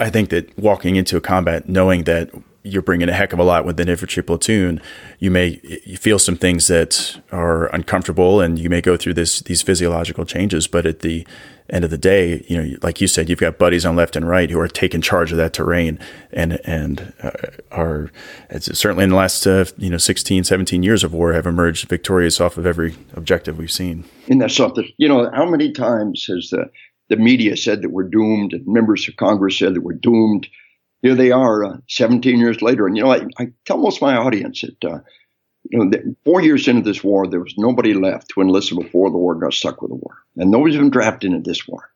I 0.00 0.08
think 0.08 0.30
that 0.30 0.56
walking 0.58 0.96
into 0.96 1.16
a 1.16 1.20
combat 1.20 1.68
knowing 1.68 2.04
that 2.04 2.30
you're 2.64 2.82
bringing 2.82 3.10
a 3.10 3.12
heck 3.12 3.32
of 3.34 3.38
a 3.38 3.44
lot 3.44 3.66
with 3.66 3.78
an 3.78 3.88
infantry 3.88 4.22
platoon, 4.22 4.80
you 5.18 5.30
may 5.30 5.60
you 5.84 5.98
feel 5.98 6.18
some 6.18 6.36
things 6.36 6.66
that 6.66 7.20
are 7.30 7.66
uncomfortable, 7.74 8.40
and 8.40 8.58
you 8.58 8.70
may 8.70 8.80
go 8.80 8.96
through 8.96 9.14
this 9.14 9.40
these 9.40 9.62
physiological 9.62 10.24
changes. 10.24 10.66
But 10.66 10.86
at 10.86 11.00
the 11.00 11.26
end 11.70 11.84
of 11.84 11.90
the 11.90 11.98
day, 11.98 12.44
you 12.48 12.62
know, 12.62 12.76
like 12.82 13.00
you 13.00 13.06
said, 13.06 13.28
you've 13.28 13.38
got 13.38 13.58
buddies 13.58 13.84
on 13.84 13.96
left 13.96 14.16
and 14.16 14.26
right 14.26 14.50
who 14.50 14.58
are 14.58 14.68
taking 14.68 15.02
charge 15.02 15.30
of 15.30 15.36
that 15.36 15.52
terrain 15.52 15.98
and 16.32 16.58
and 16.64 17.12
uh, 17.22 17.30
are 17.70 18.10
certainly 18.58 19.04
in 19.04 19.10
the 19.10 19.16
last 19.16 19.46
uh, 19.46 19.66
you 19.76 19.90
know 19.90 19.98
16, 19.98 20.44
17 20.44 20.82
years 20.82 21.04
of 21.04 21.12
war 21.12 21.34
have 21.34 21.46
emerged 21.46 21.88
victorious 21.88 22.40
off 22.40 22.56
of 22.56 22.64
every 22.64 22.96
objective 23.14 23.58
we've 23.58 23.70
seen. 23.70 24.04
And 24.28 24.40
that's 24.40 24.56
something. 24.56 24.88
You 24.96 25.08
know, 25.08 25.30
how 25.34 25.44
many 25.44 25.70
times 25.70 26.26
has 26.28 26.48
the 26.50 26.70
the 27.10 27.16
media 27.16 27.58
said 27.58 27.82
that 27.82 27.90
we're 27.90 28.08
doomed, 28.08 28.54
and 28.54 28.66
members 28.66 29.06
of 29.06 29.16
Congress 29.16 29.58
said 29.58 29.74
that 29.74 29.82
we're 29.82 29.92
doomed? 29.92 30.48
Here 31.04 31.14
they 31.14 31.30
are, 31.30 31.64
uh, 31.64 31.76
17 31.88 32.38
years 32.38 32.62
later, 32.62 32.86
and 32.86 32.96
you 32.96 33.04
know, 33.04 33.12
I, 33.12 33.26
I 33.38 33.52
tell 33.66 33.76
most 33.76 33.98
of 33.98 34.02
my 34.02 34.16
audience 34.16 34.62
that. 34.62 34.84
Uh, 34.84 34.98
you 35.70 35.78
know, 35.82 35.90
four 36.26 36.42
years 36.42 36.68
into 36.68 36.82
this 36.82 37.02
war, 37.02 37.26
there 37.26 37.40
was 37.40 37.54
nobody 37.56 37.94
left 37.94 38.32
who 38.34 38.42
enlisted 38.42 38.78
before 38.78 39.10
the 39.10 39.16
war 39.16 39.34
got 39.34 39.54
stuck 39.54 39.80
with 39.80 39.90
the 39.90 39.94
war. 39.94 40.18
And 40.36 40.50
nobody's 40.50 40.76
been 40.76 40.90
drafted 40.90 41.32
into 41.32 41.48
this 41.48 41.66
war. 41.66 41.90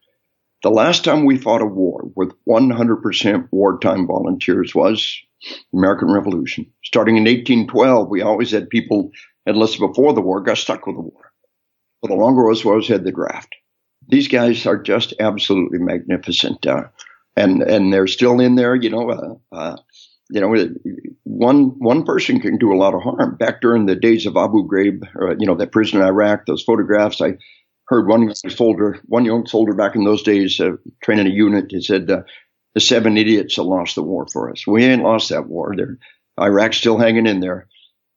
The 0.62 0.70
last 0.70 1.04
time 1.04 1.26
we 1.26 1.36
fought 1.36 1.60
a 1.60 1.66
war 1.66 2.10
with 2.16 2.32
100% 2.48 3.48
wartime 3.52 4.06
volunteers 4.06 4.74
was 4.74 5.20
the 5.70 5.78
American 5.78 6.10
Revolution. 6.10 6.72
Starting 6.82 7.18
in 7.18 7.24
1812, 7.24 8.08
we 8.08 8.22
always 8.22 8.52
had 8.52 8.70
people 8.70 9.10
enlisted 9.46 9.80
before 9.80 10.14
the 10.14 10.22
war 10.22 10.40
got 10.40 10.56
stuck 10.58 10.86
with 10.86 10.96
the 10.96 11.02
war. 11.02 11.32
but 12.00 12.08
the 12.08 12.14
longer 12.14 12.44
was 12.46 12.64
always 12.64 12.88
had 12.88 13.04
the 13.04 13.12
draft. 13.12 13.54
These 14.08 14.28
guys 14.28 14.66
are 14.66 14.82
just 14.82 15.14
absolutely 15.20 15.78
magnificent, 15.78 16.66
uh, 16.66 16.84
and 17.38 17.62
and 17.62 17.92
they're 17.92 18.06
still 18.06 18.40
in 18.40 18.56
there. 18.56 18.74
You 18.74 18.90
know, 18.90 19.10
uh, 19.10 19.54
uh, 19.54 19.76
you 20.30 20.40
know, 20.40 20.68
one 21.24 21.78
one 21.78 22.04
person 22.04 22.40
can 22.40 22.58
do 22.58 22.72
a 22.72 22.76
lot 22.76 22.94
of 22.94 23.02
harm. 23.02 23.36
Back 23.36 23.60
during 23.60 23.86
the 23.86 23.96
days 23.96 24.26
of 24.26 24.36
Abu 24.36 24.68
Ghraib, 24.68 25.04
uh, 25.20 25.36
you 25.38 25.46
know, 25.46 25.54
that 25.54 25.72
prison 25.72 26.00
in 26.00 26.06
Iraq, 26.06 26.46
those 26.46 26.64
photographs, 26.64 27.20
I 27.20 27.38
heard 27.86 28.08
one 28.08 28.34
soldier, 28.34 29.00
one 29.06 29.24
young 29.24 29.46
soldier 29.46 29.72
back 29.74 29.94
in 29.94 30.04
those 30.04 30.22
days, 30.22 30.60
uh, 30.60 30.72
training 31.02 31.26
a 31.26 31.30
unit, 31.30 31.66
he 31.70 31.80
said, 31.80 32.10
uh, 32.10 32.22
"The 32.74 32.80
seven 32.80 33.16
idiots 33.16 33.56
that 33.56 33.62
lost 33.62 33.94
the 33.94 34.02
war 34.02 34.26
for 34.30 34.50
us. 34.50 34.66
We 34.66 34.84
ain't 34.84 35.02
lost 35.02 35.30
that 35.30 35.48
war. 35.48 35.74
They're, 35.76 35.98
Iraq's 36.40 36.76
still 36.76 36.98
hanging 36.98 37.26
in 37.26 37.40
there, 37.40 37.66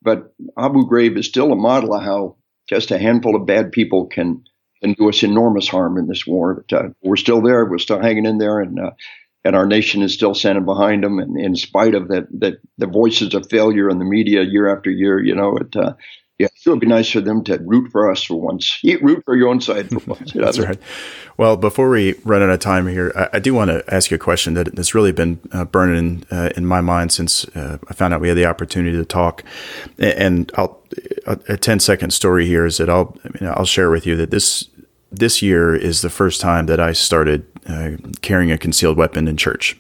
but 0.02 0.34
Abu 0.58 0.88
Ghraib 0.90 1.18
is 1.18 1.28
still 1.28 1.52
a 1.52 1.56
model 1.56 1.94
of 1.94 2.04
how 2.04 2.36
just 2.70 2.92
a 2.92 3.00
handful 3.00 3.36
of 3.36 3.46
bad 3.46 3.72
people 3.72 4.08
can 4.08 4.44
can 4.82 4.94
do 4.94 5.10
us 5.10 5.24
enormous 5.24 5.68
harm 5.68 5.98
in 5.98 6.08
this 6.08 6.26
war. 6.26 6.66
But 6.68 6.78
uh, 6.78 6.90
we're 7.02 7.16
still 7.16 7.42
there. 7.42 7.66
We're 7.66 7.78
still 7.78 8.02
hanging 8.02 8.26
in 8.26 8.38
there, 8.38 8.60
and 8.60 8.80
uh, 8.80 8.92
and 9.44 9.56
our 9.56 9.66
nation 9.66 10.02
is 10.02 10.14
still 10.14 10.36
standing 10.36 10.66
behind 10.66 11.04
them. 11.04 11.20
And 11.20 11.40
in 11.40 11.56
spite 11.56 11.96
of 11.96 12.10
that, 12.10 12.28
that 12.40 12.60
the 12.78 12.88
voices 12.88 13.34
of 13.34 13.50
failure 13.50 13.90
in 13.90 14.00
the 14.00 14.06
media 14.06 14.44
year 14.44 14.76
after 14.76 14.92
year, 14.92 15.24
you 15.24 15.36
know, 15.36 15.58
it, 15.58 15.76
uh, 15.76 15.94
yeah, 16.38 16.48
it 16.66 16.70
would 16.70 16.80
be 16.80 16.88
nice 16.88 17.12
for 17.12 17.22
them 17.22 17.44
to 17.44 17.60
root 17.60 17.92
for 17.92 18.10
us 18.10 18.24
for 18.24 18.36
once. 18.36 18.80
You 18.84 19.00
root 19.00 19.24
for 19.26 19.36
your 19.36 19.50
own 19.50 19.62
side 19.62 19.90
for 19.90 20.00
once. 20.08 20.34
That's 20.36 20.60
right. 20.60 20.80
Well, 21.38 21.56
before 21.56 21.90
we 21.90 22.16
run 22.24 22.42
out 22.42 22.50
of 22.50 22.60
time 22.60 22.88
here, 22.88 23.12
I, 23.16 23.38
I 23.38 23.40
do 23.40 23.54
want 23.54 23.70
to 23.70 23.84
ask 23.94 24.10
you 24.10 24.16
a 24.16 24.20
question 24.20 24.56
that 24.56 24.76
has 24.76 24.96
really 24.96 25.12
been 25.12 25.40
uh, 25.52 25.66
burning 25.66 26.26
uh, 26.32 26.50
in 26.56 26.66
my 26.66 26.82
mind 26.82 27.12
since 27.12 27.46
uh, 27.50 27.78
I 27.88 27.94
found 27.94 28.14
out 28.14 28.22
we 28.22 28.28
had 28.28 28.38
the 28.38 28.46
opportunity 28.46 28.98
to 28.98 29.06
talk. 29.06 29.44
And 30.00 30.52
I'll 30.56 30.82
a, 31.26 31.40
a 31.50 31.58
10 31.58 31.80
second 31.80 32.12
story 32.12 32.46
here 32.46 32.66
is 32.66 32.78
that 32.78 32.90
I'll 32.90 33.18
I 33.24 33.30
mean, 33.30 33.52
I'll 33.56 33.66
share 33.66 33.90
with 33.90 34.06
you 34.06 34.16
that 34.18 34.32
this 34.32 34.68
this 35.12 35.42
year 35.42 35.76
is 35.76 36.02
the 36.02 36.10
first 36.10 36.42
time 36.42 36.66
that 36.68 36.80
I 36.80 36.94
started 36.94 37.46
uh, 37.68 37.92
carrying 38.22 38.52
a 38.52 38.58
concealed 38.58 38.98
weapon 38.98 39.28
in 39.28 39.38
church. 39.38 39.78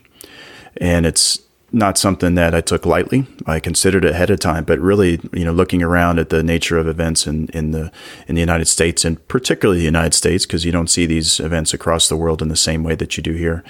And 0.77 1.05
it's 1.05 1.39
not 1.71 1.97
something 1.97 2.35
that 2.35 2.53
I 2.53 2.61
took 2.61 2.85
lightly. 2.85 3.25
I 3.45 3.59
considered 3.59 4.03
it 4.03 4.11
ahead 4.11 4.29
of 4.29 4.39
time, 4.39 4.65
but 4.65 4.79
really, 4.79 5.21
you 5.31 5.45
know, 5.45 5.53
looking 5.53 5.81
around 5.81 6.19
at 6.19 6.29
the 6.29 6.43
nature 6.43 6.77
of 6.77 6.87
events 6.87 7.25
in, 7.25 7.47
in 7.47 7.71
the 7.71 7.91
in 8.27 8.35
the 8.35 8.41
United 8.41 8.65
States 8.65 9.05
and 9.05 9.25
particularly 9.27 9.79
the 9.79 9.85
United 9.85 10.13
States, 10.13 10.45
because 10.45 10.65
you 10.65 10.71
don't 10.71 10.89
see 10.89 11.05
these 11.05 11.39
events 11.39 11.73
across 11.73 12.09
the 12.09 12.17
world 12.17 12.41
in 12.41 12.49
the 12.49 12.57
same 12.57 12.83
way 12.83 12.95
that 12.95 13.15
you 13.15 13.23
do 13.23 13.33
here. 13.33 13.63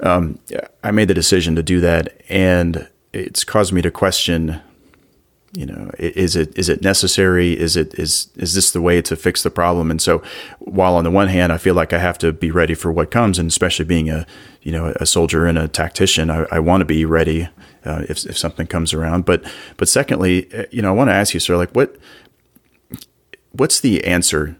Um, 0.00 0.38
I 0.82 0.90
made 0.90 1.08
the 1.08 1.14
decision 1.14 1.54
to 1.56 1.62
do 1.62 1.80
that, 1.80 2.20
and 2.28 2.88
it's 3.12 3.44
caused 3.44 3.72
me 3.72 3.82
to 3.82 3.90
question 3.90 4.60
you 5.52 5.66
know 5.66 5.90
is 5.98 6.36
it 6.36 6.56
is 6.58 6.68
it 6.68 6.82
necessary? 6.82 7.58
Is 7.58 7.76
it 7.76 7.94
is 7.94 8.28
is 8.36 8.54
this 8.54 8.70
the 8.70 8.80
way 8.80 9.00
to 9.02 9.16
fix 9.16 9.42
the 9.42 9.50
problem? 9.50 9.90
And 9.90 10.00
so 10.00 10.22
while 10.58 10.94
on 10.96 11.04
the 11.04 11.10
one 11.10 11.28
hand 11.28 11.52
i 11.52 11.58
feel 11.58 11.74
like 11.74 11.92
i 11.92 11.98
have 11.98 12.18
to 12.18 12.32
be 12.32 12.50
ready 12.50 12.74
for 12.74 12.92
what 12.92 13.10
comes 13.10 13.38
and 13.38 13.48
especially 13.48 13.84
being 13.84 14.10
a 14.10 14.26
you 14.62 14.70
know 14.70 14.92
a 14.96 15.06
soldier 15.06 15.46
and 15.46 15.56
a 15.56 15.66
tactician 15.66 16.30
i, 16.30 16.44
I 16.52 16.58
want 16.58 16.82
to 16.82 16.84
be 16.84 17.04
ready 17.04 17.48
uh, 17.84 18.04
if, 18.08 18.26
if 18.26 18.36
something 18.36 18.66
comes 18.66 18.92
around. 18.92 19.24
But 19.24 19.44
but 19.76 19.88
secondly 19.88 20.52
uh, 20.52 20.64
you 20.70 20.82
know 20.82 20.88
i 20.88 20.92
want 20.92 21.08
to 21.08 21.14
ask 21.14 21.34
you 21.34 21.40
sir 21.40 21.56
like 21.56 21.70
what 21.72 21.96
what's 23.52 23.80
the 23.80 24.04
answer 24.04 24.56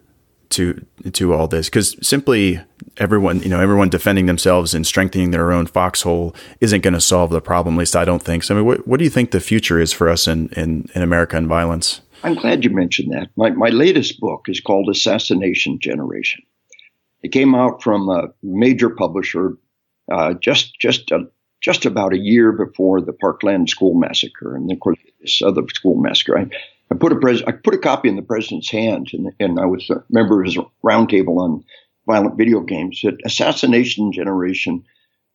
to 0.51 0.85
to 1.13 1.33
all 1.35 1.47
this 1.47 1.69
because 1.69 1.97
simply 2.07 2.61
everyone 2.97 3.41
you 3.43 3.49
know 3.49 3.61
everyone 3.61 3.89
defending 3.89 4.27
themselves 4.27 4.75
and 4.75 4.87
strengthening 4.87 5.31
their 5.31 5.53
own 5.53 5.67
foxhole 5.67 6.35
isn't 6.61 6.81
going 6.83 6.95
to 6.95 7.01
solve 7.01 7.31
the 7.31 7.41
problem 7.41 7.75
at 7.75 7.79
least 7.79 7.97
i 7.97 8.05
don't 8.05 8.23
think. 8.23 8.43
So 8.43 8.55
i 8.55 8.59
mean 8.59 8.67
what, 8.67 8.87
what 8.87 8.99
do 8.99 9.05
you 9.05 9.11
think 9.11 9.31
the 9.31 9.41
future 9.41 9.79
is 9.79 9.93
for 9.93 10.09
us 10.09 10.27
in, 10.27 10.49
in, 10.51 10.89
in 10.95 11.03
america 11.03 11.37
and 11.37 11.47
violence? 11.47 12.01
I'm 12.25 12.35
glad 12.35 12.65
you 12.65 12.71
mentioned 12.71 13.13
that. 13.13 13.29
My, 13.37 13.51
my 13.51 13.69
latest 13.69 14.19
book 14.19 14.47
is 14.49 14.61
called 14.61 14.89
assassination 14.89 15.79
generation. 15.79 16.43
It 17.23 17.29
came 17.29 17.55
out 17.55 17.81
from 17.83 18.09
a 18.09 18.29
major 18.43 18.91
publisher 18.91 19.57
uh, 20.11 20.35
just 20.35 20.79
just 20.81 21.13
uh, 21.13 21.21
just 21.61 21.85
about 21.85 22.15
a 22.15 22.19
year 22.19 22.53
before 22.53 23.01
the 23.01 23.13
parkland 23.13 23.69
school 23.69 23.95
massacre 23.95 24.55
and 24.57 24.71
of 24.71 24.81
course 24.81 24.99
this 25.21 25.43
other 25.43 25.63
school 25.69 25.97
massacre. 25.97 26.39
I, 26.39 26.47
I 26.91 26.95
put 26.95 27.13
a 27.13 27.17
pres- 27.17 27.43
I 27.43 27.53
put 27.53 27.75
a 27.75 27.79
copy 27.79 28.09
in 28.09 28.17
the 28.17 28.23
president's 28.23 28.71
hand, 28.71 29.11
and, 29.13 29.33
and 29.39 29.61
I 29.61 29.67
was 29.67 29.89
a 29.91 30.03
member 30.11 30.41
of 30.41 30.47
his 30.47 30.59
roundtable 30.85 31.39
on 31.39 31.65
violent 32.07 32.39
video 32.39 32.61
games. 32.61 33.01
That 33.03 33.21
assassination 33.25 34.13
generation 34.13 34.85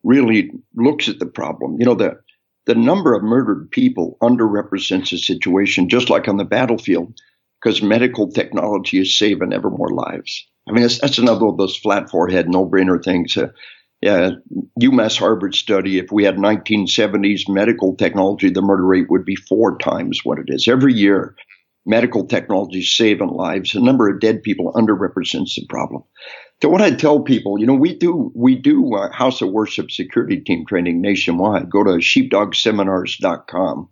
really 0.04 0.52
looks 0.76 1.08
at 1.08 1.20
the 1.20 1.26
problem. 1.26 1.78
You 1.80 1.86
know, 1.86 1.96
the 1.96 2.20
the 2.66 2.76
number 2.76 3.14
of 3.14 3.24
murdered 3.24 3.70
people 3.72 4.18
underrepresents 4.22 5.10
the 5.12 5.18
situation, 5.18 5.90
just 5.90 6.10
like 6.10 6.28
on 6.28 6.38
the 6.38 6.46
battlefield, 6.46 7.14
because 7.62 7.82
medical 7.82 8.32
technology 8.32 9.00
is 9.00 9.18
saving 9.18 9.54
ever 9.54 9.70
more 9.70 9.90
lives. 9.90 10.48
I 10.68 10.72
mean, 10.72 10.82
that's, 10.84 11.00
that's 11.00 11.18
another 11.18 11.48
of 11.48 11.58
those 11.58 11.76
flat 11.76 12.10
forehead, 12.10 12.48
no 12.48 12.66
brainer 12.68 13.04
things. 13.04 13.36
Uh, 13.36 13.50
yeah, 14.04 14.32
UMass 14.82 15.18
Harvard 15.18 15.56
study, 15.56 15.98
if 15.98 16.12
we 16.12 16.26
had 16.26 16.36
1970s 16.36 17.48
medical 17.48 17.96
technology, 17.96 18.50
the 18.50 18.62
murder 18.62 18.86
rate 18.86 19.10
would 19.10 19.24
be 19.24 19.38
four 19.38 19.78
times 19.78 20.26
what 20.26 20.40
it 20.40 20.48
is. 20.50 20.68
Every 20.68 20.94
year, 20.94 21.38
medical 21.86 22.28
technology 22.28 22.80
is 22.80 22.94
saving 22.94 23.30
lives. 23.30 23.72
The 23.72 23.80
number 23.80 24.10
of 24.10 24.20
dead 24.20 24.44
people 24.44 24.74
underrepresents 24.74 25.56
the 25.56 25.66
problem. 25.70 26.04
So 26.62 26.68
what 26.68 26.82
I 26.82 26.92
tell 26.92 27.22
people, 27.22 27.58
you 27.58 27.66
know, 27.66 27.76
we 27.76 27.98
do 27.98 28.30
we 28.36 28.56
do 28.56 28.94
uh, 28.94 29.10
House 29.14 29.42
of 29.42 29.52
Worship 29.52 29.90
security 29.90 30.42
team 30.42 30.66
training 30.68 31.00
nationwide. 31.00 31.70
Go 31.70 31.86
to 31.86 31.92
sheepdogseminars.com. 31.92 33.90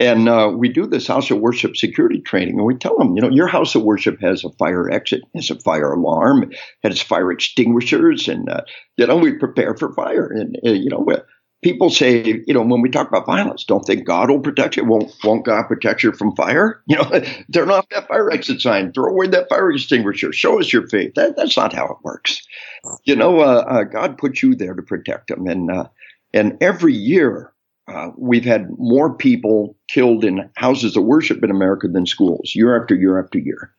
And 0.00 0.30
uh, 0.30 0.50
we 0.56 0.70
do 0.70 0.86
this 0.86 1.06
house 1.06 1.30
of 1.30 1.40
worship 1.40 1.76
security 1.76 2.22
training, 2.22 2.56
and 2.56 2.64
we 2.64 2.74
tell 2.74 2.96
them, 2.96 3.14
you 3.14 3.20
know, 3.20 3.28
your 3.28 3.46
house 3.46 3.74
of 3.74 3.82
worship 3.82 4.18
has 4.22 4.42
a 4.44 4.50
fire 4.52 4.90
exit, 4.90 5.22
has 5.34 5.50
a 5.50 5.60
fire 5.60 5.92
alarm, 5.92 6.50
has 6.82 7.02
fire 7.02 7.30
extinguishers, 7.30 8.26
and 8.26 8.48
uh, 8.48 8.62
you 8.96 9.06
know 9.06 9.18
we 9.18 9.32
prepare 9.34 9.76
for 9.76 9.92
fire. 9.92 10.26
And 10.26 10.56
uh, 10.66 10.70
you 10.70 10.88
know, 10.88 11.06
people 11.62 11.90
say, 11.90 12.42
you 12.46 12.54
know, 12.54 12.62
when 12.62 12.80
we 12.80 12.88
talk 12.88 13.08
about 13.08 13.26
violence, 13.26 13.64
don't 13.64 13.82
think 13.82 14.06
God 14.06 14.30
will 14.30 14.40
protect 14.40 14.78
you? 14.78 14.86
Won't 14.86 15.12
Won't 15.22 15.44
God 15.44 15.64
protect 15.64 16.02
you 16.02 16.12
from 16.12 16.34
fire? 16.34 16.82
You 16.88 16.96
know, 16.96 17.22
turn 17.52 17.70
off 17.70 17.86
that 17.90 18.08
fire 18.08 18.30
exit 18.30 18.62
sign, 18.62 18.92
throw 18.92 19.12
away 19.12 19.26
that 19.28 19.50
fire 19.50 19.70
extinguisher, 19.70 20.32
show 20.32 20.58
us 20.58 20.72
your 20.72 20.88
faith. 20.88 21.14
That, 21.14 21.36
that's 21.36 21.58
not 21.58 21.74
how 21.74 21.84
it 21.84 21.98
works. 22.02 22.40
You 23.04 23.16
know, 23.16 23.40
uh, 23.40 23.64
uh, 23.68 23.84
God 23.84 24.16
put 24.16 24.40
you 24.42 24.54
there 24.54 24.74
to 24.74 24.82
protect 24.82 25.28
them, 25.28 25.46
and 25.46 25.70
uh, 25.70 25.88
and 26.32 26.56
every 26.62 26.94
year 26.94 27.49
uh, 27.90 28.10
we've 28.16 28.44
had 28.44 28.68
more 28.78 29.14
people 29.14 29.76
killed 29.88 30.24
in 30.24 30.50
houses 30.56 30.96
of 30.96 31.04
worship 31.04 31.42
in 31.42 31.50
America 31.50 31.88
than 31.88 32.06
schools, 32.06 32.52
year 32.54 32.80
after 32.80 32.94
year 32.94 33.22
after 33.22 33.38
year. 33.38 33.72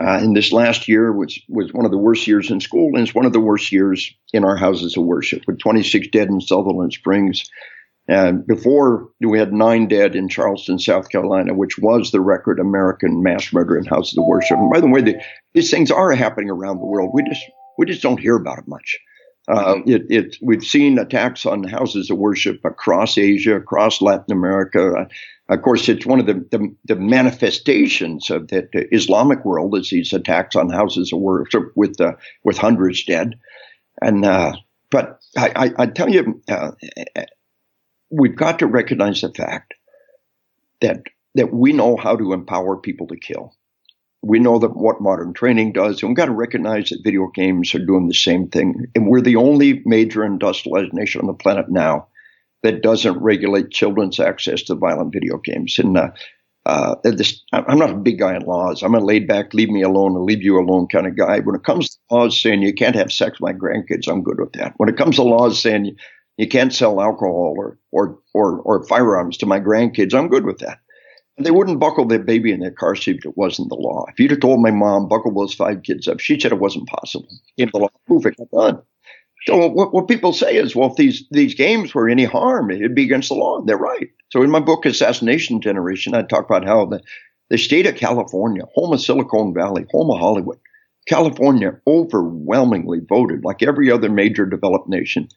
Uh, 0.00 0.18
and 0.22 0.36
this 0.36 0.52
last 0.52 0.86
year 0.86 1.12
was 1.12 1.40
was 1.48 1.72
one 1.72 1.84
of 1.84 1.90
the 1.90 1.98
worst 1.98 2.26
years 2.26 2.50
in 2.50 2.60
school, 2.60 2.90
and 2.94 3.06
it's 3.06 3.14
one 3.14 3.26
of 3.26 3.32
the 3.32 3.40
worst 3.40 3.72
years 3.72 4.14
in 4.32 4.44
our 4.44 4.56
houses 4.56 4.96
of 4.96 5.04
worship, 5.04 5.42
with 5.46 5.58
26 5.58 6.08
dead 6.08 6.28
in 6.28 6.40
Sutherland 6.40 6.92
Springs. 6.92 7.50
And 8.06 8.46
before 8.46 9.08
we 9.20 9.38
had 9.38 9.52
nine 9.52 9.86
dead 9.88 10.14
in 10.14 10.28
Charleston, 10.28 10.78
South 10.78 11.10
Carolina, 11.10 11.52
which 11.52 11.78
was 11.78 12.10
the 12.10 12.20
record 12.20 12.58
American 12.58 13.22
mass 13.22 13.52
murder 13.52 13.76
in 13.76 13.84
houses 13.84 14.16
of 14.16 14.24
worship. 14.24 14.56
And 14.56 14.72
by 14.72 14.80
the 14.80 14.88
way, 14.88 15.02
the, 15.02 15.20
these 15.52 15.70
things 15.70 15.90
are 15.90 16.12
happening 16.12 16.48
around 16.48 16.78
the 16.78 16.86
world. 16.86 17.10
We 17.12 17.22
just 17.24 17.44
we 17.76 17.86
just 17.86 18.02
don't 18.02 18.20
hear 18.20 18.36
about 18.36 18.58
it 18.58 18.68
much. 18.68 18.98
Uh, 19.48 19.76
it, 19.86 20.06
it, 20.10 20.36
we've 20.42 20.64
seen 20.64 20.98
attacks 20.98 21.46
on 21.46 21.64
houses 21.64 22.10
of 22.10 22.18
worship 22.18 22.62
across 22.64 23.16
Asia, 23.16 23.56
across 23.56 24.02
Latin 24.02 24.30
America. 24.30 24.92
Uh, 24.92 25.04
of 25.48 25.62
course, 25.62 25.88
it's 25.88 26.04
one 26.04 26.20
of 26.20 26.26
the, 26.26 26.34
the, 26.50 26.74
the 26.84 26.96
manifestations 26.96 28.28
of 28.28 28.48
the, 28.48 28.68
the, 28.74 28.94
Islamic 28.94 29.46
world 29.46 29.74
is 29.78 29.88
these 29.88 30.12
attacks 30.12 30.54
on 30.54 30.68
houses 30.68 31.12
of 31.14 31.20
worship 31.20 31.72
with 31.74 31.98
uh, 31.98 32.12
with 32.44 32.58
hundreds 32.58 33.04
dead. 33.04 33.38
And 34.02 34.26
uh, 34.26 34.52
but 34.90 35.20
I, 35.36 35.52
I, 35.56 35.70
I, 35.78 35.86
tell 35.86 36.10
you, 36.10 36.42
uh, 36.48 36.72
we've 38.10 38.36
got 38.36 38.58
to 38.58 38.66
recognize 38.66 39.22
the 39.22 39.32
fact 39.32 39.72
that 40.82 41.04
that 41.36 41.54
we 41.54 41.72
know 41.72 41.96
how 41.96 42.16
to 42.16 42.34
empower 42.34 42.76
people 42.76 43.06
to 43.06 43.16
kill 43.16 43.54
we 44.22 44.38
know 44.38 44.58
that 44.58 44.76
what 44.76 45.00
modern 45.00 45.32
training 45.32 45.72
does, 45.72 46.02
and 46.02 46.10
we've 46.10 46.16
got 46.16 46.26
to 46.26 46.32
recognize 46.32 46.90
that 46.90 47.04
video 47.04 47.28
games 47.28 47.74
are 47.74 47.84
doing 47.84 48.08
the 48.08 48.14
same 48.14 48.48
thing. 48.48 48.86
And 48.94 49.06
we're 49.06 49.20
the 49.20 49.36
only 49.36 49.82
major 49.84 50.24
industrialized 50.24 50.92
nation 50.92 51.20
on 51.20 51.28
the 51.28 51.34
planet 51.34 51.70
now 51.70 52.08
that 52.62 52.82
doesn't 52.82 53.18
regulate 53.18 53.70
children's 53.70 54.18
access 54.18 54.62
to 54.64 54.74
violent 54.74 55.12
video 55.12 55.38
games. 55.38 55.78
And 55.78 55.96
uh, 55.96 56.10
uh, 56.66 56.96
this, 57.04 57.42
I'm 57.52 57.78
not 57.78 57.90
a 57.90 57.96
big 57.96 58.18
guy 58.18 58.34
in 58.34 58.42
laws. 58.42 58.82
I'm 58.82 58.94
a 58.94 59.00
laid 59.00 59.28
back, 59.28 59.54
leave 59.54 59.70
me 59.70 59.82
alone, 59.82 60.16
and 60.16 60.24
leave 60.24 60.42
you 60.42 60.58
alone 60.58 60.88
kind 60.88 61.06
of 61.06 61.16
guy. 61.16 61.38
When 61.38 61.54
it 61.54 61.64
comes 61.64 61.90
to 61.90 61.98
laws 62.10 62.40
saying 62.40 62.62
you 62.62 62.74
can't 62.74 62.96
have 62.96 63.12
sex 63.12 63.40
with 63.40 63.52
my 63.52 63.58
grandkids, 63.58 64.08
I'm 64.08 64.22
good 64.22 64.40
with 64.40 64.52
that. 64.54 64.74
When 64.76 64.88
it 64.88 64.96
comes 64.96 65.16
to 65.16 65.22
laws 65.22 65.62
saying 65.62 65.96
you, 66.36 66.48
can't 66.48 66.74
sell 66.74 67.00
alcohol 67.00 67.54
or, 67.56 67.78
or, 67.92 68.18
or, 68.34 68.60
or 68.60 68.86
firearms 68.86 69.38
to 69.38 69.46
my 69.46 69.60
grandkids, 69.60 70.12
I'm 70.12 70.28
good 70.28 70.44
with 70.44 70.58
that. 70.58 70.80
They 71.38 71.50
wouldn't 71.50 71.80
buckle 71.80 72.06
their 72.06 72.18
baby 72.18 72.52
in 72.52 72.60
their 72.60 72.70
car 72.70 72.94
seat 72.94 73.18
if 73.18 73.24
it 73.24 73.36
wasn't 73.36 73.68
the 73.68 73.76
law. 73.76 74.06
If 74.08 74.18
you'd 74.18 74.32
have 74.32 74.40
told 74.40 74.60
my 74.60 74.70
mom, 74.70 75.08
buckle 75.08 75.32
those 75.32 75.54
five 75.54 75.82
kids 75.82 76.08
up, 76.08 76.20
she 76.20 76.38
said 76.38 76.52
it 76.52 76.58
wasn't 76.58 76.88
possible. 76.88 77.28
In 77.56 77.70
the 77.72 77.78
law, 77.78 77.90
proof 78.06 78.26
it, 78.26 78.34
done. 78.52 78.82
So 79.46 79.68
what, 79.68 79.94
what 79.94 80.08
people 80.08 80.32
say 80.32 80.56
is, 80.56 80.74
well, 80.74 80.90
if 80.90 80.96
these, 80.96 81.24
these 81.30 81.54
games 81.54 81.94
were 81.94 82.08
any 82.08 82.24
harm, 82.24 82.70
it'd 82.70 82.94
be 82.94 83.04
against 83.04 83.28
the 83.28 83.36
law. 83.36 83.62
They're 83.64 83.76
right. 83.76 84.08
So 84.32 84.42
in 84.42 84.50
my 84.50 84.60
book, 84.60 84.84
Assassination 84.84 85.60
Generation, 85.60 86.14
I 86.14 86.22
talk 86.22 86.44
about 86.44 86.66
how 86.66 86.86
the, 86.86 87.00
The 87.50 87.56
state 87.56 87.86
of 87.86 87.94
California, 87.96 88.64
home 88.74 88.92
of 88.92 89.00
Silicon 89.00 89.54
Valley, 89.54 89.86
home 89.90 90.10
of 90.10 90.18
Hollywood, 90.18 90.58
California 91.08 91.80
overwhelmingly 91.86 93.00
voted, 93.08 93.42
like 93.42 93.62
every 93.62 93.90
other 93.90 94.10
major 94.10 94.44
developed 94.44 94.88
nation, 94.88 95.28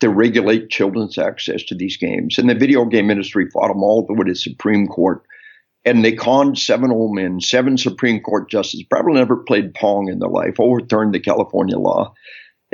to 0.00 0.08
regulate 0.08 0.70
children's 0.70 1.18
access 1.18 1.62
to 1.64 1.76
these 1.76 1.96
games. 1.96 2.38
And 2.38 2.50
the 2.50 2.56
video 2.56 2.84
game 2.84 3.10
industry 3.10 3.48
fought 3.48 3.68
them 3.68 3.84
all 3.84 4.04
the 4.04 4.14
way 4.14 4.24
to 4.24 4.32
the 4.32 4.36
Supreme 4.36 4.88
Court. 4.88 5.22
And 5.84 6.04
they 6.04 6.12
conned 6.12 6.58
seven 6.58 6.92
old 6.92 7.14
men, 7.14 7.40
seven 7.40 7.76
Supreme 7.76 8.20
Court 8.20 8.48
justices, 8.48 8.86
probably 8.88 9.14
never 9.14 9.36
played 9.36 9.74
Pong 9.74 10.08
in 10.08 10.20
their 10.20 10.28
life, 10.28 10.60
overturned 10.60 11.12
the 11.12 11.20
California 11.20 11.76
law. 11.76 12.14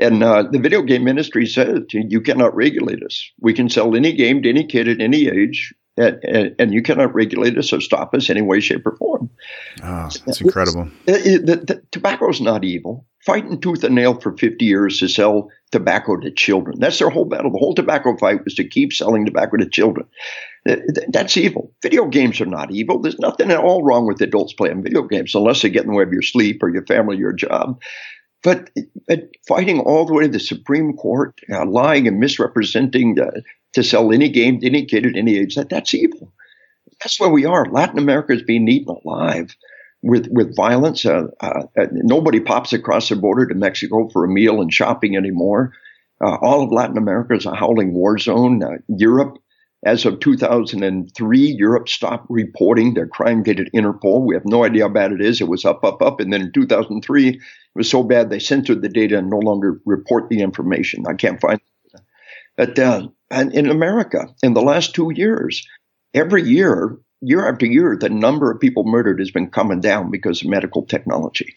And 0.01 0.23
uh, 0.23 0.45
the 0.51 0.59
video 0.59 0.83
game 0.83 1.09
industry 1.09 1.47
said, 1.47 1.87
you 1.91 2.21
cannot 2.21 2.55
regulate 2.55 3.03
us. 3.03 3.31
We 3.41 3.55
can 3.55 3.69
sell 3.69 3.97
any 3.97 4.13
game 4.13 4.43
to 4.43 4.49
any 4.49 4.67
kid 4.67 4.89
at 4.89 5.01
any 5.01 5.27
age, 5.27 5.75
and, 5.99 6.55
and, 6.59 6.73
you 6.73 6.83
cannot 6.83 7.15
regulate 7.15 7.59
us 7.59 7.73
or 7.73 7.81
stop 7.81 8.15
us 8.15 8.31
any 8.31 8.43
way, 8.43 8.61
shape, 8.61 8.87
or 8.87 8.97
form. 8.97 9.31
Oh, 9.83 10.09
that's 10.25 10.41
incredible. 10.41 10.89
It, 11.07 11.27
it, 11.27 11.47
the, 11.47 11.57
the, 11.57 11.83
tobacco's 11.91 12.41
not 12.41 12.65
evil. 12.65 13.07
Fighting 13.27 13.61
tooth 13.61 13.85
and 13.85 13.95
nail 13.95 14.19
for 14.19 14.37
50 14.37 14.65
years 14.65 14.99
to 14.99 15.09
sell 15.09 15.51
tobacco 15.71 16.17
to 16.17 16.31
children. 16.31 16.79
That's 16.79 16.99
their 16.99 17.11
whole 17.11 17.25
battle. 17.25 17.51
The 17.51 17.59
whole 17.59 17.75
tobacco 17.75 18.17
fight 18.17 18.45
was 18.45 18.55
to 18.55 18.69
keep 18.69 18.93
selling 18.93 19.27
tobacco 19.27 19.57
to 19.59 19.69
children. 19.69 20.07
That's 20.65 21.37
evil. 21.37 21.73
Video 21.83 22.07
games 22.07 22.41
are 22.41 22.47
not 22.47 22.71
evil. 22.71 23.01
There's 23.01 23.19
nothing 23.19 23.51
at 23.51 23.59
all 23.59 23.83
wrong 23.83 24.07
with 24.07 24.21
adults 24.21 24.53
playing 24.53 24.83
video 24.83 25.03
games 25.03 25.35
unless 25.35 25.63
they 25.63 25.71
get 25.71 25.85
in 25.85 25.91
the 25.91 25.97
way 25.97 26.05
of 26.05 26.13
your 26.13 26.23
sleep 26.23 26.63
or 26.63 26.69
your 26.69 26.87
family 26.87 27.17
or 27.17 27.21
your 27.21 27.33
job. 27.33 27.81
But, 28.43 28.71
but 29.09 29.31
fighting 29.49 29.81
all 29.81 30.05
the 30.05 30.15
way 30.15 30.25
to 30.25 30.29
the 30.29 30.41
Supreme 30.41 30.93
Court, 30.93 31.39
uh, 31.53 31.67
lying 31.67 32.07
and 32.07 32.21
misrepresenting 32.21 33.19
uh, 33.19 33.31
to 33.75 33.83
sell 33.83 34.13
any 34.13 34.29
game 34.29 34.61
to 34.61 34.67
any 34.67 34.85
kid 34.85 35.07
at 35.07 35.17
any 35.17 35.39
age, 35.39 35.55
that, 35.57 35.69
that's 35.69 35.95
evil. 35.95 36.33
That's 37.01 37.21
where 37.21 37.31
we 37.31 37.45
are. 37.45 37.65
Latin 37.67 37.99
America 37.99 38.33
is 38.33 38.43
being 38.43 38.69
eaten 38.69 38.97
alive 39.05 39.55
with 40.03 40.27
with 40.31 40.57
violence. 40.57 41.05
Uh, 41.05 41.25
uh, 41.41 41.65
nobody 41.93 42.41
pops 42.41 42.73
across 42.73 43.09
the 43.09 43.17
border 43.17 43.47
to 43.47 43.55
Mexico 43.55 44.09
for 44.13 44.25
a 44.25 44.29
meal 44.29 44.61
and 44.61 44.73
shopping 44.73 45.17
anymore. 45.17 45.73
Uh, 46.21 46.37
all 46.43 46.65
of 46.65 46.73
Latin 46.73 46.99
America 46.99 47.35
is 47.35 47.47
a 47.47 47.55
howling 47.55 47.95
war 47.95 48.19
zone. 48.19 48.63
Uh, 48.63 48.79
Europe 48.89 49.39
as 49.85 50.05
of 50.05 50.19
2003, 50.19 51.39
Europe 51.41 51.89
stopped 51.89 52.27
reporting 52.29 52.95
their 52.95 53.07
crime 53.07 53.45
data 53.45 53.65
to 53.65 53.71
Interpol. 53.71 54.27
We 54.27 54.35
have 54.35 54.45
no 54.45 54.65
idea 54.65 54.85
how 54.85 54.89
bad 54.89 55.13
it 55.13 55.21
is. 55.21 55.41
It 55.41 55.49
was 55.49 55.65
up, 55.65 55.85
up, 55.85 56.03
up. 56.03 56.19
And 56.19 56.33
then 56.33 56.43
in 56.43 56.53
2003, 56.53 57.29
it 57.29 57.39
was 57.77 57.89
so 57.89 58.03
bad 58.03 58.29
they 58.29 58.41
censored 58.41 58.83
the 58.83 58.89
data 58.89 59.19
and 59.19 59.31
no 59.31 59.39
longer 59.39 59.81
report 59.85 60.29
the 60.29 60.41
information. 60.41 61.05
I 61.07 61.15
can't 61.15 61.41
find. 61.41 61.61
But 62.59 62.77
and 63.31 63.55
in 63.55 63.71
America, 63.71 64.35
in 64.43 64.53
the 64.53 64.63
last 64.63 64.93
two 64.93 65.13
years, 65.15 65.65
every 66.13 66.43
year, 66.43 66.99
year 67.21 67.49
after 67.49 67.67
year, 67.67 67.97
the 67.97 68.09
number 68.09 68.51
of 68.51 68.59
people 68.59 68.83
murdered 68.85 69.21
has 69.21 69.31
been 69.31 69.49
coming 69.49 69.81
down 69.81 70.11
because 70.11 70.43
of 70.43 70.49
medical 70.49 70.85
technology. 70.85 71.55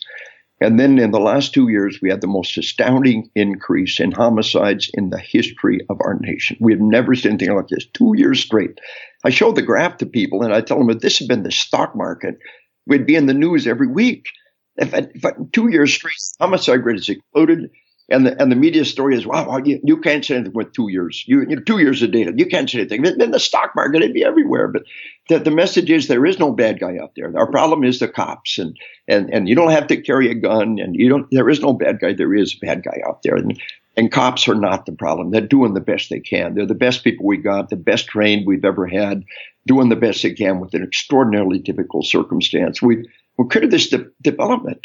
And 0.62 0.80
then 0.80 1.00
in 1.00 1.10
the 1.10 1.20
last 1.20 1.56
two 1.56 1.70
years, 1.70 1.98
we 2.04 2.12
had 2.12 2.22
the 2.22 2.28
most 2.28 2.56
astounding 2.56 3.32
increase 3.34 4.00
in 4.00 4.12
homicides 4.12 4.92
in 4.94 5.10
the 5.10 5.18
history 5.18 5.80
of 5.90 5.98
our 6.02 6.20
nation. 6.22 6.58
We 6.60 6.72
have 6.74 6.82
never 6.82 7.16
seen 7.16 7.32
anything 7.32 7.56
like 7.56 7.70
this. 7.70 7.88
Two 7.88 8.14
years 8.16 8.40
straight. 8.40 8.78
I 9.24 9.32
show 9.32 9.52
the 9.52 9.64
graph 9.64 9.98
to 9.98 10.06
people 10.06 10.44
and 10.44 10.54
I 10.54 10.62
tell 10.62 10.78
them 10.78 10.92
if 10.92 11.00
this 11.00 11.18
had 11.18 11.28
been 11.28 11.42
the 11.42 11.52
stock 11.52 11.96
market, 11.96 12.38
we'd 12.86 13.08
be 13.08 13.16
in 13.16 13.26
the 13.26 13.34
news 13.34 13.66
every 13.66 13.88
week. 13.88 14.28
If, 14.76 14.94
if 14.94 15.52
two 15.52 15.70
years 15.70 15.96
straight, 15.96 16.14
homicide 16.40 16.86
rate 16.86 16.98
has 16.98 17.10
exploded 17.10 17.72
and 18.12 18.26
the 18.26 18.42
and 18.42 18.52
the 18.52 18.56
media 18.56 18.86
story 18.86 19.16
is 19.16 19.26
wow, 19.26 19.58
you, 19.64 19.80
you 19.84 19.98
can't 19.98 20.24
say 20.24 20.36
anything 20.36 20.54
with 20.54 20.74
two 20.74 20.90
years. 20.90 21.24
You, 21.28 21.42
you 21.42 21.56
know, 21.56 21.62
two 21.62 21.80
years 21.80 22.02
of 22.02 22.12
data, 22.12 22.34
you 22.36 22.46
can't 22.46 22.70
say 22.70 22.80
anything. 22.80 23.04
Then 23.04 23.32
the 23.32 23.40
stock 23.40 23.72
market, 23.76 24.02
it'd 24.02 24.14
be 24.14 24.24
everywhere. 24.24 24.68
But 24.68 24.84
the, 25.30 25.40
the 25.40 25.52
message 25.52 25.90
is 25.90 26.08
there 26.08 26.26
is 26.26 26.40
no 26.40 26.52
bad 26.52 26.80
guy 26.80 26.98
out 27.02 27.14
there. 27.16 27.32
Our 27.36 27.50
problem 27.50 27.84
is 27.84 28.00
the 28.00 28.08
cops, 28.08 28.58
and 28.58 28.78
and 29.08 29.34
and 29.34 29.48
you 29.48 29.56
don't 29.56 29.72
have 29.72 29.88
to 29.88 30.02
carry 30.02 30.30
a 30.30 30.36
gun, 30.36 30.80
and 30.80 30.96
you 30.96 31.10
don't. 31.10 31.28
There 31.32 31.50
is 31.50 31.62
no 31.62 31.74
bad 31.74 32.00
guy. 32.00 32.14
There 32.14 32.36
is 32.36 32.56
a 32.56 32.66
bad 32.66 32.84
guy 32.84 33.00
out 33.08 33.24
there, 33.24 33.36
and 33.36 33.60
and 33.98 34.12
cops 34.12 34.48
are 34.48 34.56
not 34.56 34.86
the 34.86 34.94
problem. 34.94 35.32
They're 35.32 35.42
doing 35.42 35.74
the 35.74 35.82
best 35.82 36.10
they 36.10 36.20
can. 36.20 36.56
They're 36.56 36.66
the 36.66 36.76
best 36.76 37.04
people 37.04 37.26
we 37.26 37.38
got, 37.38 37.70
the 37.70 37.76
best 37.76 38.08
trained 38.08 38.46
we've 38.46 38.66
ever 38.66 38.88
had, 38.88 39.24
doing 39.68 39.90
the 39.90 39.96
best 39.96 40.24
they 40.24 40.34
can 40.34 40.60
with 40.60 40.74
an 40.74 40.84
extraordinarily 40.84 41.60
difficult 41.60 42.06
circumstance. 42.06 42.82
We've 42.82 43.06
we 43.38 43.48
created 43.48 43.72
this 43.72 43.90
de- 43.90 44.10
development. 44.22 44.80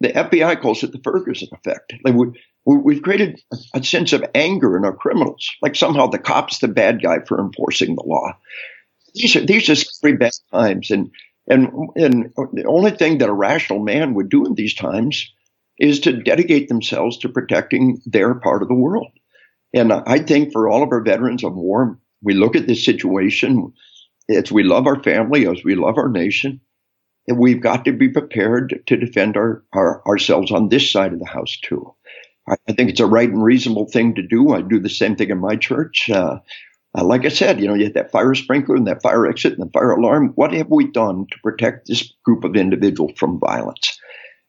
The 0.00 0.08
FBI 0.08 0.62
calls 0.62 0.82
it 0.82 0.92
the 0.92 1.00
Ferguson 1.04 1.48
effect. 1.52 1.92
Like 2.02 2.14
we, 2.14 2.32
we've 2.64 3.02
created 3.02 3.40
a 3.74 3.82
sense 3.82 4.12
of 4.12 4.24
anger 4.34 4.76
in 4.76 4.84
our 4.84 4.94
criminals, 4.94 5.48
like 5.62 5.74
somehow 5.74 6.06
the 6.06 6.18
cop's 6.18 6.58
the 6.58 6.68
bad 6.68 7.02
guy 7.02 7.18
for 7.26 7.40
enforcing 7.40 7.96
the 7.96 8.04
law. 8.04 8.36
These 9.14 9.36
are 9.36 9.46
these 9.46 9.68
are 9.68 9.74
scary 9.74 10.16
bad 10.16 10.32
times, 10.52 10.90
and 10.90 11.10
and 11.48 11.68
and 11.96 12.32
the 12.52 12.64
only 12.66 12.92
thing 12.92 13.18
that 13.18 13.28
a 13.28 13.34
rational 13.34 13.80
man 13.80 14.14
would 14.14 14.28
do 14.28 14.46
in 14.46 14.54
these 14.54 14.74
times 14.74 15.30
is 15.78 16.00
to 16.00 16.22
dedicate 16.22 16.68
themselves 16.68 17.18
to 17.18 17.28
protecting 17.28 18.00
their 18.04 18.34
part 18.34 18.62
of 18.62 18.68
the 18.68 18.74
world. 18.74 19.08
And 19.72 19.92
I 19.92 20.18
think 20.18 20.52
for 20.52 20.68
all 20.68 20.82
of 20.82 20.90
our 20.92 21.02
veterans 21.02 21.42
of 21.42 21.54
war, 21.54 21.98
we 22.22 22.34
look 22.34 22.54
at 22.54 22.66
this 22.66 22.84
situation 22.84 23.72
as 24.28 24.52
we 24.52 24.62
love 24.62 24.86
our 24.86 25.02
family, 25.02 25.46
as 25.46 25.64
we 25.64 25.74
love 25.74 25.96
our 25.96 26.08
nation, 26.08 26.60
and 27.26 27.38
we've 27.38 27.62
got 27.62 27.84
to 27.84 27.92
be 27.92 28.08
prepared 28.08 28.82
to 28.86 28.96
defend 28.96 29.36
our, 29.36 29.64
our 29.72 30.06
ourselves 30.06 30.50
on 30.52 30.68
this 30.68 30.90
side 30.90 31.12
of 31.12 31.18
the 31.18 31.26
house 31.26 31.58
too. 31.62 31.94
I 32.68 32.72
think 32.72 32.90
it's 32.90 33.00
a 33.00 33.06
right 33.06 33.28
and 33.28 33.42
reasonable 33.42 33.86
thing 33.86 34.14
to 34.14 34.22
do. 34.22 34.52
I 34.52 34.62
do 34.62 34.80
the 34.80 34.88
same 34.88 35.16
thing 35.16 35.30
in 35.30 35.38
my 35.38 35.56
church. 35.56 36.10
Uh, 36.10 36.38
uh, 36.96 37.04
like 37.04 37.24
I 37.24 37.28
said, 37.28 37.60
you 37.60 37.68
know, 37.68 37.74
you 37.74 37.84
have 37.84 37.94
that 37.94 38.10
fire 38.10 38.34
sprinkler 38.34 38.74
and 38.74 38.86
that 38.86 39.02
fire 39.02 39.26
exit 39.26 39.52
and 39.52 39.62
the 39.62 39.70
fire 39.70 39.92
alarm. 39.92 40.32
What 40.34 40.52
have 40.52 40.68
we 40.70 40.90
done 40.90 41.26
to 41.30 41.38
protect 41.42 41.86
this 41.86 42.12
group 42.24 42.44
of 42.44 42.56
individuals 42.56 43.12
from 43.16 43.38
violence? 43.38 43.98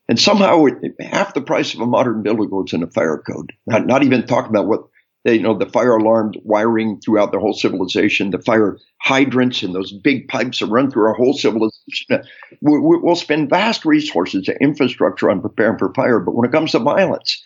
And 0.10 0.20
somehow, 0.20 0.66
it, 0.66 0.96
half 1.00 1.34
the 1.34 1.42
price 1.42 1.74
of 1.74 1.82
a 1.82 1.86
modern 1.86 2.24
building 2.24 2.50
goes 2.50 2.74
in 2.74 2.84
a 2.84 2.88
fire 2.88 3.20
code. 3.20 3.54
Not, 3.68 3.86
not 3.86 4.04
even 4.04 4.26
talking 4.26 4.50
about 4.50 4.68
what 4.68 4.82
you 5.24 5.42
know, 5.42 5.58
the 5.58 5.68
fire 5.68 5.96
alarm 5.96 6.34
wiring 6.44 7.00
throughout 7.00 7.32
the 7.32 7.40
whole 7.40 7.54
civilization, 7.54 8.32
the 8.32 8.42
fire 8.42 8.80
hydrants 9.00 9.62
and 9.62 9.76
those 9.76 9.92
big 9.92 10.28
pipes 10.28 10.60
that 10.60 10.66
run 10.68 10.90
through 10.90 11.06
our 11.06 11.14
whole 11.14 11.34
civilization. 11.34 12.24
We, 12.62 12.80
will 12.80 13.16
spend 13.16 13.50
vast 13.50 13.86
resources 13.86 14.48
and 14.48 14.58
infrastructure 14.60 15.30
on 15.30 15.42
preparing 15.42 15.78
for 15.78 15.94
fire, 15.94 16.20
but 16.20 16.34
when 16.34 16.50
it 16.50 16.52
comes 16.52 16.72
to 16.72 16.80
violence, 16.80 17.44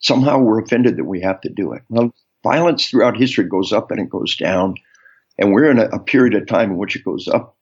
somehow 0.00 0.38
we're 0.38 0.60
offended 0.60 0.96
that 0.96 1.04
we 1.04 1.20
have 1.20 1.40
to 1.42 1.48
do 1.48 1.72
it. 1.72 1.82
Well, 1.88 2.12
violence 2.42 2.88
throughout 2.88 3.16
history 3.16 3.44
goes 3.44 3.72
up 3.72 3.90
and 3.90 4.00
it 4.00 4.10
goes 4.10 4.36
down. 4.36 4.74
And 5.38 5.52
we're 5.52 5.70
in 5.70 5.78
a, 5.78 5.84
a 5.84 5.98
period 5.98 6.34
of 6.34 6.46
time 6.46 6.72
in 6.72 6.76
which 6.76 6.96
it 6.96 7.04
goes 7.04 7.28
up. 7.28 7.56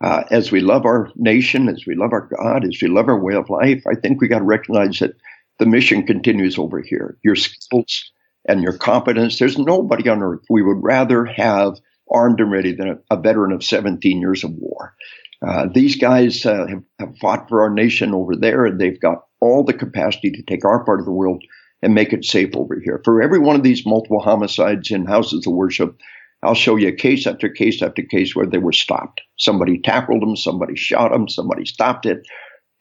Uh, 0.00 0.24
as 0.30 0.52
we 0.52 0.60
love 0.60 0.84
our 0.84 1.10
nation, 1.16 1.68
as 1.68 1.84
we 1.86 1.94
love 1.94 2.12
our 2.12 2.28
God, 2.36 2.64
as 2.64 2.78
we 2.82 2.88
love 2.88 3.08
our 3.08 3.18
way 3.18 3.34
of 3.34 3.48
life, 3.48 3.82
I 3.90 3.94
think 3.94 4.20
we 4.20 4.28
got 4.28 4.40
to 4.40 4.44
recognize 4.44 4.98
that 4.98 5.16
the 5.58 5.66
mission 5.66 6.06
continues 6.06 6.58
over 6.58 6.80
here. 6.80 7.16
Your 7.22 7.36
skills 7.36 8.12
and 8.46 8.62
your 8.62 8.76
competence, 8.76 9.38
there's 9.38 9.56
nobody 9.56 10.08
on 10.08 10.22
earth 10.22 10.44
we 10.50 10.62
would 10.62 10.82
rather 10.82 11.24
have 11.24 11.78
armed 12.10 12.40
and 12.40 12.50
ready 12.50 12.74
than 12.74 12.88
a, 12.88 12.98
a 13.10 13.16
veteran 13.16 13.52
of 13.52 13.64
17 13.64 14.20
years 14.20 14.44
of 14.44 14.50
war. 14.52 14.94
Uh, 15.46 15.66
these 15.72 15.96
guys 15.96 16.44
uh, 16.44 16.66
have, 16.66 16.82
have 16.98 17.18
fought 17.18 17.48
for 17.48 17.62
our 17.62 17.70
nation 17.70 18.14
over 18.14 18.36
there, 18.36 18.66
and 18.66 18.80
they've 18.80 19.00
got 19.00 19.24
all 19.40 19.62
the 19.62 19.72
capacity 19.72 20.30
to 20.30 20.42
take 20.42 20.64
our 20.64 20.84
part 20.84 21.00
of 21.00 21.06
the 21.06 21.12
world 21.12 21.42
and 21.84 21.94
make 21.94 22.12
it 22.12 22.24
safe 22.24 22.56
over 22.56 22.80
here. 22.82 23.00
For 23.04 23.22
every 23.22 23.38
one 23.38 23.56
of 23.56 23.62
these 23.62 23.84
multiple 23.84 24.20
homicides 24.20 24.90
in 24.90 25.04
houses 25.04 25.46
of 25.46 25.52
worship, 25.52 26.00
I'll 26.42 26.54
show 26.54 26.76
you 26.76 26.92
case 26.92 27.26
after 27.26 27.48
case 27.48 27.82
after 27.82 28.02
case 28.02 28.34
where 28.34 28.46
they 28.46 28.58
were 28.58 28.72
stopped. 28.72 29.20
Somebody 29.38 29.78
tackled 29.78 30.22
them, 30.22 30.34
somebody 30.34 30.76
shot 30.76 31.12
them, 31.12 31.28
somebody 31.28 31.66
stopped 31.66 32.06
it, 32.06 32.26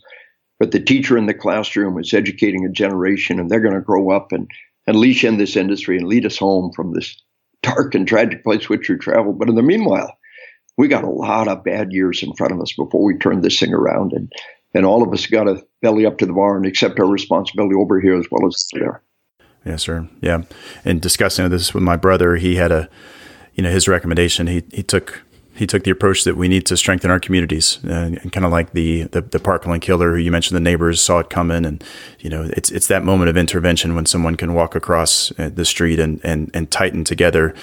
But 0.58 0.72
the 0.72 0.80
teacher 0.80 1.16
in 1.16 1.26
the 1.26 1.34
classroom 1.34 1.98
is 1.98 2.12
educating 2.12 2.64
a 2.64 2.70
generation, 2.70 3.38
and 3.38 3.50
they're 3.50 3.60
going 3.60 3.74
to 3.74 3.80
grow 3.80 4.10
up 4.10 4.32
and 4.32 4.50
unleash 4.86 5.24
in 5.24 5.38
this 5.38 5.56
industry 5.56 5.96
and 5.96 6.08
lead 6.08 6.26
us 6.26 6.38
home 6.38 6.72
from 6.74 6.92
this 6.92 7.16
dark 7.62 7.94
and 7.94 8.08
tragic 8.08 8.42
place 8.42 8.68
which 8.68 8.88
we 8.88 8.96
traveled. 8.96 9.38
But 9.38 9.48
in 9.48 9.54
the 9.54 9.62
meanwhile, 9.62 10.16
we 10.76 10.88
got 10.88 11.04
a 11.04 11.10
lot 11.10 11.48
of 11.48 11.64
bad 11.64 11.92
years 11.92 12.22
in 12.22 12.34
front 12.34 12.52
of 12.52 12.60
us 12.60 12.72
before 12.72 13.04
we 13.04 13.18
turn 13.18 13.40
this 13.40 13.58
thing 13.58 13.74
around. 13.74 14.12
And 14.12 14.32
and 14.74 14.84
all 14.84 15.02
of 15.02 15.12
us 15.12 15.26
got 15.26 15.44
to 15.44 15.64
belly 15.80 16.06
up 16.06 16.18
to 16.18 16.26
the 16.26 16.32
bar 16.32 16.56
and 16.56 16.66
accept 16.66 17.00
our 17.00 17.06
responsibility 17.06 17.74
over 17.74 18.00
here 18.00 18.18
as 18.18 18.26
well 18.30 18.46
as 18.46 18.68
there. 18.72 19.02
Yes, 19.64 19.82
sir. 19.82 20.08
Yeah. 20.20 20.42
And 20.84 21.00
discussing 21.00 21.48
this 21.48 21.74
with 21.74 21.82
my 21.82 21.96
brother, 21.96 22.36
he 22.36 22.56
had 22.56 22.70
a, 22.70 22.88
you 23.54 23.62
know, 23.62 23.70
his 23.70 23.88
recommendation. 23.88 24.46
He 24.46 24.62
he 24.72 24.82
took 24.82 25.22
he 25.58 25.66
took 25.66 25.82
the 25.82 25.90
approach 25.90 26.22
that 26.22 26.36
we 26.36 26.46
need 26.46 26.64
to 26.66 26.76
strengthen 26.76 27.10
our 27.10 27.18
communities, 27.18 27.80
uh, 27.84 28.12
and 28.22 28.32
kind 28.32 28.46
of 28.46 28.52
like 28.52 28.74
the, 28.74 29.02
the 29.04 29.20
the 29.20 29.40
Parkland 29.40 29.82
killer, 29.82 30.12
who 30.12 30.16
you 30.16 30.30
mentioned, 30.30 30.56
the 30.56 30.60
neighbors 30.60 31.00
saw 31.00 31.18
it 31.18 31.30
coming, 31.30 31.64
and 31.64 31.82
you 32.20 32.30
know, 32.30 32.48
it's 32.56 32.70
it's 32.70 32.86
that 32.86 33.02
moment 33.02 33.28
of 33.28 33.36
intervention 33.36 33.96
when 33.96 34.06
someone 34.06 34.36
can 34.36 34.54
walk 34.54 34.76
across 34.76 35.32
uh, 35.36 35.50
the 35.52 35.64
street 35.64 35.98
and 35.98 36.20
and 36.22 36.50
and 36.54 36.70
tighten 36.70 37.02
together, 37.02 37.56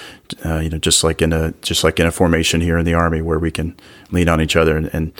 uh, 0.46 0.60
you 0.60 0.70
know, 0.70 0.78
just 0.78 1.06
like 1.06 1.22
in 1.22 1.32
a 1.32 1.54
just 1.62 1.86
like 1.86 1.98
in 1.98 2.06
a 2.06 2.12
formation 2.12 2.60
here 2.60 2.78
in 2.78 2.84
the 2.84 2.94
army 2.94 3.22
where 3.22 3.40
we 3.40 3.50
can 3.50 3.74
lean 4.12 4.28
on 4.28 4.42
each 4.42 4.58
other, 4.58 4.76
and, 4.76 4.94
and 4.94 5.14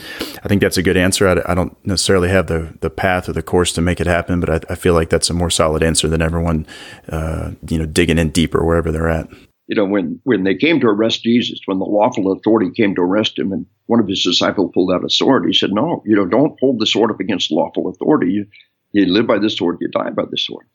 I 0.44 0.48
think 0.48 0.60
that's 0.60 0.76
a 0.76 0.82
good 0.82 0.98
answer. 0.98 1.26
I, 1.26 1.50
I, 1.50 1.54
don't 1.54 1.74
necessarily 1.86 2.28
have 2.28 2.46
the 2.46 2.74
the 2.80 2.90
path 2.90 3.26
or 3.26 3.32
the 3.32 3.42
course 3.42 3.72
to 3.72 3.80
make 3.80 4.00
it 4.02 4.06
happen, 4.06 4.38
but 4.38 4.50
I, 4.50 4.72
I 4.72 4.74
feel 4.74 4.92
like 4.92 5.08
that's 5.08 5.30
a 5.30 5.34
more 5.34 5.50
solid 5.50 5.82
answer 5.82 6.08
than 6.08 6.20
everyone, 6.20 6.66
uh, 7.08 7.52
you 7.68 7.78
know, 7.78 7.86
digging 7.86 8.18
in 8.18 8.30
deeper 8.30 8.62
wherever 8.62 8.92
they're 8.92 9.08
at 9.08 9.28
you 9.66 9.74
know, 9.74 9.84
when, 9.84 10.20
when 10.24 10.44
they 10.44 10.54
came 10.54 10.80
to 10.80 10.86
arrest 10.86 11.22
Jesus, 11.22 11.60
when 11.66 11.78
the 11.78 11.84
lawful 11.84 12.32
authority 12.32 12.70
came 12.70 12.94
to 12.94 13.02
arrest 13.02 13.38
him, 13.38 13.52
and 13.52 13.66
one 13.86 14.00
of 14.00 14.08
his 14.08 14.22
disciples 14.22 14.70
pulled 14.72 14.92
out 14.92 15.04
a 15.04 15.10
sword, 15.10 15.44
he 15.46 15.52
said, 15.52 15.72
No, 15.72 16.02
you 16.06 16.14
know, 16.14 16.26
don't 16.26 16.58
hold 16.60 16.78
the 16.78 16.86
sword 16.86 17.10
up 17.10 17.20
against 17.20 17.50
lawful 17.50 17.88
authority. 17.88 18.32
You, 18.32 18.46
you 18.92 19.06
live 19.06 19.26
by 19.26 19.38
the 19.38 19.50
sword, 19.50 19.78
you 19.80 19.88
die 19.88 20.10
by 20.10 20.24
the 20.30 20.38
sword. 20.38 20.66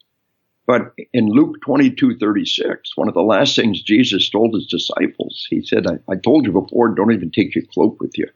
But 0.67 0.93
in 1.13 1.29
Luke 1.29 1.57
22 1.65 2.17
36, 2.17 2.95
one 2.95 3.07
of 3.07 3.13
the 3.13 3.21
last 3.21 3.55
things 3.55 3.81
Jesus 3.81 4.29
told 4.29 4.53
his 4.53 4.67
disciples, 4.67 5.47
he 5.49 5.65
said, 5.65 5.87
I, 5.87 5.99
I 6.09 6.15
told 6.17 6.45
you 6.45 6.51
before, 6.51 6.89
don't 6.89 7.13
even 7.13 7.31
take 7.31 7.55
your 7.55 7.65
cloak 7.73 7.99
with 7.99 8.17
you. 8.17 8.27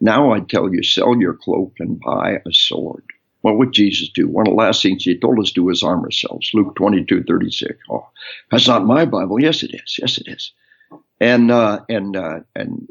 Now 0.00 0.32
I 0.32 0.40
tell 0.40 0.72
you, 0.72 0.82
sell 0.82 1.16
your 1.16 1.34
cloak 1.34 1.74
and 1.78 2.00
buy 2.00 2.38
a 2.46 2.52
sword. 2.52 3.04
What 3.42 3.56
would 3.56 3.72
Jesus 3.72 4.08
do? 4.10 4.28
One 4.28 4.46
of 4.46 4.52
the 4.52 4.56
last 4.56 4.82
things 4.82 5.04
he 5.04 5.18
told 5.18 5.38
us 5.38 5.48
to 5.48 5.54
do 5.54 5.70
is 5.70 5.82
arm 5.82 6.02
ourselves. 6.04 6.50
Luke 6.52 6.74
22, 6.76 7.24
36. 7.24 7.78
Oh, 7.90 8.06
that's 8.50 8.68
not 8.68 8.84
my 8.84 9.04
Bible. 9.04 9.40
Yes, 9.40 9.62
it 9.62 9.74
is. 9.74 9.98
Yes, 9.98 10.18
it 10.18 10.28
is. 10.28 10.52
And, 11.20 11.50
uh, 11.50 11.80
and, 11.88 12.16
uh, 12.16 12.40
and 12.54 12.88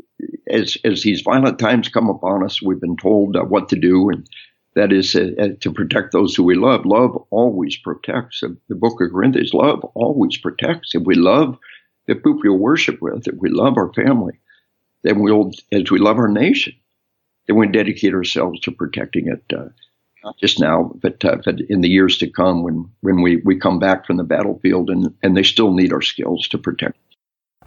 as, 0.50 0.78
as 0.84 1.04
these 1.04 1.22
violent 1.22 1.60
times 1.60 1.90
come 1.90 2.10
upon 2.10 2.44
us, 2.44 2.62
we've 2.62 2.80
been 2.80 2.98
told 2.98 3.36
uh, 3.36 3.44
what 3.44 3.70
to 3.70 3.76
do. 3.76 4.10
And 4.10 4.28
that 4.76 4.92
is 4.92 5.16
uh, 5.16 5.32
uh, 5.40 5.48
to 5.60 5.72
protect 5.72 6.12
those 6.12 6.36
who 6.36 6.44
we 6.44 6.56
love. 6.56 6.86
Love 6.86 7.16
always 7.30 7.78
protects. 7.78 8.42
The 8.42 8.76
book 8.76 9.02
of 9.02 9.12
Corinthians, 9.12 9.54
love 9.54 9.84
always 9.94 10.38
protects. 10.38 10.96
If 10.96 11.04
we 11.04 11.16
love 11.16 11.58
the 12.08 12.16
people 12.16 12.40
we 12.42 12.50
worship 12.50 13.02
with, 13.02 13.28
if 13.28 13.36
we 13.36 13.50
love 13.50 13.78
our 13.78 13.94
family, 13.94 14.40
then 15.04 15.20
we'll, 15.20 15.52
as 15.72 15.90
we 15.92 16.00
love 16.00 16.18
our 16.18 16.28
nation, 16.28 16.74
then 17.48 17.56
we 17.56 17.68
dedicate 17.68 18.14
ourselves 18.14 18.60
to 18.62 18.72
protecting 18.72 19.28
it 19.28 19.44
uh, 19.56 19.70
not 20.24 20.38
just 20.38 20.60
now, 20.60 20.92
but, 21.02 21.24
uh, 21.24 21.38
but 21.44 21.60
in 21.70 21.82
the 21.82 21.90
years 21.90 22.18
to 22.18 22.30
come 22.30 22.64
when, 22.64 22.90
when 23.02 23.22
we, 23.22 23.38
we 23.38 23.58
come 23.58 23.80
back 23.80 24.06
from 24.06 24.18
the 24.18 24.24
battlefield 24.24 24.90
and, 24.90 25.14
and 25.24 25.36
they 25.36 25.44
still 25.44 25.74
need 25.74 25.94
our 25.94 26.02
skills 26.02 26.48
to 26.50 26.58
protect. 26.58 26.98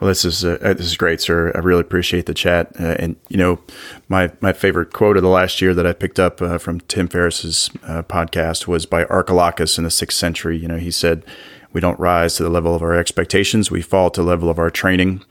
Well, 0.01 0.09
this 0.09 0.24
is 0.24 0.45
uh, 0.45 0.59
this 0.61 0.87
is 0.87 0.97
great, 0.97 1.20
sir. 1.20 1.53
I 1.55 1.59
really 1.61 1.83
appreciate 1.83 2.27
the 2.27 2.35
chat. 2.35 2.73
Uh, 2.81 2.97
and 2.99 3.15
you 3.29 3.37
know, 3.37 3.61
my 4.09 4.33
my 4.41 4.53
favorite 4.53 4.93
quote 4.93 5.16
of 5.16 5.23
the 5.23 5.29
last 5.29 5.62
year 5.62 5.74
that 5.74 5.87
I 5.87 5.93
picked 5.93 6.19
up 6.19 6.43
uh, 6.43 6.59
from 6.59 6.81
Tim 6.81 7.07
Ferriss's 7.07 7.70
uh, 7.85 8.03
podcast 8.03 8.66
was 8.66 8.85
by 8.85 9.05
Archilochus 9.05 9.79
in 9.79 9.85
the 9.85 9.93
sixth 9.93 10.19
century. 10.19 10.59
You 10.59 10.66
know, 10.66 10.79
he 10.79 10.91
said, 10.91 11.24
"We 11.73 11.81
don't 11.81 12.01
rise 12.01 12.35
to 12.35 12.43
the 12.43 12.49
level 12.51 12.74
of 12.74 12.83
our 12.83 12.95
expectations; 12.95 13.70
we 13.70 13.81
fall 13.81 14.11
to 14.11 14.23
the 14.23 14.27
level 14.27 14.51
of 14.51 14.59
our 14.59 14.70
training." 14.70 15.23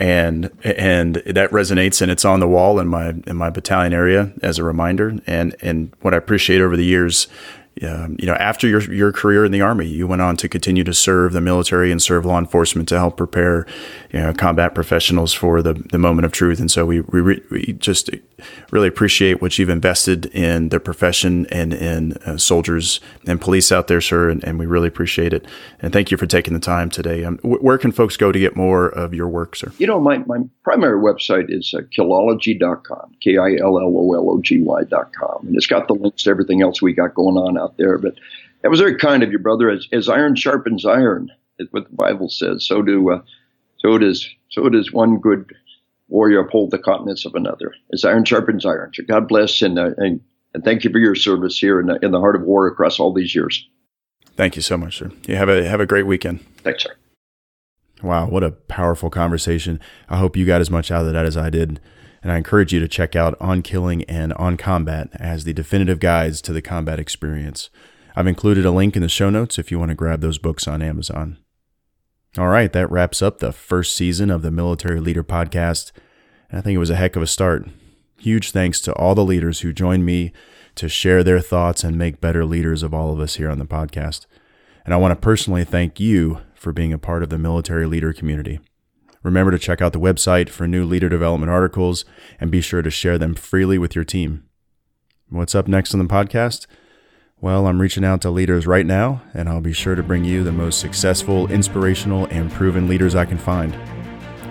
And 0.00 0.50
and 0.64 1.16
that 1.26 1.50
resonates 1.50 2.00
and 2.00 2.10
it's 2.10 2.24
on 2.24 2.40
the 2.40 2.48
wall 2.48 2.80
in 2.80 2.88
my 2.88 3.10
in 3.26 3.36
my 3.36 3.50
battalion 3.50 3.92
area 3.92 4.32
as 4.42 4.58
a 4.58 4.64
reminder. 4.64 5.20
And 5.26 5.54
and 5.60 5.92
what 6.00 6.14
I 6.14 6.16
appreciate 6.16 6.62
over 6.62 6.74
the 6.74 6.84
years 6.84 7.28
um, 7.82 8.16
you 8.18 8.26
know, 8.26 8.34
after 8.34 8.68
your 8.68 8.82
your 8.92 9.12
career 9.12 9.44
in 9.44 9.52
the 9.52 9.60
army, 9.60 9.86
you 9.86 10.06
went 10.06 10.20
on 10.20 10.36
to 10.38 10.48
continue 10.48 10.84
to 10.84 10.92
serve 10.92 11.32
the 11.32 11.40
military 11.40 11.90
and 11.90 12.02
serve 12.02 12.26
law 12.26 12.38
enforcement 12.38 12.88
to 12.90 12.98
help 12.98 13.16
prepare, 13.16 13.66
you 14.12 14.20
know, 14.20 14.34
combat 14.34 14.74
professionals 14.74 15.32
for 15.32 15.62
the, 15.62 15.74
the 15.74 15.98
moment 15.98 16.26
of 16.26 16.32
truth. 16.32 16.60
And 16.60 16.70
so 16.70 16.84
we, 16.84 17.00
we, 17.00 17.20
re, 17.20 17.42
we 17.50 17.72
just 17.78 18.10
really 18.70 18.88
appreciate 18.88 19.40
what 19.40 19.58
you've 19.58 19.70
invested 19.70 20.26
in 20.26 20.68
the 20.68 20.80
profession 20.80 21.46
and 21.46 21.72
in 21.72 22.12
uh, 22.24 22.36
soldiers 22.36 23.00
and 23.26 23.40
police 23.40 23.72
out 23.72 23.88
there, 23.88 24.00
sir. 24.00 24.28
And, 24.28 24.44
and, 24.44 24.60
we 24.60 24.66
really 24.66 24.88
appreciate 24.88 25.32
it. 25.32 25.46
And 25.80 25.90
thank 25.90 26.10
you 26.10 26.18
for 26.18 26.26
taking 26.26 26.52
the 26.52 26.60
time 26.60 26.90
today. 26.90 27.24
Um, 27.24 27.38
where 27.42 27.78
can 27.78 27.92
folks 27.92 28.18
go 28.18 28.30
to 28.30 28.38
get 28.38 28.56
more 28.56 28.88
of 28.88 29.14
your 29.14 29.28
work, 29.28 29.56
sir? 29.56 29.72
You 29.78 29.86
know, 29.86 29.98
my, 29.98 30.18
my 30.18 30.40
primary 30.64 31.00
website 31.00 31.46
is 31.48 31.72
uh, 31.74 31.80
killology.com, 31.96 33.16
K 33.22 33.38
I 33.38 33.54
L 33.54 33.78
L 33.78 33.94
O 33.96 34.14
L 34.14 34.30
O 34.30 34.40
G 34.42 34.60
Y.com. 34.60 35.46
And 35.46 35.56
it's 35.56 35.66
got 35.66 35.88
the 35.88 35.94
links 35.94 36.24
to 36.24 36.30
everything 36.30 36.60
else 36.60 36.82
we 36.82 36.92
got 36.92 37.14
going 37.14 37.36
on 37.36 37.56
out 37.56 37.69
there. 37.76 37.98
But 37.98 38.14
that 38.62 38.70
was 38.70 38.80
very 38.80 38.96
kind 38.96 39.22
of 39.22 39.32
you, 39.32 39.38
brother. 39.38 39.70
As, 39.70 39.86
as 39.92 40.08
iron 40.08 40.34
sharpens 40.34 40.84
iron, 40.84 41.30
is 41.58 41.68
what 41.70 41.88
the 41.88 41.96
Bible 41.96 42.28
says. 42.28 42.66
So 42.66 42.82
do 42.82 43.10
uh, 43.10 43.22
so 43.78 43.98
does 43.98 44.28
so 44.50 44.68
does 44.68 44.92
one 44.92 45.18
good 45.18 45.54
warrior 46.08 46.40
uphold 46.40 46.70
the 46.70 46.78
continence 46.78 47.24
of 47.24 47.34
another. 47.34 47.74
As 47.92 48.04
iron 48.04 48.24
sharpens 48.24 48.66
iron. 48.66 48.90
So 48.94 49.04
God 49.04 49.28
bless 49.28 49.62
and 49.62 49.78
uh, 49.78 49.90
and, 49.98 50.20
and 50.54 50.64
thank 50.64 50.84
you 50.84 50.90
for 50.90 50.98
your 50.98 51.14
service 51.14 51.58
here 51.58 51.80
in 51.80 51.86
the, 51.86 51.98
in 52.04 52.10
the 52.10 52.20
heart 52.20 52.36
of 52.36 52.42
war 52.42 52.66
across 52.66 52.98
all 52.98 53.12
these 53.12 53.34
years. 53.34 53.68
Thank 54.36 54.56
you 54.56 54.62
so 54.62 54.76
much, 54.76 54.98
sir. 54.98 55.10
You 55.26 55.36
have 55.36 55.48
a 55.48 55.68
have 55.68 55.80
a 55.80 55.86
great 55.86 56.06
weekend. 56.06 56.40
Thanks, 56.58 56.82
sir. 56.82 56.90
Wow, 58.02 58.28
what 58.28 58.42
a 58.42 58.52
powerful 58.52 59.10
conversation. 59.10 59.78
I 60.08 60.16
hope 60.16 60.36
you 60.36 60.46
got 60.46 60.62
as 60.62 60.70
much 60.70 60.90
out 60.90 61.04
of 61.04 61.12
that 61.12 61.26
as 61.26 61.36
I 61.36 61.50
did. 61.50 61.80
And 62.22 62.30
I 62.30 62.36
encourage 62.36 62.72
you 62.72 62.80
to 62.80 62.88
check 62.88 63.16
out 63.16 63.36
On 63.40 63.62
Killing 63.62 64.04
and 64.04 64.32
On 64.34 64.56
Combat 64.56 65.08
as 65.14 65.44
the 65.44 65.52
definitive 65.52 66.00
guides 66.00 66.42
to 66.42 66.52
the 66.52 66.62
combat 66.62 66.98
experience. 66.98 67.70
I've 68.14 68.26
included 68.26 68.66
a 68.66 68.70
link 68.70 68.96
in 68.96 69.02
the 69.02 69.08
show 69.08 69.30
notes 69.30 69.58
if 69.58 69.70
you 69.70 69.78
want 69.78 69.90
to 69.90 69.94
grab 69.94 70.20
those 70.20 70.38
books 70.38 70.68
on 70.68 70.82
Amazon. 70.82 71.38
All 72.36 72.48
right, 72.48 72.72
that 72.72 72.90
wraps 72.90 73.22
up 73.22 73.38
the 73.38 73.52
first 73.52 73.96
season 73.96 74.30
of 74.30 74.42
the 74.42 74.50
Military 74.50 75.00
Leader 75.00 75.24
Podcast. 75.24 75.92
I 76.52 76.60
think 76.60 76.76
it 76.76 76.78
was 76.78 76.90
a 76.90 76.96
heck 76.96 77.16
of 77.16 77.22
a 77.22 77.26
start. 77.26 77.68
Huge 78.18 78.50
thanks 78.50 78.80
to 78.82 78.92
all 78.94 79.14
the 79.14 79.24
leaders 79.24 79.60
who 79.60 79.72
joined 79.72 80.04
me 80.04 80.32
to 80.74 80.88
share 80.88 81.24
their 81.24 81.40
thoughts 81.40 81.82
and 81.82 81.96
make 81.96 82.20
better 82.20 82.44
leaders 82.44 82.82
of 82.82 82.92
all 82.92 83.12
of 83.12 83.20
us 83.20 83.36
here 83.36 83.50
on 83.50 83.58
the 83.58 83.64
podcast. 83.64 84.26
And 84.84 84.94
I 84.94 84.96
want 84.96 85.12
to 85.12 85.16
personally 85.16 85.64
thank 85.64 85.98
you 85.98 86.40
for 86.54 86.72
being 86.72 86.92
a 86.92 86.98
part 86.98 87.22
of 87.22 87.30
the 87.30 87.38
military 87.38 87.86
leader 87.86 88.12
community. 88.12 88.60
Remember 89.22 89.50
to 89.50 89.58
check 89.58 89.82
out 89.82 89.92
the 89.92 90.00
website 90.00 90.48
for 90.48 90.66
new 90.66 90.84
leader 90.84 91.08
development 91.08 91.50
articles 91.50 92.04
and 92.40 92.50
be 92.50 92.60
sure 92.60 92.80
to 92.80 92.90
share 92.90 93.18
them 93.18 93.34
freely 93.34 93.76
with 93.76 93.94
your 93.94 94.04
team. 94.04 94.44
What's 95.28 95.54
up 95.54 95.68
next 95.68 95.92
on 95.94 96.00
the 96.00 96.06
podcast? 96.06 96.66
Well, 97.40 97.66
I'm 97.66 97.80
reaching 97.80 98.04
out 98.04 98.20
to 98.22 98.30
leaders 98.30 98.66
right 98.66 98.84
now, 98.84 99.22
and 99.32 99.48
I'll 99.48 99.60
be 99.60 99.72
sure 99.72 99.94
to 99.94 100.02
bring 100.02 100.24
you 100.24 100.42
the 100.42 100.52
most 100.52 100.78
successful, 100.78 101.50
inspirational, 101.50 102.26
and 102.26 102.50
proven 102.50 102.88
leaders 102.88 103.14
I 103.14 103.24
can 103.24 103.38
find. 103.38 103.74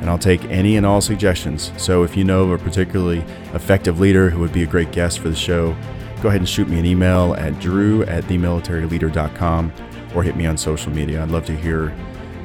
And 0.01 0.09
I'll 0.09 0.17
take 0.17 0.43
any 0.45 0.77
and 0.77 0.85
all 0.85 1.01
suggestions. 1.01 1.71
So 1.77 2.03
if 2.03 2.15
you 2.15 2.23
know 2.23 2.43
of 2.43 2.51
a 2.51 2.63
particularly 2.63 3.19
effective 3.53 3.99
leader 3.99 4.29
who 4.29 4.39
would 4.39 4.53
be 4.53 4.63
a 4.63 4.67
great 4.67 4.91
guest 4.91 5.19
for 5.19 5.29
the 5.29 5.35
show, 5.35 5.75
go 6.21 6.29
ahead 6.29 6.41
and 6.41 6.49
shoot 6.49 6.67
me 6.67 6.79
an 6.79 6.85
email 6.85 7.35
at 7.35 7.59
drew 7.59 8.03
at 8.03 8.23
themilitaryleader.com 8.23 9.73
or 10.15 10.23
hit 10.23 10.35
me 10.35 10.45
on 10.45 10.57
social 10.57 10.91
media. 10.91 11.21
I'd 11.21 11.29
love 11.29 11.45
to 11.45 11.55
hear 11.55 11.93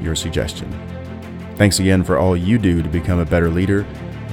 your 0.03 0.15
suggestion. 0.15 0.94
Thanks 1.57 1.79
again 1.79 2.03
for 2.03 2.19
all 2.19 2.37
you 2.37 2.59
do 2.59 2.83
to 2.83 2.89
become 2.89 3.21
a 3.21 3.25
better 3.25 3.49
leader 3.49 3.87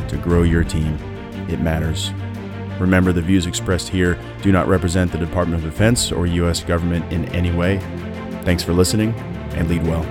to 0.07 0.17
grow 0.17 0.43
your 0.43 0.63
team. 0.63 0.97
It 1.49 1.61
matters. 1.61 2.11
Remember, 2.79 3.13
the 3.13 3.21
views 3.21 3.45
expressed 3.45 3.89
here 3.89 4.17
do 4.41 4.51
not 4.51 4.67
represent 4.67 5.11
the 5.11 5.19
Department 5.19 5.63
of 5.63 5.69
Defense 5.69 6.11
or 6.11 6.25
U.S. 6.25 6.63
government 6.63 7.11
in 7.13 7.25
any 7.29 7.51
way. 7.51 7.77
Thanks 8.43 8.63
for 8.63 8.73
listening 8.73 9.13
and 9.53 9.69
lead 9.69 9.83
well. 9.83 10.03